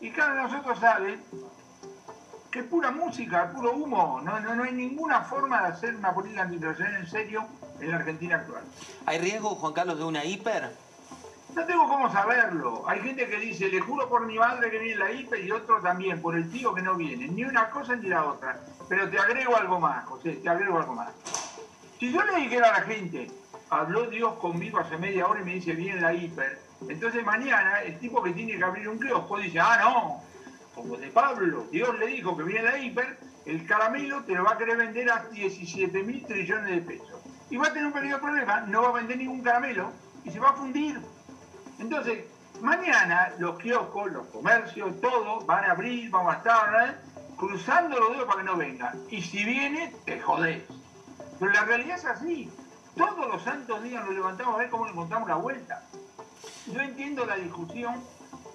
y 0.00 0.10
cada 0.10 0.34
de 0.34 0.42
nosotros 0.42 0.78
sabe 0.78 1.18
que 2.56 2.62
es 2.62 2.68
pura 2.68 2.90
música, 2.90 3.52
puro 3.52 3.72
humo, 3.74 4.18
no, 4.24 4.40
no, 4.40 4.54
no 4.54 4.62
hay 4.62 4.72
ninguna 4.72 5.20
forma 5.20 5.60
de 5.60 5.68
hacer 5.74 5.94
una 5.94 6.14
política 6.14 6.40
antiinflacionaria 6.40 7.00
en 7.00 7.06
serio 7.06 7.46
en 7.80 7.90
la 7.90 7.96
Argentina 7.98 8.36
actual. 8.36 8.62
¿Hay 9.04 9.18
riesgo, 9.18 9.50
Juan 9.56 9.74
Carlos, 9.74 9.98
de 9.98 10.04
una 10.04 10.24
hiper? 10.24 10.70
No 11.54 11.66
tengo 11.66 11.86
cómo 11.86 12.10
saberlo. 12.10 12.82
Hay 12.88 13.00
gente 13.00 13.28
que 13.28 13.36
dice, 13.36 13.68
le 13.68 13.78
juro 13.82 14.08
por 14.08 14.24
mi 14.24 14.38
madre 14.38 14.70
que 14.70 14.78
viene 14.78 14.96
la 14.96 15.12
hiper 15.12 15.44
y 15.44 15.52
otro 15.52 15.82
también, 15.82 16.22
por 16.22 16.34
el 16.34 16.50
tío 16.50 16.72
que 16.72 16.80
no 16.80 16.94
viene. 16.94 17.28
Ni 17.28 17.44
una 17.44 17.68
cosa 17.68 17.94
ni 17.94 18.08
la 18.08 18.24
otra. 18.24 18.58
Pero 18.88 19.10
te 19.10 19.18
agrego 19.18 19.54
algo 19.54 19.78
más, 19.78 20.06
José, 20.06 20.36
te 20.36 20.48
agrego 20.48 20.78
algo 20.78 20.94
más. 20.94 21.10
Si 22.00 22.10
yo 22.10 22.22
le 22.22 22.36
dijera 22.36 22.68
a 22.70 22.80
la 22.80 22.86
gente, 22.86 23.30
habló 23.68 24.06
Dios 24.06 24.32
conmigo 24.36 24.78
hace 24.78 24.96
media 24.96 25.26
hora 25.26 25.42
y 25.42 25.44
me 25.44 25.54
dice, 25.56 25.72
viene 25.72 26.00
la 26.00 26.14
hiper, 26.14 26.58
entonces 26.88 27.22
mañana 27.22 27.82
el 27.82 27.98
tipo 27.98 28.22
que 28.22 28.30
tiene 28.30 28.56
que 28.56 28.64
abrir 28.64 28.88
un 28.88 28.98
kiosco 28.98 29.36
dice, 29.38 29.60
ah, 29.60 29.78
no, 29.82 30.25
como 30.76 30.96
de 30.96 31.08
Pablo, 31.08 31.66
Dios 31.72 31.98
le 31.98 32.06
dijo 32.06 32.36
que 32.36 32.44
viene 32.44 32.62
la 32.62 32.78
hiper, 32.78 33.18
el 33.46 33.66
caramelo 33.66 34.22
te 34.22 34.34
lo 34.34 34.44
va 34.44 34.52
a 34.52 34.58
querer 34.58 34.76
vender 34.76 35.10
a 35.10 35.24
17 35.30 36.02
mil 36.04 36.24
trillones 36.24 36.70
de 36.70 36.82
pesos. 36.82 37.20
Y 37.50 37.56
va 37.56 37.66
a 37.66 37.72
tener 37.72 37.86
un 37.86 37.92
pequeño 37.92 38.20
problema, 38.20 38.60
no 38.60 38.82
va 38.82 38.88
a 38.90 38.92
vender 38.92 39.18
ningún 39.18 39.42
caramelo 39.42 39.90
y 40.22 40.30
se 40.30 40.38
va 40.38 40.50
a 40.50 40.52
fundir. 40.52 41.00
Entonces, 41.80 42.24
Mañana 42.62 43.32
los 43.38 43.58
kioscos, 43.58 44.10
los 44.12 44.26
comercios, 44.28 45.00
todo 45.00 45.40
van 45.44 45.64
a 45.64 45.72
abrir, 45.72 46.10
vamos 46.10 46.34
a 46.34 46.38
estar 46.38 46.88
¿eh? 46.88 46.94
cruzando 47.36 47.98
los 47.98 48.12
dedos 48.12 48.24
para 48.24 48.38
que 48.40 48.44
no 48.44 48.56
venga. 48.56 48.94
Y 49.10 49.20
si 49.22 49.44
viene, 49.44 49.92
te 50.04 50.20
jodés. 50.20 50.62
Pero 51.38 51.52
la 51.52 51.64
realidad 51.64 51.96
es 51.96 52.04
así. 52.06 52.50
Todos 52.96 53.28
los 53.28 53.42
santos 53.42 53.82
días 53.82 54.04
nos 54.04 54.14
levantamos 54.14 54.54
a 54.54 54.58
ver 54.58 54.70
cómo 54.70 54.86
encontramos 54.86 55.28
la 55.28 55.36
vuelta. 55.36 55.82
Yo 56.66 56.80
entiendo 56.80 57.26
la 57.26 57.36
discusión 57.36 58.02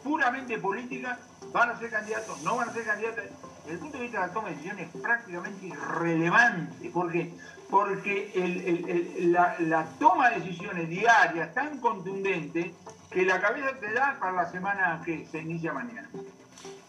puramente 0.03 0.57
política, 0.57 1.17
van 1.53 1.69
a 1.71 1.79
ser 1.79 1.89
candidatos, 1.89 2.41
no 2.41 2.55
van 2.57 2.69
a 2.69 2.73
ser 2.73 2.85
candidatos. 2.85 3.23
Desde 3.63 3.73
el 3.73 3.79
punto 3.79 3.97
de 3.97 4.03
vista 4.03 4.21
de 4.21 4.27
la 4.27 4.33
toma 4.33 4.47
de 4.49 4.55
decisiones 4.55 4.89
es 4.95 5.01
prácticamente 5.01 5.65
irrelevante. 5.67 6.89
¿Por 6.89 7.11
qué? 7.11 7.33
Porque 7.69 8.31
el- 8.35 8.61
el- 8.61 8.89
el- 8.89 9.31
la, 9.31 9.55
la 9.59 9.85
toma 9.99 10.29
de 10.31 10.39
decisiones 10.39 10.89
diaria 10.89 11.45
es 11.45 11.53
tan 11.53 11.77
contundente 11.79 12.73
que 13.09 13.23
la 13.25 13.39
cabeza 13.39 13.69
te 13.79 13.93
da 13.93 14.17
para 14.19 14.31
la 14.33 14.51
semana 14.51 15.01
que 15.05 15.27
se 15.31 15.39
inicia 15.39 15.71
mañana. 15.73 16.09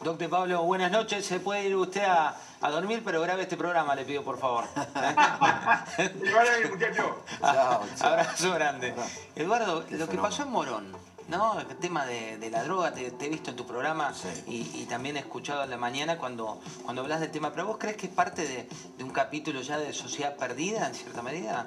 Doctor 0.02 0.28
Pablo, 0.28 0.62
buenas 0.64 0.90
noches. 0.90 1.24
Se 1.24 1.39
puede 1.39 1.68
ir 1.68 1.76
usted 1.76 2.02
a, 2.02 2.34
a 2.60 2.70
dormir, 2.70 3.02
pero 3.05 3.20
grabe 3.20 3.43
este 3.43 3.56
programa, 3.56 3.94
le 3.94 4.05
pido 4.05 4.24
por 4.24 4.39
favor. 4.39 4.64
Y 4.74 6.28
ahora, 6.28 6.51
muchachos, 6.70 7.06
Chao, 7.40 7.82
chao. 7.97 8.09
Abrazo 8.10 8.55
grande. 8.55 8.94
Eduardo, 9.36 9.84
lo 9.90 10.09
que 10.09 10.18
pasó 10.18 10.43
en 10.43 10.51
Morón, 10.51 10.93
¿no? 11.33 11.59
El 11.59 11.67
tema 11.79 12.05
de, 12.07 12.37
de 12.39 12.51
la 12.51 12.63
droga, 12.63 12.93
te, 12.93 13.11
te 13.11 13.27
he 13.27 13.29
visto 13.29 13.51
en 13.51 13.57
tu 13.57 13.67
programa 13.67 14.13
Sí. 14.15 14.29
y, 14.47 14.83
y 14.83 14.87
también 14.87 15.17
he 15.17 15.21
escuchado 15.21 15.65
en 15.65 15.71
la 15.71 15.77
mañana 15.79 16.19
cuando, 16.19 16.61
cuando 16.85 17.03
hablas 17.03 17.21
del 17.21 17.31
tema. 17.31 17.51
¿Pero 17.53 17.67
vos 17.67 17.79
crees 17.79 17.97
que 17.97 18.07
es 18.07 18.13
parte 18.13 18.47
de, 18.47 18.69
de 18.99 19.05
un 19.05 19.11
capítulo 19.11 19.61
ya 19.63 19.79
de 19.79 19.93
sociedad 19.93 20.37
perdida, 20.37 20.87
en 20.87 20.95
cierta 20.95 21.23
medida? 21.23 21.67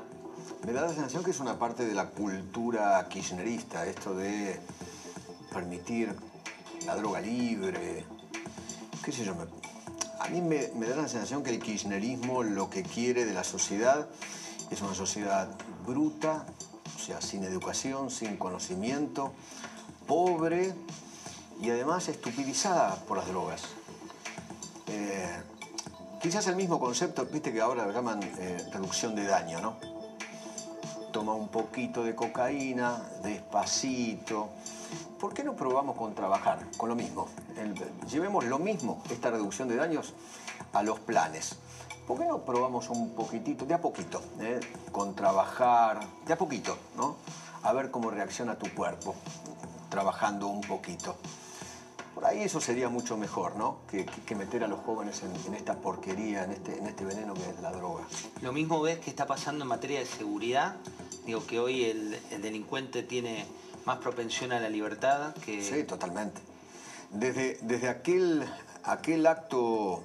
Me 0.66 0.72
da 0.72 0.82
la 0.84 0.90
sensación 0.90 1.24
que 1.24 1.32
es 1.32 1.40
una 1.40 1.58
parte 1.60 1.86
de 1.86 1.94
la 1.94 2.10
cultura 2.10 3.06
kirchnerista, 3.10 3.86
esto 3.86 4.14
de 4.16 4.60
permitir 5.52 6.16
la 6.86 6.96
droga 6.96 7.20
libre, 7.20 8.06
qué 9.04 9.12
sé 9.12 9.26
yo. 9.26 9.34
me- 9.36 9.46
a 10.20 10.28
mí 10.30 10.42
me, 10.42 10.70
me 10.76 10.88
da 10.88 10.96
la 10.96 11.08
sensación 11.08 11.44
que 11.44 11.50
el 11.52 11.60
kirchnerismo 11.60 12.42
lo 12.44 12.70
que 12.70 12.84
quiere 12.84 13.26
de 13.26 13.34
la 13.34 13.44
sociedad 13.44 14.08
es 14.72 14.82
una 14.82 14.96
sociedad 14.96 15.48
bruta, 15.86 16.46
o 16.96 17.00
sea, 17.00 17.22
sin 17.22 17.44
educación, 17.44 18.10
sin 18.10 18.38
conocimiento, 18.38 19.34
pobre 20.08 20.74
y 21.62 21.70
además 21.70 22.08
estupidizada 22.08 22.96
por 23.08 23.18
las 23.18 23.28
drogas. 23.28 23.64
Eh, 24.88 25.42
quizás 26.22 26.48
el 26.48 26.56
mismo 26.56 26.80
concepto, 26.80 27.26
viste 27.26 27.52
que 27.52 27.62
ahora 27.62 27.86
lo 27.86 27.92
llaman 27.92 28.22
eh, 28.24 28.70
reducción 28.72 29.16
de 29.16 29.26
daño, 29.26 29.62
¿no? 29.62 29.96
toma 31.16 31.34
un 31.34 31.48
poquito 31.48 32.04
de 32.04 32.14
cocaína, 32.14 33.02
despacito. 33.24 34.50
¿Por 35.18 35.34
qué 35.34 35.46
no 35.46 35.56
probamos 35.56 35.96
con 35.96 36.14
trabajar, 36.14 36.60
con 36.76 36.90
lo 36.90 36.96
mismo? 36.96 37.30
Llevemos 38.12 38.44
lo 38.44 38.60
mismo, 38.60 39.02
esta 39.10 39.32
reducción 39.32 39.70
de 39.70 39.78
daños, 39.78 40.14
a 40.74 40.84
los 40.84 41.00
planes. 41.00 41.56
¿Por 42.08 42.20
qué 42.20 42.26
no 42.26 42.46
probamos 42.46 42.90
un 42.90 43.16
poquitito, 43.16 43.66
de 43.66 43.74
a 43.74 43.82
poquito, 43.82 44.22
eh? 44.40 44.60
con 44.92 45.16
trabajar, 45.16 46.00
de 46.28 46.34
a 46.34 46.38
poquito, 46.38 46.78
¿no? 46.96 47.18
A 47.64 47.74
ver 47.74 47.90
cómo 47.90 48.12
reacciona 48.12 48.56
tu 48.60 48.72
cuerpo, 48.76 49.16
trabajando 49.90 50.48
un 50.48 50.62
poquito. 50.62 51.16
Por 52.14 52.26
ahí 52.26 52.44
eso 52.44 52.62
sería 52.62 52.90
mucho 52.90 53.18
mejor, 53.18 53.56
¿no? 53.56 53.80
Que, 53.90 54.36
meter 54.36 54.64
a 54.64 54.68
los 54.68 54.82
jóvenes 54.82 55.24
en, 55.24 55.36
en 55.48 55.56
esta 55.56 55.76
porquería, 55.76 56.44
en 56.44 56.52
este, 56.52 56.78
en 56.78 56.86
este 56.86 57.06
veneno 57.06 57.34
que 57.34 57.50
es 57.50 57.60
la 57.62 57.72
droga. 57.72 58.04
Lo 58.42 58.54
mismo 58.54 58.82
ves 58.82 59.00
que 59.00 59.10
está 59.10 59.26
pasando 59.26 59.64
en 59.64 59.70
materia 59.70 60.00
de 60.00 60.06
seguridad. 60.06 60.76
Digo 61.26 61.46
que 61.46 61.60
hoy 61.60 61.86
el, 61.86 62.20
el 62.32 62.42
delincuente 62.42 63.02
tiene 63.02 63.46
más 63.86 63.98
propensión 63.98 64.52
a 64.52 64.60
la 64.60 64.70
libertad 64.70 65.34
que... 65.44 65.64
Sí, 65.64 65.84
totalmente. 65.84 66.40
Desde, 67.10 67.58
desde 67.62 67.90
aquel, 67.90 68.46
aquel 68.84 69.26
acto 69.26 70.04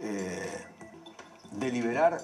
eh, 0.00 0.66
de 1.52 1.70
liberar 1.70 2.20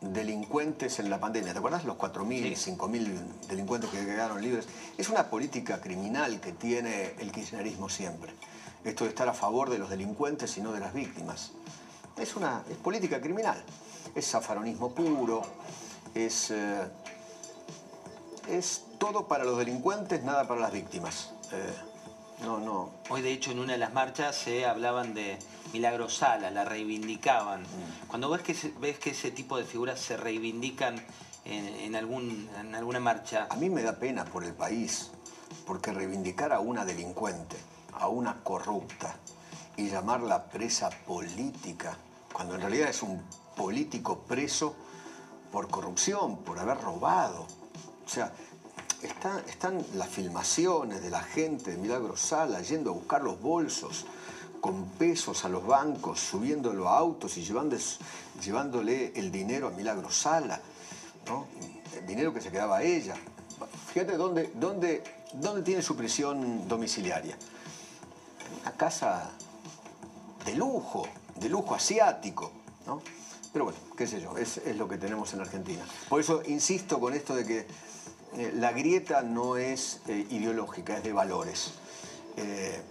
delincuentes 0.00 0.98
en 0.98 1.08
la 1.10 1.18
pandemia, 1.18 1.52
¿te 1.52 1.58
acuerdas? 1.58 1.84
Los 1.84 1.96
4.000, 1.96 2.54
Sí. 2.56 2.70
5.000 2.72 3.46
delincuentes 3.48 3.90
que 3.90 4.04
quedaron 4.04 4.40
libres. 4.42 4.68
Es 4.98 5.08
una 5.08 5.28
política 5.30 5.80
criminal 5.80 6.40
que 6.40 6.52
tiene 6.52 7.14
el 7.18 7.32
kirchnerismo 7.32 7.88
siempre. 7.88 8.32
Esto 8.84 9.04
de 9.04 9.10
estar 9.10 9.28
a 9.28 9.32
favor 9.34 9.70
de 9.70 9.78
los 9.78 9.90
delincuentes 9.90 10.56
y 10.58 10.60
no 10.60 10.72
de 10.72 10.80
las 10.80 10.92
víctimas. 10.94 11.52
Es 12.16 12.36
una 12.36 12.62
es 12.70 12.76
política 12.76 13.20
criminal. 13.20 13.62
Es 14.14 14.30
zafaronismo 14.30 14.94
puro, 14.94 15.42
es... 16.14 16.50
eh, 16.50 16.82
es 18.48 18.84
todo 18.98 19.26
para 19.26 19.44
los 19.44 19.58
delincuentes, 19.58 20.22
nada 20.22 20.46
para 20.46 20.60
las 20.60 20.72
víctimas. 20.72 21.32
Eh, 21.52 21.74
no, 22.42 22.58
no. 22.58 22.90
Hoy, 23.10 23.22
de 23.22 23.32
hecho, 23.32 23.50
en 23.50 23.58
una 23.58 23.72
de 23.72 23.78
las 23.78 23.92
marchas 23.92 24.36
se 24.36 24.64
hablaban 24.66 25.14
de 25.14 25.36
Milagro 25.72 26.08
Sala, 26.08 26.50
la 26.50 26.64
reivindicaban. 26.64 27.62
Mm. 27.62 28.08
Cuando 28.08 28.30
ves 28.30 28.42
que, 28.42 28.52
ese- 28.52 28.72
ves 28.80 28.98
que 28.98 29.10
ese 29.10 29.30
tipo 29.30 29.56
de 29.58 29.64
figuras 29.64 30.00
se 30.00 30.16
reivindican 30.16 30.96
en, 31.44 31.66
en 31.66 31.96
algún, 31.96 32.48
en 32.58 32.74
alguna 32.74 33.00
marcha, 33.00 33.46
A 33.50 33.56
mí 33.56 33.70
me 33.70 33.82
da 33.82 33.96
pena 33.98 34.24
por 34.24 34.44
el 34.44 34.52
país, 34.54 35.10
porque 35.66 35.92
reivindicar 35.92 36.52
a 36.52 36.60
una 36.60 36.84
delincuente, 36.84 37.56
a 37.92 38.08
una 38.08 38.42
corrupta, 38.42 39.16
y 39.76 39.88
llamarla 39.90 40.44
presa 40.46 40.88
política, 41.06 41.96
cuando 42.32 42.54
en 42.54 42.62
realidad 42.62 42.88
es 42.88 43.02
un 43.02 43.22
político 43.56 44.20
preso 44.20 44.74
por 45.52 45.68
corrupción, 45.68 46.38
por 46.38 46.58
haber 46.58 46.78
robado. 46.80 47.46
O 48.04 48.08
sea, 48.08 48.32
están, 49.02 49.38
están 49.46 49.84
las 49.94 50.08
filmaciones 50.08 51.02
de 51.02 51.10
la 51.10 51.22
gente 51.22 51.72
de 51.72 51.76
Milagro 51.76 52.16
Sala 52.16 52.60
yendo 52.62 52.90
a 52.90 52.94
buscar 52.94 53.22
los 53.22 53.40
bolsos 53.40 54.06
con 54.66 54.84
pesos 54.98 55.44
a 55.44 55.48
los 55.48 55.64
bancos, 55.64 56.18
subiéndolo 56.18 56.88
a 56.88 56.98
autos 56.98 57.36
y 57.36 57.44
llevándole 57.44 59.12
el 59.14 59.30
dinero 59.30 59.68
a 59.68 59.70
Milagro 59.70 60.10
Sala, 60.10 60.60
¿no? 61.28 61.46
el 61.96 62.04
dinero 62.04 62.34
que 62.34 62.40
se 62.40 62.50
quedaba 62.50 62.78
a 62.78 62.82
ella. 62.82 63.14
Fíjate 63.92 64.16
dónde, 64.16 64.50
dónde, 64.56 65.04
dónde 65.34 65.62
tiene 65.62 65.82
su 65.82 65.94
prisión 65.94 66.66
domiciliaria. 66.66 67.38
Una 68.62 68.72
casa 68.72 69.30
de 70.44 70.56
lujo, 70.56 71.06
de 71.36 71.48
lujo 71.48 71.76
asiático, 71.76 72.50
¿no? 72.88 73.00
Pero 73.52 73.66
bueno, 73.66 73.78
qué 73.96 74.08
sé 74.08 74.20
yo, 74.20 74.36
es, 74.36 74.56
es 74.56 74.76
lo 74.76 74.88
que 74.88 74.98
tenemos 74.98 75.32
en 75.32 75.42
Argentina. 75.42 75.84
Por 76.08 76.18
eso 76.18 76.42
insisto 76.44 76.98
con 76.98 77.14
esto 77.14 77.36
de 77.36 77.46
que 77.46 77.58
eh, 78.36 78.52
la 78.56 78.72
grieta 78.72 79.22
no 79.22 79.58
es 79.58 80.00
eh, 80.08 80.26
ideológica, 80.30 80.96
es 80.96 81.04
de 81.04 81.12
valores. 81.12 81.70
Eh, 82.36 82.82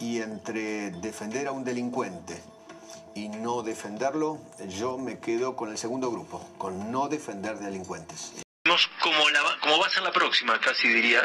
y 0.00 0.20
entre 0.20 0.90
defender 0.92 1.46
a 1.48 1.52
un 1.52 1.64
delincuente 1.64 2.40
y 3.14 3.28
no 3.28 3.62
defenderlo, 3.62 4.38
yo 4.68 4.98
me 4.98 5.18
quedo 5.18 5.56
con 5.56 5.70
el 5.70 5.78
segundo 5.78 6.10
grupo, 6.10 6.46
con 6.58 6.90
no 6.92 7.08
defender 7.08 7.56
delincuentes. 7.58 8.32
Cómo, 9.00 9.30
la 9.30 9.42
va- 9.42 9.56
cómo 9.60 9.78
va 9.78 9.86
a 9.86 9.90
ser 9.90 10.02
la 10.02 10.10
próxima, 10.12 10.60
casi 10.60 10.88
diría. 10.88 11.20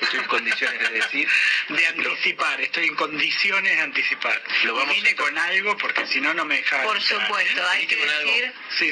Estoy 0.00 0.20
en 0.20 0.26
condiciones 0.26 0.78
de 0.78 0.90
decir. 0.90 1.26
de 1.70 1.86
anticipar, 1.86 2.60
estoy 2.60 2.86
en 2.88 2.94
condiciones 2.96 3.74
de 3.76 3.80
anticipar. 3.82 4.40
Lo 4.64 4.74
vamos 4.74 4.94
Vine 4.94 5.10
a- 5.10 5.16
con 5.16 5.38
algo 5.38 5.76
porque 5.78 6.06
si 6.06 6.20
no, 6.20 6.34
no 6.34 6.44
me 6.44 6.56
dejaba 6.56 6.84
Por 6.84 6.98
entrar. 6.98 7.22
supuesto, 7.26 7.62
hay 7.66 7.86
¿Viniste 7.86 7.96
que 7.96 8.00
con 8.06 8.10
algo? 8.14 8.30
decir 8.30 8.52
Sí, 8.78 8.90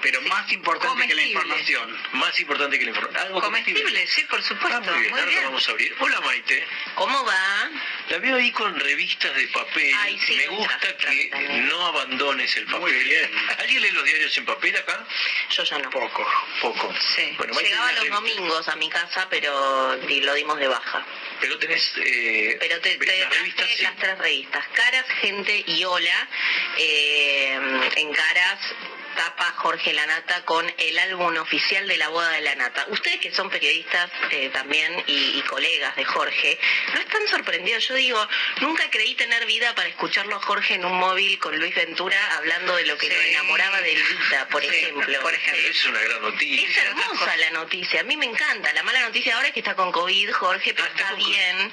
pero 0.00 0.20
más 0.22 0.50
importante 0.52 1.06
que 1.06 1.14
la 1.14 1.22
comestible. 1.22 1.32
información. 1.32 1.98
Más 2.12 2.40
importante 2.40 2.78
que 2.78 2.84
la 2.84 2.90
información. 2.90 3.26
Algo 3.26 3.40
comestible, 3.40 4.06
sí, 4.06 4.24
por 4.24 4.42
supuesto. 4.42 4.78
Ah, 4.78 4.90
muy 4.92 5.00
bien, 5.00 5.10
Muy 5.12 5.20
ahora 5.20 5.30
bien. 5.30 5.44
vamos 5.44 5.68
a 5.68 5.70
abrir. 5.70 5.94
Hola 6.00 6.20
Maite. 6.20 6.66
¿Cómo 6.94 7.24
va? 7.24 7.70
La 8.08 8.18
veo 8.18 8.36
ahí 8.36 8.50
con 8.52 8.78
revistas 8.78 9.34
de 9.36 9.46
papel. 9.48 9.94
Ay, 10.00 10.18
sí, 10.26 10.36
Me 10.36 10.48
gusta 10.48 10.74
encanta, 10.74 10.96
que 11.10 11.30
no 11.68 11.86
abandones 11.86 12.56
el 12.56 12.64
papel. 12.66 12.80
Muy 12.80 12.92
bien. 13.04 13.30
¿Alguien 13.58 13.82
lee 13.82 13.90
los 13.92 14.04
diarios 14.04 14.36
en 14.38 14.44
papel 14.46 14.76
acá? 14.76 15.06
Yo 15.50 15.62
ya 15.64 15.78
no. 15.78 15.90
Poco. 15.90 16.26
Poco. 16.60 16.94
Sí. 17.14 17.34
Bueno, 17.38 17.54
Maite 17.54 17.68
Llegaba 17.70 17.92
los 17.92 18.08
domingos 18.08 18.68
a 18.68 18.76
mi 18.76 18.88
casa, 18.90 19.28
pero 19.30 19.96
lo 19.96 20.34
dimos 20.34 20.58
de 20.58 20.68
baja. 20.68 21.06
Pero 21.40 21.58
tenés. 21.58 21.92
Eh, 21.98 22.56
Pero 22.60 22.80
te, 22.80 22.96
te 22.96 23.18
las 23.20 23.30
revistas. 23.34 23.68
sí. 23.68 23.82
las 23.82 23.96
tres 23.96 24.18
revistas, 24.18 24.64
Caras, 24.74 25.06
Gente 25.20 25.64
y 25.66 25.84
Hola. 25.84 26.28
Eh, 26.78 27.90
en 27.96 28.12
Caras 28.12 28.60
tapa 29.14 29.52
Jorge 29.56 29.92
Lanata 29.92 30.44
con 30.44 30.72
el 30.78 30.98
álbum 30.98 31.36
oficial 31.38 31.86
de 31.88 31.96
la 31.96 32.08
boda 32.08 32.30
de 32.30 32.40
la 32.42 32.54
nata. 32.54 32.86
Ustedes 32.88 33.18
que 33.20 33.32
son 33.32 33.48
periodistas 33.50 34.10
eh, 34.30 34.50
también 34.52 34.92
y, 35.06 35.38
y 35.38 35.42
colegas 35.42 35.94
de 35.96 36.04
Jorge, 36.04 36.58
¿no 36.94 37.00
están 37.00 37.26
sorprendidos? 37.28 37.86
Yo 37.88 37.94
digo, 37.94 38.28
nunca 38.60 38.88
creí 38.90 39.14
tener 39.14 39.46
vida 39.46 39.74
para 39.74 39.88
escucharlo 39.88 40.36
a 40.36 40.40
Jorge 40.40 40.74
en 40.74 40.84
un 40.84 40.98
móvil 40.98 41.38
con 41.38 41.56
Luis 41.58 41.74
Ventura 41.74 42.16
hablando 42.36 42.74
de 42.76 42.86
lo 42.86 42.96
que 42.98 43.08
lo 43.08 43.14
enamoraba 43.20 43.80
de 43.80 43.94
Lita, 43.94 44.48
por 44.50 44.62
Sí, 44.62 44.68
ejemplo. 44.68 45.20
por 45.20 45.34
ejemplo. 45.34 45.68
Es 45.68 45.84
una 45.86 46.00
gran 46.00 46.22
noticia. 46.22 46.68
Es 46.68 46.76
hermosa 46.78 47.36
la 47.36 47.50
noticia, 47.50 48.00
a 48.00 48.04
mí 48.04 48.16
me 48.16 48.26
encanta. 48.26 48.72
La 48.72 48.82
mala 48.82 49.00
noticia 49.00 49.34
ahora 49.36 49.48
es 49.48 49.54
que 49.54 49.60
está 49.60 49.74
con 49.74 49.92
COVID, 49.92 50.30
Jorge, 50.32 50.74
pero 50.74 50.86
Ah, 50.86 50.92
está 50.96 51.14
bien. 51.14 51.72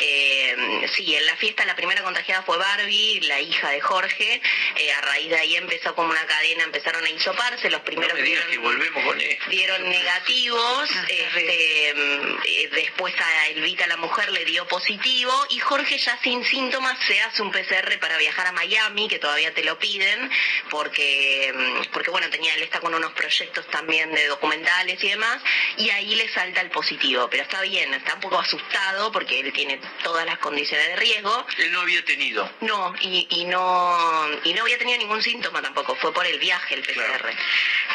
Eh, 0.00 0.86
sí, 0.94 1.14
en 1.14 1.26
la 1.26 1.36
fiesta 1.36 1.64
la 1.64 1.74
primera 1.76 2.02
contagiada 2.02 2.42
fue 2.42 2.56
Barbie, 2.58 3.20
la 3.22 3.40
hija 3.40 3.70
de 3.70 3.80
Jorge. 3.80 4.40
Eh, 4.76 4.92
a 4.92 5.00
raíz 5.00 5.28
de 5.30 5.36
ahí 5.38 5.56
empezó 5.56 5.94
como 5.94 6.10
una 6.10 6.24
cadena, 6.26 6.64
empezó 6.64 6.77
empezaron 6.78 7.04
a 7.04 7.10
insoparse, 7.10 7.70
los 7.70 7.80
primeros 7.82 8.12
No 8.12 8.20
me 8.20 8.28
digas 8.28 8.46
dieron, 8.46 8.62
que 8.62 8.68
volvemos 8.68 9.04
con 9.04 9.20
esto. 9.20 9.50
dieron 9.50 9.88
negativos, 9.88 10.90
este, 11.08 11.94
mm, 11.94 12.36
eh, 12.44 12.68
después 12.72 13.14
a 13.20 13.48
Elvita 13.48 13.86
la 13.88 13.96
mujer 13.96 14.30
le 14.30 14.44
dio 14.44 14.66
positivo 14.68 15.32
y 15.50 15.58
Jorge 15.58 15.98
ya 15.98 16.16
sin 16.22 16.44
síntomas 16.44 16.96
se 17.06 17.20
hace 17.20 17.42
un 17.42 17.50
PCR 17.50 17.98
para 17.98 18.16
viajar 18.16 18.46
a 18.46 18.52
Miami, 18.52 19.08
que 19.08 19.18
todavía 19.18 19.52
te 19.52 19.64
lo 19.64 19.76
piden, 19.78 20.30
porque, 20.70 21.52
mm, 21.52 21.92
porque 21.92 22.10
bueno, 22.10 22.30
tenía, 22.30 22.54
él 22.54 22.62
está 22.62 22.78
con 22.78 22.94
unos 22.94 23.12
proyectos 23.12 23.66
también 23.68 24.12
de 24.12 24.28
documentales 24.28 25.02
y 25.02 25.08
demás, 25.08 25.42
y 25.78 25.90
ahí 25.90 26.14
le 26.14 26.28
salta 26.28 26.60
el 26.60 26.70
positivo, 26.70 27.28
pero 27.28 27.42
está 27.42 27.60
bien, 27.62 27.92
está 27.92 28.14
un 28.14 28.20
poco 28.20 28.38
asustado 28.38 29.10
porque 29.10 29.40
él 29.40 29.52
tiene 29.52 29.80
todas 30.04 30.24
las 30.24 30.38
condiciones 30.38 30.86
de 30.88 30.96
riesgo. 30.96 31.44
Él 31.58 31.72
no 31.72 31.80
había 31.80 32.04
tenido. 32.04 32.48
No, 32.60 32.94
y, 33.00 33.26
y 33.30 33.44
no 33.46 34.28
y 34.44 34.52
no 34.52 34.62
había 34.62 34.78
tenido 34.78 34.98
ningún 34.98 35.22
síntoma 35.22 35.60
tampoco, 35.60 35.96
fue 35.96 36.12
por 36.12 36.24
el 36.24 36.38
viaje 36.38 36.67
el 36.74 36.82
PCR. 36.82 37.34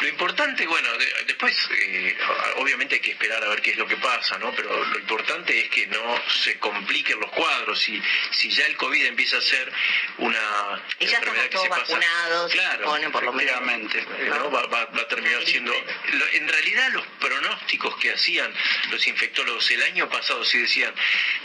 Lo 0.02 0.08
importante, 0.08 0.66
bueno, 0.66 0.92
de- 0.98 1.24
después 1.26 1.56
eh, 1.72 2.16
obviamente 2.56 2.96
hay 2.96 3.00
que 3.00 3.12
esperar 3.12 3.42
a 3.44 3.48
ver 3.48 3.62
qué 3.62 3.70
es 3.72 3.76
lo 3.76 3.86
que 3.86 3.96
pasa, 3.96 4.38
¿no? 4.38 4.52
Pero 4.54 4.84
lo 4.84 4.98
importante 4.98 5.58
es 5.58 5.68
que 5.70 5.86
no 5.86 6.20
se 6.42 6.58
compliquen 6.58 7.20
los 7.20 7.30
cuadros. 7.30 7.88
y 7.88 8.02
si 8.32 8.50
ya 8.50 8.66
el 8.66 8.76
COVID 8.76 9.04
empieza 9.06 9.36
a 9.38 9.40
ser 9.40 9.72
una 10.18 10.82
Y 10.98 11.06
ya 11.06 11.18
enfermedad 11.18 11.44
estamos 11.44 11.48
que 11.48 11.48
todos 11.50 11.62
se 11.64 11.68
pasa... 11.70 11.80
vacunados, 11.82 12.50
se 12.50 12.56
Claro, 12.58 12.84
supone, 12.84 13.10
por 13.10 13.22
lo 13.24 13.32
menos. 13.32 13.94
eh, 13.94 14.04
¿no? 14.28 14.50
Va, 14.50 14.66
va- 14.66 14.84
va 14.86 15.02
a 15.02 15.08
terminar 15.08 15.44
siendo... 15.44 15.72
lo- 15.72 16.28
En 16.32 16.48
realidad 16.48 16.90
los 16.92 17.06
pronósticos 17.20 17.96
que 17.98 18.12
hacían 18.12 18.52
los 18.90 19.06
infectólogos 19.06 19.70
el 19.70 19.82
año 19.84 20.08
pasado, 20.08 20.44
si 20.44 20.58
decían, 20.58 20.94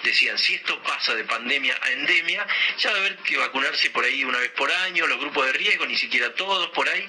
decían, 0.03 0.37
si 0.37 0.55
esto 0.55 0.81
pasa 0.83 1.13
de 1.15 1.23
pandemia 1.23 1.77
a 1.81 1.91
endemia, 1.91 2.45
ya 2.77 2.89
va 2.91 2.97
a 2.97 2.99
haber 2.99 3.17
que 3.17 3.37
vacunarse 3.37 3.89
por 3.91 4.03
ahí 4.05 4.23
una 4.23 4.39
vez 4.39 4.51
por 4.51 4.71
año, 4.71 5.07
los 5.07 5.19
grupos 5.19 5.45
de 5.47 5.53
riesgo, 5.53 5.85
ni 5.85 5.97
siquiera 5.97 6.33
todos 6.35 6.69
por 6.69 6.87
ahí, 6.89 7.07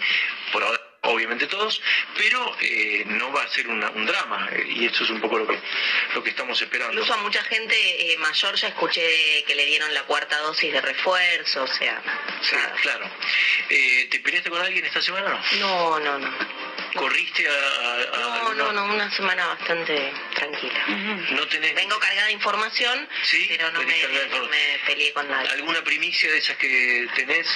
por 0.52 0.62
ahora 0.62 0.89
obviamente 1.02 1.46
todos, 1.46 1.80
pero 2.16 2.56
eh, 2.60 3.04
no 3.06 3.32
va 3.32 3.42
a 3.42 3.48
ser 3.48 3.68
una- 3.68 3.90
un 3.90 4.04
drama, 4.06 4.48
eh, 4.52 4.64
y 4.68 4.86
eso 4.86 5.04
es 5.04 5.10
un 5.10 5.20
poco 5.20 5.38
lo 5.38 5.46
que, 5.46 5.58
lo 6.14 6.22
que 6.22 6.30
estamos 6.30 6.60
esperando. 6.60 6.92
Incluso 6.92 7.14
a 7.14 7.18
mucha 7.18 7.42
gente 7.44 8.12
eh, 8.12 8.16
mayor 8.18 8.54
ya 8.56 8.68
escuché 8.68 9.44
que 9.46 9.54
le 9.54 9.64
dieron 9.66 9.92
la 9.94 10.02
cuarta 10.04 10.38
dosis 10.40 10.72
de 10.72 10.80
refuerzo, 10.80 11.62
o 11.62 11.66
sea, 11.66 12.02
Sí, 12.42 12.56
claro. 12.82 13.10
Eh, 13.68 14.08
¿Te 14.10 14.20
peleaste 14.20 14.50
con 14.50 14.60
alguien 14.60 14.84
esta 14.84 15.00
semana? 15.00 15.40
no, 15.58 15.98
no, 16.00 16.18
no. 16.18 16.70
¿Corriste 16.94 17.46
a, 17.48 17.52
a- 17.52 17.94
a 18.02 18.18
No, 18.18 18.54
no, 18.54 18.72
no, 18.72 18.84
una 18.94 19.08
semana 19.12 19.46
bastante 19.46 20.12
tranquila. 20.34 20.84
¿No 21.30 21.46
tenés 21.46 21.72
Vengo 21.76 21.96
cargada 22.00 22.26
de 22.26 22.32
información, 22.32 23.08
pero 23.48 23.70
no 23.70 23.78
me, 23.84 24.02
no 24.02 24.50
peleé 24.86 25.12
con 25.12 25.30
nadie. 25.30 25.50
¿Alguna 25.50 25.84
primicia 25.84 26.28
de 26.32 26.38
esas 26.38 26.56
que 26.56 27.06
tenés? 27.14 27.46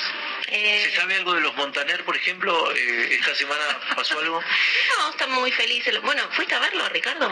Eh, 0.46 0.82
¿Se 0.88 0.96
sabe 0.96 1.16
algo 1.16 1.34
de 1.34 1.40
los 1.40 1.52
Montaner, 1.56 2.04
por 2.04 2.16
ejemplo? 2.16 2.70
¿Esta 3.34 3.46
semana 3.46 3.80
pasó 3.96 4.18
algo? 4.20 4.40
No, 4.98 5.10
estamos 5.10 5.40
muy 5.40 5.50
felices. 5.50 6.00
Bueno, 6.02 6.22
¿fuiste 6.32 6.54
a 6.54 6.60
verlo, 6.60 6.88
Ricardo? 6.90 7.28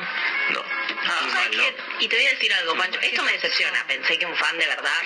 No. 0.50 0.64
Ah, 1.04 1.20
mal, 1.32 1.56
¿no? 1.56 1.62
Y 2.00 2.08
te 2.08 2.16
voy 2.16 2.26
a 2.26 2.30
decir 2.30 2.52
algo, 2.54 2.74
Pancho. 2.76 2.98
Esto 3.00 3.22
me 3.22 3.32
decepciona. 3.32 3.84
Pensé 3.86 4.18
que 4.18 4.26
un 4.26 4.36
fan 4.36 4.58
de 4.58 4.66
verdad, 4.66 5.00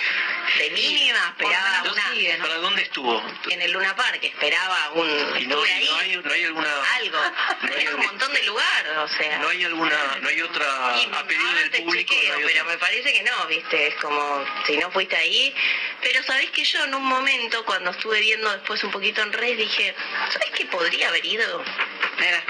de 0.57 0.69
mínima, 0.71 1.35
esperaba 1.37 1.81
¿Dónde- 1.83 2.01
una... 2.33 2.37
¿Para 2.43 2.55
dónde 2.55 2.81
estuvo? 2.81 3.23
En 3.49 3.61
el 3.61 3.71
Luna 3.71 3.95
Park, 3.95 4.19
esperaba 4.23 4.91
un... 4.93 5.07
Y 5.39 5.45
no, 5.45 5.63
Estuve 5.63 5.69
y 5.69 5.71
ahí. 5.71 5.87
no 5.87 5.97
hay, 5.97 6.15
no 6.17 6.33
hay 6.33 6.43
alguna... 6.45 6.83
Algo. 6.95 7.17
Hay 7.77 7.87
un 7.87 7.99
montón 8.05 8.33
de 8.33 8.43
lugar, 8.43 8.87
o 8.99 9.07
sea... 9.07 9.37
No 9.39 9.49
hay 9.49 9.63
alguna, 9.63 10.17
no 10.21 10.29
hay 10.29 10.41
otra 10.41 10.65
Y 10.99 11.05
a 11.13 11.23
pedido 11.27 11.47
ahora 11.47 11.61
del 11.61 11.83
público. 11.83 12.13
chequeo, 12.13 12.29
no 12.33 12.47
hay 12.47 12.53
pero 12.53 12.61
otra- 12.63 12.73
me 12.73 12.77
parece 12.79 13.13
que 13.13 13.23
no, 13.23 13.45
viste, 13.47 13.87
es 13.87 13.95
como 13.95 14.45
si 14.65 14.77
no 14.77 14.89
fuiste 14.91 15.15
ahí. 15.15 15.53
Pero 16.01 16.23
sabés 16.23 16.49
que 16.51 16.63
yo 16.63 16.83
en 16.85 16.95
un 16.95 17.03
momento, 17.03 17.63
cuando 17.65 17.91
estuve 17.91 18.19
viendo 18.21 18.49
después 18.51 18.83
un 18.83 18.91
poquito 18.91 19.21
en 19.21 19.33
red, 19.33 19.57
dije, 19.57 19.93
¿sabés 20.31 20.49
que 20.51 20.65
podría 20.65 20.86
haber 21.07 21.25
ido? 21.25 21.63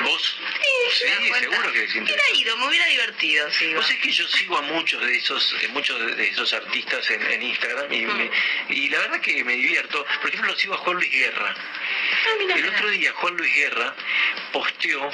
¿Vos? 0.03 0.39
Sí, 0.61 1.07
Sí, 1.07 1.31
seguro 1.39 1.73
que 1.73 1.87
sí. 1.89 1.99
Hubiera 1.99 2.23
ido, 2.35 2.55
me 2.57 2.67
hubiera 2.67 2.85
divertido, 2.85 3.51
sí. 3.51 3.73
Vos 3.73 3.89
es 3.91 3.97
que 3.97 4.09
yo 4.11 4.25
sigo 4.29 4.57
a 4.57 4.61
muchos 4.61 5.01
de 5.05 5.17
esos, 5.17 5.53
eh, 5.61 5.67
muchos 5.69 5.99
de- 6.15 6.29
esos 6.29 6.53
artistas 6.53 7.09
en, 7.11 7.21
en 7.29 7.41
Instagram 7.43 7.91
y, 7.91 8.05
me- 8.05 8.31
y 8.69 8.89
la 8.89 8.99
verdad 8.99 9.19
que 9.19 9.43
me 9.43 9.53
divierto. 9.53 10.05
Por 10.21 10.29
ejemplo, 10.29 10.55
sigo 10.55 10.75
a 10.75 10.77
Juan 10.77 10.95
Luis 10.95 11.11
Guerra. 11.11 11.53
El 12.55 12.69
otro 12.69 12.89
día 12.89 13.11
Juan 13.13 13.35
Luis 13.35 13.53
Guerra 13.53 13.93
posteó 14.53 15.11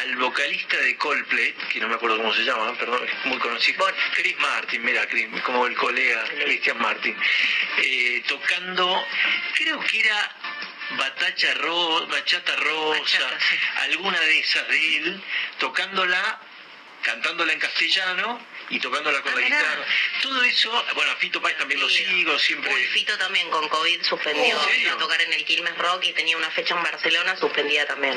al 0.00 0.16
vocalista 0.16 0.76
de 0.78 0.96
Coldplay, 0.96 1.52
que 1.70 1.80
no 1.80 1.88
me 1.88 1.96
acuerdo 1.96 2.16
cómo 2.16 2.32
se 2.32 2.44
llama, 2.44 2.76
perdón, 2.78 3.06
es 3.06 3.26
muy 3.26 3.38
conocido, 3.38 3.86
Chris 4.14 4.36
Martin, 4.38 4.82
mira, 4.84 5.06
Chris, 5.08 5.28
como 5.42 5.66
el 5.66 5.74
colega 5.76 6.24
Christian 6.44 6.78
Martin, 6.78 7.14
eh, 7.78 8.22
tocando, 8.26 9.04
creo 9.54 9.78
que 9.80 10.00
era 10.00 10.34
Batacha 10.96 11.54
Ro- 11.54 12.06
Bachata 12.06 12.56
Rosa, 12.56 13.28
alguna 13.82 14.20
de 14.20 14.38
esas 14.38 14.68
de 14.68 14.96
él, 14.96 15.22
tocándola, 15.58 16.38
cantándola 17.02 17.52
en 17.52 17.58
castellano 17.58 18.40
y 18.72 18.80
tocándola 18.80 19.20
con 19.20 19.34
la 19.34 19.40
guitarra. 19.42 19.84
Todo 20.22 20.42
eso, 20.44 20.84
bueno, 20.94 21.12
a 21.12 21.16
Fito 21.16 21.40
Páez 21.42 21.58
también 21.58 21.78
lo 21.80 21.88
sigo, 21.88 22.38
siempre... 22.38 22.72
Uy, 22.72 22.82
Fito 22.86 23.16
también 23.18 23.48
con 23.50 23.68
COVID 23.68 24.02
suspendió, 24.02 24.58
iba 24.78 24.92
a 24.94 24.98
tocar 24.98 25.20
en 25.20 25.32
el 25.32 25.44
Quilmes 25.44 25.76
Rock 25.76 26.04
y 26.04 26.12
tenía 26.12 26.36
una 26.38 26.50
fecha 26.50 26.74
en 26.74 26.82
Barcelona 26.82 27.36
suspendida 27.36 27.84
también. 27.86 28.14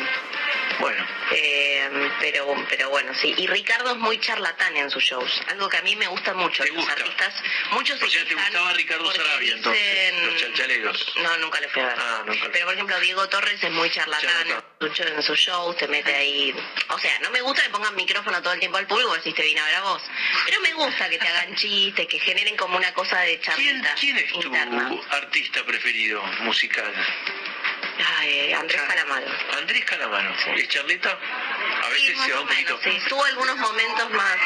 Bueno. 0.80 1.06
Eh, 1.32 2.10
pero, 2.22 2.56
pero 2.69 2.90
bueno, 2.90 3.14
sí. 3.15 3.34
Y 3.38 3.48
Ricardo 3.48 3.91
es 3.91 3.98
muy 3.98 4.18
charlatán 4.19 4.77
en 4.77 4.90
sus 4.90 5.03
shows, 5.03 5.41
algo 5.48 5.68
que 5.69 5.77
a 5.77 5.82
mí 5.82 5.95
me 5.95 6.07
gusta 6.07 6.34
mucho. 6.34 6.64
Los 6.65 6.88
artistas, 6.90 7.34
muchos 7.72 8.02
O 8.02 8.07
sea, 8.10 8.26
¿te 8.26 8.34
gustaba 8.36 8.73
Ricardo 8.73 9.11
Sarabia 9.11 9.53
entonces? 9.53 9.82
dicen- 9.84 10.26
Los 10.26 10.38
chalchaleros. 10.41 11.14
No, 11.22 11.38
nunca 11.40 11.60
le 11.60 11.69
fui 11.69 11.82
a 11.82 11.88
ver. 11.88 11.95
Ah, 11.99 12.23
nunca. 12.26 12.49
Pero 12.52 12.65
por 12.65 12.73
ejemplo, 12.76 12.99
Diego 13.02 13.27
Torres 13.30 13.61
es 13.61 13.72
muy 13.72 13.90
charlatán 13.90 14.30
Charlatán. 14.30 14.64
En 14.86 15.24
sus 15.24 15.40
shows, 15.40 15.76
te 15.78 15.88
mete 15.88 16.14
ahí. 16.14 16.53
O 16.90 16.99
sea, 16.99 17.20
no 17.20 17.30
me 17.32 17.41
gusta 17.41 17.64
que 17.64 17.70
pongan 17.70 17.95
micrófono 17.95 18.41
todo 18.41 18.53
el 18.53 18.60
tiempo 18.60 18.78
al 18.78 18.88
público, 18.88 19.16
si 19.24 19.34
te 19.34 19.44
vine 19.44 19.60
a 19.60 19.66
ver 19.66 19.76
a 19.76 19.82
vos. 19.82 20.02
Pero 20.45 20.62
me 20.62 20.74
gusta 20.74 21.10
que 21.10 21.18
te 21.18 21.28
hagan 21.28 21.56
chistes, 21.56 22.07
que 22.07 22.20
generen 22.20 22.56
como 22.56 22.78
una 22.78 22.94
cosa 22.94 23.20
de 23.22 23.40
charlita 23.40 23.95
¿Quién 23.99 24.18
es 24.18 24.32
tu 24.32 24.53
artista 25.12 25.64
preferido 25.66 26.22
musical? 26.41 26.94
Ay, 28.18 28.53
Andrés 28.53 28.82
Calamaro. 28.82 29.28
Andrés 29.57 29.86
Calamaro. 29.86 30.36
¿Es 30.56 30.68
charleta? 30.70 31.18
A 31.84 31.90
veces 31.90 32.18
se 32.26 32.34
va 32.34 32.41
un 32.41 32.48
poquito. 32.48 32.80
Sí, 32.84 33.02
tuvo 33.07 33.24
algunos 33.24 33.57
momentos 33.57 34.12
más 34.12 34.38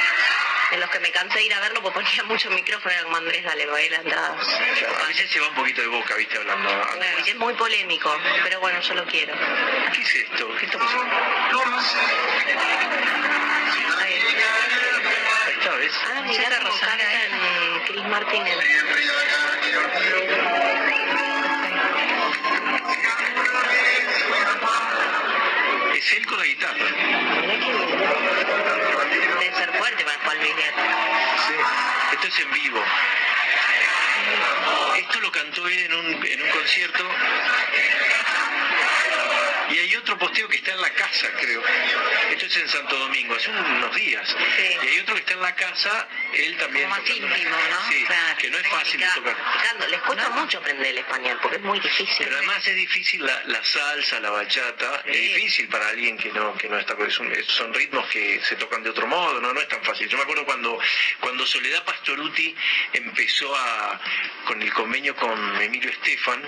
en 0.72 0.80
los 0.80 0.90
que 0.90 1.00
me 1.00 1.12
cansé 1.12 1.40
de 1.40 1.46
ir 1.46 1.54
a 1.54 1.60
verlo 1.62 1.82
porque 1.82 2.00
ponía 2.00 2.24
mucho 2.24 2.50
micrófono, 2.52 2.94
era 2.94 3.04
como 3.04 3.18
Andrés, 3.18 3.44
dale, 3.44 3.66
baila, 3.66 3.98
anda. 4.00 4.28
A 4.28 5.08
veces 5.08 5.30
se 5.32 5.40
va 5.40 5.48
un 5.48 5.56
poquito 5.56 5.82
de 5.82 5.88
boca, 5.88 6.16
viste, 6.16 6.38
hablando. 6.38 6.70
Uy, 6.70 7.30
es 7.30 7.36
muy 7.38 7.54
polémico, 7.56 8.16
pero 8.44 8.60
bueno, 8.60 8.80
yo 8.82 8.94
lo 8.94 9.06
quiero. 9.06 9.34
¿Qué 9.94 10.02
es 10.02 10.16
esto? 10.16 10.48
¿Qué 10.60 10.66
estamos 10.66 10.88
haciendo? 10.88 11.16
Ahí 14.00 15.54
está, 15.58 15.72
¿ves? 15.72 15.94
Ah, 16.06 16.22
mirá 16.22 16.60
cómo 16.62 16.80
canta 16.80 17.26
en 17.26 17.80
Chris 17.86 18.06
Martínez. 18.06 18.58
Es 25.96 26.14
él 26.14 26.26
con 26.26 26.38
la 26.38 26.46
guitarra. 26.46 26.86
Sí. 30.42 31.54
Esto 32.14 32.28
es 32.28 32.40
en 32.40 32.52
vivo. 32.52 32.82
Esto 34.98 35.20
lo 35.20 35.32
cantó 35.32 35.68
él 35.68 35.80
en 35.80 35.94
un, 35.94 36.26
en 36.26 36.42
un 36.42 36.50
concierto. 36.50 37.04
Y 39.70 39.78
hay 39.78 39.96
otro 39.96 40.18
posteo 40.18 40.48
que 40.48 40.58
está 40.58 40.72
en 40.72 40.82
la 40.82 40.90
casa, 40.92 41.28
creo. 41.40 41.62
Esto 42.32 42.46
es 42.46 42.58
en 42.58 42.68
Santo 42.70 42.98
Domingo, 42.98 43.36
hace 43.36 43.50
unos 43.52 43.96
días. 43.96 44.36
Y 44.84 44.88
hay 44.88 45.00
otro 45.00 45.14
que 45.16 45.22
está 45.22 45.34
en 45.34 45.42
la 45.42 45.56
casa, 45.56 46.08
él 46.34 46.58
también. 46.58 46.90
Más 46.90 47.00
tocando. 47.04 47.28
íntimo, 47.28 47.50
¿no? 47.70 47.90
Sí, 47.90 48.06
que 48.40 48.50
no 48.50 48.58
es 48.58 48.68
fácil 48.68 49.00
de 49.00 49.08
tocar. 49.16 49.36
Les 49.90 50.02
cuesta 50.02 50.30
mucho 50.30 50.58
aprender 50.60 50.88
el 50.88 50.98
español 51.00 51.40
porque 51.42 51.58
es 51.58 51.64
muy 51.64 51.80
difícil. 51.80 52.16
Pero 52.26 52.38
además 52.38 52.68
es 52.68 52.76
difícil 52.76 53.26
la, 53.26 53.44
la 53.46 53.64
salsa, 53.64 54.20
la 54.20 54.30
bachata, 54.32 55.02
es 55.06 55.20
difícil 55.20 55.68
para 55.70 55.90
alguien 55.90 56.18
que 56.18 56.32
no 56.32 56.56
que 56.58 56.68
no 56.70 56.78
está 56.78 56.96
es 57.08 57.20
un- 57.20 57.32
es- 57.32 57.46
son 57.48 57.74
ritmos 57.74 58.08
que 58.10 58.40
se 58.44 58.56
tocan 58.56 58.84
de 58.84 58.90
otro 58.90 59.08
modo, 59.08 59.40
no 59.42 59.54
no 59.54 59.62
es 59.62 59.68
tan 59.68 59.84
fácil. 59.84 60.08
Yo 60.10 60.18
me 60.18 60.24
acuerdo 60.24 60.46
cuando 60.46 60.80
cuando 61.20 61.46
Soledad 61.46 61.84
Pastoruti 61.86 62.56
empezó 62.94 63.56
a 63.56 64.00
con 64.46 64.62
el 64.62 64.72
convenio 64.74 65.16
con 65.16 65.62
Emilio 65.62 65.90
Estefan, 65.90 66.42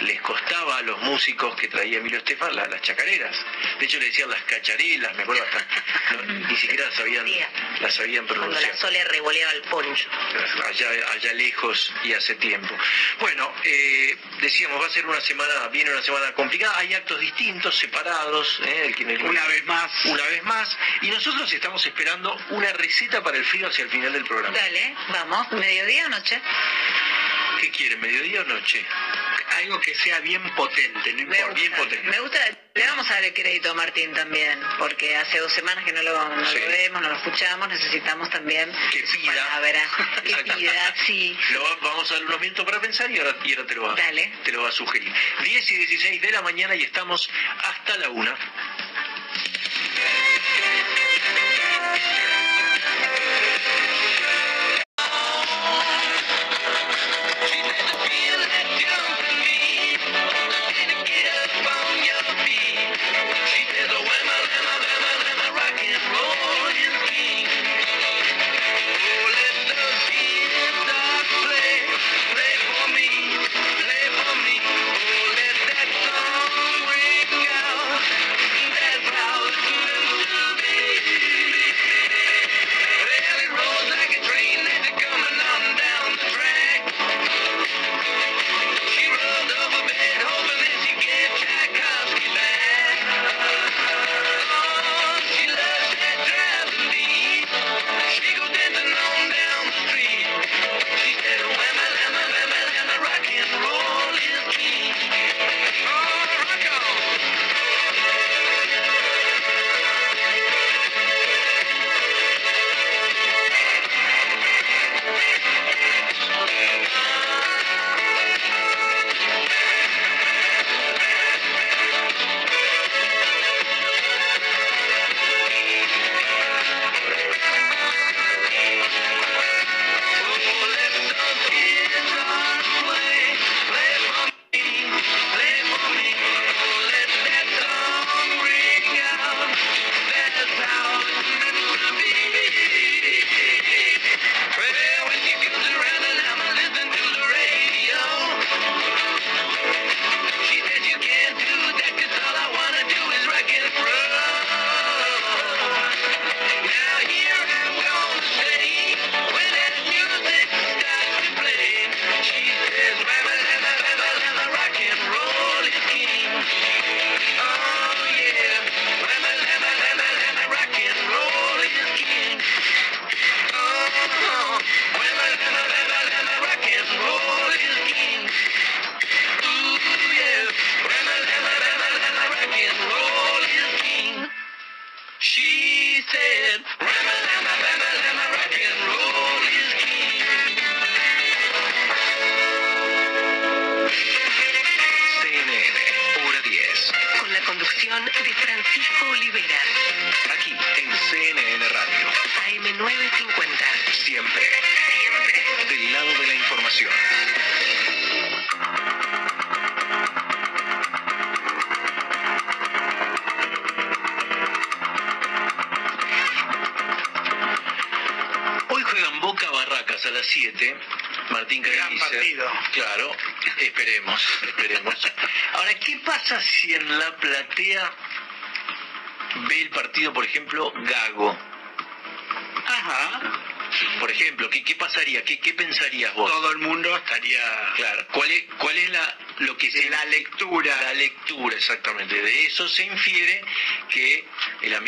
les 0.00 0.20
costaba 0.20 0.78
a 0.78 0.82
los 0.82 0.98
músicos 1.02 1.56
que 1.56 1.68
traía 1.86 1.98
Emilio 1.98 2.18
Estefan 2.18 2.54
la- 2.56 2.66
las 2.66 2.82
chacareras. 2.82 3.36
De 3.78 3.84
hecho 3.84 3.98
le 4.00 4.06
decían 4.06 4.28
las 4.28 4.42
cacharelas, 4.42 5.14
me 5.16 5.22
acuerdo 5.22 5.44
hasta 5.44 6.16
no, 6.16 6.22
ni 6.48 6.56
siquiera 6.56 6.86
las 6.86 6.94
sabían 6.94 7.26
las 7.80 7.94
sabían 7.94 8.26
Cuando 8.26 8.42
pronunciar 8.46 8.72
la 8.74 8.80
Sole 8.80 9.04
revoleaba 9.04 9.52
el 9.52 9.62
poncho. 9.62 10.08
allá, 10.66 10.88
allá 11.12 11.32
lejos 11.34 11.92
y 12.04 12.12
hace 12.12 12.34
tiempo. 12.36 12.74
Bueno, 13.20 13.52
eh, 13.64 14.16
decíamos, 14.40 14.82
va 14.82 14.86
a 14.86 14.90
ser 14.90 15.06
una 15.06 15.20
semana, 15.20 15.68
viene 15.68 15.92
una 15.92 16.02
semana 16.02 16.32
complicada, 16.32 16.76
hay 16.78 16.94
actos 16.94 17.20
distintos, 17.20 17.76
separados, 17.78 18.60
¿eh? 18.64 18.86
el 18.86 18.94
que 18.96 19.02
en 19.04 19.10
el- 19.10 19.22
Una 19.22 19.46
vez 19.46 19.64
más. 19.64 20.04
Una 20.06 20.24
vez 20.24 20.42
más, 20.42 20.76
y 21.02 21.10
nosotros 21.10 21.52
estamos 21.52 21.84
esperando 21.86 22.36
una 22.50 22.72
receta 22.72 23.22
para 23.22 23.36
el 23.36 23.44
frío 23.44 23.68
hacia 23.68 23.84
el 23.84 23.90
final 23.90 24.12
del 24.12 24.24
programa. 24.24 24.56
Dale, 24.58 24.94
vamos, 25.10 25.52
mediodía 25.52 26.06
o 26.06 26.08
noche. 26.08 26.40
¿Qué 27.60 27.70
quieren, 27.70 28.00
mediodía 28.00 28.40
o 28.42 28.44
noche? 28.44 28.84
algo 29.56 29.80
que 29.80 29.94
sea 29.94 30.20
bien 30.20 30.42
potente, 30.54 31.12
no 31.14 31.20
importa, 31.22 31.54
bien 31.54 31.72
potente. 31.72 32.06
Me 32.10 32.20
gusta, 32.20 32.38
le 32.74 32.86
vamos 32.88 33.10
a 33.10 33.14
dar 33.14 33.24
el 33.24 33.32
crédito 33.32 33.70
a 33.70 33.74
Martín 33.74 34.12
también, 34.12 34.60
porque 34.78 35.16
hace 35.16 35.38
dos 35.38 35.50
semanas 35.50 35.82
que 35.82 35.92
no 35.92 36.02
lo, 36.02 36.28
no 36.28 36.44
Sí. 36.50 36.58
lo 36.58 36.66
vemos, 36.68 37.00
no 37.00 37.08
lo 37.08 37.16
escuchamos, 37.16 37.66
necesitamos 37.68 38.28
también 38.28 38.70
Que 38.92 39.00
pida. 39.04 39.32
palabra, 39.32 39.80
que 40.24 40.36
pida, 40.52 40.94
sí. 41.06 41.38
Lo 41.52 41.76
vamos 41.80 42.10
a 42.10 42.14
dar 42.16 42.24
unos 42.26 42.40
minutos 42.40 42.64
para 42.66 42.80
pensar 42.82 43.10
y 43.10 43.18
ahora, 43.18 43.34
y 43.44 43.54
ahora 43.54 43.66
te, 43.66 43.74
lo 43.76 43.82
va, 43.84 43.94
Dale. 43.94 44.30
te 44.44 44.52
lo 44.52 44.62
va 44.62 44.68
a 44.68 44.72
sugerir. 44.72 45.10
10 45.42 45.70
y 45.72 45.76
16 45.78 46.20
de 46.20 46.30
la 46.32 46.42
mañana 46.42 46.74
y 46.74 46.82
estamos 46.82 47.30
hasta 47.64 47.96
la 47.96 48.10
una. 48.10 48.36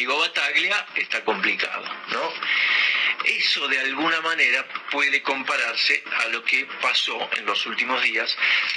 Amigo 0.09 0.21
Bataglia 0.21 0.87
está 0.95 1.23
complicado, 1.23 1.85
¿no? 2.13 2.33
Eso 3.25 3.69
de 3.69 3.79
alguna 3.81 4.23
manera 4.23 4.67
puede 4.91 5.21
compararse 5.23 6.03
a 6.21 6.29
lo 6.29 6.43
que 6.45 6.67
pasó 6.81 7.29
en 7.37 7.45
los 7.45 7.67
últimos 7.67 8.03
días 8.03 8.35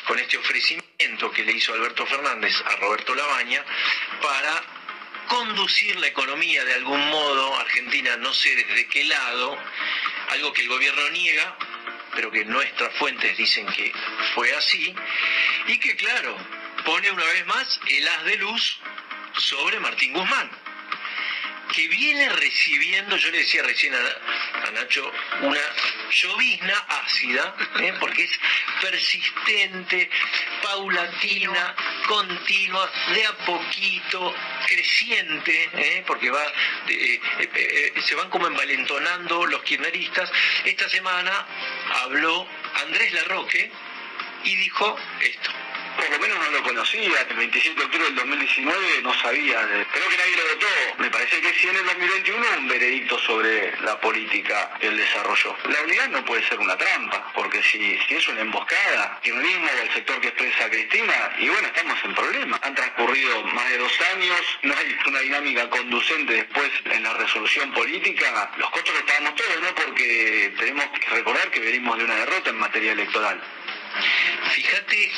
con 0.08 0.20
este 0.20 0.38
ofrecimiento 0.38 1.32
que 1.32 1.46
le 1.46 1.54
hizo 1.54 1.74
Alberto 1.74 2.06
Fernández 2.06 2.54
a 2.66 2.76
Roberto 2.78 3.16
Labaña 3.16 3.64
para 4.22 4.62
conducir 5.30 5.96
la 6.02 6.08
economía 6.08 6.66
de 6.66 6.74
algún 6.74 7.00
modo, 7.10 7.58
Argentina 7.60 8.18
no 8.18 8.34
sé 8.34 8.54
desde 8.54 8.88
qué 8.88 9.06
lado, 9.06 9.58
algo 10.32 10.52
que 10.52 10.64
el 10.64 10.68
gobierno 10.68 11.10
niega, 11.12 11.56
pero 12.14 12.30
que 12.30 12.44
nuestras 12.44 12.94
fuentes 12.98 13.38
dicen 13.38 13.68
que 13.68 13.94
fue 14.36 14.54
así, 14.54 14.94
y 15.68 15.80
que 15.80 15.96
claro, 15.96 16.36
pone 16.84 17.10
una 17.10 17.24
vez 17.24 17.46
más 17.46 17.80
el 17.88 18.06
haz 18.06 18.24
de 18.26 18.36
luz 18.36 18.80
sobre 19.38 19.80
Martín 19.80 20.12
Guzmán, 20.12 20.61
que 21.74 21.88
viene 21.88 22.30
recibiendo, 22.30 23.16
yo 23.18 23.32
le 23.32 23.40
decía 23.40 23.64
recién 23.64 23.94
a, 23.94 24.68
a 24.68 24.72
Nacho, 24.72 25.12
una 25.42 25.60
llovizna 26.12 26.78
ácida, 27.04 27.56
¿eh? 27.80 27.94
porque 28.00 28.24
es 28.24 28.40
persistente, 28.82 30.10
paulatina, 30.62 31.76
continua, 32.08 32.92
de 33.14 33.26
a 33.26 33.32
poquito, 33.46 34.36
creciente, 34.68 35.70
¿eh? 35.74 36.04
porque 36.06 36.30
va, 36.30 36.46
eh, 36.88 37.22
eh, 37.40 37.50
eh, 37.96 38.02
se 38.02 38.16
van 38.16 38.30
como 38.30 38.48
envalentonando 38.48 39.46
los 39.46 39.64
kirchneristas. 39.64 40.32
Esta 40.66 40.90
semana 40.90 41.46
habló 42.04 42.48
Andrés 42.86 43.14
Larroque 43.14 43.72
y 44.44 44.56
dijo 44.56 44.98
esto. 45.22 45.52
Por 45.98 46.10
lo 46.10 46.20
menos 46.20 46.38
no 46.40 46.52
lo 46.52 46.64
conocía, 46.64 47.22
el 47.30 47.36
27 47.36 47.80
de 47.80 47.86
octubre 47.86 48.06
del 48.06 48.16
2019 48.16 49.02
no 49.04 49.14
sabía, 49.22 49.62
creo 49.92 50.10
que 50.10 50.18
nadie 50.18 50.36
lo 50.38 50.44
votó. 50.54 50.68
Me 50.98 51.10
parece 51.10 51.42
que 51.42 51.54
sí 51.54 51.68
en 51.68 51.76
el 51.76 51.86
2021 51.86 52.46
un 52.58 52.68
veredicto 52.68 53.20
sobre 53.20 53.80
la 53.82 54.00
política 54.00 54.72
y 54.82 54.86
el 54.88 54.98
desarrollo. 54.98 55.56
La 55.66 55.82
unidad 55.82 56.10
no 56.10 56.26
puede 56.26 56.48
ser 56.48 56.60
una 56.60 56.78
trampa, 56.78 57.32
porque 57.34 57.62
si, 57.64 57.98
si 58.08 58.16
es 58.16 58.28
una 58.28 58.42
emboscada, 58.42 59.20
kirchnerismo 59.22 59.68
o 59.68 59.82
el 59.82 59.94
sector 59.94 60.22
que 60.22 60.28
expresa 60.30 60.70
Cristina, 60.70 61.32
y 61.40 61.50
bueno, 61.50 61.68
estamos 61.68 61.98
en 62.04 62.16
problemas. 62.16 62.60
Han 62.64 62.76
transcurrido 62.76 63.44
más 63.46 63.70
de 63.70 63.78
dos 63.78 64.02
años, 64.16 64.42
no 64.64 64.74
hay 64.78 64.98
una 65.08 65.20
dinámica 65.20 65.70
conducente 65.70 66.34
después 66.34 66.72
en 66.86 67.04
la 67.04 67.14
resolución 67.14 67.72
política. 67.74 68.52
Los 68.58 68.70
costos 68.72 68.94
que 68.94 69.00
estábamos 69.00 69.36
todos, 69.36 69.62
¿no? 69.62 69.76
Porque 69.76 70.54
tenemos 70.58 70.86
que 71.00 71.10
recordar 71.10 71.50
que 71.52 71.60
venimos 71.60 71.98
de 71.98 72.06
una 72.06 72.16
derrota 72.16 72.50
en 72.50 72.58
materia 72.58 72.92
electoral. 72.94 73.42
Fíjate 74.52 75.12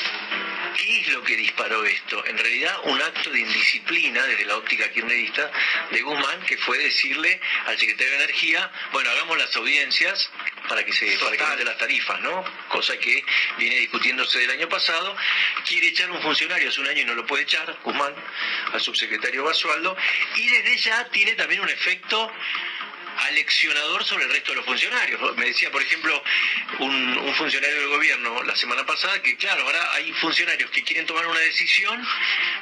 qué 0.75 0.99
es 1.01 1.07
lo 1.09 1.23
que 1.23 1.37
disparó 1.37 1.85
esto. 1.85 2.25
En 2.25 2.37
realidad, 2.37 2.79
un 2.85 3.01
acto 3.01 3.29
de 3.29 3.39
indisciplina 3.39 4.23
desde 4.23 4.45
la 4.45 4.57
óptica 4.57 4.89
kirchnerista 4.91 5.51
de 5.91 6.01
Guzmán, 6.01 6.41
que 6.45 6.57
fue 6.57 6.77
decirle 6.77 7.39
al 7.65 7.77
secretario 7.77 8.11
de 8.11 8.23
Energía, 8.23 8.71
bueno, 8.91 9.09
hagamos 9.11 9.37
las 9.37 9.55
audiencias 9.55 10.29
para 10.67 10.83
que 10.83 10.93
se 10.93 11.17
para 11.17 11.35
que 11.35 11.43
aumenten 11.43 11.67
las 11.67 11.77
tarifas, 11.77 12.19
¿no? 12.21 12.43
Cosa 12.69 12.97
que 12.97 13.23
viene 13.57 13.77
discutiéndose 13.77 14.39
del 14.39 14.51
año 14.51 14.69
pasado. 14.69 15.15
Quiere 15.67 15.87
echar 15.87 16.09
un 16.09 16.21
funcionario 16.21 16.69
hace 16.69 16.81
un 16.81 16.87
año 16.87 17.01
y 17.01 17.05
no 17.05 17.15
lo 17.15 17.25
puede 17.25 17.43
echar, 17.43 17.77
Guzmán, 17.83 18.13
al 18.71 18.81
subsecretario 18.81 19.43
Basualdo, 19.43 19.95
y 20.35 20.47
desde 20.49 20.77
ya 20.77 21.09
tiene 21.09 21.33
también 21.35 21.61
un 21.61 21.69
efecto 21.69 22.31
aleccionador 23.17 24.03
sobre 24.03 24.25
el 24.25 24.31
resto 24.31 24.51
de 24.51 24.57
los 24.57 24.65
funcionarios. 24.65 25.37
Me 25.37 25.45
decía, 25.45 25.71
por 25.71 25.81
ejemplo, 25.81 26.23
un, 26.79 27.17
un, 27.17 27.35
funcionario 27.35 27.79
del 27.79 27.89
gobierno 27.89 28.43
la 28.43 28.55
semana 28.55 28.85
pasada 28.85 29.21
que, 29.21 29.35
claro, 29.37 29.63
ahora 29.63 29.93
hay 29.93 30.11
funcionarios 30.13 30.69
que 30.71 30.83
quieren 30.83 31.05
tomar 31.05 31.25
una 31.27 31.39
decisión, 31.39 32.05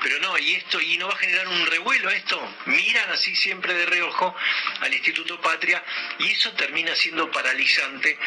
pero 0.01 0.19
no, 0.19 0.37
y 0.37 0.53
esto, 0.53 0.79
y 0.79 0.97
no 0.97 1.07
va 1.07 1.13
a 1.13 1.17
generar 1.17 1.47
un 1.47 1.65
revuelo 1.65 2.09
esto. 2.09 2.41
Miran 2.65 3.09
así 3.11 3.35
siempre 3.35 3.73
de 3.73 3.85
reojo 3.85 4.35
al 4.81 4.93
Instituto 4.93 5.39
Patria 5.41 5.83
y 6.19 6.31
eso 6.31 6.51
termina 6.53 6.95
siendo 6.95 7.29
paralizante 7.31 8.17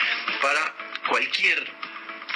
para 0.41 0.75
cualquier 1.09 1.67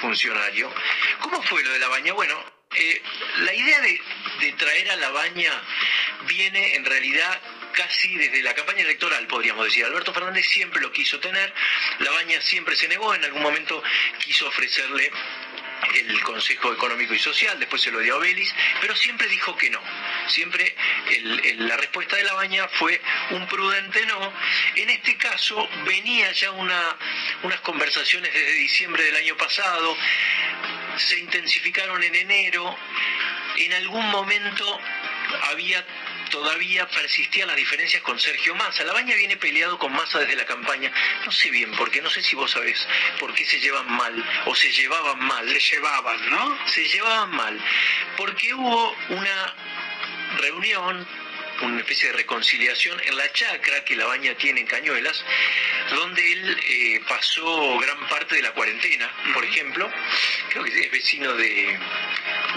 funcionario. 0.01 0.73
¿Cómo 1.20 1.43
fue 1.43 1.62
lo 1.62 1.73
de 1.73 1.78
la 1.78 1.89
baña? 1.89 2.12
Bueno, 2.12 2.57
eh, 2.77 3.03
la 3.45 3.55
idea 3.55 3.81
de, 3.81 4.01
traer 4.59 4.90
a 4.90 4.97
la 4.97 5.11
baña 5.11 5.51
viene 6.27 6.74
en 6.74 6.85
realidad 6.85 7.40
casi 7.73 8.16
desde 8.16 8.43
la 8.43 8.55
campaña 8.55 8.82
electoral, 8.82 9.27
podríamos 9.27 9.65
decir. 9.65 9.85
Alberto 9.85 10.12
Fernández 10.12 10.47
siempre 10.47 10.81
lo 10.81 10.93
quiso 10.93 11.20
tener, 11.20 11.53
La 12.01 12.11
Baña 12.11 12.40
siempre 12.40 12.74
se 12.77 12.89
negó, 12.89 13.15
en 13.15 13.24
algún 13.24 13.43
momento 13.43 13.82
quiso 14.19 14.49
ofrecerle 14.49 15.11
el 15.94 16.20
Consejo 16.23 16.73
Económico 16.73 17.15
y 17.15 17.19
Social, 17.19 17.59
después 17.59 17.82
se 17.82 17.90
lo 17.90 18.01
dio 18.01 18.16
a 18.16 18.19
Belis, 18.19 18.55
pero 18.81 18.94
siempre 18.97 19.28
dijo 19.28 19.56
que 19.56 19.70
no. 19.70 19.81
Siempre 20.28 20.74
la 21.59 21.77
respuesta 21.77 22.16
de 22.16 22.24
la 22.24 22.35
baña 22.35 22.69
fue 22.69 23.01
un 23.31 23.47
prudente 23.47 24.05
no. 24.06 24.32
En 24.77 24.90
este 24.90 25.16
caso 25.16 25.69
venía 25.85 26.31
ya 26.32 26.51
una, 26.52 26.97
unas 27.43 27.60
conversaciones 27.60 28.32
desde 28.32 28.52
diciembre 28.52 29.02
del 29.05 29.16
año 29.16 29.36
pasado, 29.36 29.97
se 30.97 31.19
intensificaron 31.19 32.02
en 32.02 32.15
enero, 32.15 32.77
en 33.56 33.73
algún 33.73 34.06
momento 34.10 34.81
había 35.51 35.85
todavía 36.30 36.88
persistían 36.88 37.48
las 37.48 37.56
diferencias 37.56 38.02
con 38.02 38.18
Sergio 38.18 38.55
Massa. 38.55 38.84
La 38.84 38.92
Baña 38.92 39.14
viene 39.14 39.36
peleado 39.36 39.78
con 39.78 39.92
Massa 39.92 40.20
desde 40.20 40.36
la 40.36 40.46
campaña. 40.46 40.92
No 41.24 41.32
sé 41.32 41.50
bien 41.50 41.72
por 41.72 41.90
qué, 41.90 42.00
no 42.00 42.10
sé 42.10 42.22
si 42.22 42.36
vos 42.36 42.50
sabés 42.50 42.86
por 43.18 43.34
qué 43.34 43.44
se 43.44 43.60
llevan 43.60 43.90
mal 43.90 44.24
o 44.46 44.55
se 44.55 44.72
llevaban 44.72 45.18
mal. 45.20 45.48
Se 45.48 45.60
llevaban, 45.60 46.30
¿no? 46.30 46.59
Se 46.68 46.88
llevaban 46.88 47.30
mal. 47.30 47.60
Porque 48.16 48.55
hubo 48.55 48.96
una 49.10 49.55
reunión 50.38 51.06
una 51.62 51.80
especie 51.80 52.09
de 52.09 52.14
reconciliación 52.14 53.00
en 53.05 53.16
la 53.16 53.32
chacra 53.32 53.84
que 53.84 53.96
la 53.96 54.06
baña 54.06 54.34
tiene 54.34 54.60
en 54.60 54.66
Cañuelas, 54.66 55.24
donde 55.90 56.32
él 56.32 56.56
eh, 56.68 57.00
pasó 57.09 57.78
gran 57.78 58.09
parte 58.09 58.36
de 58.36 58.42
la 58.42 58.52
cuarentena, 58.52 59.10
por 59.34 59.44
ejemplo, 59.44 59.90
creo 60.50 60.64
que 60.64 60.80
es 60.80 60.90
vecino 60.90 61.32
de, 61.34 61.78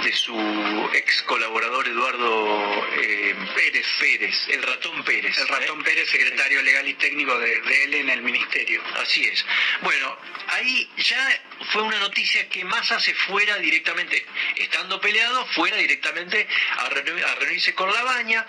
de 0.04 0.14
su 0.14 0.90
ex 0.94 1.22
colaborador 1.24 1.88
Eduardo 1.88 2.88
eh, 2.98 3.36
Pérez 3.56 3.88
Pérez, 4.00 4.48
el 4.48 4.64
ratón 4.64 5.04
Pérez. 5.04 5.38
El 5.38 5.48
ratón 5.48 5.82
¿eh? 5.82 5.84
Pérez, 5.84 6.10
secretario 6.10 6.62
legal 6.62 6.88
y 6.88 6.94
técnico 6.96 7.38
de, 7.38 7.62
de, 7.62 7.84
él 7.84 7.94
en 7.96 8.10
el 8.10 8.22
ministerio. 8.22 8.82
Así 9.02 9.24
es. 9.26 9.46
Bueno, 9.82 10.18
ahí 10.48 10.90
ya 10.98 11.42
fue 11.72 11.84
una 11.84 12.00
noticia 12.00 12.48
que 12.50 12.64
Massa 12.66 13.00
se 13.00 13.14
fuera 13.14 13.58
directamente, 13.58 14.26
estando 14.56 15.00
peleado, 15.00 15.46
fuera 15.48 15.78
directamente 15.78 16.48
a, 16.78 16.90
reunir, 16.90 17.24
a 17.26 17.36
reunirse 17.36 17.74
con 17.74 17.92
la 17.94 18.04
baña. 18.04 18.46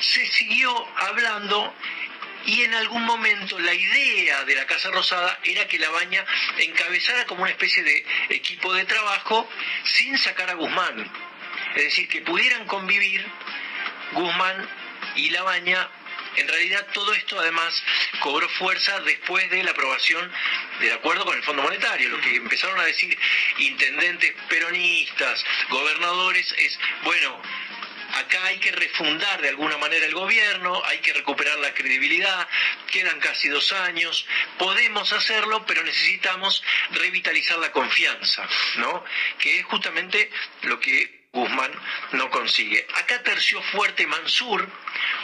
Se 0.00 0.26
siguió 0.26 0.88
hablando 0.96 1.74
y 2.46 2.62
en 2.62 2.74
algún 2.74 3.04
momento 3.04 3.58
la 3.58 3.74
idea 3.74 4.44
de 4.44 4.54
la 4.54 4.66
Casa 4.66 4.90
Rosada 4.90 5.38
era 5.44 5.66
que 5.68 5.78
la 5.78 5.90
baña 5.90 6.24
encabezara 6.58 7.26
como 7.26 7.42
una 7.42 7.50
especie 7.50 7.82
de 7.82 8.04
equipo 8.30 8.72
de 8.74 8.84
trabajo 8.84 9.48
sin 9.84 10.18
sacar 10.18 10.50
a 10.50 10.54
Guzmán. 10.54 11.10
Es 11.76 11.84
decir, 11.84 12.08
que 12.08 12.20
pudieran 12.22 12.66
convivir 12.66 13.24
Guzmán 14.12 14.68
y 15.16 15.30
la 15.30 15.42
baña. 15.42 15.88
En 16.36 16.48
realidad 16.48 16.86
todo 16.94 17.12
esto 17.12 17.38
además 17.38 17.82
cobró 18.20 18.48
fuerza 18.48 18.98
después 19.00 19.50
de 19.50 19.62
la 19.62 19.72
aprobación 19.72 20.32
del 20.80 20.92
acuerdo 20.94 21.26
con 21.26 21.36
el 21.36 21.42
Fondo 21.42 21.62
Monetario. 21.62 22.08
Lo 22.08 22.20
que 22.20 22.36
empezaron 22.36 22.78
a 22.80 22.84
decir 22.84 23.16
intendentes 23.58 24.32
peronistas, 24.48 25.44
gobernadores, 25.68 26.54
es, 26.58 26.78
bueno, 27.04 27.42
acá 28.12 28.44
hay 28.46 28.58
que 28.58 28.72
refundar 28.72 29.40
de 29.40 29.48
alguna 29.48 29.78
manera 29.78 30.06
el 30.06 30.14
gobierno, 30.14 30.82
hay 30.84 30.98
que 30.98 31.12
recuperar 31.12 31.58
la 31.58 31.74
credibilidad, 31.74 32.48
quedan 32.90 33.18
casi 33.20 33.48
dos 33.48 33.72
años, 33.72 34.26
podemos 34.58 35.12
hacerlo, 35.12 35.64
pero 35.66 35.82
necesitamos 35.82 36.62
revitalizar 36.90 37.58
la 37.58 37.72
confianza, 37.72 38.48
¿no? 38.76 39.04
Que 39.38 39.60
es 39.60 39.64
justamente 39.66 40.30
lo 40.62 40.78
que 40.80 41.21
Guzmán 41.32 41.72
no 42.12 42.28
consigue. 42.28 42.86
Acá 42.94 43.22
terció 43.22 43.62
fuerte 43.62 44.06
Mansur, 44.06 44.68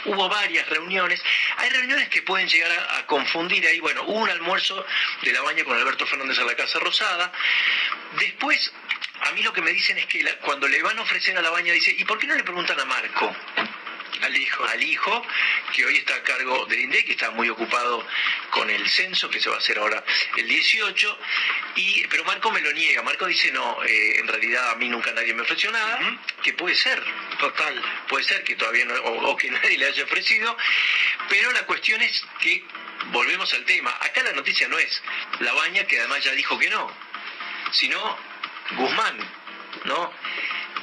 hubo 0.05 0.27
varias 0.27 0.67
reuniones, 0.67 1.21
hay 1.57 1.69
reuniones 1.69 2.09
que 2.09 2.23
pueden 2.23 2.49
llegar 2.49 2.71
a, 2.71 3.05
confundir 3.05 3.63
ahí, 3.67 3.79
bueno, 3.79 4.01
hubo 4.03 4.17
un 4.17 4.29
almuerzo 4.29 4.83
de 5.21 5.31
la 5.31 5.41
baña 5.41 5.63
con 5.63 5.77
Alberto 5.77 6.07
Fernández 6.07 6.39
a 6.39 6.45
la 6.45 6.55
Casa 6.55 6.79
Rosada, 6.79 7.31
después 8.17 8.73
a 9.21 9.31
mí 9.33 9.43
lo 9.43 9.53
que 9.53 9.61
me 9.61 9.71
dicen 9.71 9.99
es 9.99 10.07
que 10.07 10.23
la, 10.23 10.35
cuando 10.37 10.67
le 10.67 10.81
van 10.81 10.97
a 10.97 11.03
ofrecer 11.03 11.37
a 11.37 11.41
la 11.43 11.51
baña 11.51 11.73
dice, 11.73 11.95
¿y 11.95 12.03
por 12.05 12.17
qué 12.17 12.25
no 12.25 12.33
le 12.33 12.43
preguntan 12.43 12.79
a 12.79 12.85
Marco? 12.85 13.35
Al 14.21 14.35
hijo. 14.35 14.63
Al 14.65 14.83
hijo, 14.83 15.25
que 15.73 15.85
hoy 15.85 15.97
está 15.97 16.15
a 16.15 16.23
cargo 16.23 16.65
del 16.65 16.81
INDEC, 16.81 17.05
que 17.05 17.11
está 17.13 17.31
muy 17.31 17.49
ocupado 17.49 18.05
con 18.51 18.69
el 18.69 18.87
censo, 18.89 19.29
que 19.29 19.39
se 19.39 19.49
va 19.49 19.55
a 19.55 19.59
hacer 19.59 19.77
ahora 19.77 20.03
el 20.37 20.47
18, 20.47 21.19
y, 21.75 22.07
pero 22.07 22.23
Marco 22.25 22.51
me 22.51 22.61
lo 22.61 22.71
niega. 22.71 23.01
Marco 23.01 23.25
dice, 23.25 23.51
no, 23.51 23.83
eh, 23.83 24.19
en 24.19 24.27
realidad 24.27 24.71
a 24.71 24.75
mí 24.75 24.89
nunca 24.89 25.11
nadie 25.13 25.33
me 25.33 25.41
ofreció 25.41 25.71
nada, 25.71 25.99
uh 26.01 26.03
-huh. 26.03 26.19
que 26.43 26.53
puede 26.53 26.75
ser, 26.75 27.01
total, 27.39 27.81
puede 28.07 28.23
ser 28.23 28.43
que 28.43 28.55
todavía 28.55 28.85
no, 28.85 28.95
o, 28.95 29.31
o 29.31 29.37
que 29.37 29.49
nadie 29.51 29.77
le 29.77 29.85
haya 29.85 30.03
ofrecido, 30.03 30.57
pero 31.29 31.51
la 31.51 31.65
cuestión 31.65 32.01
es 32.01 32.23
que, 32.41 32.63
volvemos 33.11 33.53
al 33.53 33.63
tema, 33.65 33.91
acá 34.01 34.23
la 34.23 34.33
noticia 34.33 34.67
no 34.67 34.77
es 34.77 35.01
la 35.39 35.53
baña, 35.53 35.85
que 35.85 35.99
además 35.99 36.23
ya 36.23 36.31
dijo 36.33 36.57
que 36.57 36.69
no, 36.69 36.91
sino 37.71 38.17
Guzmán, 38.71 39.17
¿no? 39.85 40.11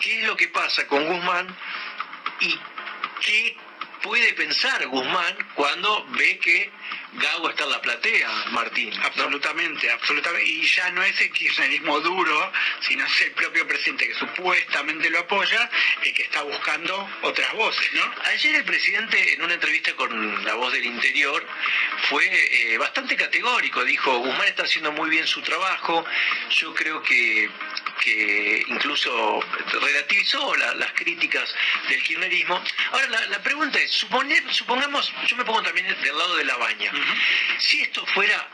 ¿Qué 0.00 0.20
es 0.20 0.26
lo 0.26 0.36
que 0.36 0.48
pasa 0.48 0.86
con 0.86 1.06
Guzmán 1.06 1.56
y 2.40 2.58
qué 3.24 3.56
puede 4.02 4.32
pensar 4.34 4.86
Guzmán 4.86 5.36
cuando 5.54 6.06
ve 6.10 6.38
que 6.38 6.70
Gago 7.14 7.48
está 7.48 7.64
en 7.64 7.70
la 7.70 7.80
platea, 7.80 8.28
Martín. 8.50 8.92
Absolutamente, 9.02 9.90
absolutamente. 9.90 10.48
Y 10.48 10.66
ya 10.66 10.90
no 10.90 11.02
es 11.02 11.18
el 11.20 11.30
kirchnerismo 11.30 12.00
duro, 12.00 12.52
sino 12.80 13.06
es 13.06 13.20
el 13.22 13.32
propio 13.32 13.66
presidente 13.66 14.06
que 14.08 14.14
supuestamente 14.14 15.08
lo 15.08 15.20
apoya, 15.20 15.70
el 16.02 16.12
que 16.12 16.24
está 16.24 16.42
buscando 16.42 17.08
otras 17.22 17.52
voces, 17.54 17.92
¿no? 17.94 18.02
Ayer 18.24 18.56
el 18.56 18.64
presidente, 18.64 19.32
en 19.32 19.42
una 19.42 19.54
entrevista 19.54 19.94
con 19.94 20.44
La 20.44 20.54
Voz 20.54 20.72
del 20.72 20.84
Interior, 20.84 21.46
fue 22.08 22.26
eh, 22.26 22.76
bastante 22.76 23.16
categórico. 23.16 23.82
Dijo, 23.84 24.18
Guzmán 24.18 24.48
está 24.48 24.64
haciendo 24.64 24.92
muy 24.92 25.08
bien 25.08 25.26
su 25.26 25.40
trabajo. 25.42 26.04
Yo 26.50 26.74
creo 26.74 27.02
que 27.02 27.48
que 28.06 28.64
incluso 28.68 29.40
relativizó 29.80 30.54
la, 30.56 30.74
las 30.74 30.92
críticas 30.92 31.52
del 31.88 32.02
kirchnerismo. 32.02 32.62
Ahora, 32.92 33.08
la, 33.08 33.26
la 33.26 33.42
pregunta 33.42 33.78
es, 33.78 33.90
supongamos, 33.90 35.12
yo 35.26 35.36
me 35.36 35.44
pongo 35.44 35.62
también 35.62 35.86
del 35.88 36.16
lado 36.16 36.36
de 36.36 36.44
la 36.44 36.56
baña, 36.56 36.75
uh 36.80 36.94
-huh. 36.94 37.58
si 37.58 37.80
esto 37.82 38.04
fuera 38.06 38.48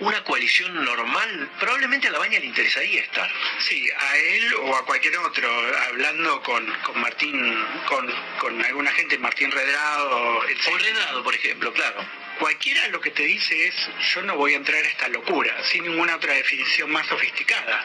una 0.00 0.22
coalición 0.22 0.84
normal, 0.84 1.50
probablemente 1.58 2.06
a 2.08 2.12
la 2.12 2.18
baña 2.18 2.38
le 2.38 2.46
interesaría 2.46 3.02
estar. 3.02 3.30
Sí, 3.58 3.88
a 3.90 4.16
él 4.16 4.54
o 4.54 4.76
a 4.76 4.84
cualquier 4.84 5.16
otro, 5.18 5.50
hablando 5.88 6.40
con, 6.42 6.64
con 6.82 7.00
Martín, 7.00 7.66
con, 7.86 8.08
con 8.38 8.64
alguna 8.64 8.92
gente, 8.92 9.18
Martín 9.18 9.50
Redrado, 9.50 10.44
el 10.44 10.58
O 10.72 10.78
Redrado, 10.78 11.24
por 11.24 11.34
ejemplo, 11.34 11.72
claro. 11.72 12.06
Cualquiera 12.38 12.86
lo 12.88 13.00
que 13.00 13.10
te 13.10 13.24
dice 13.24 13.66
es, 13.66 13.74
yo 14.14 14.22
no 14.22 14.36
voy 14.36 14.54
a 14.54 14.58
entrar 14.58 14.84
a 14.84 14.86
esta 14.86 15.08
locura, 15.08 15.52
sin 15.64 15.82
ninguna 15.82 16.14
otra 16.14 16.34
definición 16.34 16.92
más 16.92 17.04
sofisticada. 17.08 17.84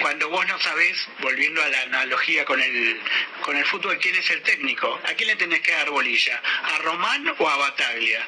Cuando 0.00 0.28
vos 0.30 0.44
no 0.48 0.58
sabés, 0.58 1.08
volviendo 1.20 1.62
a 1.62 1.68
la 1.68 1.82
analogía 1.82 2.44
con 2.44 2.60
el, 2.60 3.00
con 3.42 3.56
el 3.56 3.64
fútbol, 3.66 3.96
quién 3.98 4.16
es 4.16 4.28
el 4.30 4.42
técnico, 4.42 5.00
¿a 5.04 5.14
quién 5.14 5.28
le 5.28 5.36
tenés 5.36 5.60
que 5.60 5.70
dar 5.70 5.90
bolilla? 5.90 6.42
¿A 6.74 6.78
Román 6.78 7.32
o 7.38 7.48
a 7.48 7.56
Bataglia? 7.56 8.26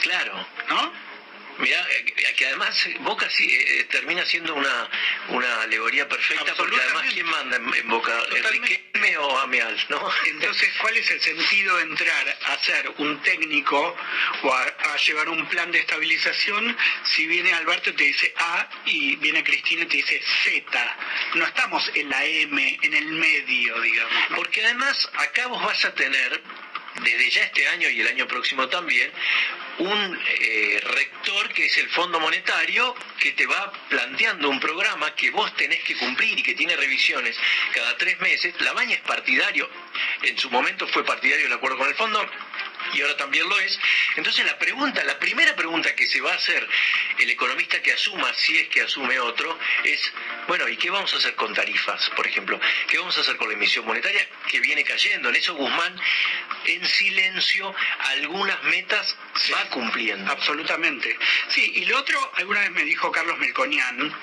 Claro, 0.00 0.46
¿no? 0.68 0.92
Mirá, 1.58 1.84
que 2.36 2.46
además 2.46 2.88
Boca 3.00 3.28
sí, 3.28 3.52
eh, 3.52 3.84
termina 3.90 4.24
siendo 4.24 4.54
una, 4.54 4.88
una 5.30 5.62
alegoría 5.62 6.08
perfecta 6.08 6.54
porque 6.54 6.76
además 6.76 7.06
¿quién 7.12 7.26
manda 7.26 7.56
en, 7.56 7.74
en 7.74 7.88
Boca? 7.88 8.16
¿Enriquelme 8.30 9.16
o 9.18 9.38
Ameal, 9.40 9.76
¿no? 9.88 10.08
Entonces, 10.26 10.72
¿cuál 10.80 10.96
es 10.96 11.10
el 11.10 11.20
sentido 11.20 11.76
de 11.78 11.82
entrar 11.82 12.38
a 12.46 12.58
ser 12.58 12.88
un 12.98 13.20
técnico 13.22 13.96
o 14.42 14.54
a, 14.54 14.96
llevar 14.98 15.28
un 15.28 15.46
plan 15.48 15.70
de 15.72 15.80
estabilización 15.80 16.76
si 17.04 17.26
viene 17.26 17.52
Alberto 17.52 17.90
y 17.90 17.92
te 17.94 18.04
dice 18.04 18.34
A 18.38 18.68
y 18.84 19.16
viene 19.16 19.42
Cristina 19.42 19.82
y 19.82 19.86
te 19.86 19.96
dice 19.96 20.22
Z? 20.44 20.96
No 21.34 21.44
estamos 21.44 21.90
en 21.94 22.08
la 22.08 22.24
M, 22.24 22.78
en 22.82 22.94
el 22.94 23.06
medio, 23.06 23.80
digamos. 23.80 24.12
Porque 24.36 24.64
además 24.64 25.10
acá 25.18 25.46
vos 25.48 25.62
vas 25.64 25.84
a 25.84 25.94
tener 25.94 26.40
desde 27.02 27.30
ya 27.30 27.42
este 27.42 27.68
año 27.68 27.88
y 27.88 28.00
el 28.00 28.08
año 28.08 28.26
próximo 28.26 28.68
también, 28.68 29.10
un 29.78 30.20
eh, 30.40 30.80
rector 30.82 31.48
que 31.52 31.66
es 31.66 31.78
el 31.78 31.88
Fondo 31.90 32.18
Monetario 32.18 32.94
que 33.20 33.32
te 33.32 33.46
va 33.46 33.72
planteando 33.88 34.48
un 34.48 34.58
programa 34.58 35.14
que 35.14 35.30
vos 35.30 35.54
tenés 35.56 35.82
que 35.84 35.96
cumplir 35.96 36.38
y 36.38 36.42
que 36.42 36.54
tiene 36.54 36.76
revisiones 36.76 37.36
cada 37.74 37.96
tres 37.96 38.18
meses. 38.20 38.54
La 38.60 38.72
baña 38.72 38.94
es 38.94 39.00
partidario, 39.02 39.68
en 40.22 40.36
su 40.38 40.50
momento 40.50 40.86
fue 40.88 41.04
partidario 41.04 41.46
el 41.46 41.52
acuerdo 41.52 41.78
con 41.78 41.88
el 41.88 41.94
fondo, 41.94 42.28
y 42.94 43.02
ahora 43.02 43.16
también 43.16 43.48
lo 43.48 43.58
es. 43.58 43.78
Entonces 44.16 44.44
la 44.44 44.58
pregunta, 44.58 45.02
la 45.04 45.18
primera 45.18 45.54
pregunta 45.56 45.94
que 45.94 46.06
se 46.06 46.20
va 46.20 46.32
a 46.32 46.36
hacer 46.36 46.66
el 47.18 47.30
economista 47.30 47.80
que 47.82 47.92
asuma, 47.92 48.32
si 48.34 48.58
es 48.58 48.68
que 48.68 48.82
asume 48.82 49.18
otro, 49.20 49.58
es, 49.84 50.12
bueno, 50.46 50.68
¿y 50.68 50.76
qué 50.76 50.90
vamos 50.90 51.12
a 51.14 51.18
hacer 51.18 51.34
con 51.34 51.54
tarifas, 51.54 52.10
por 52.10 52.26
ejemplo? 52.26 52.60
¿Qué 52.88 52.98
vamos 52.98 53.16
a 53.18 53.20
hacer 53.20 53.36
con 53.36 53.48
la 53.48 53.54
emisión 53.54 53.84
monetaria 53.84 54.26
que 54.48 54.60
viene 54.60 54.84
cayendo? 54.84 55.28
En 55.28 55.36
eso 55.36 55.54
Guzmán, 55.54 56.00
en 56.66 56.86
silencio, 56.86 57.74
algunas 57.98 58.62
metas 58.64 59.16
va 59.52 59.64
cumpliendo. 59.70 60.30
Absolutamente. 60.30 61.16
Sí, 61.48 61.72
y 61.76 61.84
lo 61.86 61.98
otro, 61.98 62.32
alguna 62.36 62.60
vez 62.60 62.70
me 62.70 62.84
dijo 62.84 63.10
Carlos 63.10 63.38
Melconian, 63.38 64.14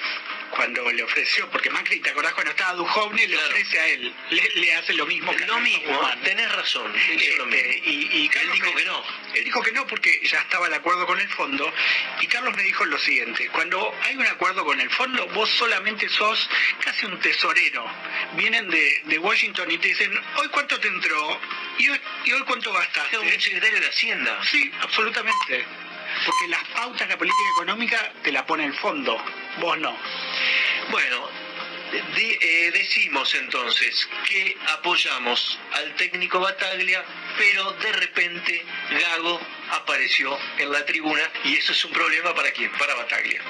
cuando 0.56 0.91
le 0.91 1.03
ofreció, 1.03 1.49
porque 1.49 1.69
Macri, 1.69 1.99
¿te 1.99 2.10
acordás 2.10 2.34
cuando 2.34 2.52
estaba 2.52 2.73
Duhovne? 2.73 3.27
Le 3.27 3.38
ofrece 3.38 3.80
a 3.80 3.88
él, 3.88 4.14
le, 4.56 4.73
hace 4.73 4.94
lo 4.94 5.06
mismo 5.06 5.36
que 5.36 5.45
Lo 5.45 5.60
mismo, 5.60 6.10
tenés 6.23 6.52
razón, 6.52 6.94
este, 6.95 7.82
Y, 7.86 8.30
Carlos 8.30 8.56
él 8.56 8.61
dijo 8.61 8.76
que 8.76 8.86
no. 8.86 9.03
Él 9.34 9.44
dijo 9.44 9.61
que 9.61 9.72
no 9.72 9.88
porque 9.88 10.22
ya 10.23 10.40
estaba 10.40 10.68
el 10.68 10.73
acuerdo 10.73 11.06
con 11.06 11.19
el 11.19 11.27
fondo. 11.30 11.72
Y 12.22 12.27
Carlos 12.27 12.56
me 12.56 12.64
dijo 12.64 12.86
lo 12.86 12.98
siguiente, 12.98 13.49
cuando 13.49 13.94
hay 14.03 14.15
un 14.15 14.26
acuerdo 14.26 14.64
con 14.64 14.80
el 14.80 14.90
fondo, 14.90 15.27
vos 15.27 15.49
solamente 15.49 16.07
sos 16.10 16.49
casi 16.84 17.06
un 17.06 17.19
tesorero. 17.19 17.86
Vienen 18.34 18.69
de, 18.69 19.19
Washington 19.19 19.72
y 19.72 19.77
te 19.77 19.88
dicen, 19.88 20.11
¿hoy 20.38 20.48
cuánto 20.49 20.80
te 20.80 20.88
entró? 20.88 21.40
¿Y 21.80 21.90
hoy, 21.90 22.02
y 22.26 22.32
hoy 22.34 22.41
cuánto 22.44 22.72
gastaste? 22.72 23.18
un 23.18 23.41
secretario 23.41 23.80
de 23.80 23.88
Hacienda. 23.88 24.40
Sí, 24.44 24.72
absolutamente. 24.82 25.65
Porque 26.24 26.48
las 26.48 26.64
pautas 26.70 27.08
de 27.08 27.14
la 27.14 27.18
política 27.18 27.50
económica 27.58 28.14
te 28.24 28.32
la 28.32 28.46
pone 28.46 28.66
el 28.66 28.74
fondo, 28.76 29.18
vos 29.60 29.78
no. 29.80 29.96
Bueno, 30.90 31.30
eh, 32.18 32.72
decimos 32.74 33.34
entonces 33.36 34.08
que 34.28 34.58
apoyamos 34.74 35.60
al 35.74 35.96
técnico 35.96 36.40
Bataglia, 36.40 37.04
pero 37.38 37.72
de 37.74 37.92
repente 37.94 38.66
Gago 38.92 39.40
apareció 39.72 40.38
en 40.58 40.72
la 40.72 40.86
tribuna 40.86 41.22
y 41.44 41.56
eso 41.56 41.72
es 41.72 41.86
un 41.86 41.92
problema 41.92 42.34
para 42.34 42.52
quién, 42.52 42.72
para 42.74 42.96
Bataglia. 42.96 43.42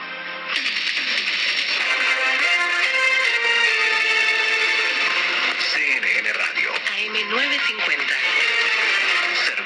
CNN 5.74 6.34
Radio. 6.34 6.74
AM950. 6.74 8.55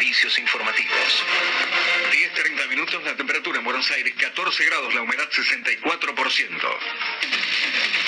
Servicios 0.10 0.40
informativos. 0.40 1.24
10.30 2.12 2.68
minutos, 2.70 3.04
la 3.04 3.16
temperatura 3.16 3.60
en 3.60 3.64
Buenos 3.64 3.92
Aires 3.92 4.12
14 4.18 4.66
grados, 4.66 4.96
la 4.96 5.04
humedad 5.04 5.30
64%. 5.30 7.99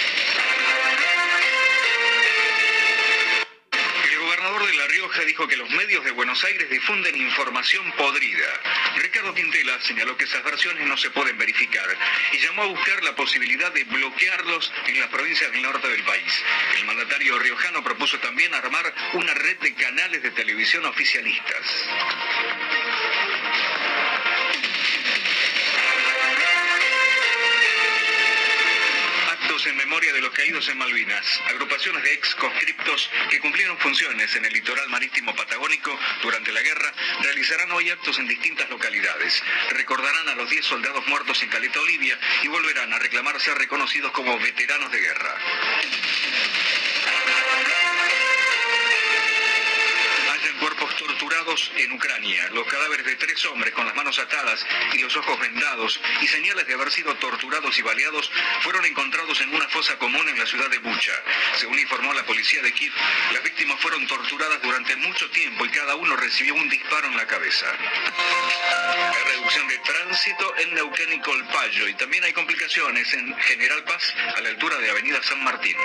De 4.71 4.77
La 4.77 4.87
Rioja 4.87 5.21
dijo 5.25 5.47
que 5.49 5.57
los 5.57 5.69
medios 5.71 6.03
de 6.05 6.11
Buenos 6.11 6.41
Aires 6.45 6.69
difunden 6.69 7.15
información 7.17 7.91
podrida. 7.97 8.47
Ricardo 8.95 9.33
Quintela 9.33 9.77
señaló 9.81 10.15
que 10.15 10.23
esas 10.23 10.43
versiones 10.45 10.87
no 10.87 10.95
se 10.95 11.09
pueden 11.09 11.37
verificar 11.37 11.85
y 12.31 12.37
llamó 12.39 12.63
a 12.63 12.67
buscar 12.67 13.03
la 13.03 13.13
posibilidad 13.13 13.71
de 13.73 13.83
bloquearlos 13.83 14.71
en 14.87 14.99
las 14.99 15.09
provincias 15.09 15.51
del 15.51 15.63
norte 15.63 15.89
del 15.89 16.03
país. 16.03 16.43
El 16.77 16.85
mandatario 16.85 17.37
riojano 17.39 17.83
propuso 17.83 18.17
también 18.19 18.53
armar 18.53 18.93
una 19.13 19.33
red 19.33 19.57
de 19.57 19.73
canales 19.73 20.23
de 20.23 20.31
televisión 20.31 20.85
oficialistas. 20.85 21.89
En 29.65 29.77
memoria 29.77 30.13
de 30.13 30.21
los 30.21 30.31
caídos 30.31 30.67
en 30.69 30.77
Malvinas, 30.77 31.41
agrupaciones 31.49 32.01
de 32.03 32.13
ex 32.13 32.33
conscriptos 32.35 33.09
que 33.29 33.39
cumplieron 33.39 33.77
funciones 33.77 34.33
en 34.35 34.45
el 34.45 34.53
litoral 34.53 34.87
marítimo 34.89 35.35
patagónico 35.35 35.97
durante 36.23 36.51
la 36.51 36.61
guerra, 36.61 36.93
realizarán 37.21 37.71
hoy 37.71 37.89
actos 37.89 38.17
en 38.19 38.27
distintas 38.27 38.69
localidades. 38.69 39.43
Recordarán 39.71 40.29
a 40.29 40.35
los 40.35 40.49
10 40.49 40.65
soldados 40.65 41.05
muertos 41.07 41.41
en 41.43 41.49
Caleta 41.49 41.79
Olivia 41.79 42.17
y 42.43 42.47
volverán 42.47 42.93
a 42.93 42.99
reclamar 42.99 43.39
ser 43.39 43.57
reconocidos 43.57 44.11
como 44.11 44.39
veteranos 44.39 44.91
de 44.91 44.99
guerra. 44.99 45.35
Torturados 51.21 51.71
en 51.77 51.91
Ucrania, 51.91 52.49
los 52.51 52.65
cadáveres 52.65 53.05
de 53.05 53.15
tres 53.15 53.45
hombres 53.45 53.71
con 53.75 53.85
las 53.85 53.95
manos 53.95 54.17
atadas 54.17 54.65
y 54.93 54.97
los 54.97 55.15
ojos 55.15 55.39
vendados 55.39 56.01
y 56.19 56.27
señales 56.27 56.65
de 56.65 56.73
haber 56.73 56.89
sido 56.89 57.13
torturados 57.17 57.77
y 57.77 57.83
baleados 57.83 58.31
fueron 58.61 58.83
encontrados 58.85 59.39
en 59.41 59.53
una 59.53 59.67
fosa 59.69 59.99
común 59.99 60.27
en 60.27 60.39
la 60.39 60.47
ciudad 60.47 60.67
de 60.71 60.79
Bucha. 60.79 61.13
Según 61.57 61.77
informó 61.77 62.11
la 62.13 62.25
policía 62.25 62.63
de 62.63 62.73
Kiev, 62.73 62.91
las 63.33 63.43
víctimas 63.43 63.79
fueron 63.81 64.07
torturadas 64.07 64.63
durante 64.63 64.95
mucho 64.95 65.29
tiempo 65.29 65.63
y 65.63 65.69
cada 65.69 65.95
uno 65.95 66.15
recibió 66.15 66.55
un 66.55 66.67
disparo 66.69 67.05
en 67.05 67.17
la 67.17 67.27
cabeza. 67.27 67.67
Hay 69.13 69.23
reducción 69.31 69.67
de 69.67 69.77
tránsito 69.77 70.57
en 70.57 70.73
Neuquén 70.73 71.13
y 71.13 71.19
Colpayo 71.19 71.87
y 71.87 71.93
también 71.93 72.23
hay 72.23 72.33
complicaciones 72.33 73.13
en 73.13 73.37
General 73.41 73.83
Paz 73.83 74.11
a 74.37 74.41
la 74.41 74.49
altura 74.49 74.75
de 74.79 74.89
Avenida 74.89 75.21
San 75.21 75.43
Martín. 75.43 75.77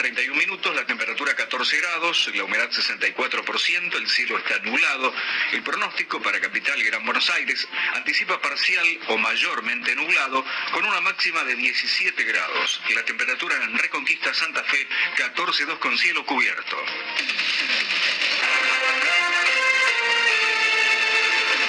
31 0.00 0.34
minutos, 0.34 0.74
la 0.74 0.86
temperatura 0.86 1.36
14 1.36 1.76
grados, 1.76 2.30
la 2.34 2.44
humedad 2.44 2.70
64%, 2.70 3.96
el 3.96 4.08
cielo 4.08 4.38
está 4.38 4.58
nublado. 4.60 5.12
El 5.52 5.62
pronóstico 5.62 6.22
para 6.22 6.40
Capital 6.40 6.80
y 6.80 6.84
Gran 6.84 7.04
Buenos 7.04 7.28
Aires 7.28 7.68
anticipa 7.92 8.40
parcial 8.40 8.98
o 9.08 9.18
mayormente 9.18 9.94
nublado 9.94 10.42
con 10.72 10.86
una 10.86 11.02
máxima 11.02 11.44
de 11.44 11.54
17 11.54 12.24
grados. 12.24 12.80
La 12.94 13.04
temperatura 13.04 13.62
en 13.62 13.76
Reconquista 13.76 14.32
Santa 14.32 14.64
Fe 14.64 14.88
14.2 15.18 15.78
con 15.78 15.98
cielo 15.98 16.24
cubierto. 16.24 16.82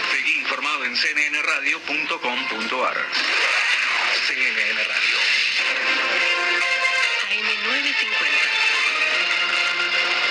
Seguí 0.10 0.40
informado 0.40 0.86
en 0.86 0.96
cnnradio.com.ar. 0.96 3.08
CNN 4.26 4.84
Radio. 4.86 5.18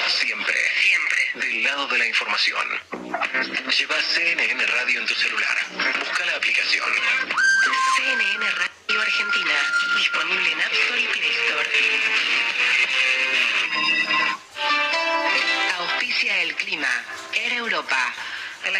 Siempre, 0.08 0.58
siempre 0.82 1.30
del 1.34 1.62
lado 1.62 1.86
de 1.86 1.98
la 1.98 2.06
información. 2.06 2.66
Lleva 3.78 4.02
CNN 4.02 4.66
Radio 4.66 5.00
en 5.00 5.06
tu 5.06 5.14
celular. 5.14 5.56
Busca 6.00 6.26
la 6.26 6.34
aplicación. 6.34 6.88
CNN 7.96 8.50
Radio 8.50 9.00
Argentina. 9.00 9.52
Disponible 9.96 10.50
en 10.50 10.60
App 10.60 10.72
Store 10.72 11.00
y 11.00 11.06
Play 11.06 11.30
Store. 11.30 11.70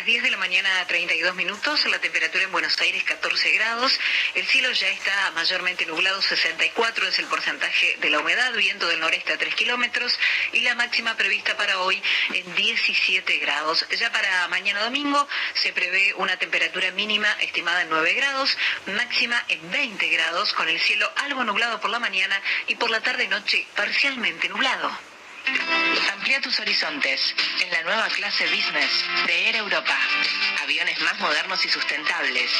Las 0.01 0.07
10 0.07 0.23
de 0.23 0.31
la 0.31 0.39
mañana 0.39 0.71
32 0.87 1.35
minutos, 1.35 1.85
la 1.85 1.99
temperatura 1.99 2.45
en 2.45 2.53
Buenos 2.53 2.81
Aires 2.81 3.05
14 3.05 3.53
grados, 3.53 4.01
el 4.35 4.47
cielo 4.47 4.73
ya 4.73 4.89
está 4.89 5.31
mayormente 5.33 5.85
nublado, 5.85 6.23
64 6.23 7.07
es 7.07 7.19
el 7.19 7.27
porcentaje 7.27 7.99
de 8.01 8.09
la 8.09 8.21
humedad, 8.21 8.51
viento 8.55 8.89
del 8.89 8.99
noreste 8.99 9.35
a 9.35 9.37
3 9.37 9.55
kilómetros 9.55 10.19
y 10.55 10.61
la 10.61 10.75
máxima 10.75 11.19
prevista 11.19 11.55
para 11.59 11.81
hoy 11.81 12.03
en 12.33 12.55
17 12.55 13.37
grados. 13.41 13.85
Ya 13.91 14.11
para 14.11 14.49
mañana 14.49 14.83
domingo 14.85 15.29
se 15.53 15.75
prevé 15.75 16.15
una 16.15 16.39
temperatura 16.39 16.91
mínima 16.93 17.31
estimada 17.41 17.83
en 17.83 17.91
9 17.91 18.15
grados, 18.15 18.57
máxima 18.87 19.45
en 19.49 19.71
20 19.71 20.09
grados, 20.09 20.55
con 20.55 20.67
el 20.71 20.81
cielo 20.81 21.13
algo 21.17 21.45
nublado 21.45 21.79
por 21.79 21.91
la 21.91 21.99
mañana 21.99 22.41
y 22.69 22.77
por 22.77 22.89
la 22.89 23.03
tarde-noche 23.03 23.67
parcialmente 23.77 24.49
nublado. 24.49 25.10
Amplía 26.13 26.41
tus 26.41 26.61
horizontes 26.61 27.35
en 27.61 27.71
la 27.71 27.83
nueva 27.83 28.09
clase 28.09 28.45
Business 28.47 29.05
de 29.27 29.49
Air 29.49 29.57
Europa. 29.57 29.99
Aviones 30.63 31.01
más 31.01 31.19
modernos 31.19 31.65
y 31.65 31.69
sustentables. 31.69 32.51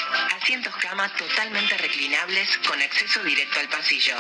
Asientos 0.41 0.75
cama 0.77 1.09
totalmente 1.17 1.77
reclinables 1.79 2.59
con 2.67 2.81
acceso 2.81 3.23
directo 3.23 3.61
al 3.61 3.69
pasillo. 3.69 4.17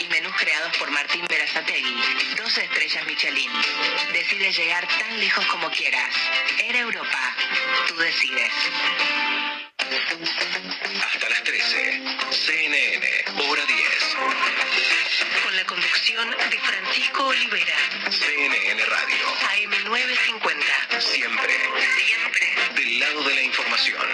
Y 0.00 0.08
menús 0.08 0.34
creados 0.36 0.76
por 0.76 0.90
Martín 0.90 1.24
Berazategui. 1.28 1.96
Dos 2.36 2.56
estrellas 2.58 3.06
Michelin. 3.06 3.50
Decides 4.12 4.56
llegar 4.56 4.86
tan 4.86 5.18
lejos 5.18 5.46
como 5.46 5.70
quieras. 5.70 6.14
Air 6.58 6.76
Europa. 6.76 7.36
Tú 7.88 7.96
decides. 7.96 8.52
Hasta 9.84 11.28
las 11.28 11.44
3. 11.44 11.54
13. 11.54 12.02
CNN, 12.30 13.06
hora 13.48 13.64
10. 13.66 14.16
Con 15.44 15.56
la 15.56 15.64
conducción 15.64 16.30
de 16.30 16.58
Francisco 16.58 17.26
Olivera. 17.26 17.76
CNN 18.10 18.84
Radio. 18.86 19.26
AM950. 19.52 21.00
Siempre. 21.00 21.54
Siempre. 21.96 22.54
Del 22.74 22.98
lado 22.98 23.22
de 23.24 23.34
la 23.34 23.42
información. 23.42 24.06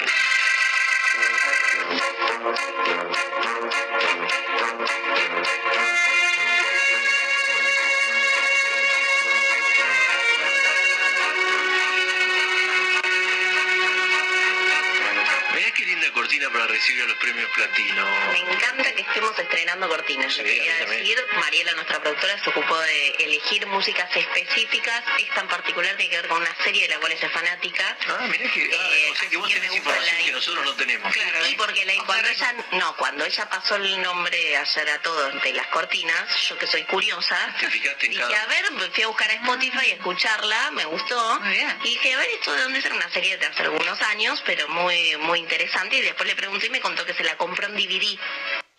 Cortina 16.31 16.51
para 16.51 16.67
recibir 16.69 17.03
a 17.03 17.07
los 17.07 17.17
premios 17.17 17.51
platino. 17.57 18.07
Me 18.33 18.39
encanta 18.53 18.95
que 18.95 19.03
estemos 19.03 19.37
estrenando 19.37 19.89
cortinas. 19.89 20.29
Yo 20.37 20.45
Sí, 20.45 20.49
quería 20.49 20.77
decir, 20.87 21.19
Mariela, 21.35 21.73
nuestra 21.73 22.01
productora, 22.01 22.39
se 22.43 22.51
ocupó 22.51 22.79
de 22.79 23.09
elegir 23.19 23.67
músicas 23.67 24.15
específicas. 24.15 25.03
Esta 25.19 25.41
en 25.41 25.49
particular 25.49 25.97
tiene 25.97 26.11
que 26.11 26.17
ver 26.21 26.29
con 26.29 26.41
una 26.41 26.55
serie 26.63 26.83
de 26.83 26.95
la 26.95 27.01
cual 27.01 27.11
ella 27.13 27.27
es 27.27 27.33
fanática. 27.33 27.97
Ah, 28.09 28.29
mirá 28.31 28.49
que, 28.53 28.71
ah, 28.73 29.13
o 29.13 29.17
sea 29.17 29.29
que 29.29 29.37
vos 29.39 29.53
tenés 29.53 29.75
información 29.75 30.17
que 30.25 30.33
nosotros 30.33 30.65
no 30.65 30.73
tenemos. 30.75 31.13
Claro, 31.13 31.47
y 31.49 31.55
porque 31.57 31.85
la- 31.85 32.05
cuando 32.05 32.29
ella, 32.29 32.55
no, 32.73 32.97
cuando 32.97 33.25
ella 33.25 33.49
pasó 33.51 33.75
el 33.75 34.01
nombre 34.03 34.57
ayer 34.57 34.91
a 34.91 35.03
todos 35.03 35.43
de 35.43 35.53
las 35.53 35.67
cortinas, 35.69 36.49
yo 36.49 36.57
que 36.59 36.67
soy 36.69 36.85
curiosa, 36.85 37.57
Te 37.59 37.69
fijaste 37.71 38.07
en 38.07 38.13
dije, 38.13 38.23
cada... 38.23 38.43
a 38.43 38.47
ver, 38.47 38.71
me 38.73 38.89
fui 38.91 39.03
a 39.03 39.09
buscar 39.09 39.29
a 39.31 39.35
Spotify 39.35 39.91
a 39.91 39.95
escucharla, 39.95 40.71
me 40.71 40.85
gustó. 40.85 41.41
Y 41.83 41.89
dije, 41.91 42.15
a 42.15 42.19
ver, 42.19 42.29
esto 42.31 42.53
de 42.53 42.63
dónde 42.63 42.81
será 42.81 42.95
una 42.95 43.11
serie 43.11 43.37
de 43.37 43.47
hace 43.47 43.63
algunos 43.63 44.01
años, 44.03 44.41
pero 44.47 44.69
muy, 44.69 45.17
muy 45.17 45.41
interesante. 45.41 45.97
Y 45.97 46.03
después 46.03 46.20
le 46.25 46.35
pregunté 46.35 46.67
y 46.67 46.71
me 46.71 46.81
contó 46.81 47.05
que 47.05 47.15
se 47.15 47.25
la 47.25 47.37
compró 47.37 47.67
en 47.67 47.75
DVD. 47.75 48.19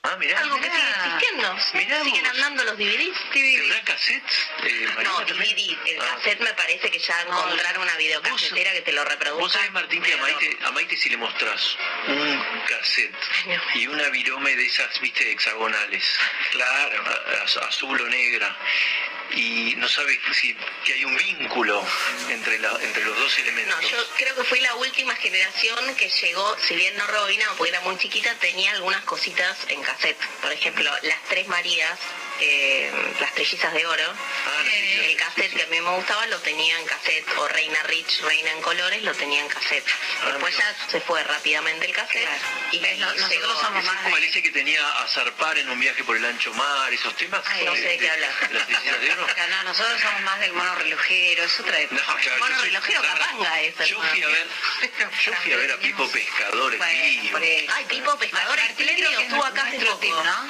Ah, 0.04 0.16
mirá. 0.18 0.40
Algo 0.40 0.56
que 0.60 0.64
sigue 0.68 0.90
existiendo. 1.06 1.54
Mirá 1.76 2.04
Siguen 2.04 2.22
vos. 2.24 2.32
andando 2.34 2.64
los 2.64 2.76
DVDs. 2.78 3.18
¿Tendrá 3.32 3.82
cassettes? 3.84 4.48
Eh, 4.64 4.88
No? 5.04 5.20
DVD. 5.26 5.78
El 5.86 6.02
Ah. 6.02 6.16
cassette 6.16 6.40
me 6.40 6.54
parece 6.56 6.90
que 6.90 6.98
ya 6.98 7.22
encontraron 7.22 7.84
una 7.84 7.96
videocasetera 7.98 8.72
que 8.74 8.82
te 8.82 8.94
lo 8.94 9.06
reproduce. 9.06 9.40
Vos 9.42 9.54
sabés, 9.54 9.72
Martín, 9.72 10.02
que 10.02 10.14
a 10.14 10.18
Maite, 10.18 10.58
a 10.64 10.72
Maite 10.72 10.98
si 10.98 11.10
le 11.10 11.18
mostrás 11.18 11.78
un 12.08 12.62
cassette 12.68 13.16
y 13.76 13.86
una 13.88 14.10
virome 14.10 14.56
de 14.56 14.66
esas, 14.66 15.00
viste, 15.02 15.32
hexagonales, 15.32 16.04
claro, 16.52 17.04
azul 17.68 18.02
o 18.02 18.08
negra, 18.08 18.58
y 19.34 19.76
no 19.78 19.88
sabe 19.88 20.20
si 20.34 20.54
que 20.84 20.94
hay 20.94 21.06
un 21.06 21.16
vínculo 21.16 21.86
entre, 22.30 22.60
la, 22.60 22.72
entre 22.82 23.06
los 23.06 23.18
dos 23.18 23.38
elementos. 23.38 23.82
No, 23.82 23.88
yo 23.88 23.98
creo 24.18 24.36
que 24.36 24.44
fui 24.44 24.60
la 24.60 24.76
última 24.76 25.16
generación 25.16 25.96
que 25.96 26.10
llegó, 26.10 26.58
si 26.58 26.76
bien 26.76 26.98
no 26.98 27.06
rebobinaba 27.08 27.54
porque 27.56 27.70
era 27.70 27.80
muy 27.82 27.98
chiquita, 27.98 28.34
tenía 28.40 28.72
algunas 28.72 29.02
cositas 29.06 29.58
en 29.70 29.82
cassette. 29.92 30.18
Por 30.42 30.52
ejemplo, 30.52 30.90
Las 31.04 31.24
Tres 31.30 31.48
Marías, 31.48 32.00
eh, 32.40 32.92
Las 33.20 33.34
Trellizas 33.34 33.74
de 33.74 33.86
Oro. 33.86 34.14
Eh, 34.66 35.12
el 35.12 35.18
cassette 35.18 35.54
que 35.54 35.64
a 35.64 35.68
mí 35.68 35.82
me 35.82 35.90
gustaba 35.92 36.26
lo 36.28 36.40
tenía 36.40 36.78
en 36.80 36.86
cassette. 36.86 37.28
O 37.38 37.48
Reina 37.48 37.82
Rich, 37.84 38.22
Reina 38.22 38.52
en 38.52 38.62
Colores, 38.62 39.04
lo 39.04 39.14
tenía 39.14 39.42
en 39.42 39.48
cassette. 39.48 39.86
Después 40.26 40.56
ya 40.58 40.76
se 40.90 41.02
fue 41.02 41.24
rápidamente 41.24 41.86
el 41.86 41.94
cassette. 41.94 42.30
Y 42.72 42.80
nosotros 42.80 43.60
somos 43.60 43.84
¿Es 43.84 43.90
como 43.90 44.16
Alicia 44.16 44.42
que 44.42 44.52
tenía 44.52 44.88
a 45.00 45.08
zarpar 45.08 45.58
en 45.58 45.70
un 45.70 45.80
viaje 45.80 46.04
por 46.04 46.16
el 46.16 46.26
ancho 46.26 46.54
mar, 46.54 46.92
esos 46.94 47.16
temas? 47.16 47.44
no 47.66 47.76
sé 47.76 47.82
de 47.82 47.98
qué 47.98 48.10
hablas. 48.10 48.34
¿Las 48.52 48.68
trellizas 48.68 49.02
de 49.02 49.12
oro? 49.12 49.28
No, 49.52 49.64
nosotros 49.64 50.00
somos 50.00 50.22
más 50.22 50.40
del 50.40 50.54
mono 50.54 50.76
relojero, 50.76 51.44
es 51.44 51.60
otra 51.60 51.78
época. 51.80 52.02
No, 52.08 52.16
claro, 52.16 52.40
mono 52.40 52.62
relojero 52.62 53.02
claro, 53.02 53.20
capanga 53.20 53.62
es 53.62 53.80
el 53.80 53.88
Yo 53.88 54.02
fui 54.02 54.24
a 54.24 54.28
ver, 54.28 54.48
yo 55.26 55.34
fui 55.34 55.54
a 55.54 55.58
ver 55.58 55.72
a 55.72 55.78
Pipo 55.78 56.08
Pescador 56.10 56.74
en 56.74 57.22
vivo. 57.22 57.38
Ay, 57.38 57.86
Pipo 57.86 58.18
Pescador 58.18 58.60
estuvo 59.32 59.46
acá 59.46 59.64
hace 59.64 59.78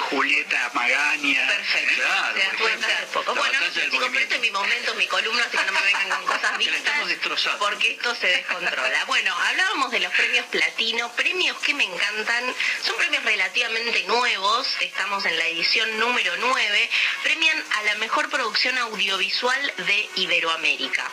Julieta 0.10 0.72
Magaña. 0.74 1.48
Perfecto. 1.48 1.96
Claro, 1.96 2.42
hace 2.84 3.08
poco. 3.14 3.36
Bueno, 3.36 3.60
chicos, 3.74 4.10
pero 4.12 4.20
este 4.20 4.36
es 4.36 4.42
mi 4.42 4.52
momento, 4.52 4.94
mi 4.96 5.08
columna, 5.08 5.44
así 5.44 5.58
que 5.58 5.64
no 5.64 5.72
me 5.72 5.82
vengan 5.82 6.10
con 6.10 6.26
cosas 6.26 6.58
destrozando. 7.08 7.60
Porque 7.60 7.92
esto 7.92 8.14
se 8.16 8.28
descontrola. 8.28 9.06
Bueno, 9.06 9.34
hablábamos 9.34 9.92
de 9.92 10.02
los 10.02 10.12
premios 10.14 10.46
platino, 10.48 11.12
premios 11.14 11.58
que 11.60 11.74
me 11.74 11.86
encantan. 11.86 12.56
Son 12.84 12.98
premios 12.98 13.24
relativamente 13.24 14.04
nuevos. 14.04 14.68
Estamos 14.82 15.26
en 15.26 15.38
la 15.38 15.48
edición 15.48 16.00
número 16.00 16.36
9. 16.38 16.90
Premian 17.24 17.64
a 17.78 17.84
la 17.84 17.96
mejor 17.96 18.30
producción 18.30 18.78
audiovisual 18.80 19.74
de 19.78 20.10
Iberoamérica. 20.16 21.10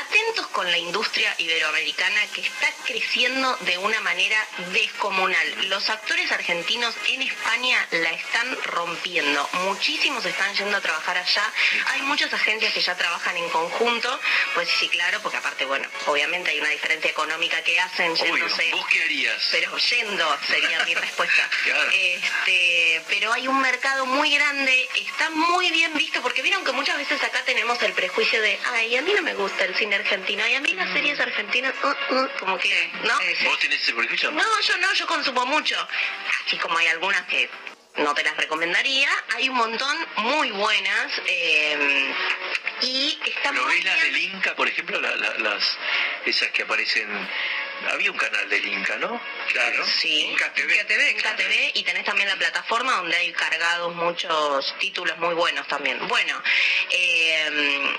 Atentos 0.00 0.46
con 0.48 0.70
la 0.70 0.78
industria 0.78 1.34
iberoamericana 1.38 2.20
que 2.34 2.42
está 2.42 2.68
creciendo 2.84 3.56
de 3.60 3.78
una 3.78 4.00
manera 4.00 4.38
descomunal. 4.72 5.68
Los 5.68 5.88
actores 5.88 6.30
argentinos 6.32 6.94
en 7.08 7.22
España 7.22 7.45
la 7.90 8.10
están 8.10 8.56
rompiendo. 8.64 9.48
Muchísimos 9.64 10.24
están 10.24 10.54
yendo 10.54 10.76
a 10.76 10.80
trabajar 10.80 11.16
allá. 11.16 11.52
Hay 11.86 12.02
muchas 12.02 12.32
agencias 12.32 12.72
que 12.72 12.80
ya 12.80 12.94
trabajan 12.96 13.36
en 13.36 13.48
conjunto. 13.48 14.20
Pues 14.54 14.68
sí, 14.68 14.88
claro, 14.88 15.20
porque 15.22 15.38
aparte, 15.38 15.64
bueno, 15.64 15.88
obviamente 16.06 16.50
hay 16.50 16.60
una 16.60 16.68
diferencia 16.68 17.10
económica 17.10 17.62
que 17.62 17.78
hacen 17.80 18.12
Obvio, 18.12 18.36
yéndose. 18.36 18.70
¿vos 18.72 18.86
qué 18.88 19.02
harías? 19.02 19.48
Pero 19.52 19.76
yendo 19.76 20.38
sería 20.46 20.84
mi 20.84 20.94
respuesta. 20.94 21.48
Claro. 21.66 21.90
Este, 21.92 23.02
pero 23.08 23.32
hay 23.32 23.48
un 23.48 23.60
mercado 23.60 24.06
muy 24.06 24.32
grande, 24.32 24.88
está 24.94 25.30
muy 25.30 25.70
bien 25.72 25.92
visto, 25.94 26.22
porque 26.22 26.42
vieron 26.42 26.64
que 26.64 26.70
muchas 26.72 26.96
veces 26.96 27.20
acá 27.24 27.42
tenemos 27.44 27.82
el 27.82 27.92
prejuicio 27.92 28.40
de, 28.40 28.58
ay, 28.72 28.96
a 28.96 29.02
mí 29.02 29.12
no 29.16 29.22
me 29.22 29.34
gusta 29.34 29.64
el 29.64 29.74
cine 29.74 29.96
argentino, 29.96 30.46
y 30.46 30.54
a 30.54 30.60
mí 30.60 30.72
las 30.74 30.92
series 30.92 31.18
argentinas, 31.18 31.74
uh, 31.82 32.14
uh", 32.14 32.28
como 32.38 32.56
que, 32.58 32.92
¿no? 33.02 33.18
¿Vos 33.44 33.58
tenés 33.58 33.82
ese 33.82 33.94
prejuicio? 33.94 34.30
No, 34.30 34.60
yo 34.60 34.76
no, 34.78 34.92
yo 34.94 35.06
consumo 35.08 35.44
mucho. 35.46 35.76
Así 36.46 36.56
como 36.58 36.78
hay 36.78 36.86
algunas 36.86 37.26
que 37.26 37.35
no 37.96 38.14
te 38.14 38.22
las 38.22 38.36
recomendaría, 38.36 39.08
hay 39.34 39.48
un 39.48 39.56
montón 39.56 39.96
muy 40.18 40.50
buenas. 40.50 41.12
eh, 41.26 42.14
y 42.82 43.18
está 43.24 43.50
¿Pero 43.50 43.64
muy 43.64 43.74
ves 43.76 43.84
las 43.84 44.00
bien. 44.02 44.12
del 44.12 44.22
Inca, 44.34 44.54
por 44.54 44.68
ejemplo, 44.68 45.00
la- 45.00 45.16
la- 45.16 45.34
las 45.38 45.78
esas 46.26 46.50
que 46.50 46.62
aparecen? 46.62 47.08
Había 47.90 48.10
un 48.10 48.16
canal 48.18 48.48
del 48.48 48.66
Inca, 48.66 48.96
¿no? 48.96 49.20
Claro. 49.52 49.84
Sí, 49.86 50.20
Inca 50.26 50.52
TV, 50.52 50.74
Inca 51.10 51.36
TV, 51.36 51.72
y 51.74 51.82
tenés 51.84 52.04
también 52.04 52.28
la 52.28 52.36
plataforma 52.36 52.92
donde 52.96 53.16
hay 53.16 53.32
cargados 53.32 53.94
muchos 53.94 54.74
títulos 54.78 55.16
muy 55.18 55.34
buenos 55.34 55.66
también. 55.68 56.06
Bueno, 56.08 56.42
eh, 56.90 57.96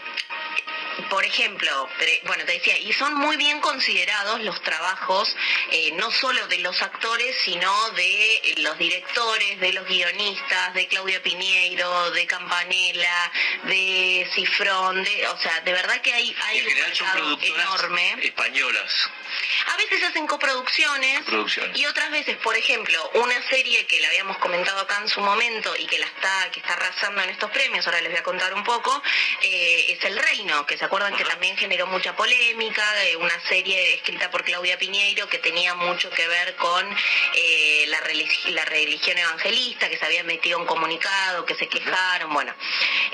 por 1.09 1.23
ejemplo, 1.23 1.89
bueno, 2.25 2.43
te 2.45 2.53
decía, 2.53 2.77
y 2.77 2.91
son 2.93 3.13
muy 3.15 3.37
bien 3.37 3.59
considerados 3.61 4.41
los 4.41 4.61
trabajos, 4.61 5.35
eh, 5.71 5.91
no 5.93 6.11
solo 6.11 6.47
de 6.47 6.59
los 6.59 6.81
actores, 6.81 7.35
sino 7.43 7.89
de 7.91 8.55
los 8.57 8.77
directores, 8.77 9.59
de 9.59 9.73
los 9.73 9.87
guionistas, 9.87 10.73
de 10.73 10.87
Claudia 10.87 11.21
Piñeiro, 11.21 12.11
de 12.11 12.25
Campanella, 12.27 13.31
de 13.63 14.27
Cifrón, 14.33 15.03
de, 15.03 15.27
o 15.27 15.37
sea, 15.39 15.61
de 15.61 15.71
verdad 15.71 16.01
que 16.01 16.13
hay, 16.13 16.35
hay 16.45 16.61
un 16.61 16.73
mercado 16.73 17.39
enorme. 17.41 18.15
españolas. 18.23 19.09
A 19.73 19.77
veces 19.77 20.03
hacen 20.03 20.25
coproducciones 20.25 21.23
Producciones. 21.25 21.77
y 21.77 21.85
otras 21.85 22.09
veces, 22.11 22.37
por 22.37 22.55
ejemplo, 22.55 23.11
una 23.15 23.41
serie 23.49 23.85
que 23.85 23.99
la 23.99 24.07
habíamos 24.07 24.37
comentado 24.37 24.79
acá 24.79 24.99
en 25.01 25.07
su 25.09 25.19
momento 25.21 25.75
y 25.77 25.85
que 25.85 25.99
la 25.99 26.05
está, 26.05 26.49
que 26.51 26.59
está 26.59 26.73
arrasando 26.73 27.21
en 27.21 27.29
estos 27.29 27.51
premios, 27.51 27.85
ahora 27.85 28.01
les 28.01 28.11
voy 28.11 28.19
a 28.19 28.23
contar 28.23 28.53
un 28.53 28.63
poco, 28.63 29.01
eh, 29.41 29.85
es 29.89 30.03
El 30.05 30.17
Reino, 30.17 30.65
que 30.65 30.77
se 30.77 30.85
acuerdan 30.87 31.15
que 31.15 31.23
también 31.23 31.55
generó 31.57 31.87
mucha 31.87 32.15
polémica, 32.15 32.83
de 32.95 33.15
una 33.15 33.39
serie 33.47 33.93
escrita 33.93 34.29
por 34.31 34.43
Claudia 34.43 34.77
Piñeiro 34.77 35.29
que 35.29 35.37
tenía 35.37 35.73
mucho 35.75 36.09
que 36.09 36.27
ver 36.27 36.55
con 36.55 36.85
eh, 37.35 37.85
la, 37.87 37.99
religi- 38.01 38.49
la 38.49 38.65
religión 38.65 39.17
evangelista, 39.17 39.89
que 39.89 39.97
se 39.97 40.05
había 40.05 40.23
metido 40.23 40.57
un 40.59 40.65
comunicado, 40.65 41.45
que 41.45 41.55
se 41.55 41.67
quejaron, 41.67 42.33
bueno. 42.33 42.53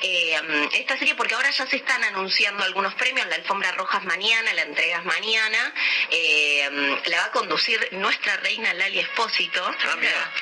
Eh, 0.01 0.41
mm, 0.41 0.69
esta 0.73 0.97
serie, 0.97 1.15
porque 1.15 1.35
ahora 1.35 1.49
ya 1.51 1.65
se 1.67 1.75
están 1.75 2.03
anunciando 2.03 2.63
algunos 2.63 2.93
premios, 2.95 3.27
la 3.27 3.35
alfombra 3.35 3.71
roja 3.73 3.97
es 3.99 4.05
mañana, 4.05 4.53
la 4.53 4.61
entrega 4.63 4.99
es 4.99 5.05
mañana, 5.05 5.73
eh, 6.09 6.69
mm, 6.71 7.09
la 7.09 7.17
va 7.17 7.25
a 7.25 7.31
conducir 7.31 7.89
nuestra 7.91 8.37
reina 8.37 8.73
Lali 8.73 8.99
Espósito, 8.99 9.69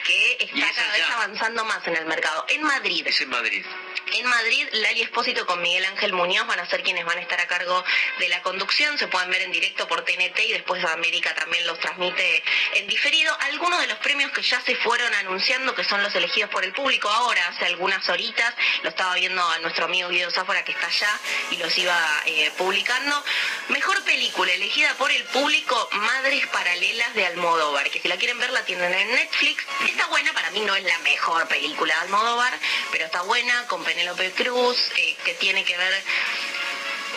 que 0.05 0.37
Y 0.39 0.59
está 0.61 0.73
cada 0.73 0.91
vez 0.93 1.07
ya. 1.07 1.13
avanzando 1.15 1.65
más 1.65 1.85
en 1.87 1.95
el 1.97 2.05
mercado. 2.05 2.45
En 2.49 2.61
Madrid. 2.63 3.05
Es 3.07 3.19
en 3.21 3.29
Madrid. 3.29 3.65
En 4.13 4.25
Madrid, 4.25 4.67
Lali 4.73 5.01
Espósito 5.03 5.45
con 5.45 5.61
Miguel 5.61 5.85
Ángel 5.85 6.11
Muñoz 6.13 6.45
van 6.47 6.59
a 6.59 6.65
ser 6.69 6.83
quienes 6.83 7.05
van 7.05 7.17
a 7.17 7.20
estar 7.21 7.39
a 7.39 7.47
cargo 7.47 7.83
de 8.19 8.29
la 8.29 8.41
conducción. 8.41 8.97
Se 8.97 9.07
pueden 9.07 9.29
ver 9.29 9.41
en 9.41 9.51
directo 9.51 9.87
por 9.87 10.03
TNT 10.03 10.39
y 10.47 10.53
después 10.53 10.83
América 10.85 11.33
también 11.35 11.65
los 11.67 11.79
transmite 11.79 12.43
en 12.75 12.87
diferido. 12.87 13.35
Algunos 13.41 13.79
de 13.81 13.87
los 13.87 13.97
premios 13.99 14.31
que 14.31 14.41
ya 14.41 14.59
se 14.61 14.75
fueron 14.77 15.13
anunciando, 15.15 15.75
que 15.75 15.83
son 15.83 16.01
los 16.03 16.13
elegidos 16.15 16.49
por 16.49 16.63
el 16.63 16.73
público 16.73 17.09
ahora, 17.09 17.47
hace 17.47 17.65
algunas 17.65 18.07
horitas, 18.09 18.53
lo 18.83 18.89
estaba 18.89 19.15
viendo 19.15 19.43
a 19.43 19.59
nuestro 19.59 19.85
amigo 19.85 20.09
Guido 20.09 20.31
Záfora 20.31 20.63
que 20.63 20.71
está 20.71 20.87
allá 20.87 21.19
y 21.51 21.57
los 21.57 21.77
iba 21.77 21.97
eh, 22.25 22.51
publicando. 22.57 23.23
Mejor 23.69 24.03
película 24.03 24.51
elegida 24.53 24.93
por 24.95 25.11
el 25.11 25.23
público, 25.25 25.89
Madres 25.93 26.45
Paralelas 26.47 27.13
de 27.13 27.25
Almodóvar, 27.25 27.89
que 27.89 27.99
si 27.99 28.07
la 28.07 28.17
quieren 28.17 28.39
ver 28.39 28.51
la 28.51 28.63
tienen 28.65 28.93
en 28.93 29.11
Netflix. 29.11 29.63
Está 29.87 30.07
buena, 30.07 30.33
para 30.33 30.51
mí 30.51 30.61
no 30.61 30.75
es 30.75 30.83
la 30.83 30.97
mejor 30.99 31.47
película 31.47 31.93
de 31.95 32.01
Almodóvar, 32.01 32.53
pero 32.91 33.05
está 33.05 33.21
buena, 33.23 33.67
con 33.67 33.83
Penélope 33.83 34.31
Cruz, 34.31 34.77
eh, 34.97 35.15
que 35.23 35.33
tiene 35.35 35.63
que 35.63 35.77
ver 35.77 36.03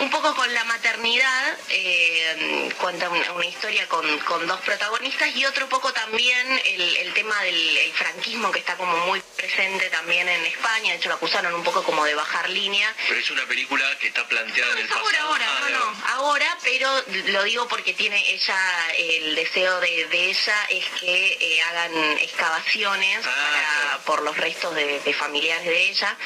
un 0.01 0.11
poco 0.11 0.35
con 0.35 0.53
la 0.53 0.65
maternidad, 0.65 1.57
eh, 1.69 2.69
cuenta 2.79 3.09
una, 3.09 3.33
una 3.33 3.47
historia 3.47 3.87
con, 3.89 4.19
con 4.21 4.47
dos 4.47 4.61
protagonistas 4.63 5.35
y 5.37 5.45
otro 5.47 5.69
poco 5.69 5.93
también 5.93 6.61
el, 6.65 6.97
el 6.97 7.13
tema 7.15 7.41
del 7.43 7.77
el 7.79 7.93
franquismo 7.93 8.51
que 8.51 8.59
está 8.59 8.77
como 8.77 8.97
muy 9.07 9.21
presente 9.37 9.89
también 9.91 10.29
en 10.29 10.45
España, 10.47 10.93
de 10.93 10.99
hecho 10.99 11.09
lo 11.09 11.15
acusaron 11.17 11.55
un 11.55 11.63
poco 11.63 11.83
como 11.85 12.05
de 12.05 12.15
bajar 12.15 12.49
línea. 12.51 12.93
Pero 13.09 13.21
es 13.21 13.31
una 13.31 13.47
película 13.47 13.99
que 13.99 14.09
está 14.09 14.27
planteada 14.27 14.73
en 14.73 14.79
el 14.79 14.93
Ahora, 14.93 15.05
pasado. 15.05 15.29
ahora, 15.29 15.45
Ah, 15.47 15.69
no, 15.71 15.79
no, 15.79 16.07
ahora, 16.15 16.59
pero 16.63 17.05
lo 17.27 17.43
digo 17.45 17.69
porque 17.69 17.95
tiene 17.95 18.19
ella, 18.31 18.91
el 18.97 19.35
deseo 19.35 19.81
de, 19.81 20.07
de 20.07 20.31
ella 20.31 20.67
es 20.71 20.85
que 21.01 21.39
eh, 21.41 21.63
hagan 21.63 21.93
excavaciones 22.19 23.25
para- 23.25 23.99
por 24.05 24.23
los 24.23 24.37
restos 24.37 24.75
de, 24.75 25.01
de 25.01 25.15
familiares 25.15 25.65
de 25.67 25.89
ella. 25.91 26.17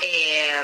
eh, 0.00 0.62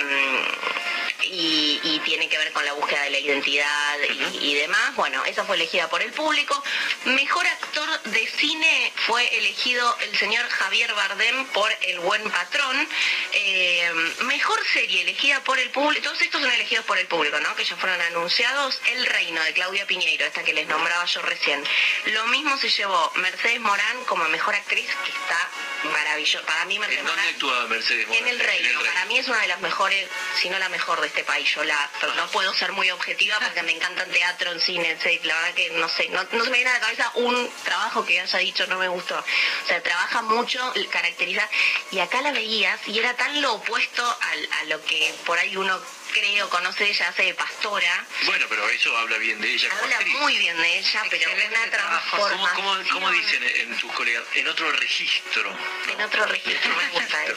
y, 1.23 1.81
y 1.83 2.01
tiene 2.05 2.29
que 2.29 2.39
ver 2.39 2.53
con 2.53 2.65
la 2.65 2.73
búsqueda 2.75 3.03
de 3.03 3.11
la 3.11 3.19
identidad 3.19 3.99
y, 4.09 4.51
y 4.51 4.55
demás. 4.55 4.95
Bueno, 4.97 5.25
esa 5.25 5.45
fue 5.45 5.57
elegida 5.57 5.89
por 5.89 6.03
el 6.03 6.13
público. 6.13 6.63
Mejor 7.05 7.47
actor 7.47 8.03
de 8.03 8.27
cine 8.27 8.93
fue 9.07 9.27
elegido 9.37 9.97
el 10.01 10.17
señor 10.19 10.49
Javier 10.49 10.93
Bardem 10.95 11.47
por 11.47 11.71
El 11.83 12.01
Buen 12.01 12.23
Patrón. 12.31 12.89
Eh, 13.33 13.91
mejor 14.25 14.59
serie 14.73 15.03
elegida 15.03 15.43
por 15.45 15.59
el 15.59 15.71
público, 15.71 16.05
todos 16.05 16.21
estos 16.23 16.41
son 16.41 16.51
elegidos 16.51 16.85
por 16.85 16.99
el 16.99 17.07
público, 17.07 17.39
¿no? 17.41 17.55
Que 17.57 17.65
ya 17.65 17.77
fueron 17.77 18.01
anunciados. 18.01 18.81
El 18.93 19.07
Reino 19.07 19.43
de 19.43 19.53
Claudia 19.53 19.87
Piñeiro, 19.87 20.25
esta 20.27 20.43
que 20.43 20.55
les 20.55 20.67
nombraba 20.67 21.05
yo 21.05 21.23
recién. 21.23 21.63
Lo 22.07 22.27
mismo 22.29 22.57
se 22.59 22.69
llevó 22.69 23.13
Mercedes 23.17 23.61
Morán 23.61 24.05
como 24.05 24.25
mejor 24.29 24.55
actriz, 24.55 24.89
que 25.05 25.11
está 25.11 25.51
maravilloso. 25.89 26.45
Para 26.47 26.65
mí 26.67 26.77
¿En 26.77 27.05
dónde 27.07 27.23
actúa 27.31 27.67
Mercedes 27.67 28.07
Morán? 28.09 28.23
en 28.23 28.29
el 28.29 28.41
reino, 28.41 28.81
para 28.85 29.05
mí 29.07 29.19
es 29.19 29.29
una 29.29 29.41
de 29.41 29.49
las 29.49 29.61
mejores, 29.61 30.09
si 30.41 30.49
no 30.51 30.59
la 30.59 30.69
mejor 30.69 31.01
de 31.01 31.07
este 31.09 31.25
país. 31.25 31.49
Yo 31.55 31.65
la, 31.65 31.91
no 32.17 32.27
puedo 32.29 32.53
ser 32.55 32.73
muy 32.73 32.91
objetiva 32.91 33.39
porque 33.41 33.63
me 33.63 33.73
encantan 33.73 34.11
teatro, 34.11 34.53
en 34.53 34.61
cine, 34.61 34.91
etc. 34.91 35.25
La 35.25 35.35
verdad 35.37 35.55
que 35.55 35.71
no 35.71 35.89
sé, 35.89 36.09
no, 36.11 36.23
no 36.33 36.45
se 36.45 36.51
me 36.51 36.57
viene 36.59 36.71
a 36.71 36.75
la 36.75 36.81
cabeza 36.81 37.11
un 37.15 37.51
trabajo 37.65 38.05
que 38.05 38.21
haya 38.21 38.39
dicho 38.39 38.67
no 38.67 38.79
me 38.79 38.89
gustó. 38.89 39.19
O 39.19 39.67
sea, 39.67 39.83
trabaja 39.83 40.23
mucho, 40.23 40.73
caracteriza, 40.91 41.49
y 41.91 41.99
acá 42.01 42.21
la 42.23 42.33
veías 42.33 42.79
y 42.87 42.99
era 42.99 43.15
tan 43.15 43.41
lo 43.43 43.55
opuesto 43.55 44.19
al- 44.23 44.49
a, 44.61 44.65
lo 44.65 44.85
que 44.85 45.15
por 45.25 45.39
ahí 45.39 45.57
uno 45.57 45.81
cree 46.13 46.43
o 46.43 46.49
conoce 46.51 46.89
ella, 46.89 47.09
hace 47.09 47.25
de 47.25 47.35
pastora. 47.35 48.05
Bueno, 48.25 48.47
pero 48.49 48.69
eso 48.69 48.97
habla 48.97 49.19
bien 49.19 49.41
de 49.41 49.51
ella 49.53 49.69
como 49.71 49.83
Habla 49.83 49.97
actriz. 49.97 50.15
muy 50.19 50.39
bien 50.39 50.57
de 50.61 50.79
ella, 50.79 51.03
pero 51.11 51.31
una 51.31 51.43
¿Cómo, 51.43 51.71
transformación. 51.71 52.55
cómo, 52.55 52.77
cómo 52.93 53.11
dicen 53.11 53.43
en 53.45 53.77
tus 53.79 53.93
colegas? 53.93 54.25
En 54.35 54.49
otro 54.49 54.71
registro. 54.73 55.57
en 55.93 56.01
otro 56.03 56.27
registro, 56.27 56.75
me 56.77 56.89
gusta 56.91 57.25
eso. 57.25 57.35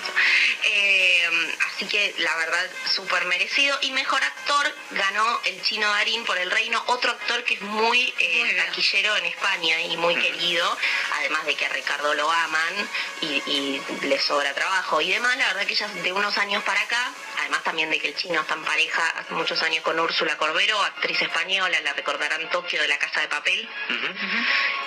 Eh, 0.64 1.30
así 1.68 1.86
que 1.88 2.16
la 2.20 2.36
verdad, 2.38 2.70
súper 2.94 3.26
merecido. 3.26 3.78
Y 3.82 3.92
mejor 3.92 4.24
actor 4.24 4.76
ganó 4.92 5.42
el 5.46 5.62
chino 5.62 5.90
Darín 5.90 6.24
por 6.26 6.38
el 6.38 6.52
reino, 6.52 6.82
otro 6.88 7.12
actor 7.12 7.44
que 7.44 7.56
es 7.56 7.62
muy 7.62 8.14
eh, 8.20 8.64
taquillero 8.66 9.16
en 9.18 9.26
España 9.26 9.82
y 9.82 9.98
muy 9.98 10.16
querido, 10.16 10.78
además 11.16 11.46
de 11.46 11.56
que 11.56 11.66
a 11.66 11.70
Ricardo 11.70 12.14
lo 12.14 12.30
aman 12.32 12.90
y, 13.22 13.26
y 13.46 13.82
le 14.02 14.20
sobra 14.20 14.54
trabajo 14.54 15.02
y 15.02 15.12
demás. 15.12 15.36
La 15.38 15.48
verdad 15.48 15.66
que 15.66 15.76
ya 15.76 15.88
de 15.88 16.12
unos 16.14 16.38
años 16.38 16.64
para 16.64 16.82
acá, 16.82 17.12
además 17.40 17.64
también 17.64 17.90
de 17.90 18.00
que 18.00 18.10
el 18.10 18.16
chino 18.16 18.42
está 18.42 18.56
en 18.60 18.66
pareja 18.66 19.08
hace 19.18 19.34
muchos 19.34 19.62
años 19.64 19.84
con 19.84 20.00
Úrsula 20.00 20.38
Corbero, 20.38 20.82
actriz 20.84 21.22
española, 21.22 21.80
la 21.82 21.94
recordarán 21.94 22.50
Tokio 22.50 22.82
de 22.82 22.88
la 22.88 22.98
Casa 23.00 23.22
de 23.22 23.28
Papel. 23.28 23.68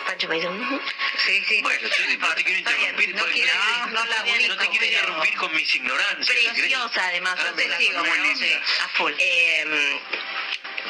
Pancho 0.07 0.29
me 0.29 0.37
dice, 0.37 0.49
"Ujú". 0.49 0.81
sí, 1.27 1.45
sí. 1.49 1.63
Bueno, 1.63 1.81
yo 1.89 2.17
no 2.19 2.35
te 2.35 2.45
quiero 2.45 2.59
interrumpir. 2.61 3.15
no 3.15 3.19
porque- 3.21 3.33
quiero- 3.35 3.55
no, 3.55 3.87
no 3.87 4.05
la 4.05 4.17
no 4.19 4.25
te 4.25 4.31
ubico, 4.33 4.57
quiero 4.57 4.73
pero- 4.79 4.85
interrumpir 4.87 5.35
con 5.37 5.55
mis 5.55 5.75
ignorancias. 5.75 6.29
querés. 6.29 6.53
Preciosa 6.53 7.07
además, 7.07 7.39
Ah, 7.41 7.53
te 7.57 7.77
sigo. 7.79 8.03
Sí, 8.37 8.53
a 8.83 8.89
full. 8.89 9.13
Eh, 9.19 10.01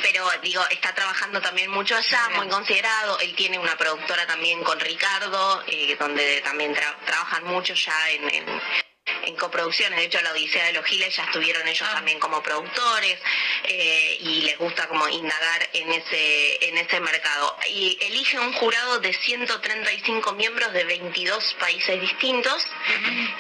pero 0.03 0.29
digo, 0.43 0.65
está 0.71 0.95
trabajando 0.95 1.41
también 1.41 1.71
mucho 1.71 1.97
allá, 1.97 2.29
muy 2.31 2.49
considerado. 2.49 3.19
Él 3.21 3.35
tiene 3.35 3.59
una 3.59 3.77
productora 3.77 4.27
también 4.27 4.63
con 4.65 4.79
Ricardo, 4.81 5.63
eh, 5.67 5.97
donde 5.99 6.41
también 6.43 6.75
tra- 6.75 6.97
trabajan 7.07 7.45
mucho 7.45 7.75
ya 7.75 8.11
en, 8.11 8.35
en- 8.35 8.63
en 9.25 9.37
coproducciones. 9.37 9.99
De 9.99 10.05
hecho, 10.07 10.21
la 10.23 10.33
Odisea 10.33 10.67
de 10.67 10.73
los 10.73 10.85
Giles 10.85 11.15
ya 11.15 11.25
estuvieron 11.25 11.67
ellos 11.67 11.89
también 11.91 12.19
como 12.19 12.43
productores 12.43 13.19
eh, 13.65 14.19
y 14.21 14.43
les 14.43 14.59
gusta 14.59 14.89
como 14.89 15.09
indagar 15.09 15.69
en 15.73 15.93
ese, 15.93 16.69
en 16.69 16.79
ese 16.79 17.01
mercado. 17.01 17.57
Y 17.69 17.99
elige 18.01 18.39
un 18.39 18.53
jurado 18.53 18.99
de 19.01 19.13
135 19.13 20.33
miembros 20.33 20.73
de 20.73 20.85
22 20.85 21.55
países 21.55 22.01
distintos. 22.01 22.67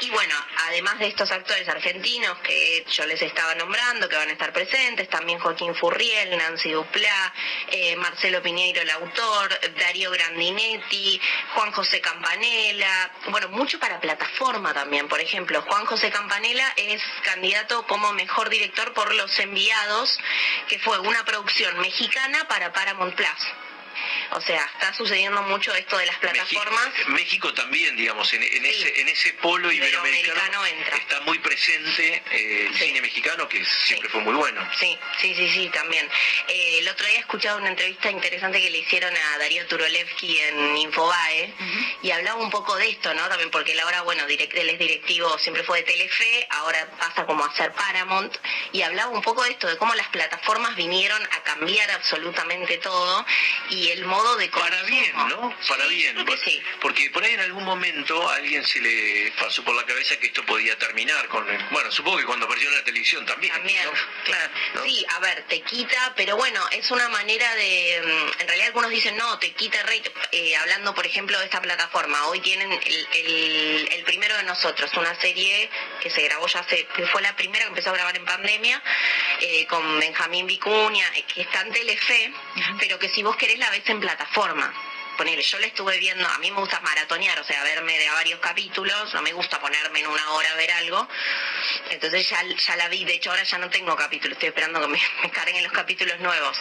Y 0.01 0.11
bueno, 0.11 0.35
además 0.69 0.99
de 0.99 1.09
estos 1.09 1.31
actores 1.31 1.69
argentinos 1.69 2.39
que 2.39 2.85
yo 2.91 3.07
les 3.07 3.21
estaba 3.23 3.55
nombrando, 3.55 4.09
que 4.09 4.17
van 4.17 4.29
a 4.29 4.33
estar 4.33 4.53
presentes, 4.53 5.09
también 5.09 5.39
Joaquín 5.39 5.75
Furriel, 5.75 6.37
Nancy 6.37 6.71
Duplá, 6.71 7.35
eh, 7.69 7.97
Marcelo 7.97 8.43
Piñeiro, 8.43 8.83
el 8.83 8.91
autor, 8.91 9.59
Darío 9.79 10.11
Grandinetti, 10.11 11.21
Juan 11.55 11.73
José 11.73 12.01
Campanella, 12.01 13.11
bueno, 13.29 13.49
mucho 13.49 13.79
para 13.79 14.01
plataforma 14.01 14.75
también, 14.75 15.09
por 15.09 15.21
ejemplo, 15.21 15.65
Juan 15.73 15.87
José 15.87 16.11
Campanella 16.11 16.71
es 16.77 17.03
candidato 17.25 17.87
como 17.87 18.13
mejor 18.13 18.51
director 18.51 18.93
por 18.93 19.15
Los 19.15 19.39
Enviados, 19.39 20.19
que 20.69 20.79
fue 20.79 20.99
una 20.99 21.25
producción 21.25 21.81
mexicana 21.81 22.47
para 22.47 22.75
Paramount 22.75 23.15
Plus. 23.15 23.29
O 24.35 24.41
sea, 24.41 24.65
está 24.75 24.95
sucediendo 24.95 25.43
mucho 25.43 25.75
esto 25.75 25.99
de 25.99 26.07
las 26.07 26.17
plataformas. 26.17 26.89
México 27.09 27.53
también, 27.55 27.97
digamos, 27.97 28.33
en, 28.33 28.43
en 28.43 28.65
ese, 28.65 29.01
en 29.01 29.09
ese 29.09 29.33
polo 29.35 29.71
iberoamericano 29.71 30.65
entra. 30.67 30.97
está 30.97 31.21
muy 31.21 31.39
presente 31.41 32.23
eh, 32.31 32.67
el 32.67 32.75
cine 32.79 33.01
mexicano, 33.03 33.49
que 33.49 33.65
siempre 33.65 34.09
fue 34.09 34.21
muy 34.23 34.35
bueno. 34.35 34.67
Sí, 34.79 34.99
sí, 35.21 35.35
sí, 35.35 35.51
sí, 35.51 35.69
también. 35.69 36.09
Eh, 36.49 36.79
el 36.79 36.89
otro 36.89 37.07
día 37.07 37.17
he 37.17 37.21
escuchado 37.21 37.59
una 37.59 37.69
entrevista 37.69 38.11
interesante 38.11 38.61
que 38.61 38.71
le 38.71 38.79
hicieron 38.79 39.15
a 39.15 39.39
Darío 39.39 39.67
Turolevsky 39.67 40.39
en 40.39 40.77
Infobae 40.79 41.53
y 42.03 42.11
hablaba 42.11 42.41
un 42.41 42.51
poco 42.51 42.75
de 42.77 42.89
esto, 42.89 43.13
¿no? 43.15 43.29
También 43.29 43.51
porque 43.51 43.73
él 43.73 43.81
ahora, 43.81 44.03
bueno, 44.03 44.27
direct- 44.27 44.55
él 44.55 44.71
es 44.71 44.79
directivo, 44.79 45.39
siempre 45.39 45.63
fue 45.65 45.79
de 45.79 45.85
Telefe, 45.85 46.47
ahora 46.51 46.89
pasa 46.99 47.27
como 47.27 47.45
a 47.45 47.55
ser 47.55 47.73
Paramount 47.73 48.35
y 48.73 48.83
hablaba 48.83 49.11
un 49.11 49.23
poco 49.23 49.45
de 49.45 49.51
esto, 49.51 49.69
de 49.69 49.77
cómo 49.77 49.95
las 49.95 50.09
plataformas 50.09 50.75
vinieron 50.77 51.23
a 51.23 51.43
cambiar 51.43 51.91
absolutamente 51.91 52.79
todo 52.79 53.27
y 53.71 53.91
el 53.91 54.05
modo 54.07 54.22
de 54.37 54.49
Para 54.49 54.83
bien, 54.85 55.13
¿no? 55.29 55.55
Para 55.69 55.87
bien. 55.87 56.15
creo 56.15 56.27
que 56.27 56.37
sí. 56.45 56.63
Porque 56.81 57.11
por 57.11 57.23
ahí 57.25 57.33
en 57.35 57.41
algún 57.41 57.65
momento 57.65 58.29
a 58.29 58.37
alguien 58.37 58.65
se 58.65 58.81
le 58.81 59.33
pasó 59.39 59.63
por 59.65 59.75
la 59.75 59.85
cabeza 59.85 60.17
que 60.19 60.27
esto 60.29 60.45
podía 60.45 60.77
terminar 60.79 61.27
con... 61.29 61.49
el- 61.49 61.63
Bueno, 61.71 61.91
supongo 61.91 62.19
que 62.19 62.25
cuando 62.25 62.47
apareció 62.47 62.71
en 62.71 62.77
la 62.77 62.85
televisión 62.85 63.27
también. 63.27 63.53
También, 63.53 63.85
¿no? 63.85 63.93
claro. 64.25 64.53
Sí, 64.85 65.05
a 65.11 65.19
ver, 65.21 65.45
te 65.49 65.61
quita, 65.63 66.13
pero 66.17 66.37
bueno, 66.37 66.61
es 66.71 66.91
una 66.91 67.09
manera 67.09 67.55
de... 67.57 68.01
mm, 68.05 68.41
En 68.41 68.47
realidad 68.49 68.69
algunos 68.69 68.91
dicen, 68.91 69.17
no, 69.17 69.39
te 69.39 69.53
quita 69.53 69.83
rate. 69.83 70.13
Eh, 70.33 70.57
hablando, 70.57 70.95
por 70.95 71.07
ejemplo, 71.07 71.39
de 71.39 71.45
esta 71.45 71.61
plataforma, 71.61 72.27
hoy 72.27 72.41
tienen 72.41 72.73
el, 72.73 73.09
el- 73.13 73.89
el 73.93 74.05
primero 74.05 74.37
de 74.37 74.45
nosotros, 74.45 74.91
una 74.97 75.15
serie 75.21 75.69
que 76.01 76.11
se 76.11 76.23
grabó 76.23 76.47
ya 76.47 76.61
hace... 76.61 76.87
que 76.95 77.07
fue 77.07 77.21
la 77.23 77.35
primera 77.37 77.65
que 77.65 77.69
empezó 77.71 77.91
a 77.91 77.95
grabar 77.95 78.17
en 78.17 78.25
pandemia, 78.25 78.83
eh, 79.41 79.67
con 79.67 79.99
Benjamín 80.01 80.47
Vicuña, 80.47 81.07
eh, 81.17 81.25
que 81.35 81.43
está 81.43 81.63
en 81.63 81.73
Telefe, 81.73 82.33
pero 82.79 82.99
que 82.99 83.09
si 83.09 83.23
vos 83.23 83.37
querés 83.37 83.59
la 83.59 83.71
ves 83.71 83.83
en 83.87 84.01
plataforma. 84.01 84.12
Ponele, 85.17 85.43
yo 85.43 85.59
la 85.59 85.67
estuve 85.67 85.99
viendo, 85.99 86.27
a 86.27 86.39
mí 86.39 86.51
me 86.51 86.59
gusta 86.59 86.81
maratonear, 86.81 87.39
o 87.39 87.45
sea, 87.45 87.63
verme 87.63 87.99
de 87.99 88.09
varios 88.09 88.41
capítulos, 88.41 89.13
no 89.13 89.21
me 89.21 89.33
gusta 89.33 89.61
ponerme 89.61 90.01
en 90.01 90.07
una 90.07 90.31
hora 90.33 90.51
a 90.51 90.57
ver 90.57 90.73
algo, 90.73 91.07
entonces 91.91 92.29
ya, 92.29 92.43
ya 92.43 92.77
la 92.77 92.89
vi, 92.89 93.05
de 93.05 93.15
hecho 93.15 93.31
ahora 93.31 93.43
ya 93.43 93.59
no 93.59 93.69
tengo 93.69 93.95
capítulos, 93.95 94.37
estoy 94.37 94.49
esperando 94.49 94.81
que 94.81 94.89
me, 94.89 95.01
me 95.23 95.31
carguen 95.31 95.63
los 95.63 95.73
capítulos 95.73 96.19
nuevos. 96.21 96.59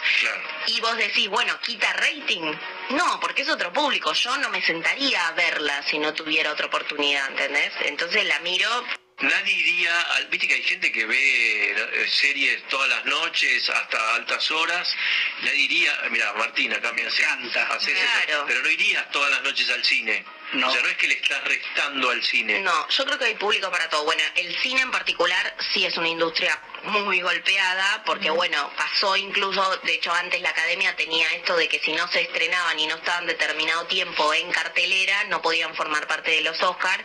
Y 0.66 0.80
vos 0.80 0.96
decís, 0.96 1.28
bueno, 1.28 1.58
quita 1.60 1.92
rating. 1.94 2.54
No, 2.90 3.18
porque 3.20 3.42
es 3.42 3.48
otro 3.48 3.72
público, 3.72 4.12
yo 4.12 4.36
no 4.36 4.50
me 4.50 4.60
sentaría 4.60 5.28
a 5.28 5.32
verla 5.32 5.82
si 5.84 5.98
no 5.98 6.12
tuviera 6.12 6.52
otra 6.52 6.66
oportunidad, 6.66 7.30
¿entendés? 7.30 7.72
Entonces 7.86 8.24
la 8.26 8.38
miro 8.40 8.68
Nadie 9.22 9.52
iría, 9.54 10.00
al- 10.00 10.26
viste 10.28 10.48
que 10.48 10.54
hay 10.54 10.62
gente 10.64 10.90
que 10.90 11.06
ve 11.06 11.70
eh, 11.70 12.08
series 12.08 12.62
todas 12.68 12.88
las 12.88 13.04
noches 13.04 13.68
hasta 13.70 14.14
altas 14.16 14.50
horas, 14.50 14.92
nadie 15.42 15.60
iría, 15.60 15.92
mira 16.10 16.32
Martín 16.34 16.72
acá 16.72 16.92
me 16.92 17.02
encanta, 17.02 17.68
Claro. 18.26 18.44
pero 18.48 18.62
no 18.62 18.68
irías 18.68 19.10
todas 19.12 19.30
las 19.30 19.42
noches 19.42 19.70
al 19.70 19.84
cine. 19.84 20.24
O 20.54 20.70
sea, 20.70 20.82
no 20.82 20.88
es 20.88 20.96
que 20.96 21.08
le 21.08 21.14
estás 21.14 21.42
restando 21.44 22.10
al 22.10 22.22
cine. 22.22 22.60
No, 22.60 22.88
yo 22.88 23.04
creo 23.06 23.18
que 23.18 23.24
hay 23.26 23.34
público 23.36 23.70
para 23.70 23.88
todo. 23.88 24.04
Bueno, 24.04 24.22
el 24.34 24.54
cine 24.60 24.82
en 24.82 24.90
particular 24.90 25.54
sí 25.72 25.86
es 25.86 25.96
una 25.96 26.08
industria 26.08 26.60
muy 26.84 27.20
golpeada 27.20 28.02
porque, 28.04 28.28
bueno, 28.30 28.70
pasó 28.76 29.16
incluso, 29.16 29.76
de 29.78 29.94
hecho 29.94 30.12
antes 30.12 30.40
la 30.42 30.50
academia 30.50 30.94
tenía 30.96 31.32
esto 31.34 31.56
de 31.56 31.68
que 31.68 31.78
si 31.80 31.92
no 31.92 32.06
se 32.08 32.22
estrenaban 32.22 32.78
y 32.78 32.86
no 32.86 32.96
estaban 32.96 33.24
determinado 33.26 33.86
tiempo 33.86 34.34
en 34.34 34.50
cartelera, 34.50 35.24
no 35.24 35.40
podían 35.40 35.74
formar 35.76 36.06
parte 36.08 36.32
de 36.32 36.40
los 36.42 36.60
Oscars. 36.62 37.04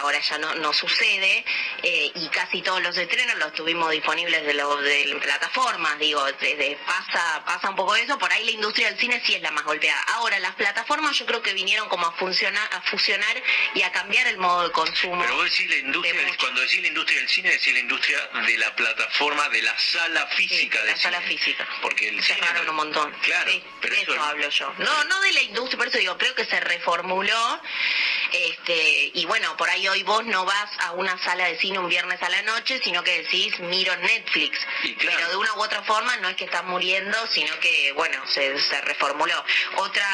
ahora 0.00 0.18
ya 0.20 0.38
no, 0.38 0.54
no 0.56 0.72
sucede 0.72 1.44
eh, 1.82 2.10
y 2.14 2.28
casi 2.30 2.62
todos 2.62 2.82
los 2.82 2.96
estrenos 2.96 3.36
los 3.36 3.52
tuvimos 3.52 3.90
disponibles 3.90 4.44
de, 4.46 4.54
los 4.54 4.82
de 4.82 5.16
plataformas, 5.22 5.98
digo, 5.98 6.24
de- 6.24 6.56
de- 6.56 6.78
pasa, 6.86 7.44
pasa 7.44 7.70
un 7.70 7.76
poco 7.76 7.94
eso. 7.96 8.18
Por 8.18 8.32
ahí 8.32 8.44
la 8.44 8.50
industria 8.52 8.88
del 8.88 8.98
cine 8.98 9.22
sí 9.24 9.34
es 9.34 9.42
la 9.42 9.50
más 9.50 9.64
golpeada. 9.64 10.00
Ahora, 10.14 10.38
las 10.40 10.54
plataformas 10.54 11.16
yo 11.18 11.26
creo 11.26 11.42
que 11.42 11.52
vinieron 11.52 11.88
como 11.88 12.06
a 12.06 12.12
funcionar 12.12 12.55
a 12.64 12.80
fusionar 12.82 13.42
y 13.74 13.82
a 13.82 13.92
cambiar 13.92 14.26
el 14.26 14.38
modo 14.38 14.64
de 14.68 14.72
consumo. 14.72 15.20
Pero 15.22 15.36
vos 15.36 15.50
decís 15.50 15.68
la 15.70 15.76
industria, 15.76 16.36
cuando 16.38 16.60
decís 16.60 16.80
la 16.82 16.88
industria 16.88 17.18
del 17.20 17.28
cine, 17.28 17.50
decís 17.50 17.72
la 17.72 17.80
industria 17.80 18.28
de 18.46 18.58
la 18.58 18.74
plataforma, 18.76 19.48
de 19.50 19.62
la 19.62 19.78
sala 19.78 20.26
física 20.28 20.82
de 20.84 20.90
la 20.92 20.96
sala 20.96 21.20
física. 21.22 21.66
Porque 21.82 22.08
el 22.08 22.22
Cerraron 22.22 22.56
cine... 22.58 22.70
un 22.70 22.76
montón. 22.76 23.12
Claro, 23.22 23.50
Sí, 23.50 23.62
pero 23.80 23.94
de 23.94 24.02
eso- 24.02 24.14
eso 24.14 24.22
hablo 24.22 24.48
yo. 24.48 24.74
No, 24.78 25.04
no 25.04 25.20
de 25.20 25.32
la 25.32 25.40
industria, 25.42 25.78
por 25.78 25.88
eso 25.88 25.98
digo, 25.98 26.16
creo 26.18 26.34
que 26.34 26.44
se 26.44 26.60
reformuló. 26.60 27.60
Este, 28.32 29.10
y 29.14 29.24
bueno, 29.26 29.56
por 29.56 29.68
ahí 29.70 29.86
hoy 29.88 30.02
vos 30.02 30.24
no 30.26 30.44
vas 30.44 30.70
a 30.80 30.92
una 30.92 31.16
sala 31.24 31.46
de 31.46 31.58
cine 31.58 31.78
un 31.78 31.88
viernes 31.88 32.20
a 32.22 32.28
la 32.28 32.42
noche, 32.42 32.80
sino 32.82 33.02
que 33.02 33.22
decís 33.22 33.58
miro 33.60 33.96
Netflix. 33.96 34.58
Pero 34.98 35.28
de 35.30 35.36
una 35.36 35.52
u 35.54 35.62
otra 35.62 35.82
forma 35.82 36.16
no 36.18 36.28
es 36.28 36.36
que 36.36 36.44
están 36.44 36.66
muriendo, 36.68 37.26
sino 37.28 37.58
que, 37.60 37.92
bueno, 37.92 38.24
se, 38.26 38.58
se 38.60 38.80
reformuló. 38.82 39.44
Otra, 39.76 40.06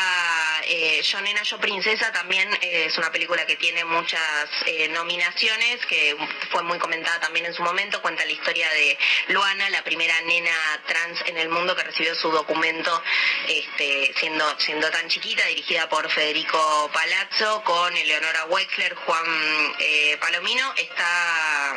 eh, 0.64 1.02
Yo 1.02 1.20
Nena, 1.20 1.42
Yo 1.42 1.58
Princesa, 1.58 2.12
también 2.12 2.31
eh, 2.40 2.86
es 2.86 2.96
una 2.96 3.10
película 3.12 3.44
que 3.46 3.56
tiene 3.56 3.84
muchas 3.84 4.48
eh, 4.66 4.88
nominaciones, 4.88 5.84
que 5.86 6.16
fue 6.50 6.62
muy 6.62 6.78
comentada 6.78 7.20
también 7.20 7.46
en 7.46 7.54
su 7.54 7.62
momento, 7.62 8.00
cuenta 8.00 8.24
la 8.24 8.30
historia 8.30 8.70
de 8.70 8.96
Luana, 9.28 9.68
la 9.70 9.84
primera 9.84 10.18
nena 10.22 10.54
trans 10.86 11.20
en 11.26 11.36
el 11.36 11.48
mundo 11.48 11.76
que 11.76 11.82
recibió 11.82 12.14
su 12.14 12.30
documento 12.30 13.02
este, 13.48 14.14
siendo, 14.16 14.58
siendo 14.58 14.90
tan 14.90 15.08
chiquita, 15.08 15.44
dirigida 15.46 15.88
por 15.88 16.10
Federico 16.10 16.90
Palazzo, 16.92 17.62
con 17.64 17.94
Eleonora 17.96 18.46
Wexler, 18.46 18.94
Juan 18.94 19.74
eh, 19.78 20.16
Palomino, 20.20 20.72
está 20.76 21.76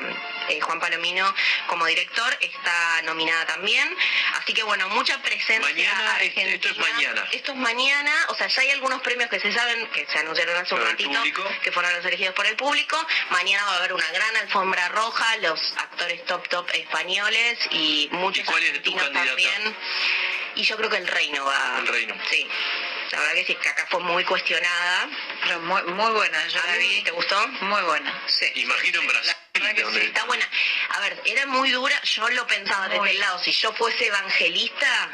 eh, 0.50 0.62
Juan 0.62 0.80
Palomino 0.80 1.34
como 1.68 1.86
director, 1.86 2.38
está 2.40 3.02
nominada 3.04 3.46
también. 3.46 3.88
Así 4.36 4.54
que 4.54 4.64
bueno, 4.64 4.88
mucha 4.90 5.22
presencia 5.22 5.60
Mañana, 5.60 6.16
argentina. 6.16 6.50
esto 6.50 6.70
es 6.70 6.78
mañana. 6.78 7.28
Esto 7.32 7.52
es 7.52 7.58
mañana, 7.58 8.12
o 8.30 8.36
sea, 8.36 8.48
ya 8.48 8.62
hay 8.62 8.72
algunos 8.72 9.02
premios 9.02 9.30
que 9.30 9.40
se 9.40 9.52
saben, 9.52 9.88
que 9.88 10.06
se 10.06 10.20
anunciaron 10.20 10.35
hace 10.42 10.76
un 10.76 10.82
ratito, 10.82 11.44
que 11.64 11.72
fueron 11.72 11.94
los 11.94 12.06
elegidos 12.06 12.34
por 12.36 12.46
el 12.46 12.56
público. 12.56 12.98
Mañana 13.30 13.64
va 13.66 13.74
a 13.74 13.78
haber 13.78 13.94
una 13.94 14.10
gran 14.12 14.36
alfombra 14.38 14.88
roja, 14.90 15.38
los 15.38 15.74
actores 15.78 16.26
top 16.26 16.48
top 16.50 16.70
españoles 16.74 17.60
y 17.72 18.10
muchos 18.12 18.46
cuál 18.46 18.64
es 18.64 18.70
tu 18.84 18.98
argentinos 18.98 19.04
candidata? 19.04 19.28
también. 19.28 19.76
Y 20.56 20.64
yo 20.64 20.78
creo 20.78 20.90
que 20.90 20.98
el 20.98 21.08
reino 21.08 21.44
va. 21.46 21.80
El 21.80 21.88
Reino. 21.88 22.16
Sí. 22.30 22.48
La 23.12 23.20
verdad 23.20 23.34
que 23.36 23.46
sí, 23.46 23.56
que 23.56 23.70
acá 23.70 23.88
fue 23.90 24.00
muy 24.02 24.24
cuestionada. 24.24 25.10
Pero 25.44 25.60
muy, 25.62 25.82
muy 25.84 26.12
buena, 26.12 26.48
yo 26.48 26.60
¿A 26.62 26.66
la 26.68 26.78
vi. 26.78 27.02
¿Te 27.04 27.12
gustó? 27.12 27.48
Muy 27.48 27.82
buena, 27.84 28.22
sí. 28.28 28.52
Imagino 28.56 29.02
en 29.02 29.08
Brasil. 29.08 29.36
donde- 29.82 30.00
Sí, 30.02 30.08
está 30.08 30.26
buena. 30.26 30.48
A 30.90 31.00
ver, 31.02 31.22
era 31.26 31.46
muy 31.46 31.72
dura, 31.72 32.02
yo 32.04 32.28
lo 32.30 32.46
pensaba 32.48 32.88
desde 32.90 33.12
el 33.12 33.20
lado, 33.20 33.40
si 33.40 33.52
yo 33.52 33.74
fuese 33.74 34.08
evangelista, 34.08 35.10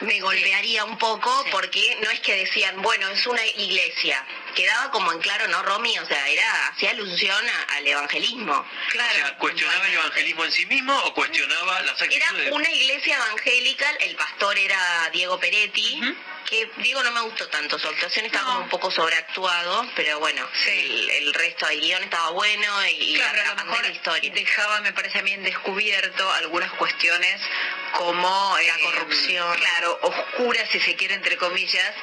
me 0.00 0.20
golpearía 0.20 0.84
un 0.84 0.98
poco 0.98 1.44
porque 1.50 1.96
no 2.02 2.10
es 2.10 2.20
que 2.20 2.34
decían, 2.36 2.80
bueno, 2.82 3.08
es 3.08 3.26
una 3.26 3.44
iglesia. 3.46 4.24
Quedaba 4.54 4.90
como 4.90 5.12
en 5.12 5.18
claro, 5.20 5.48
¿no, 5.48 5.62
Romy? 5.62 5.98
O 5.98 6.06
sea, 6.06 6.28
era, 6.28 6.68
hacía 6.68 6.90
alusión 6.90 7.44
a- 7.48 7.74
al 7.76 7.86
evangelismo. 7.86 8.52
O 8.54 8.90
sea, 8.92 9.36
¿cuestionaba 9.38 9.86
el 9.88 9.94
evangelismo 9.94 10.44
en 10.44 10.52
sí 10.52 10.66
mismo 10.66 10.96
o 11.04 11.14
cuestionaba 11.14 11.82
las 11.82 12.00
Era 12.02 12.26
actitudes? 12.28 12.52
una 12.52 12.70
iglesia 12.70 13.16
evangélica, 13.16 13.90
el 14.00 14.14
pastor 14.16 14.58
era 14.58 15.10
Diego 15.12 15.38
Peretti, 15.40 16.00
que 16.44 16.70
Diego 16.78 17.02
no 17.02 17.10
me 17.12 17.20
gustó 17.22 17.48
tanto, 17.48 17.78
su 17.78 17.88
actuación 17.88 18.26
estaba 18.26 18.44
como 18.46 18.60
un 18.60 18.68
poco 18.68 18.90
sobreactuado, 18.90 19.86
pero 19.96 20.18
bueno, 20.20 20.46
el, 20.66 21.10
el 21.10 21.34
resto 21.34 21.66
del 21.66 21.80
guion 21.80 22.02
estaba 22.04 22.30
bueno 22.30 22.86
y 22.86 23.14
Claro, 23.14 23.30
pero 23.32 23.42
a 23.42 23.46
lo 23.46 23.52
atrapante 23.52 23.70
mejor 23.70 23.84
la 23.86 23.92
historia. 23.92 24.32
dejaba, 24.32 24.80
me 24.80 24.92
parece 24.92 25.18
a 25.18 25.22
mí, 25.22 25.32
en 25.32 25.44
descubierto 25.44 26.30
algunas 26.34 26.70
cuestiones 26.72 27.40
como 27.92 28.56
la 28.66 28.78
corrupción. 28.90 29.56
claro, 29.56 29.98
oscuras, 30.02 30.68
si 30.70 30.80
se 30.80 30.96
quiere, 30.96 31.14
entre 31.14 31.36
comillas, 31.36 31.94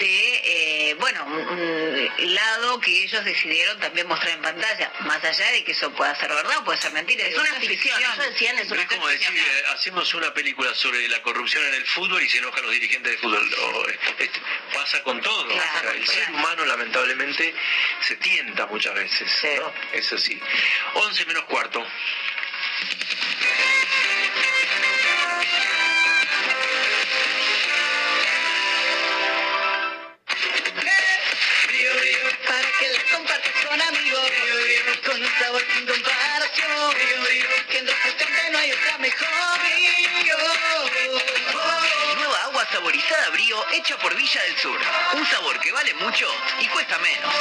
de, 0.00 0.90
eh, 0.90 0.94
bueno, 0.98 1.24
un, 1.26 1.48
un 1.48 2.34
lado 2.34 2.80
que 2.80 3.04
ellos 3.04 3.24
decidieron 3.24 3.78
también 3.78 4.08
mostrar 4.08 4.32
en 4.32 4.42
pantalla, 4.42 4.90
más 5.00 5.22
allá 5.22 5.50
de 5.52 5.64
que 5.64 5.72
eso 5.72 5.90
pueda 5.92 6.14
ser 6.16 6.28
verdad 6.30 6.58
o 6.58 6.64
puede 6.64 6.78
ser 6.80 6.92
mentira. 6.92 7.24
Es 7.24 7.30
digo, 7.30 7.42
una 7.42 7.54
ficción, 7.60 8.00
ellos 8.00 8.18
decían 8.18 8.58
es 8.58 8.70
una 8.70 8.82
es 8.82 8.88
como 8.88 9.08
decir, 9.08 9.28
eh, 9.36 9.62
hacemos 9.74 10.12
una 10.14 10.32
película 10.34 10.74
sobre 10.74 11.06
la 11.08 11.22
corrupción 11.22 11.64
en 11.66 11.74
el 11.74 11.86
fútbol 11.86 12.22
y 12.22 12.28
se 12.28 12.38
enojan 12.38 12.62
los 12.62 12.72
dirigentes 12.72 13.12
de 13.12 13.18
fútbol. 13.18 13.48
Pasa 14.74 15.02
con 15.02 15.20
todo. 15.20 15.46
O 15.46 15.50
sea, 15.50 15.92
el 15.94 16.06
ser 16.06 16.30
humano 16.30 16.64
lamentablemente 16.64 17.54
se 18.00 18.16
tienta 18.16 18.66
muchas 18.66 18.94
veces. 18.94 19.30
¿no? 19.58 19.72
Es 19.92 20.12
así. 20.12 20.40
11 20.94 21.26
menos 21.26 21.44
cuarto. 21.44 21.84
Con 33.68 33.82
amigos, 33.82 34.30
con 35.04 35.22
un 35.22 35.28
sabor 35.38 35.62
sin 35.74 35.86
comparación, 35.86 36.94
que 37.68 37.78
en 37.78 37.86
270 37.86 38.50
no 38.50 38.58
hay 38.58 38.72
otra 38.72 38.98
mejor. 38.98 39.28
Saborizada 42.78 43.30
Brío 43.30 43.56
hecha 43.72 43.98
por 43.98 44.14
Villa 44.14 44.40
del 44.40 44.56
Sur. 44.56 44.78
Un 45.14 45.26
sabor 45.26 45.58
que 45.58 45.72
vale 45.72 45.92
mucho 45.94 46.32
y 46.60 46.68
cuesta 46.68 46.96
menos. 47.00 47.34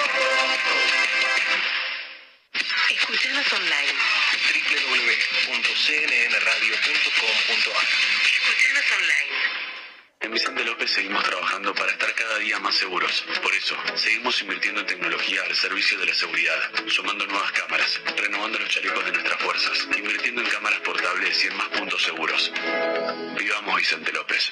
Escuchanos 2.90 3.54
online. 3.54 3.94
www.cnnradio.com.ar 5.46 7.88
Escuchanos 8.26 8.92
online. 8.94 9.30
En 10.22 10.32
Vicente 10.32 10.66
López 10.66 10.90
seguimos 10.90 11.24
trabajando 11.24 11.76
para 11.76 11.92
estar 11.92 12.16
cada 12.16 12.40
día 12.40 12.58
más 12.58 12.74
seguros. 12.74 13.24
Por 13.44 13.54
eso, 13.54 13.78
seguimos 13.94 14.42
invirtiendo 14.42 14.82
en 14.82 14.88
tecnología 14.88 15.44
al 15.44 15.56
servicio 15.56 16.00
de 16.00 16.08
la 16.08 16.16
seguridad, 16.16 16.72
sumando 16.88 17.28
nuevas 17.28 17.52
cámaras, 17.52 18.02
renovando 18.16 18.58
los 18.58 18.70
chalecos 18.70 19.06
de 19.06 19.12
nuestras 19.12 19.40
fuerzas, 19.40 19.88
invirtiendo 19.96 20.42
en 20.42 20.50
cámaras 20.50 20.80
portables 20.80 21.44
y 21.44 21.48
en 21.48 21.58
más 21.58 21.68
puntos 21.68 22.02
seguros. 22.02 22.52
Vivamos 23.38 23.76
Vicente 23.76 24.12
López. 24.12 24.52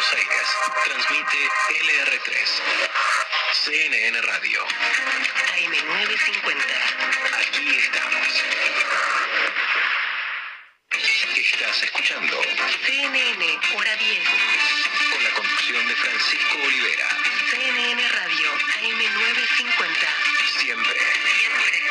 Buenos 0.00 0.16
Aires, 0.16 0.48
transmite 0.86 1.40
LR3. 1.68 2.32
CNN 3.52 4.22
Radio. 4.22 4.64
AM950. 5.56 6.56
Aquí 7.38 7.76
estamos. 7.76 8.44
Estás 11.36 11.82
escuchando 11.82 12.40
CNN, 12.86 13.60
hora 13.76 13.96
10. 13.96 14.24
con 15.12 15.22
la 15.22 15.30
conducción 15.34 15.86
de 15.86 15.94
Francisco 15.94 16.56
Olivera. 16.64 17.08
CNN 17.50 18.08
Radio, 18.08 18.54
AM950. 18.80 20.08
Siempre. 20.60 20.96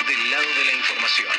Del 0.08 0.32
lado 0.32 0.50
de 0.56 0.66
la 0.66 0.74
información. 0.74 1.30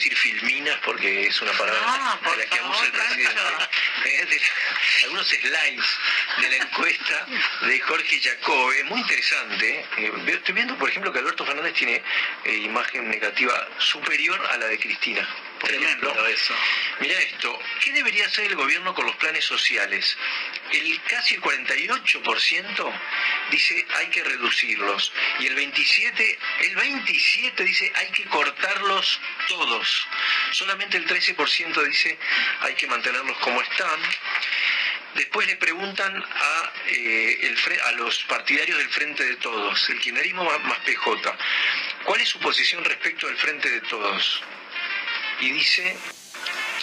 Decir 0.00 0.16
filminas 0.16 0.78
porque 0.82 1.26
es 1.26 1.40
una 1.42 1.52
palabra 1.52 1.80
Ah, 1.84 2.18
a 2.24 2.36
la 2.36 2.46
que 2.46 2.58
abusa 2.58 2.84
el 2.86 2.92
presidente, 2.92 3.40
eh, 4.06 4.24
de 4.26 4.36
la- 4.38 5.04
algunos 5.04 5.28
slides 5.28 5.84
de 6.40 6.48
la 6.48 6.56
encuesta 6.56 7.26
de 7.66 7.80
Jorge 7.80 8.20
Jacobe, 8.20 8.84
muy 8.84 9.00
interesante. 9.00 9.84
eh, 9.98 10.12
estoy 10.28 10.54
viendo, 10.54 10.76
por 10.78 10.88
ejemplo, 10.88 11.12
que 11.12 11.18
Alberto 11.18 11.44
Fernández 11.44 11.74
tiene 11.74 12.02
eh, 12.44 12.54
imagen 12.56 13.10
negativa 13.10 13.68
superior 13.78 14.40
a 14.50 14.56
la 14.56 14.66
de 14.68 14.78
Cristina. 14.78 15.28
Tremendo 15.60 16.26
eso. 16.26 16.54
Mira 17.00 17.18
esto, 17.18 17.58
¿qué 17.84 17.92
debería 17.92 18.24
hacer 18.26 18.46
el 18.46 18.56
gobierno 18.56 18.94
con 18.94 19.06
los 19.06 19.14
planes 19.16 19.44
sociales? 19.44 20.16
El 20.72 21.00
casi 21.02 21.34
el 21.34 21.42
48% 21.42 23.00
dice 23.50 23.86
hay 23.96 24.06
que 24.08 24.24
reducirlos 24.24 25.12
y 25.38 25.46
el 25.46 25.54
27, 25.54 26.38
el 26.62 26.76
27 26.76 27.64
dice 27.64 27.92
hay 27.94 28.10
que 28.10 28.24
cortarlos 28.24 29.20
todos. 29.48 30.06
Solamente 30.52 30.96
el 30.96 31.06
13% 31.06 31.82
dice 31.84 32.18
hay 32.60 32.74
que 32.74 32.86
mantenerlos 32.86 33.36
como 33.38 33.60
están. 33.60 34.00
Después 35.14 35.46
le 35.46 35.56
preguntan 35.56 36.16
a, 36.16 36.72
eh, 36.86 37.38
el 37.42 37.80
a 37.82 37.92
los 37.92 38.22
partidarios 38.24 38.78
del 38.78 38.88
Frente 38.88 39.24
de 39.24 39.36
Todos, 39.36 39.90
el 39.90 39.98
kirchnerismo 39.98 40.44
más, 40.44 40.60
más 40.62 40.78
PJ, 40.78 41.36
¿cuál 42.04 42.20
es 42.20 42.28
su 42.28 42.38
posición 42.38 42.84
respecto 42.84 43.26
al 43.26 43.36
Frente 43.36 43.68
de 43.68 43.80
Todos? 43.82 44.42
Y 45.40 45.50
dice, 45.52 45.96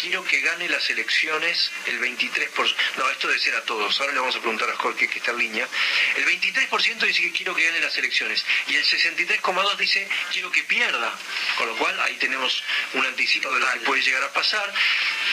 quiero 0.02 0.24
que 0.24 0.40
gane 0.42 0.70
las 0.70 0.90
elecciones 0.90 1.72
el 1.86 2.00
23%, 2.00 2.76
no, 2.98 3.10
esto 3.10 3.28
debe 3.28 3.40
ser 3.40 3.56
a 3.56 3.64
todos, 3.64 4.00
ahora 4.00 4.14
le 4.14 4.20
vamos 4.20 4.36
a 4.36 4.40
preguntar 4.40 4.70
a 4.70 4.76
Jorge 4.76 5.08
que 5.08 5.20
está 5.20 5.32
en 5.32 5.40
línea, 5.40 5.68
el 6.16 6.26
23% 6.26 6.98
dice 7.00 7.22
que 7.22 7.32
quiero 7.32 7.56
que 7.56 7.66
gane 7.66 7.82
las 7.82 7.98
elecciones 7.98 8.46
y 8.68 8.76
el 8.76 8.84
63,2% 8.84 9.78
dice 9.78 10.08
quiero 10.32 10.52
que 10.52 10.64
pierda, 10.64 11.18
con 11.58 11.68
lo 11.68 11.76
cual 11.78 12.00
ahí 12.02 12.16
tenemos 12.16 12.64
un 12.94 13.06
anticipo 13.06 13.52
de 13.52 13.60
lo 13.60 13.72
que 13.74 13.80
puede 13.82 14.02
llegar 14.02 14.24
a 14.24 14.34
pasar. 14.34 14.74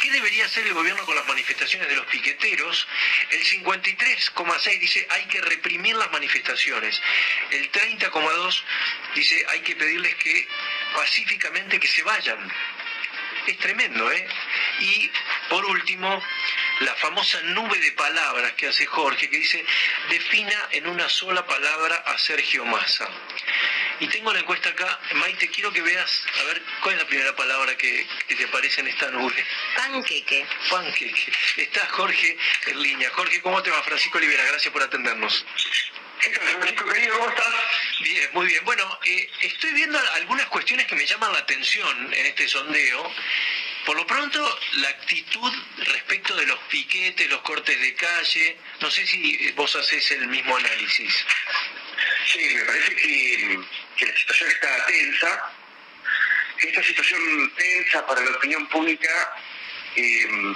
¿Qué 0.02 0.10
debería 0.10 0.44
hacer 0.44 0.66
el 0.66 0.74
gobierno 0.74 1.04
con 1.04 1.16
las 1.16 1.26
manifestaciones 1.26 1.88
de 1.88 1.96
los 1.96 2.06
piqueteros? 2.06 2.86
El 3.30 3.44
53,6 3.44 4.80
dice 4.80 5.06
hay 5.10 5.24
que 5.26 5.40
reprimir 5.40 5.96
las 5.96 6.10
manifestaciones. 6.10 7.00
El 7.50 7.70
30,2 7.70 8.62
dice 9.14 9.46
hay 9.48 9.60
que 9.60 9.76
pedirles 9.76 10.14
que 10.16 10.46
pacíficamente 10.94 11.80
que 11.80 11.88
se 11.88 12.02
vayan. 12.02 12.52
Es 13.46 13.58
tremendo, 13.58 14.10
¿eh? 14.10 14.26
Y 14.80 15.10
por 15.48 15.64
último, 15.66 16.22
la 16.80 16.94
famosa 16.96 17.40
nube 17.42 17.78
de 17.78 17.92
palabras 17.92 18.52
que 18.52 18.68
hace 18.68 18.86
Jorge, 18.86 19.28
que 19.28 19.38
dice, 19.38 19.64
defina 20.08 20.68
en 20.72 20.86
una 20.86 21.08
sola 21.08 21.46
palabra 21.46 21.96
a 22.06 22.18
Sergio 22.18 22.64
Massa. 22.64 23.08
Y 24.00 24.08
tengo 24.08 24.32
la 24.32 24.40
encuesta 24.40 24.70
acá, 24.70 24.98
Maite, 25.14 25.48
quiero 25.48 25.72
que 25.72 25.82
veas, 25.82 26.26
a 26.40 26.44
ver, 26.44 26.62
¿cuál 26.82 26.94
es 26.96 27.02
la 27.02 27.06
primera 27.06 27.36
palabra 27.36 27.76
que, 27.76 28.06
que 28.26 28.34
te 28.34 28.44
aparece 28.44 28.80
en 28.80 28.88
esta 28.88 29.10
nube? 29.10 29.44
Panqueque. 29.76 30.46
Panqueque. 30.70 31.32
Está 31.58 31.86
Jorge 31.90 32.36
en 32.66 32.82
línea. 32.82 33.10
Jorge, 33.10 33.40
¿cómo 33.40 33.62
te 33.62 33.70
va? 33.70 33.82
Francisco 33.82 34.18
Olivera, 34.18 34.44
gracias 34.44 34.72
por 34.72 34.82
atendernos. 34.82 35.44
¿Qué 36.20 36.30
tal, 36.30 36.48
Francisco 36.48 36.88
querido? 36.88 37.18
¿Cómo 37.18 37.28
estás? 37.28 37.54
Bien, 38.00 38.30
muy 38.32 38.46
bien. 38.46 38.64
Bueno, 38.64 38.98
eh, 39.04 39.30
estoy 39.42 39.72
viendo 39.72 39.98
algunas 40.14 40.46
cuestiones 40.46 40.86
que 40.86 40.96
me 40.96 41.06
llaman 41.06 41.32
la 41.32 41.38
atención 41.38 42.14
en 42.14 42.26
este 42.26 42.48
sondeo. 42.48 43.12
Por 43.84 43.96
lo 43.96 44.06
pronto, 44.06 44.58
la 44.74 44.88
actitud 44.88 45.52
respecto 45.76 46.34
de 46.36 46.46
los 46.46 46.58
piquetes, 46.70 47.28
los 47.28 47.42
cortes 47.42 47.78
de 47.80 47.94
calle, 47.94 48.56
no 48.80 48.90
sé 48.90 49.06
si 49.06 49.52
vos 49.52 49.74
haces 49.76 50.10
el 50.12 50.26
mismo 50.28 50.56
análisis. 50.56 51.26
Sí, 52.32 52.38
me 52.54 52.64
parece 52.64 52.96
que, 52.96 53.60
que 53.96 54.06
la 54.06 54.16
situación 54.16 54.50
está 54.50 54.86
tensa. 54.86 55.52
Esta 56.58 56.82
situación 56.82 57.52
tensa 57.56 58.06
para 58.06 58.22
la 58.22 58.30
opinión 58.30 58.66
pública 58.68 59.36
eh, 59.96 60.54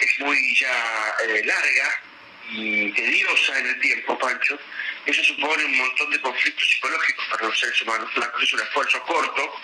es 0.00 0.20
muy 0.20 0.56
ya 0.56 1.14
eh, 1.24 1.42
larga 1.44 2.02
y 2.50 2.92
tediosa 2.92 3.58
en 3.58 3.66
el 3.66 3.80
tiempo, 3.80 4.18
Pancho. 4.18 4.58
Eso 5.04 5.22
supone 5.22 5.64
un 5.64 5.76
montón 5.76 6.10
de 6.10 6.20
conflictos 6.20 6.68
psicológicos 6.68 7.24
para 7.30 7.46
los 7.46 7.58
seres 7.58 7.80
humanos. 7.82 8.10
Una 8.16 8.30
cosa 8.30 8.44
es 8.44 8.52
un 8.52 8.60
esfuerzo 8.60 9.02
corto 9.02 9.60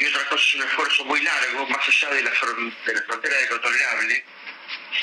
y 0.00 0.06
otra 0.06 0.28
cosa 0.28 0.44
es 0.44 0.54
un 0.54 0.62
esfuerzo 0.62 1.04
muy 1.04 1.20
largo, 1.22 1.66
más 1.68 1.88
allá 1.88 2.14
de 2.14 2.22
la, 2.22 2.30
de 2.30 2.94
la 2.94 3.02
frontera 3.02 3.36
de 3.36 3.48
lo 3.50 3.60
tolerable. 3.60 4.24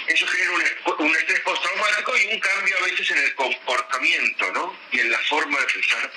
Eso 0.07 0.27
genera 0.27 0.51
un, 0.51 1.05
un 1.05 1.15
estrés 1.15 1.39
postraumático 1.41 2.17
y 2.17 2.33
un 2.33 2.39
cambio 2.39 2.77
a 2.77 2.85
veces 2.85 3.11
en 3.11 3.17
el 3.19 3.35
comportamiento 3.35 4.51
¿no? 4.51 4.75
y 4.91 4.99
en 4.99 5.11
la 5.11 5.19
forma 5.19 5.59
de 5.59 5.65
pensar 5.65 6.11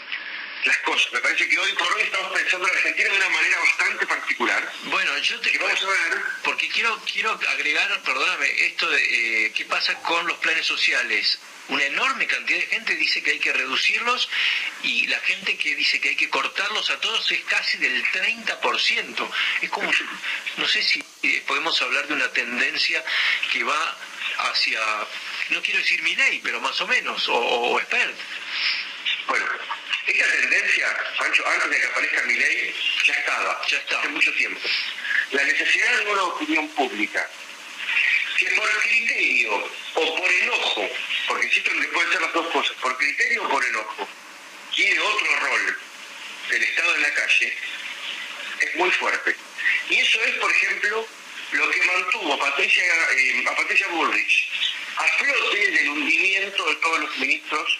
las 0.65 0.77
cosas. 0.79 1.13
Me 1.13 1.21
parece 1.21 1.49
que 1.49 1.59
hoy 1.59 1.73
por 1.73 1.93
hoy 1.93 2.03
estamos 2.03 2.33
pensando 2.33 2.69
en 2.69 2.77
Argentina 2.77 3.11
de 3.11 3.17
una 3.17 3.29
manera 3.29 3.59
bastante 3.59 4.07
particular. 4.07 4.73
Bueno, 4.85 5.19
yo 5.19 5.41
te 5.41 5.59
vamos 5.59 5.83
a 5.83 5.87
ver 5.87 6.23
porque 6.43 6.69
quiero 6.69 7.01
quiero 7.11 7.39
agregar, 7.51 8.03
perdóname, 8.03 8.67
esto 8.67 8.89
de 8.89 9.47
eh, 9.47 9.53
qué 9.53 9.65
pasa 9.67 9.95
con 10.03 10.27
los 10.27 10.39
planes 10.39 10.67
sociales. 10.67 11.39
Una 11.69 11.83
enorme 11.85 12.29
cantidad 12.29 12.61
de 12.61 12.67
gente 12.67 12.95
dice 12.95 13.23
que 13.23 13.33
hay 13.33 13.39
que 13.41 13.53
reducirlos 13.53 14.29
y 14.85 15.09
la 15.09 15.19
gente 15.21 15.57
que 15.57 15.75
dice 15.75 16.01
que 16.01 16.11
hay 16.11 16.17
que 16.17 16.31
cortarlos 16.31 16.91
a 16.91 17.01
todos 17.01 17.29
es 17.33 17.41
casi 17.45 17.79
del 17.79 18.05
30%. 18.05 19.31
Es 19.63 19.71
como, 19.71 19.91
no 20.59 20.69
sé 20.69 20.83
si 20.83 21.05
eh, 21.25 21.43
podemos 21.45 21.81
hablar 21.83 22.07
de 22.07 22.15
una 22.15 22.31
tendencia 22.31 23.05
que 23.53 23.65
va 23.65 23.97
hacia, 24.51 24.81
no 25.51 25.61
quiero 25.61 25.81
decir 25.81 26.03
mi 26.03 26.15
ley, 26.15 26.41
pero 26.43 26.61
más 26.61 26.81
o 26.81 26.87
menos, 26.87 27.29
o, 27.29 27.35
o 27.35 27.81
expert. 27.81 28.15
Bueno, 29.27 29.47
esta 30.07 30.31
tendencia, 30.33 30.97
Pancho, 31.19 31.47
antes 31.47 31.71
de 31.71 31.81
que 31.81 31.87
aparezca 31.87 32.23
mi 32.23 32.35
ley, 32.35 32.75
ya 33.05 33.15
estaba, 33.15 33.63
ya 33.69 33.79
estaba. 33.79 34.03
hace 34.03 34.09
mucho 34.11 34.33
tiempo. 34.35 34.61
La 35.33 35.45
necesidad 35.45 35.99
de 35.99 36.11
una 36.11 36.23
opinión 36.25 36.69
pública 36.71 37.29
que 38.37 38.47
por 38.51 38.69
criterio 38.83 39.71
o 39.95 40.17
por 40.17 40.31
enojo, 40.31 40.89
porque 41.27 41.47
insisto 41.47 41.71
en 41.71 41.81
que 41.81 41.89
pueden 41.89 42.13
ser 42.13 42.21
las 42.21 42.33
dos 42.33 42.47
cosas, 42.49 42.77
por 42.81 42.97
criterio 42.97 43.45
o 43.45 43.49
por 43.49 43.65
enojo, 43.65 44.09
quiere 44.75 45.01
otro 45.01 45.41
rol 45.41 45.79
del 46.51 46.63
Estado 46.63 46.95
en 46.95 47.03
la 47.03 47.15
calle, 47.15 47.57
es 48.61 48.77
muy 48.77 48.91
fuerte. 48.91 49.37
Y 49.89 50.01
eso 50.01 50.21
es, 50.23 50.35
por 50.35 50.51
ejemplo, 50.51 51.09
lo 51.53 51.71
que 51.71 51.83
mantuvo 51.83 52.35
a 52.35 52.39
Patricia, 52.39 52.85
eh, 52.85 53.45
a 53.49 53.57
Patricia 53.57 53.89
Bullrich 53.89 54.51
a 54.97 55.05
flote 55.19 55.71
del 55.71 55.89
hundimiento 55.91 56.67
de 56.67 56.77
todos 56.77 57.01
los 57.01 57.19
ministros 57.19 57.79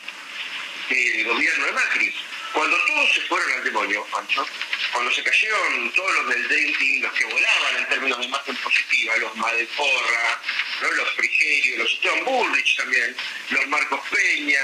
del 0.95 1.25
gobierno 1.25 1.67
de 1.67 1.73
Macri. 1.73 2.15
Cuando 2.53 2.77
todos 2.87 3.13
se 3.15 3.21
fueron 3.23 3.53
al 3.53 3.65
demonio, 3.65 4.07
Pancho, 4.11 4.47
cuando 4.93 5.13
se 5.13 5.23
cayeron 5.23 5.93
todos 5.93 6.15
los 6.15 6.29
del 6.29 6.49
Dream 6.49 6.73
Team, 6.79 7.03
los 7.03 7.13
que 7.13 7.25
volaban 7.27 7.77
en 7.77 7.89
términos 7.89 8.19
de 8.19 8.25
imagen 8.25 8.57
positiva, 8.57 9.17
los 9.19 9.37
Madeporra, 9.37 10.41
¿no? 10.81 10.91
los 10.93 11.11
Frigerio, 11.15 11.79
los 11.79 11.93
Esteban 11.93 12.25
Bullrich 12.25 12.77
también, 12.77 13.15
los 13.51 13.67
Marcos 13.67 14.01
Peña, 14.11 14.61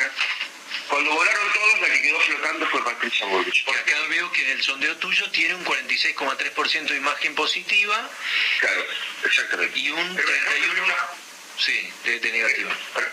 cuando 0.89 1.11
volaron 1.13 1.53
todos, 1.53 1.81
la 1.81 1.87
que 1.89 2.03
quedó 2.03 2.21
flotando 2.21 2.67
fue 2.71 2.85
Patricia 2.85 3.27
Bullrich. 3.27 3.65
Por 3.65 3.77
acá 3.77 3.95
veo 4.09 4.33
que 4.33 4.43
en 4.43 4.51
el 4.53 4.63
sondeo 4.63 4.97
tuyo 4.97 5.31
tiene 5.31 5.55
un 5.55 5.65
46,3% 5.65 6.87
de 6.89 6.97
imagen 6.97 7.35
positiva. 7.35 8.11
Claro, 8.61 8.87
exactamente. 9.25 9.79
Y 9.79 9.91
un 9.91 10.17
Pero 10.17 10.29
déjame 10.31 10.57
31% 10.61 10.83
una- 10.85 11.09
sí, 11.59 11.93
de, 12.05 12.21
de 12.21 12.33
negativa. 12.33 12.77
Per- 12.95 13.13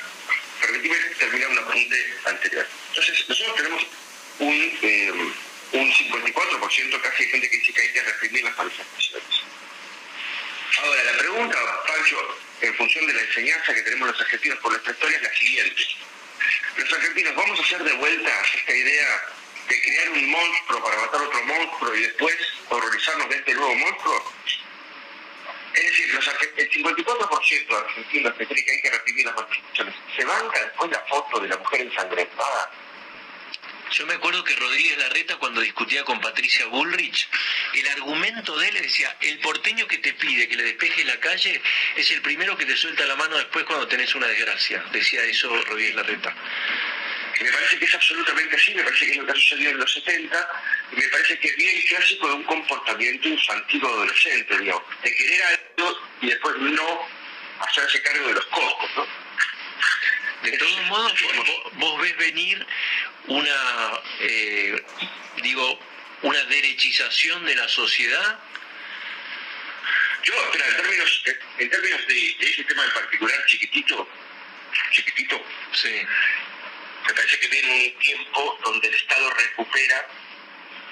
Permitime 0.62 0.96
terminar 1.18 1.50
un 1.50 1.60
apunte 1.60 2.14
anterior. 2.26 2.68
Entonces, 2.90 3.30
nosotros 3.30 3.56
tenemos 3.56 3.86
un, 4.40 4.80
eh, 4.82 5.12
un 5.72 5.94
54% 5.94 7.02
casi 7.02 7.26
de 7.26 7.32
gente 7.32 7.50
que 7.50 7.58
dice 7.58 7.74
que 7.74 7.82
hay 7.82 7.94
que 7.94 8.02
reprimir 8.02 8.44
las 8.44 8.58
manifestaciones. 8.58 9.42
Ahora, 10.82 11.04
la 11.04 11.18
pregunta, 11.18 11.58
Pancho, 11.88 12.38
en 12.62 12.76
función 12.76 13.08
de 13.08 13.14
la 13.14 13.22
enseñanza 13.22 13.74
que 13.74 13.82
tenemos 13.82 14.10
los 14.10 14.22
argentinos 14.22 14.60
por 14.60 14.72
nuestra 14.72 14.94
historia, 14.94 15.18
es 15.18 15.24
la 15.24 15.34
siguiente. 15.34 15.88
Los 16.78 16.94
argentinos, 16.94 17.36
¿vamos 17.36 17.60
a 17.60 17.64
hacer 17.64 17.84
de 17.84 17.94
vuelta 17.94 18.32
esta 18.56 18.76
idea 18.76 19.24
de 19.68 19.82
crear 19.82 20.10
un 20.10 20.32
monstruo 20.32 20.84
para 20.84 21.02
matar 21.02 21.22
otro 21.22 21.44
monstruo 21.44 21.96
y 21.96 22.02
después 22.04 22.36
horrorizarnos 22.70 23.30
de 23.30 23.36
este 23.36 23.54
nuevo 23.54 23.76
monstruo? 23.76 24.34
Es 25.80 25.86
decir, 25.92 26.14
los 26.14 26.28
el 26.58 26.70
54% 26.70 27.68
de 27.68 27.76
argentinos 27.76 28.34
que 28.34 28.46
cree 28.48 28.66
que 28.66 28.72
hay 28.72 28.82
que 28.82 28.92
reprimir 28.92 29.26
las 29.26 29.36
manifestaciones, 29.36 29.96
¿se 30.16 30.26
banca 30.26 30.60
después 30.62 30.92
la 30.92 31.00
foto 31.06 31.40
de 31.40 31.48
la 31.48 31.58
mujer 31.58 31.82
ensangrentada? 31.82 32.72
Yo 33.92 34.06
me 34.06 34.16
acuerdo 34.16 34.44
que 34.44 34.56
Rodríguez 34.56 34.98
Larreta 34.98 35.38
cuando 35.38 35.62
discutía 35.62 36.04
con 36.04 36.20
Patricia 36.20 36.66
Bullrich, 36.68 37.30
el 37.74 37.88
argumento 37.88 38.58
de 38.58 38.68
él 38.68 38.76
decía, 38.82 39.16
el 39.22 39.40
porteño 39.40 39.88
que 39.88 39.98
te 40.00 40.14
pide 40.14 40.50
que 40.50 40.58
le 40.58 40.64
despeje 40.64 41.06
la 41.06 41.20
calle 41.20 41.62
es 41.96 42.12
el 42.12 42.22
primero 42.22 42.58
que 42.58 42.66
te 42.66 42.76
suelta 42.76 43.06
la 43.06 43.16
mano 43.16 43.38
después 43.38 43.64
cuando 43.66 43.88
tenés 43.88 44.14
una 44.14 44.28
desgracia. 44.28 44.84
Decía 44.92 45.24
eso 45.24 45.50
Rodríguez 45.64 45.96
Larreta. 45.96 46.36
Me 47.42 47.52
parece 47.52 47.80
que 47.80 47.86
es 47.86 47.96
absolutamente 47.96 48.56
así, 48.56 48.76
me 48.76 48.84
parece 48.84 49.06
que 49.06 49.12
es 49.12 49.18
lo 49.18 49.26
que 49.26 49.32
ha 49.32 49.36
sucedido 49.36 49.72
en 49.72 49.78
los 49.78 49.94
70, 49.94 50.38
y 50.38 50.79
me 50.92 51.08
parece 51.10 51.40
que 51.40 51.48
es 51.48 51.56
bien 51.56 51.82
clásico 51.88 52.28
de 52.28 52.34
un 52.34 52.44
comportamiento 52.44 53.28
infantil 53.28 53.84
o 53.84 53.88
adolescente, 53.88 54.58
digamos, 54.58 54.84
de 55.04 55.16
querer 55.16 55.44
algo 55.44 56.00
y 56.22 56.28
después 56.28 56.56
no 56.58 57.08
hacerse 57.60 58.02
cargo 58.02 58.28
de 58.28 58.34
los 58.34 58.46
costos, 58.48 58.90
¿no? 58.96 59.08
De 60.44 60.58
todos 60.58 60.82
modos, 60.86 61.14
vos, 61.74 62.02
ves 62.02 62.18
venir 62.18 62.66
una, 63.28 64.02
eh, 64.22 64.84
digo, 65.44 65.80
una 66.22 66.44
derechización 66.46 67.46
de 67.46 67.56
la 67.56 67.68
sociedad 67.68 68.40
Yo, 70.24 70.34
espera, 70.34 70.68
en 70.68 70.76
términos, 70.78 71.24
en 71.60 71.70
términos 71.70 72.08
de, 72.08 72.36
ese 72.40 72.64
tema 72.64 72.86
en 72.86 72.92
particular, 72.92 73.46
chiquitito, 73.48 74.08
chiquitito, 74.92 75.44
sí. 75.74 76.02
me 77.08 77.14
parece 77.14 77.40
que 77.40 77.48
viene 77.48 77.94
un 77.94 78.00
tiempo 78.00 78.60
donde 78.64 78.88
el 78.88 78.96
Estado 78.96 79.30
recupera 79.32 80.08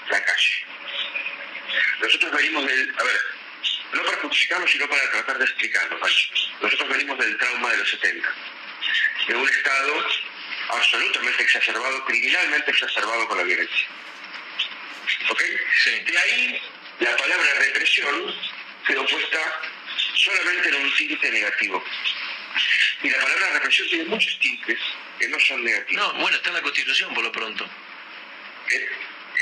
la 0.10 0.24
calle. 0.24 0.66
Nosotros 2.02 2.32
venimos 2.32 2.66
del, 2.66 2.94
a 2.98 3.04
ver, 3.04 3.22
no 3.94 4.04
para 4.04 4.18
justificarlo, 4.18 4.68
sino 4.68 4.88
para 4.88 5.12
tratar 5.12 5.38
de 5.38 5.46
explicarlo. 5.46 6.00
Nosotros 6.62 6.90
venimos 6.90 7.18
del 7.18 7.38
trauma 7.38 7.72
de 7.72 7.78
los 7.78 7.90
70, 7.90 8.30
de 9.28 9.36
un 9.36 9.50
Estado 9.50 10.08
absolutamente 10.70 11.44
exacerbado, 11.44 12.06
criminalmente 12.06 12.72
exacerbado 12.72 13.28
con 13.28 13.38
la 13.38 13.44
violencia. 13.44 13.88
¿Ok? 15.30 15.42
De 16.06 16.18
ahí 16.18 16.62
la 17.00 17.16
palabra 17.16 17.54
represión 17.60 18.36
quedó 18.86 19.06
puesta 19.06 19.62
solamente 20.16 20.70
en 20.70 20.76
un 20.76 20.96
tinte 20.96 21.32
negativo. 21.32 21.84
Y 23.04 23.10
la 23.10 23.20
palabra 23.20 23.50
represión 23.54 23.88
tiene 23.90 24.06
muchos 24.06 24.40
tintes 24.40 24.80
que 25.20 25.28
no 25.28 25.40
son 25.40 25.64
negativos. 25.64 26.04
No, 26.04 26.22
bueno, 26.22 26.38
está 26.38 26.50
en 26.50 26.56
la 26.56 26.62
Constitución 26.62 27.14
por 27.14 27.24
lo 27.24 27.32
pronto. 27.32 27.70
¿Eh? 28.72 28.90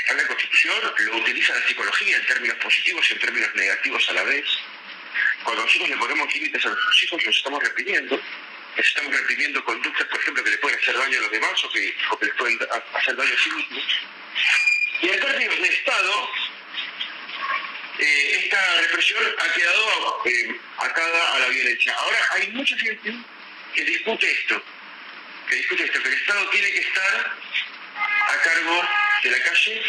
En 0.06 0.16
la 0.16 0.26
Constitución, 0.26 0.92
lo 0.98 1.16
utiliza 1.16 1.54
la 1.54 1.66
psicología 1.66 2.16
en 2.16 2.26
términos 2.26 2.56
positivos 2.58 3.04
y 3.10 3.14
en 3.14 3.18
términos 3.18 3.54
negativos 3.54 4.08
a 4.08 4.12
la 4.12 4.22
vez. 4.22 4.44
Cuando 5.42 5.62
nosotros 5.62 5.88
le 5.88 5.96
ponemos 5.96 6.32
límites 6.32 6.64
a 6.64 6.68
nuestros 6.68 7.02
hijos, 7.02 7.24
los 7.24 7.36
estamos 7.36 7.62
reprimiendo. 7.62 8.20
Estamos 8.76 9.12
reprimiendo 9.12 9.64
conductas, 9.64 10.06
por 10.06 10.20
ejemplo, 10.20 10.44
que 10.44 10.50
le 10.50 10.58
pueden 10.58 10.78
hacer 10.78 10.96
daño 10.96 11.18
a 11.18 11.22
los 11.22 11.30
demás 11.30 11.64
o 11.64 11.70
que, 11.70 11.96
o 12.10 12.18
les 12.24 12.34
pueden 12.34 12.58
hacer 12.94 13.16
daño 13.16 13.34
a 13.34 13.42
sí 13.42 13.50
mismos. 13.50 13.84
Y 15.02 15.08
en 15.08 15.20
términos 15.20 15.60
de 15.60 15.68
Estado, 15.68 16.30
eh, 17.98 18.40
esta 18.44 18.80
represión 18.82 19.24
ha 19.38 19.52
quedado 19.54 20.22
eh, 20.26 20.60
atada 20.78 21.34
a 21.34 21.38
la 21.40 21.48
violencia. 21.48 21.94
Ahora 21.94 22.18
hay 22.32 22.48
mucha 22.52 22.78
gente 22.78 23.12
que 23.74 23.84
discute 23.84 24.30
esto, 24.30 24.62
que 25.48 25.56
discute 25.56 25.84
esto, 25.84 26.02
que 26.02 26.08
el 26.08 26.14
Estado 26.14 26.48
tiene 26.50 26.70
que 26.70 26.80
estar 26.80 27.36
a 28.28 28.42
cargo 28.42 28.88
de 29.22 29.30
la 29.30 29.42
calle 29.42 29.82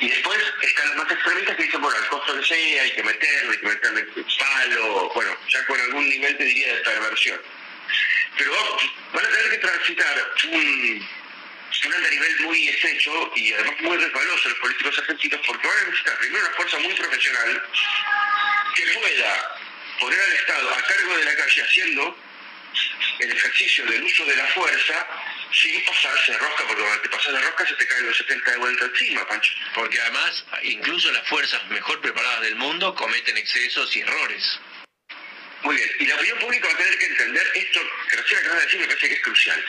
y 0.00 0.08
después 0.08 0.38
están 0.62 0.88
los 0.88 0.96
más 0.96 1.12
extremistas 1.12 1.56
que 1.56 1.62
dicen, 1.62 1.80
bueno, 1.80 1.96
al 1.96 2.08
costo 2.08 2.38
que 2.38 2.46
sea 2.46 2.82
hay 2.82 2.90
que 2.92 3.02
meterle, 3.02 3.50
hay 3.52 3.58
que 3.58 3.66
meterle 3.66 4.06
palo, 4.38 5.10
bueno, 5.14 5.36
ya 5.48 5.64
con 5.66 5.80
algún 5.80 6.08
nivel 6.08 6.36
te 6.36 6.44
diría 6.44 6.74
de 6.74 6.80
perversión. 6.80 7.40
Pero 8.36 8.52
van 9.12 9.24
a 9.24 9.28
tener 9.28 9.50
que 9.50 9.58
transitar 9.58 10.32
un 10.50 11.08
un 11.86 12.10
nivel 12.10 12.40
muy 12.40 12.68
estrecho 12.68 13.32
y 13.34 13.52
además 13.52 13.74
muy 13.80 13.96
resbaloso 13.96 14.48
los 14.48 14.58
políticos 14.58 14.98
argentinos 14.98 15.40
porque 15.46 15.66
van 15.66 15.76
a 15.76 15.82
necesitar 15.82 16.18
primero 16.18 16.46
una 16.46 16.56
fuerza 16.56 16.78
muy 16.78 16.94
profesional 16.94 17.62
que 18.74 18.82
pueda 18.98 19.58
poner 20.00 20.20
al 20.20 20.32
Estado 20.32 20.70
a 20.70 20.82
cargo 20.82 21.16
de 21.16 21.24
la 21.24 21.36
calle 21.36 21.62
haciendo 21.62 22.18
el 23.18 23.30
ejercicio 23.30 23.84
del 23.86 24.02
uso 24.02 24.24
de 24.24 24.36
la 24.36 24.46
fuerza 24.48 25.06
sin 25.52 25.84
pasarse 25.84 26.32
de 26.32 26.38
rosca, 26.38 26.64
porque 26.66 26.82
cuando 26.82 27.02
te 27.02 27.08
pasas 27.08 27.32
de 27.32 27.40
rosca 27.40 27.66
se 27.66 27.74
te 27.74 27.86
caen 27.86 28.06
los 28.06 28.16
70 28.16 28.50
de 28.50 28.56
vuelta 28.56 28.84
encima, 28.84 29.26
Pancho. 29.28 29.52
Porque 29.74 30.00
además, 30.00 30.44
incluso 30.62 31.10
las 31.12 31.26
fuerzas 31.28 31.64
mejor 31.68 32.00
preparadas 32.00 32.42
del 32.42 32.56
mundo 32.56 32.94
cometen 32.94 33.36
excesos 33.36 33.94
y 33.96 34.00
errores. 34.00 34.60
Muy 35.62 35.76
bien, 35.76 35.90
y 36.00 36.06
la 36.06 36.16
opinión 36.16 36.38
pública 36.40 36.68
va 36.68 36.74
a 36.74 36.76
tener 36.76 36.98
que 36.98 37.06
entender 37.06 37.50
esto 37.54 37.80
que 38.10 38.16
recién 38.16 38.40
acabas 38.40 38.58
de 38.58 38.64
decir, 38.64 38.80
me 38.80 38.86
parece 38.86 39.08
que 39.08 39.14
es 39.14 39.22
crucial. 39.22 39.64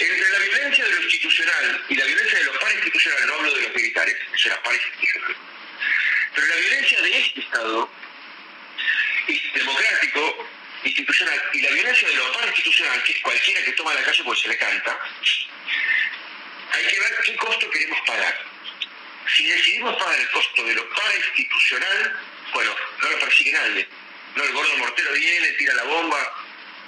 Entre 0.00 0.30
la 0.30 0.38
violencia 0.38 0.84
de 0.84 0.90
lo 0.90 1.02
institucional 1.02 1.84
y 1.88 1.94
la 1.94 2.04
violencia 2.04 2.38
de 2.38 2.44
lo 2.44 2.58
parainstitucional, 2.58 3.26
no 3.26 3.34
hablo 3.34 3.54
de 3.54 3.62
los 3.62 3.74
militares, 3.74 4.16
eso 4.34 4.48
era 4.48 4.62
parainstitucional, 4.62 5.36
pero 6.34 6.46
la 6.46 6.56
violencia 6.56 7.02
de 7.02 7.18
este 7.18 7.40
Estado 7.40 7.90
democrático, 9.54 10.48
institucional, 10.88 11.42
y 11.52 11.62
la 11.62 11.70
violencia 11.70 12.08
de 12.08 12.14
lo 12.14 12.32
parainstitucional, 12.32 13.02
que 13.02 13.12
es 13.12 13.20
cualquiera 13.20 13.64
que 13.64 13.72
toma 13.72 13.94
la 13.94 14.02
calle 14.02 14.24
porque 14.24 14.42
se 14.42 14.48
le 14.48 14.58
canta, 14.58 14.98
hay 16.72 16.86
que 16.86 17.00
ver 17.00 17.20
qué 17.24 17.36
costo 17.36 17.70
queremos 17.70 17.98
pagar. 18.06 18.44
Si 19.34 19.46
decidimos 19.46 19.96
pagar 19.96 20.18
el 20.18 20.30
costo 20.30 20.64
de 20.64 20.74
lo 20.74 20.88
parainstitucional, 20.90 22.20
bueno, 22.52 22.74
no 23.02 23.10
lo 23.10 23.18
persigue 23.20 23.52
nadie. 23.52 23.88
No, 24.34 24.44
el 24.44 24.52
gordo 24.52 24.76
mortero 24.78 25.12
viene, 25.12 25.48
tira 25.52 25.74
la 25.74 25.84
bomba, 25.84 26.34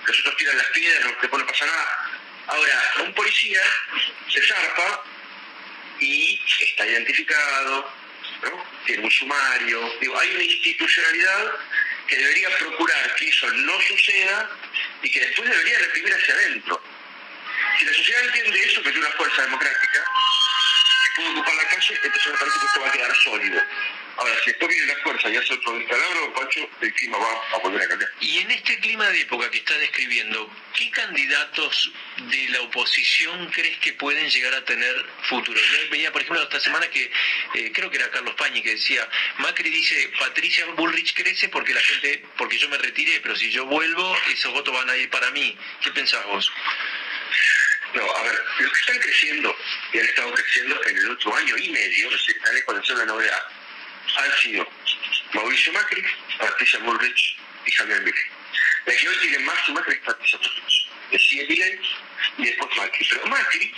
los 0.07 0.21
otros 0.21 0.37
tiran 0.37 0.57
las 0.57 0.67
piedras, 0.69 1.15
después 1.21 1.43
no 1.43 1.47
pasa 1.47 1.67
nada. 1.67 2.11
Ahora, 2.47 2.83
un 3.05 3.15
policía 3.15 3.63
se 4.29 4.43
zarpa 4.43 5.05
y 6.01 6.41
está 6.61 6.87
identificado, 6.87 7.93
¿no? 8.43 8.65
tiene 8.87 9.05
un 9.05 9.11
sumario. 9.11 9.93
Digo, 10.01 10.19
hay 10.19 10.35
una 10.35 10.45
institucionalidad 10.45 11.53
que 12.07 12.17
debería 12.17 12.49
procurar 12.59 13.15
que 13.17 13.29
eso 13.29 13.51
no 13.53 13.81
suceda 13.83 14.51
y 15.03 15.11
que 15.11 15.21
después 15.21 15.49
debería 15.49 15.79
reprimir 15.79 16.15
hacia 16.15 16.35
adentro. 16.35 16.83
Si 17.79 17.85
la 17.85 17.93
sociedad 17.95 18.25
entiende 18.27 18.61
eso, 18.65 18.83
que 18.83 18.91
tiene 18.91 19.07
una 19.07 19.17
fuerza 19.17 19.43
democrática, 19.43 20.05
ocupar 21.29 21.55
la 21.55 21.69
calle, 21.69 22.01
entonces 22.03 22.33
que 22.61 22.67
esto 22.67 22.81
va 22.81 22.89
a 22.89 22.93
quedar 22.93 23.15
sólido. 23.17 23.63
Ahora, 24.17 24.35
si 24.45 24.51
después 24.51 24.69
viene 24.69 24.87
la 24.93 25.01
fuerza 25.01 25.31
y 25.31 25.37
hace 25.37 25.55
otro 25.55 25.79
descalabro, 25.79 26.35
Pancho, 26.35 26.69
el 26.83 26.93
clima 26.93 27.17
va 27.17 27.57
a 27.57 27.59
volver 27.61 27.83
a 27.83 27.89
cambiar. 27.89 28.11
Y 28.21 28.39
en 28.39 28.51
este 28.51 28.79
clima 28.81 29.09
de 29.09 29.23
época 29.23 29.51
que 29.51 29.59
está 29.59 29.79
describiendo, 29.79 30.51
¿qué 30.75 30.91
candidatos 30.91 31.91
de 32.19 32.49
la 32.51 32.61
oposición 32.61 33.47
crees 33.51 33.79
que 33.79 33.95
pueden 33.95 34.29
llegar 34.29 34.55
a 34.55 34.65
tener 34.65 35.07
futuro? 35.23 35.59
Yo 35.59 35.91
veía, 35.91 36.13
por 36.13 36.21
ejemplo, 36.21 36.43
esta 36.43 36.61
semana 36.61 36.89
que 36.89 37.11
eh, 37.55 37.73
creo 37.73 37.91
que 37.91 37.97
era 37.97 38.11
Carlos 38.11 38.35
Pañi 38.35 38.61
que 38.61 38.73
decía, 38.73 39.09
Macri 39.39 39.71
dice, 39.71 40.13
Patricia 40.19 40.67
Bullrich 40.77 41.15
crece 41.15 41.49
porque 41.49 41.73
la 41.73 41.81
gente, 41.81 42.23
porque 42.37 42.59
yo 42.59 42.69
me 42.69 42.77
retiré, 42.77 43.21
pero 43.21 43.35
si 43.37 43.51
yo 43.51 43.65
vuelvo, 43.65 44.15
esos 44.31 44.53
votos 44.53 44.75
van 44.75 44.91
a 44.91 44.97
ir 44.99 45.09
para 45.09 45.31
mí. 45.31 45.57
¿Qué 45.81 45.93
pensás 45.93 46.25
vos? 46.27 46.53
No, 47.95 48.17
a 48.17 48.23
ver, 48.23 48.45
los 48.61 48.73
que 48.73 48.81
están 48.81 48.99
creciendo 48.99 49.57
y 49.93 49.99
han 49.99 50.05
estado 50.05 50.33
creciendo 50.33 50.85
en 50.85 50.97
el 50.97 51.09
último 51.11 51.37
año 51.37 51.57
y 51.59 51.69
medio, 51.71 52.07
es 52.07 52.13
decir, 52.13 52.37
están 52.37 52.57
en 52.57 52.99
la 52.99 53.05
novedad, 53.05 53.47
han 54.17 54.33
sido 54.39 54.69
Mauricio 55.33 55.73
Macri, 55.73 56.05
Patricia 56.39 56.79
Bullrich 56.81 57.37
y 57.67 57.71
Javier 57.73 58.01
Milei. 58.03 58.25
La 58.87 58.97
que 58.97 59.09
hoy 59.09 59.17
tiene 59.17 59.39
más 59.41 59.59
y 59.69 59.73
más 59.73 59.89
es 59.89 59.99
Patricia 59.99 60.39
Bullrich. 60.39 60.89
Decía 61.11 61.45
Milei 61.49 61.81
y 62.39 62.45
después 62.45 62.77
Macri. 62.77 63.07
Pero 63.09 63.27
Macri, 63.27 63.75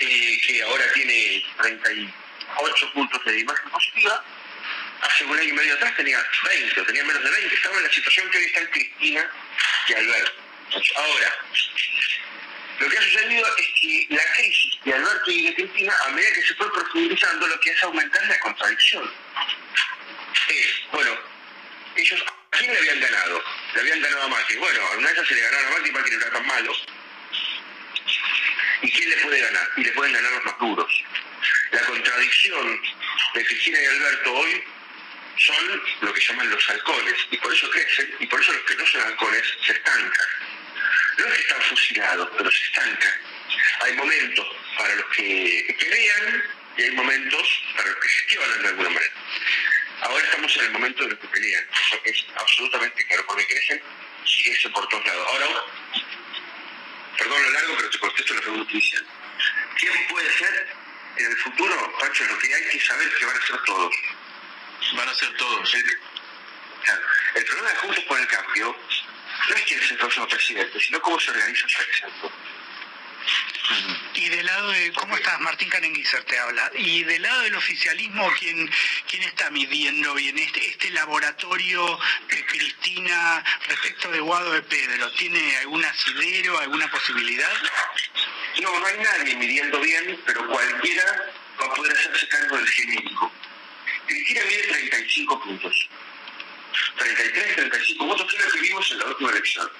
eh, 0.00 0.40
que 0.46 0.62
ahora 0.62 0.92
tiene 0.92 1.44
38 1.60 2.92
puntos 2.94 3.24
de 3.24 3.40
imagen 3.40 3.70
positiva, 3.70 4.24
hace 5.02 5.24
un 5.24 5.38
año 5.38 5.48
y 5.48 5.52
medio 5.52 5.74
atrás 5.74 5.94
tenía 5.96 6.24
20, 6.44 6.80
o 6.80 6.84
tenía 6.86 7.04
menos 7.04 7.22
de 7.22 7.30
20, 7.30 7.54
estaba 7.54 7.76
en 7.76 7.84
la 7.84 7.92
situación 7.92 8.30
que 8.30 8.38
hoy 8.38 8.44
están 8.44 8.66
Cristina 8.66 9.30
y 9.88 9.92
Alberto. 9.94 10.42
Ahora, 10.96 11.38
lo 12.82 12.88
que 12.88 12.98
ha 12.98 13.02
sucedido 13.02 13.46
es 13.56 13.66
que 13.80 14.06
la 14.10 14.32
crisis 14.32 14.78
de 14.84 14.92
Alberto 14.92 15.30
y 15.30 15.46
de 15.46 15.54
Cristina, 15.54 15.94
a 16.04 16.10
medida 16.10 16.32
que 16.34 16.42
se 16.42 16.54
fue 16.54 16.72
profundizando, 16.72 17.46
lo 17.46 17.60
que 17.60 17.70
hace 17.70 17.84
aumentar 17.84 18.26
la 18.26 18.40
contradicción. 18.40 19.08
Es, 20.48 20.66
bueno, 20.90 21.16
ellos, 21.94 22.24
¿a 22.26 22.56
quién 22.56 22.72
le 22.72 22.78
habían 22.78 23.00
ganado? 23.00 23.42
Le 23.74 23.80
habían 23.80 24.00
ganado 24.00 24.22
a 24.22 24.28
Macri. 24.28 24.56
Bueno, 24.56 24.80
a 24.84 24.96
una 24.96 25.12
vez 25.12 25.28
se 25.28 25.34
le 25.34 25.40
ganaron 25.42 25.66
a 25.66 25.70
Macri 25.70 25.88
y 25.88 25.92
Macri 25.92 26.16
no 26.16 26.22
era 26.22 26.30
tan 26.32 26.46
malo. 26.46 26.72
¿Y 28.82 28.90
quién 28.90 29.10
le 29.10 29.16
puede 29.18 29.40
ganar? 29.40 29.68
Y 29.76 29.84
le 29.84 29.92
pueden 29.92 30.12
ganar 30.12 30.32
los 30.32 30.44
más 30.44 30.58
duros. 30.58 31.04
La 31.70 31.80
contradicción 31.82 32.82
de 33.34 33.46
Cristina 33.46 33.80
y 33.80 33.86
Alberto 33.86 34.32
hoy 34.34 34.64
son 35.38 35.82
lo 36.00 36.12
que 36.12 36.20
llaman 36.20 36.50
los 36.50 36.68
halcones, 36.68 37.14
y 37.30 37.36
por 37.38 37.52
eso 37.52 37.70
crecen, 37.70 38.14
y 38.18 38.26
por 38.26 38.40
eso 38.40 38.52
los 38.52 38.62
que 38.62 38.74
no 38.76 38.86
son 38.86 39.00
halcones 39.02 39.42
se 39.64 39.72
estancan 39.72 40.26
no 41.18 41.26
es 41.26 41.34
que 41.34 41.40
están 41.40 41.62
fusilados, 41.62 42.28
pero 42.36 42.50
se 42.50 42.64
estancan. 42.64 43.20
Hay 43.80 43.92
momentos 43.94 44.46
para 44.78 44.94
los 44.94 45.06
que 45.16 45.76
pelean 45.78 46.44
y 46.76 46.82
hay 46.82 46.90
momentos 46.92 47.62
para 47.76 47.88
los 47.88 47.98
que 47.98 48.08
gestionan 48.08 48.62
de 48.62 48.68
alguna 48.68 48.88
manera. 48.88 49.14
Ahora 50.02 50.24
estamos 50.24 50.56
en 50.56 50.64
el 50.64 50.70
momento 50.72 51.04
de 51.04 51.10
los 51.10 51.18
que 51.18 51.28
pelean, 51.28 51.64
eso 51.72 52.00
es 52.04 52.26
absolutamente 52.36 53.06
claro, 53.06 53.24
porque 53.26 53.46
crecen 53.46 53.82
y 54.24 54.44
crecen 54.44 54.72
por 54.72 54.88
todos 54.88 55.06
lados. 55.06 55.28
Ahora, 55.28 55.46
perdón 57.18 57.42
lo 57.42 57.50
largo, 57.50 57.76
pero 57.76 57.90
te 57.90 57.98
contesto 57.98 58.34
la 58.34 58.40
pregunta 58.40 58.72
inicial. 58.72 59.06
¿Quién 59.78 60.06
puede 60.08 60.38
ser 60.38 60.68
en 61.16 61.26
el 61.26 61.36
futuro, 61.36 61.98
Pancho? 62.00 62.24
Lo 62.24 62.38
que 62.38 62.54
hay 62.54 62.68
que 62.68 62.80
saber 62.80 63.06
es 63.06 63.14
que 63.14 63.26
van 63.26 63.36
a 63.36 63.46
ser 63.46 63.56
todos. 63.64 63.94
Van 64.94 65.08
a 65.08 65.14
ser 65.14 65.36
todos. 65.36 65.74
El, 65.74 65.84
el 67.34 67.44
problema 67.44 67.70
de 67.70 67.76
Juntos 67.76 68.04
por 68.04 68.18
el 68.18 68.26
Cambio 68.26 68.76
no 69.48 69.56
es 69.56 69.62
quién 69.62 69.80
es 69.80 69.90
el 69.90 69.96
próximo 69.98 70.28
presidente, 70.28 70.80
sino 70.80 71.00
cómo 71.00 71.18
se 71.18 71.30
organiza 71.30 71.66
esa 71.66 71.78
sector. 71.78 72.30
Y 74.14 74.28
del 74.28 74.44
lado 74.46 74.70
de, 74.72 74.92
¿cómo 74.92 75.16
estás? 75.16 75.40
Martín 75.40 75.68
Canenguizer 75.68 76.22
te 76.24 76.38
habla. 76.38 76.70
Y 76.76 77.04
del 77.04 77.22
lado 77.22 77.42
del 77.42 77.54
oficialismo, 77.54 78.30
¿quién, 78.38 78.70
quién 79.08 79.22
está 79.22 79.50
midiendo 79.50 80.14
bien 80.14 80.38
este, 80.38 80.66
este 80.68 80.90
laboratorio 80.90 81.98
de 82.28 82.46
Cristina 82.46 83.42
respecto 83.68 84.10
de 84.10 84.20
Guado 84.20 84.52
de 84.52 84.62
Pedro? 84.62 85.10
¿Tiene 85.12 85.56
algún 85.58 85.84
asidero, 85.84 86.58
alguna 86.58 86.90
posibilidad? 86.90 87.52
No, 88.60 88.78
no 88.78 88.86
hay 88.86 88.98
nadie 88.98 89.34
midiendo 89.36 89.80
bien, 89.80 90.20
pero 90.26 90.46
cualquiera 90.48 91.32
va 91.60 91.66
a 91.66 91.74
poder 91.74 91.96
hacerse 91.96 92.28
cargo 92.28 92.56
del 92.56 92.68
genérico. 92.68 93.32
Cristina 94.06 94.42
mide 94.44 94.62
35 94.62 95.42
puntos. 95.42 95.88
33, 96.96 97.56
35 97.56 98.06
votos, 98.06 98.30
que 98.30 98.36
es 98.36 98.44
lo 98.44 98.52
que 98.52 98.60
vimos 98.60 98.90
en 98.92 98.98
la 98.98 99.06
última 99.06 99.30
elección. 99.30 99.70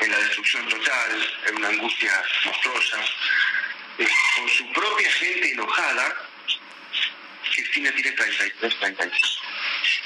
En 0.00 0.10
la 0.10 0.18
destrucción 0.18 0.68
total, 0.68 1.40
en 1.46 1.56
una 1.56 1.68
angustia 1.68 2.22
monstruosa, 2.44 2.98
eh, 3.98 4.08
con 4.36 4.48
su 4.48 4.72
propia 4.72 5.10
gente 5.12 5.52
enojada, 5.52 6.16
Cristina 7.52 7.92
tiene 7.92 8.12
33, 8.12 8.78
35. 8.78 9.42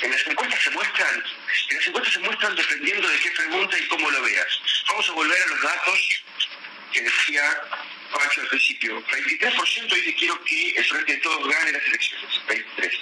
En 0.02 0.10
las 0.10 0.26
encuestas 0.26 0.62
se 0.62 0.70
muestran, 0.70 1.24
en 1.70 1.76
las 1.76 1.86
encuestas 1.86 2.12
se 2.14 2.20
muestran 2.20 2.56
dependiendo 2.56 3.08
de 3.08 3.18
qué 3.18 3.30
pregunta 3.30 3.78
y 3.78 3.88
cómo 3.88 4.10
lo 4.10 4.22
veas. 4.22 4.60
Vamos 4.88 5.08
a 5.08 5.12
volver 5.12 5.42
a 5.42 5.46
los 5.46 5.62
datos 5.62 6.22
que 6.92 7.02
decía 7.02 7.60
Pancho 8.12 8.40
al 8.40 8.48
principio. 8.48 9.02
23% 9.06 9.94
dice 9.94 10.14
quiero 10.14 10.44
que 10.44 10.70
el 10.70 10.84
frente 10.84 11.12
de 11.12 11.18
todos 11.18 11.48
gane 11.48 11.72
las 11.72 11.84
elecciones. 11.84 12.46
23. 12.48 13.00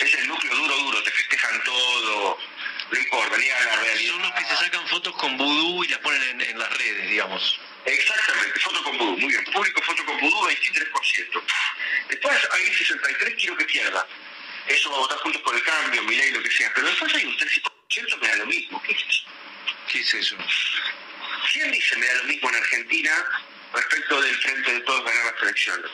Es 0.00 0.14
el 0.14 0.28
núcleo 0.28 0.54
duro, 0.54 0.76
duro, 0.76 1.02
te 1.02 1.10
festejan 1.10 1.62
todo, 1.64 2.38
no 2.90 2.98
importa, 2.98 3.36
ni 3.38 3.48
a 3.48 3.60
la 3.60 3.76
realidad. 3.76 4.12
Son 4.12 4.22
los 4.22 4.32
que 4.32 4.44
se 4.44 4.56
sacan 4.56 4.88
fotos 4.88 5.16
con 5.16 5.36
vudú 5.36 5.84
y 5.84 5.88
las 5.88 5.98
ponen 6.00 6.22
en, 6.22 6.40
en 6.40 6.58
las 6.58 6.76
redes, 6.78 7.08
digamos. 7.08 7.60
Exactamente, 7.84 8.60
foto 8.60 8.82
con 8.82 8.98
vudú, 8.98 9.16
muy 9.18 9.28
bien. 9.28 9.44
Público 9.44 9.82
foto 9.82 10.04
con 10.04 10.18
vudú, 10.20 10.48
23%. 10.48 11.42
Después 12.08 12.48
hay 12.52 12.74
63, 12.74 13.34
quiero 13.38 13.56
que 13.56 13.64
pierda. 13.64 14.06
Eso 14.66 14.90
va 14.90 14.96
a 14.96 15.00
votar 15.00 15.18
juntos 15.18 15.42
por 15.42 15.54
el 15.54 15.62
cambio, 15.62 16.02
mi 16.02 16.16
ley, 16.16 16.30
lo 16.30 16.42
que 16.42 16.50
sea. 16.50 16.70
Pero 16.74 16.86
después 16.86 17.14
hay 17.14 17.24
un 17.24 17.36
13%, 17.36 18.18
me 18.20 18.28
da 18.28 18.36
lo 18.36 18.46
mismo. 18.46 18.82
¿Qué 18.82 18.92
es 18.92 19.04
eso? 19.08 19.24
¿Qué 19.88 20.00
es 20.00 20.14
eso? 20.14 20.36
¿Quién 21.52 21.72
dice 21.72 21.96
me 21.96 22.06
da 22.06 22.14
lo 22.14 22.24
mismo 22.24 22.48
en 22.50 22.56
Argentina 22.56 23.26
respecto 23.72 24.20
del 24.20 24.36
frente 24.36 24.72
de 24.72 24.80
todos 24.80 25.04
ganar 25.04 25.32
las 25.32 25.42
elecciones? 25.42 25.90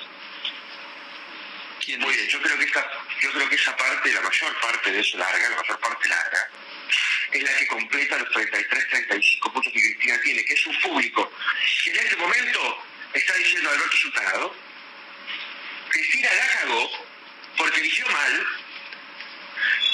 ¿Quién 1.85 2.01
Muy 2.01 2.15
bien, 2.15 2.29
yo 2.29 2.41
creo 2.43 2.59
que 2.59 2.65
esa, 2.65 2.91
yo 3.21 3.33
creo 3.33 3.49
que 3.49 3.55
esa 3.55 3.77
parte, 3.77 4.13
la 4.13 4.21
mayor 4.21 4.61
parte 4.61 4.91
de 4.91 5.01
eso 5.01 5.19
larga, 5.19 5.49
la 5.51 5.57
mayor 5.57 5.79
parte 5.79 6.09
larga, 6.09 6.51
es 7.33 7.43
la 7.43 7.57
que 7.57 7.67
completa 7.67 8.19
los 8.19 8.31
33, 8.33 8.89
35 8.89 9.53
puntos 9.53 9.73
que 9.73 9.81
Cristina 9.81 10.21
tiene, 10.23 10.45
que 10.45 10.55
es 10.55 10.67
un 10.67 10.81
público 10.81 11.33
que 11.85 11.91
en 11.91 11.97
este 11.97 12.17
momento 12.17 12.85
está 13.13 13.35
diciendo 13.35 13.71
Alberto 13.71 13.97
es 13.97 14.05
un. 14.05 14.57
Cristina 15.89 16.29
la 16.35 16.61
cagó 16.61 16.91
porque 17.57 17.81
eligió 17.81 18.07
mal, 18.09 18.47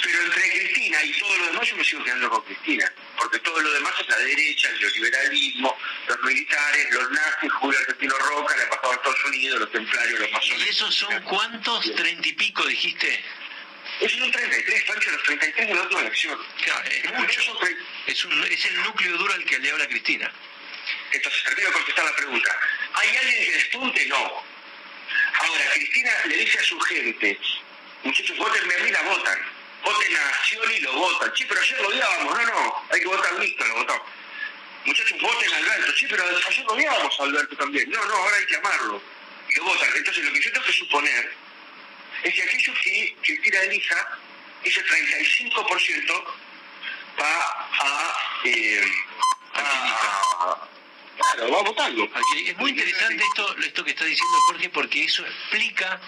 pero 0.03 0.23
entre 0.23 0.51
Cristina 0.51 1.03
y 1.05 1.13
todo 1.19 1.37
lo 1.37 1.47
demás 1.47 1.69
yo 1.69 1.77
me 1.77 1.85
sigo 1.85 2.05
quedando 2.05 2.31
con 2.31 2.43
Cristina, 2.43 2.93
porque 3.17 3.39
todo 3.39 3.61
lo 3.61 3.73
demás 3.73 3.95
es 4.01 4.09
la 4.09 4.19
derecha, 4.19 4.69
el 4.71 4.81
neoliberalismo, 4.81 5.79
los 6.09 6.23
militares, 6.23 6.91
los 6.91 7.11
nazis, 7.13 7.53
Julio 7.53 7.79
Argentino 7.79 8.19
Roca, 8.19 8.57
la 8.57 8.63
embajada 8.65 8.89
de 8.89 8.95
Estados 8.97 9.25
Unidos, 9.27 9.61
los 9.61 9.73
templarios, 9.73 10.21
los 10.21 10.33
masones. 10.33 10.67
¿Y 10.67 10.69
esos 10.71 10.95
son 10.95 11.23
cuántos? 11.23 11.95
¿Treinta 11.95 12.29
y 12.29 12.33
pico 12.33 12.67
dijiste? 12.67 13.25
Esos 14.01 14.19
son 14.19 14.31
33, 14.33 14.85
Pancho, 14.85 15.11
los 15.11 15.23
33 15.23 15.69
de 15.69 15.75
la 15.75 15.83
última 15.83 16.01
elección. 16.01 16.39
Claro, 16.65 16.91
es 16.91 17.13
mucho. 17.13 17.59
Es, 18.07 18.25
un, 18.25 18.45
es 18.45 18.65
el 18.67 18.83
núcleo 18.83 19.17
duro 19.17 19.33
al 19.33 19.45
que 19.45 19.59
le 19.59 19.71
habla 19.71 19.87
Cristina. 19.87 20.33
Entonces, 21.13 21.45
termino 21.45 21.69
de 21.69 21.75
contestar 21.75 22.05
la 22.05 22.17
pregunta. 22.17 22.59
¿Hay 22.95 23.17
alguien 23.17 23.45
que 23.45 23.53
despunte? 23.53 24.07
No. 24.07 24.17
Ahora, 24.17 25.65
Cristina 25.75 26.11
le 26.27 26.37
dice 26.37 26.59
a 26.59 26.63
su 26.65 26.81
gente, 26.81 27.39
muchachos, 28.03 28.37
votenme 28.37 28.75
a 28.75 28.79
mí, 28.79 28.91
la 28.91 29.03
votan. 29.03 29.62
Voten 29.85 30.17
a 30.17 30.45
Scioli 30.45 30.75
y 30.77 30.81
lo 30.81 30.93
votan. 30.93 31.33
Sí, 31.37 31.45
pero 31.49 31.61
ayer 31.61 31.81
lo 31.81 31.89
odiábamos. 31.89 32.35
No, 32.35 32.47
no, 32.47 32.83
hay 32.91 33.01
que 33.01 33.07
votar 33.07 33.33
listo, 33.35 33.65
lo 33.67 33.75
votamos. 33.77 34.03
Muchachos, 34.85 35.21
voten 35.21 35.53
a 35.53 35.57
Alberto. 35.57 35.93
Sí, 35.97 36.07
pero 36.09 36.25
ayer 36.25 36.65
lo 36.65 36.73
odiábamos 36.73 37.21
a 37.21 37.23
Alberto 37.25 37.57
también. 37.57 37.91
No, 37.91 38.05
no, 38.05 38.15
ahora 38.15 38.37
hay 38.37 38.47
que 38.47 38.57
amarlo. 38.57 39.03
Y 39.49 39.57
lo 39.57 39.65
votan. 39.65 39.89
Entonces, 39.97 40.25
lo 40.25 40.33
que 40.33 40.41
yo 40.41 40.53
tengo 40.53 40.67
que 40.67 40.73
suponer 40.73 41.35
es 42.23 42.35
que 42.35 42.43
aquello 42.43 42.73
que 42.83 43.17
Cristina 43.23 43.61
elija, 43.63 44.19
ese 44.65 44.85
35% 44.85 46.25
va 47.21 47.69
a... 47.81 48.17
Eh, 48.45 48.85
a 49.55 50.69
Claro, 51.35 51.51
va. 51.53 51.61
Aquí- 52.19 52.49
Es 52.49 52.57
muy 52.57 52.71
interesante 52.71 53.23
esto, 53.23 53.57
esto 53.59 53.85
que 53.85 53.91
está 53.91 54.05
diciendo 54.05 54.37
Jorge 54.47 54.69
porque 54.71 55.05
eso 55.05 55.25
explica 55.25 56.01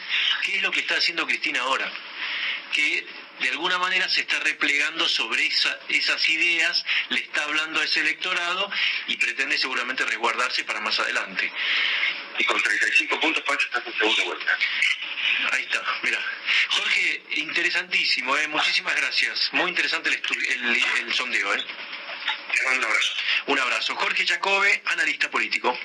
qué 0.44 0.56
es 0.56 0.62
lo 0.62 0.70
que 0.70 0.80
está 0.80 0.96
haciendo 0.96 1.26
Cristina 1.26 1.60
ahora. 1.60 1.90
Que 2.72 3.06
de 3.40 3.48
alguna 3.50 3.78
manera 3.78 4.08
se 4.08 4.20
está 4.22 4.38
replegando 4.40 5.08
sobre 5.08 5.46
esa- 5.46 5.78
esas 5.88 6.28
ideas, 6.28 6.84
le 7.10 7.20
está 7.20 7.42
hablando 7.44 7.80
a 7.80 7.84
ese 7.84 8.00
electorado 8.00 8.70
y 9.08 9.16
pretende 9.16 9.58
seguramente 9.58 10.04
resguardarse 10.04 10.64
para 10.64 10.80
más 10.80 10.98
adelante. 11.00 11.50
Y 12.38 12.44
con 12.44 12.60
35 12.62 13.20
puntos, 13.20 13.42
Pancho, 13.44 13.66
estás 13.66 13.86
en 13.86 13.92
segunda 13.98 14.24
vuelta. 14.24 14.58
Ahí 15.52 15.62
está, 15.62 15.82
mira. 16.02 16.18
Jorge, 16.70 17.22
interesantísimo, 17.36 18.36
¿eh? 18.36 18.48
muchísimas 18.48 18.94
gracias. 18.96 19.52
Muy 19.52 19.68
interesante 19.70 20.10
el, 20.10 20.20
el, 20.48 20.84
el 21.00 21.14
sondeo. 21.14 21.54
¿eh? 21.54 21.64
Te 22.54 22.62
mando 22.64 22.78
un 22.78 22.84
abrazo. 22.92 23.12
Un 23.46 23.58
abrazo. 23.58 23.96
Jorge 23.96 24.26
Jacobe, 24.26 24.82
analista 24.86 25.30
político. 25.30 25.76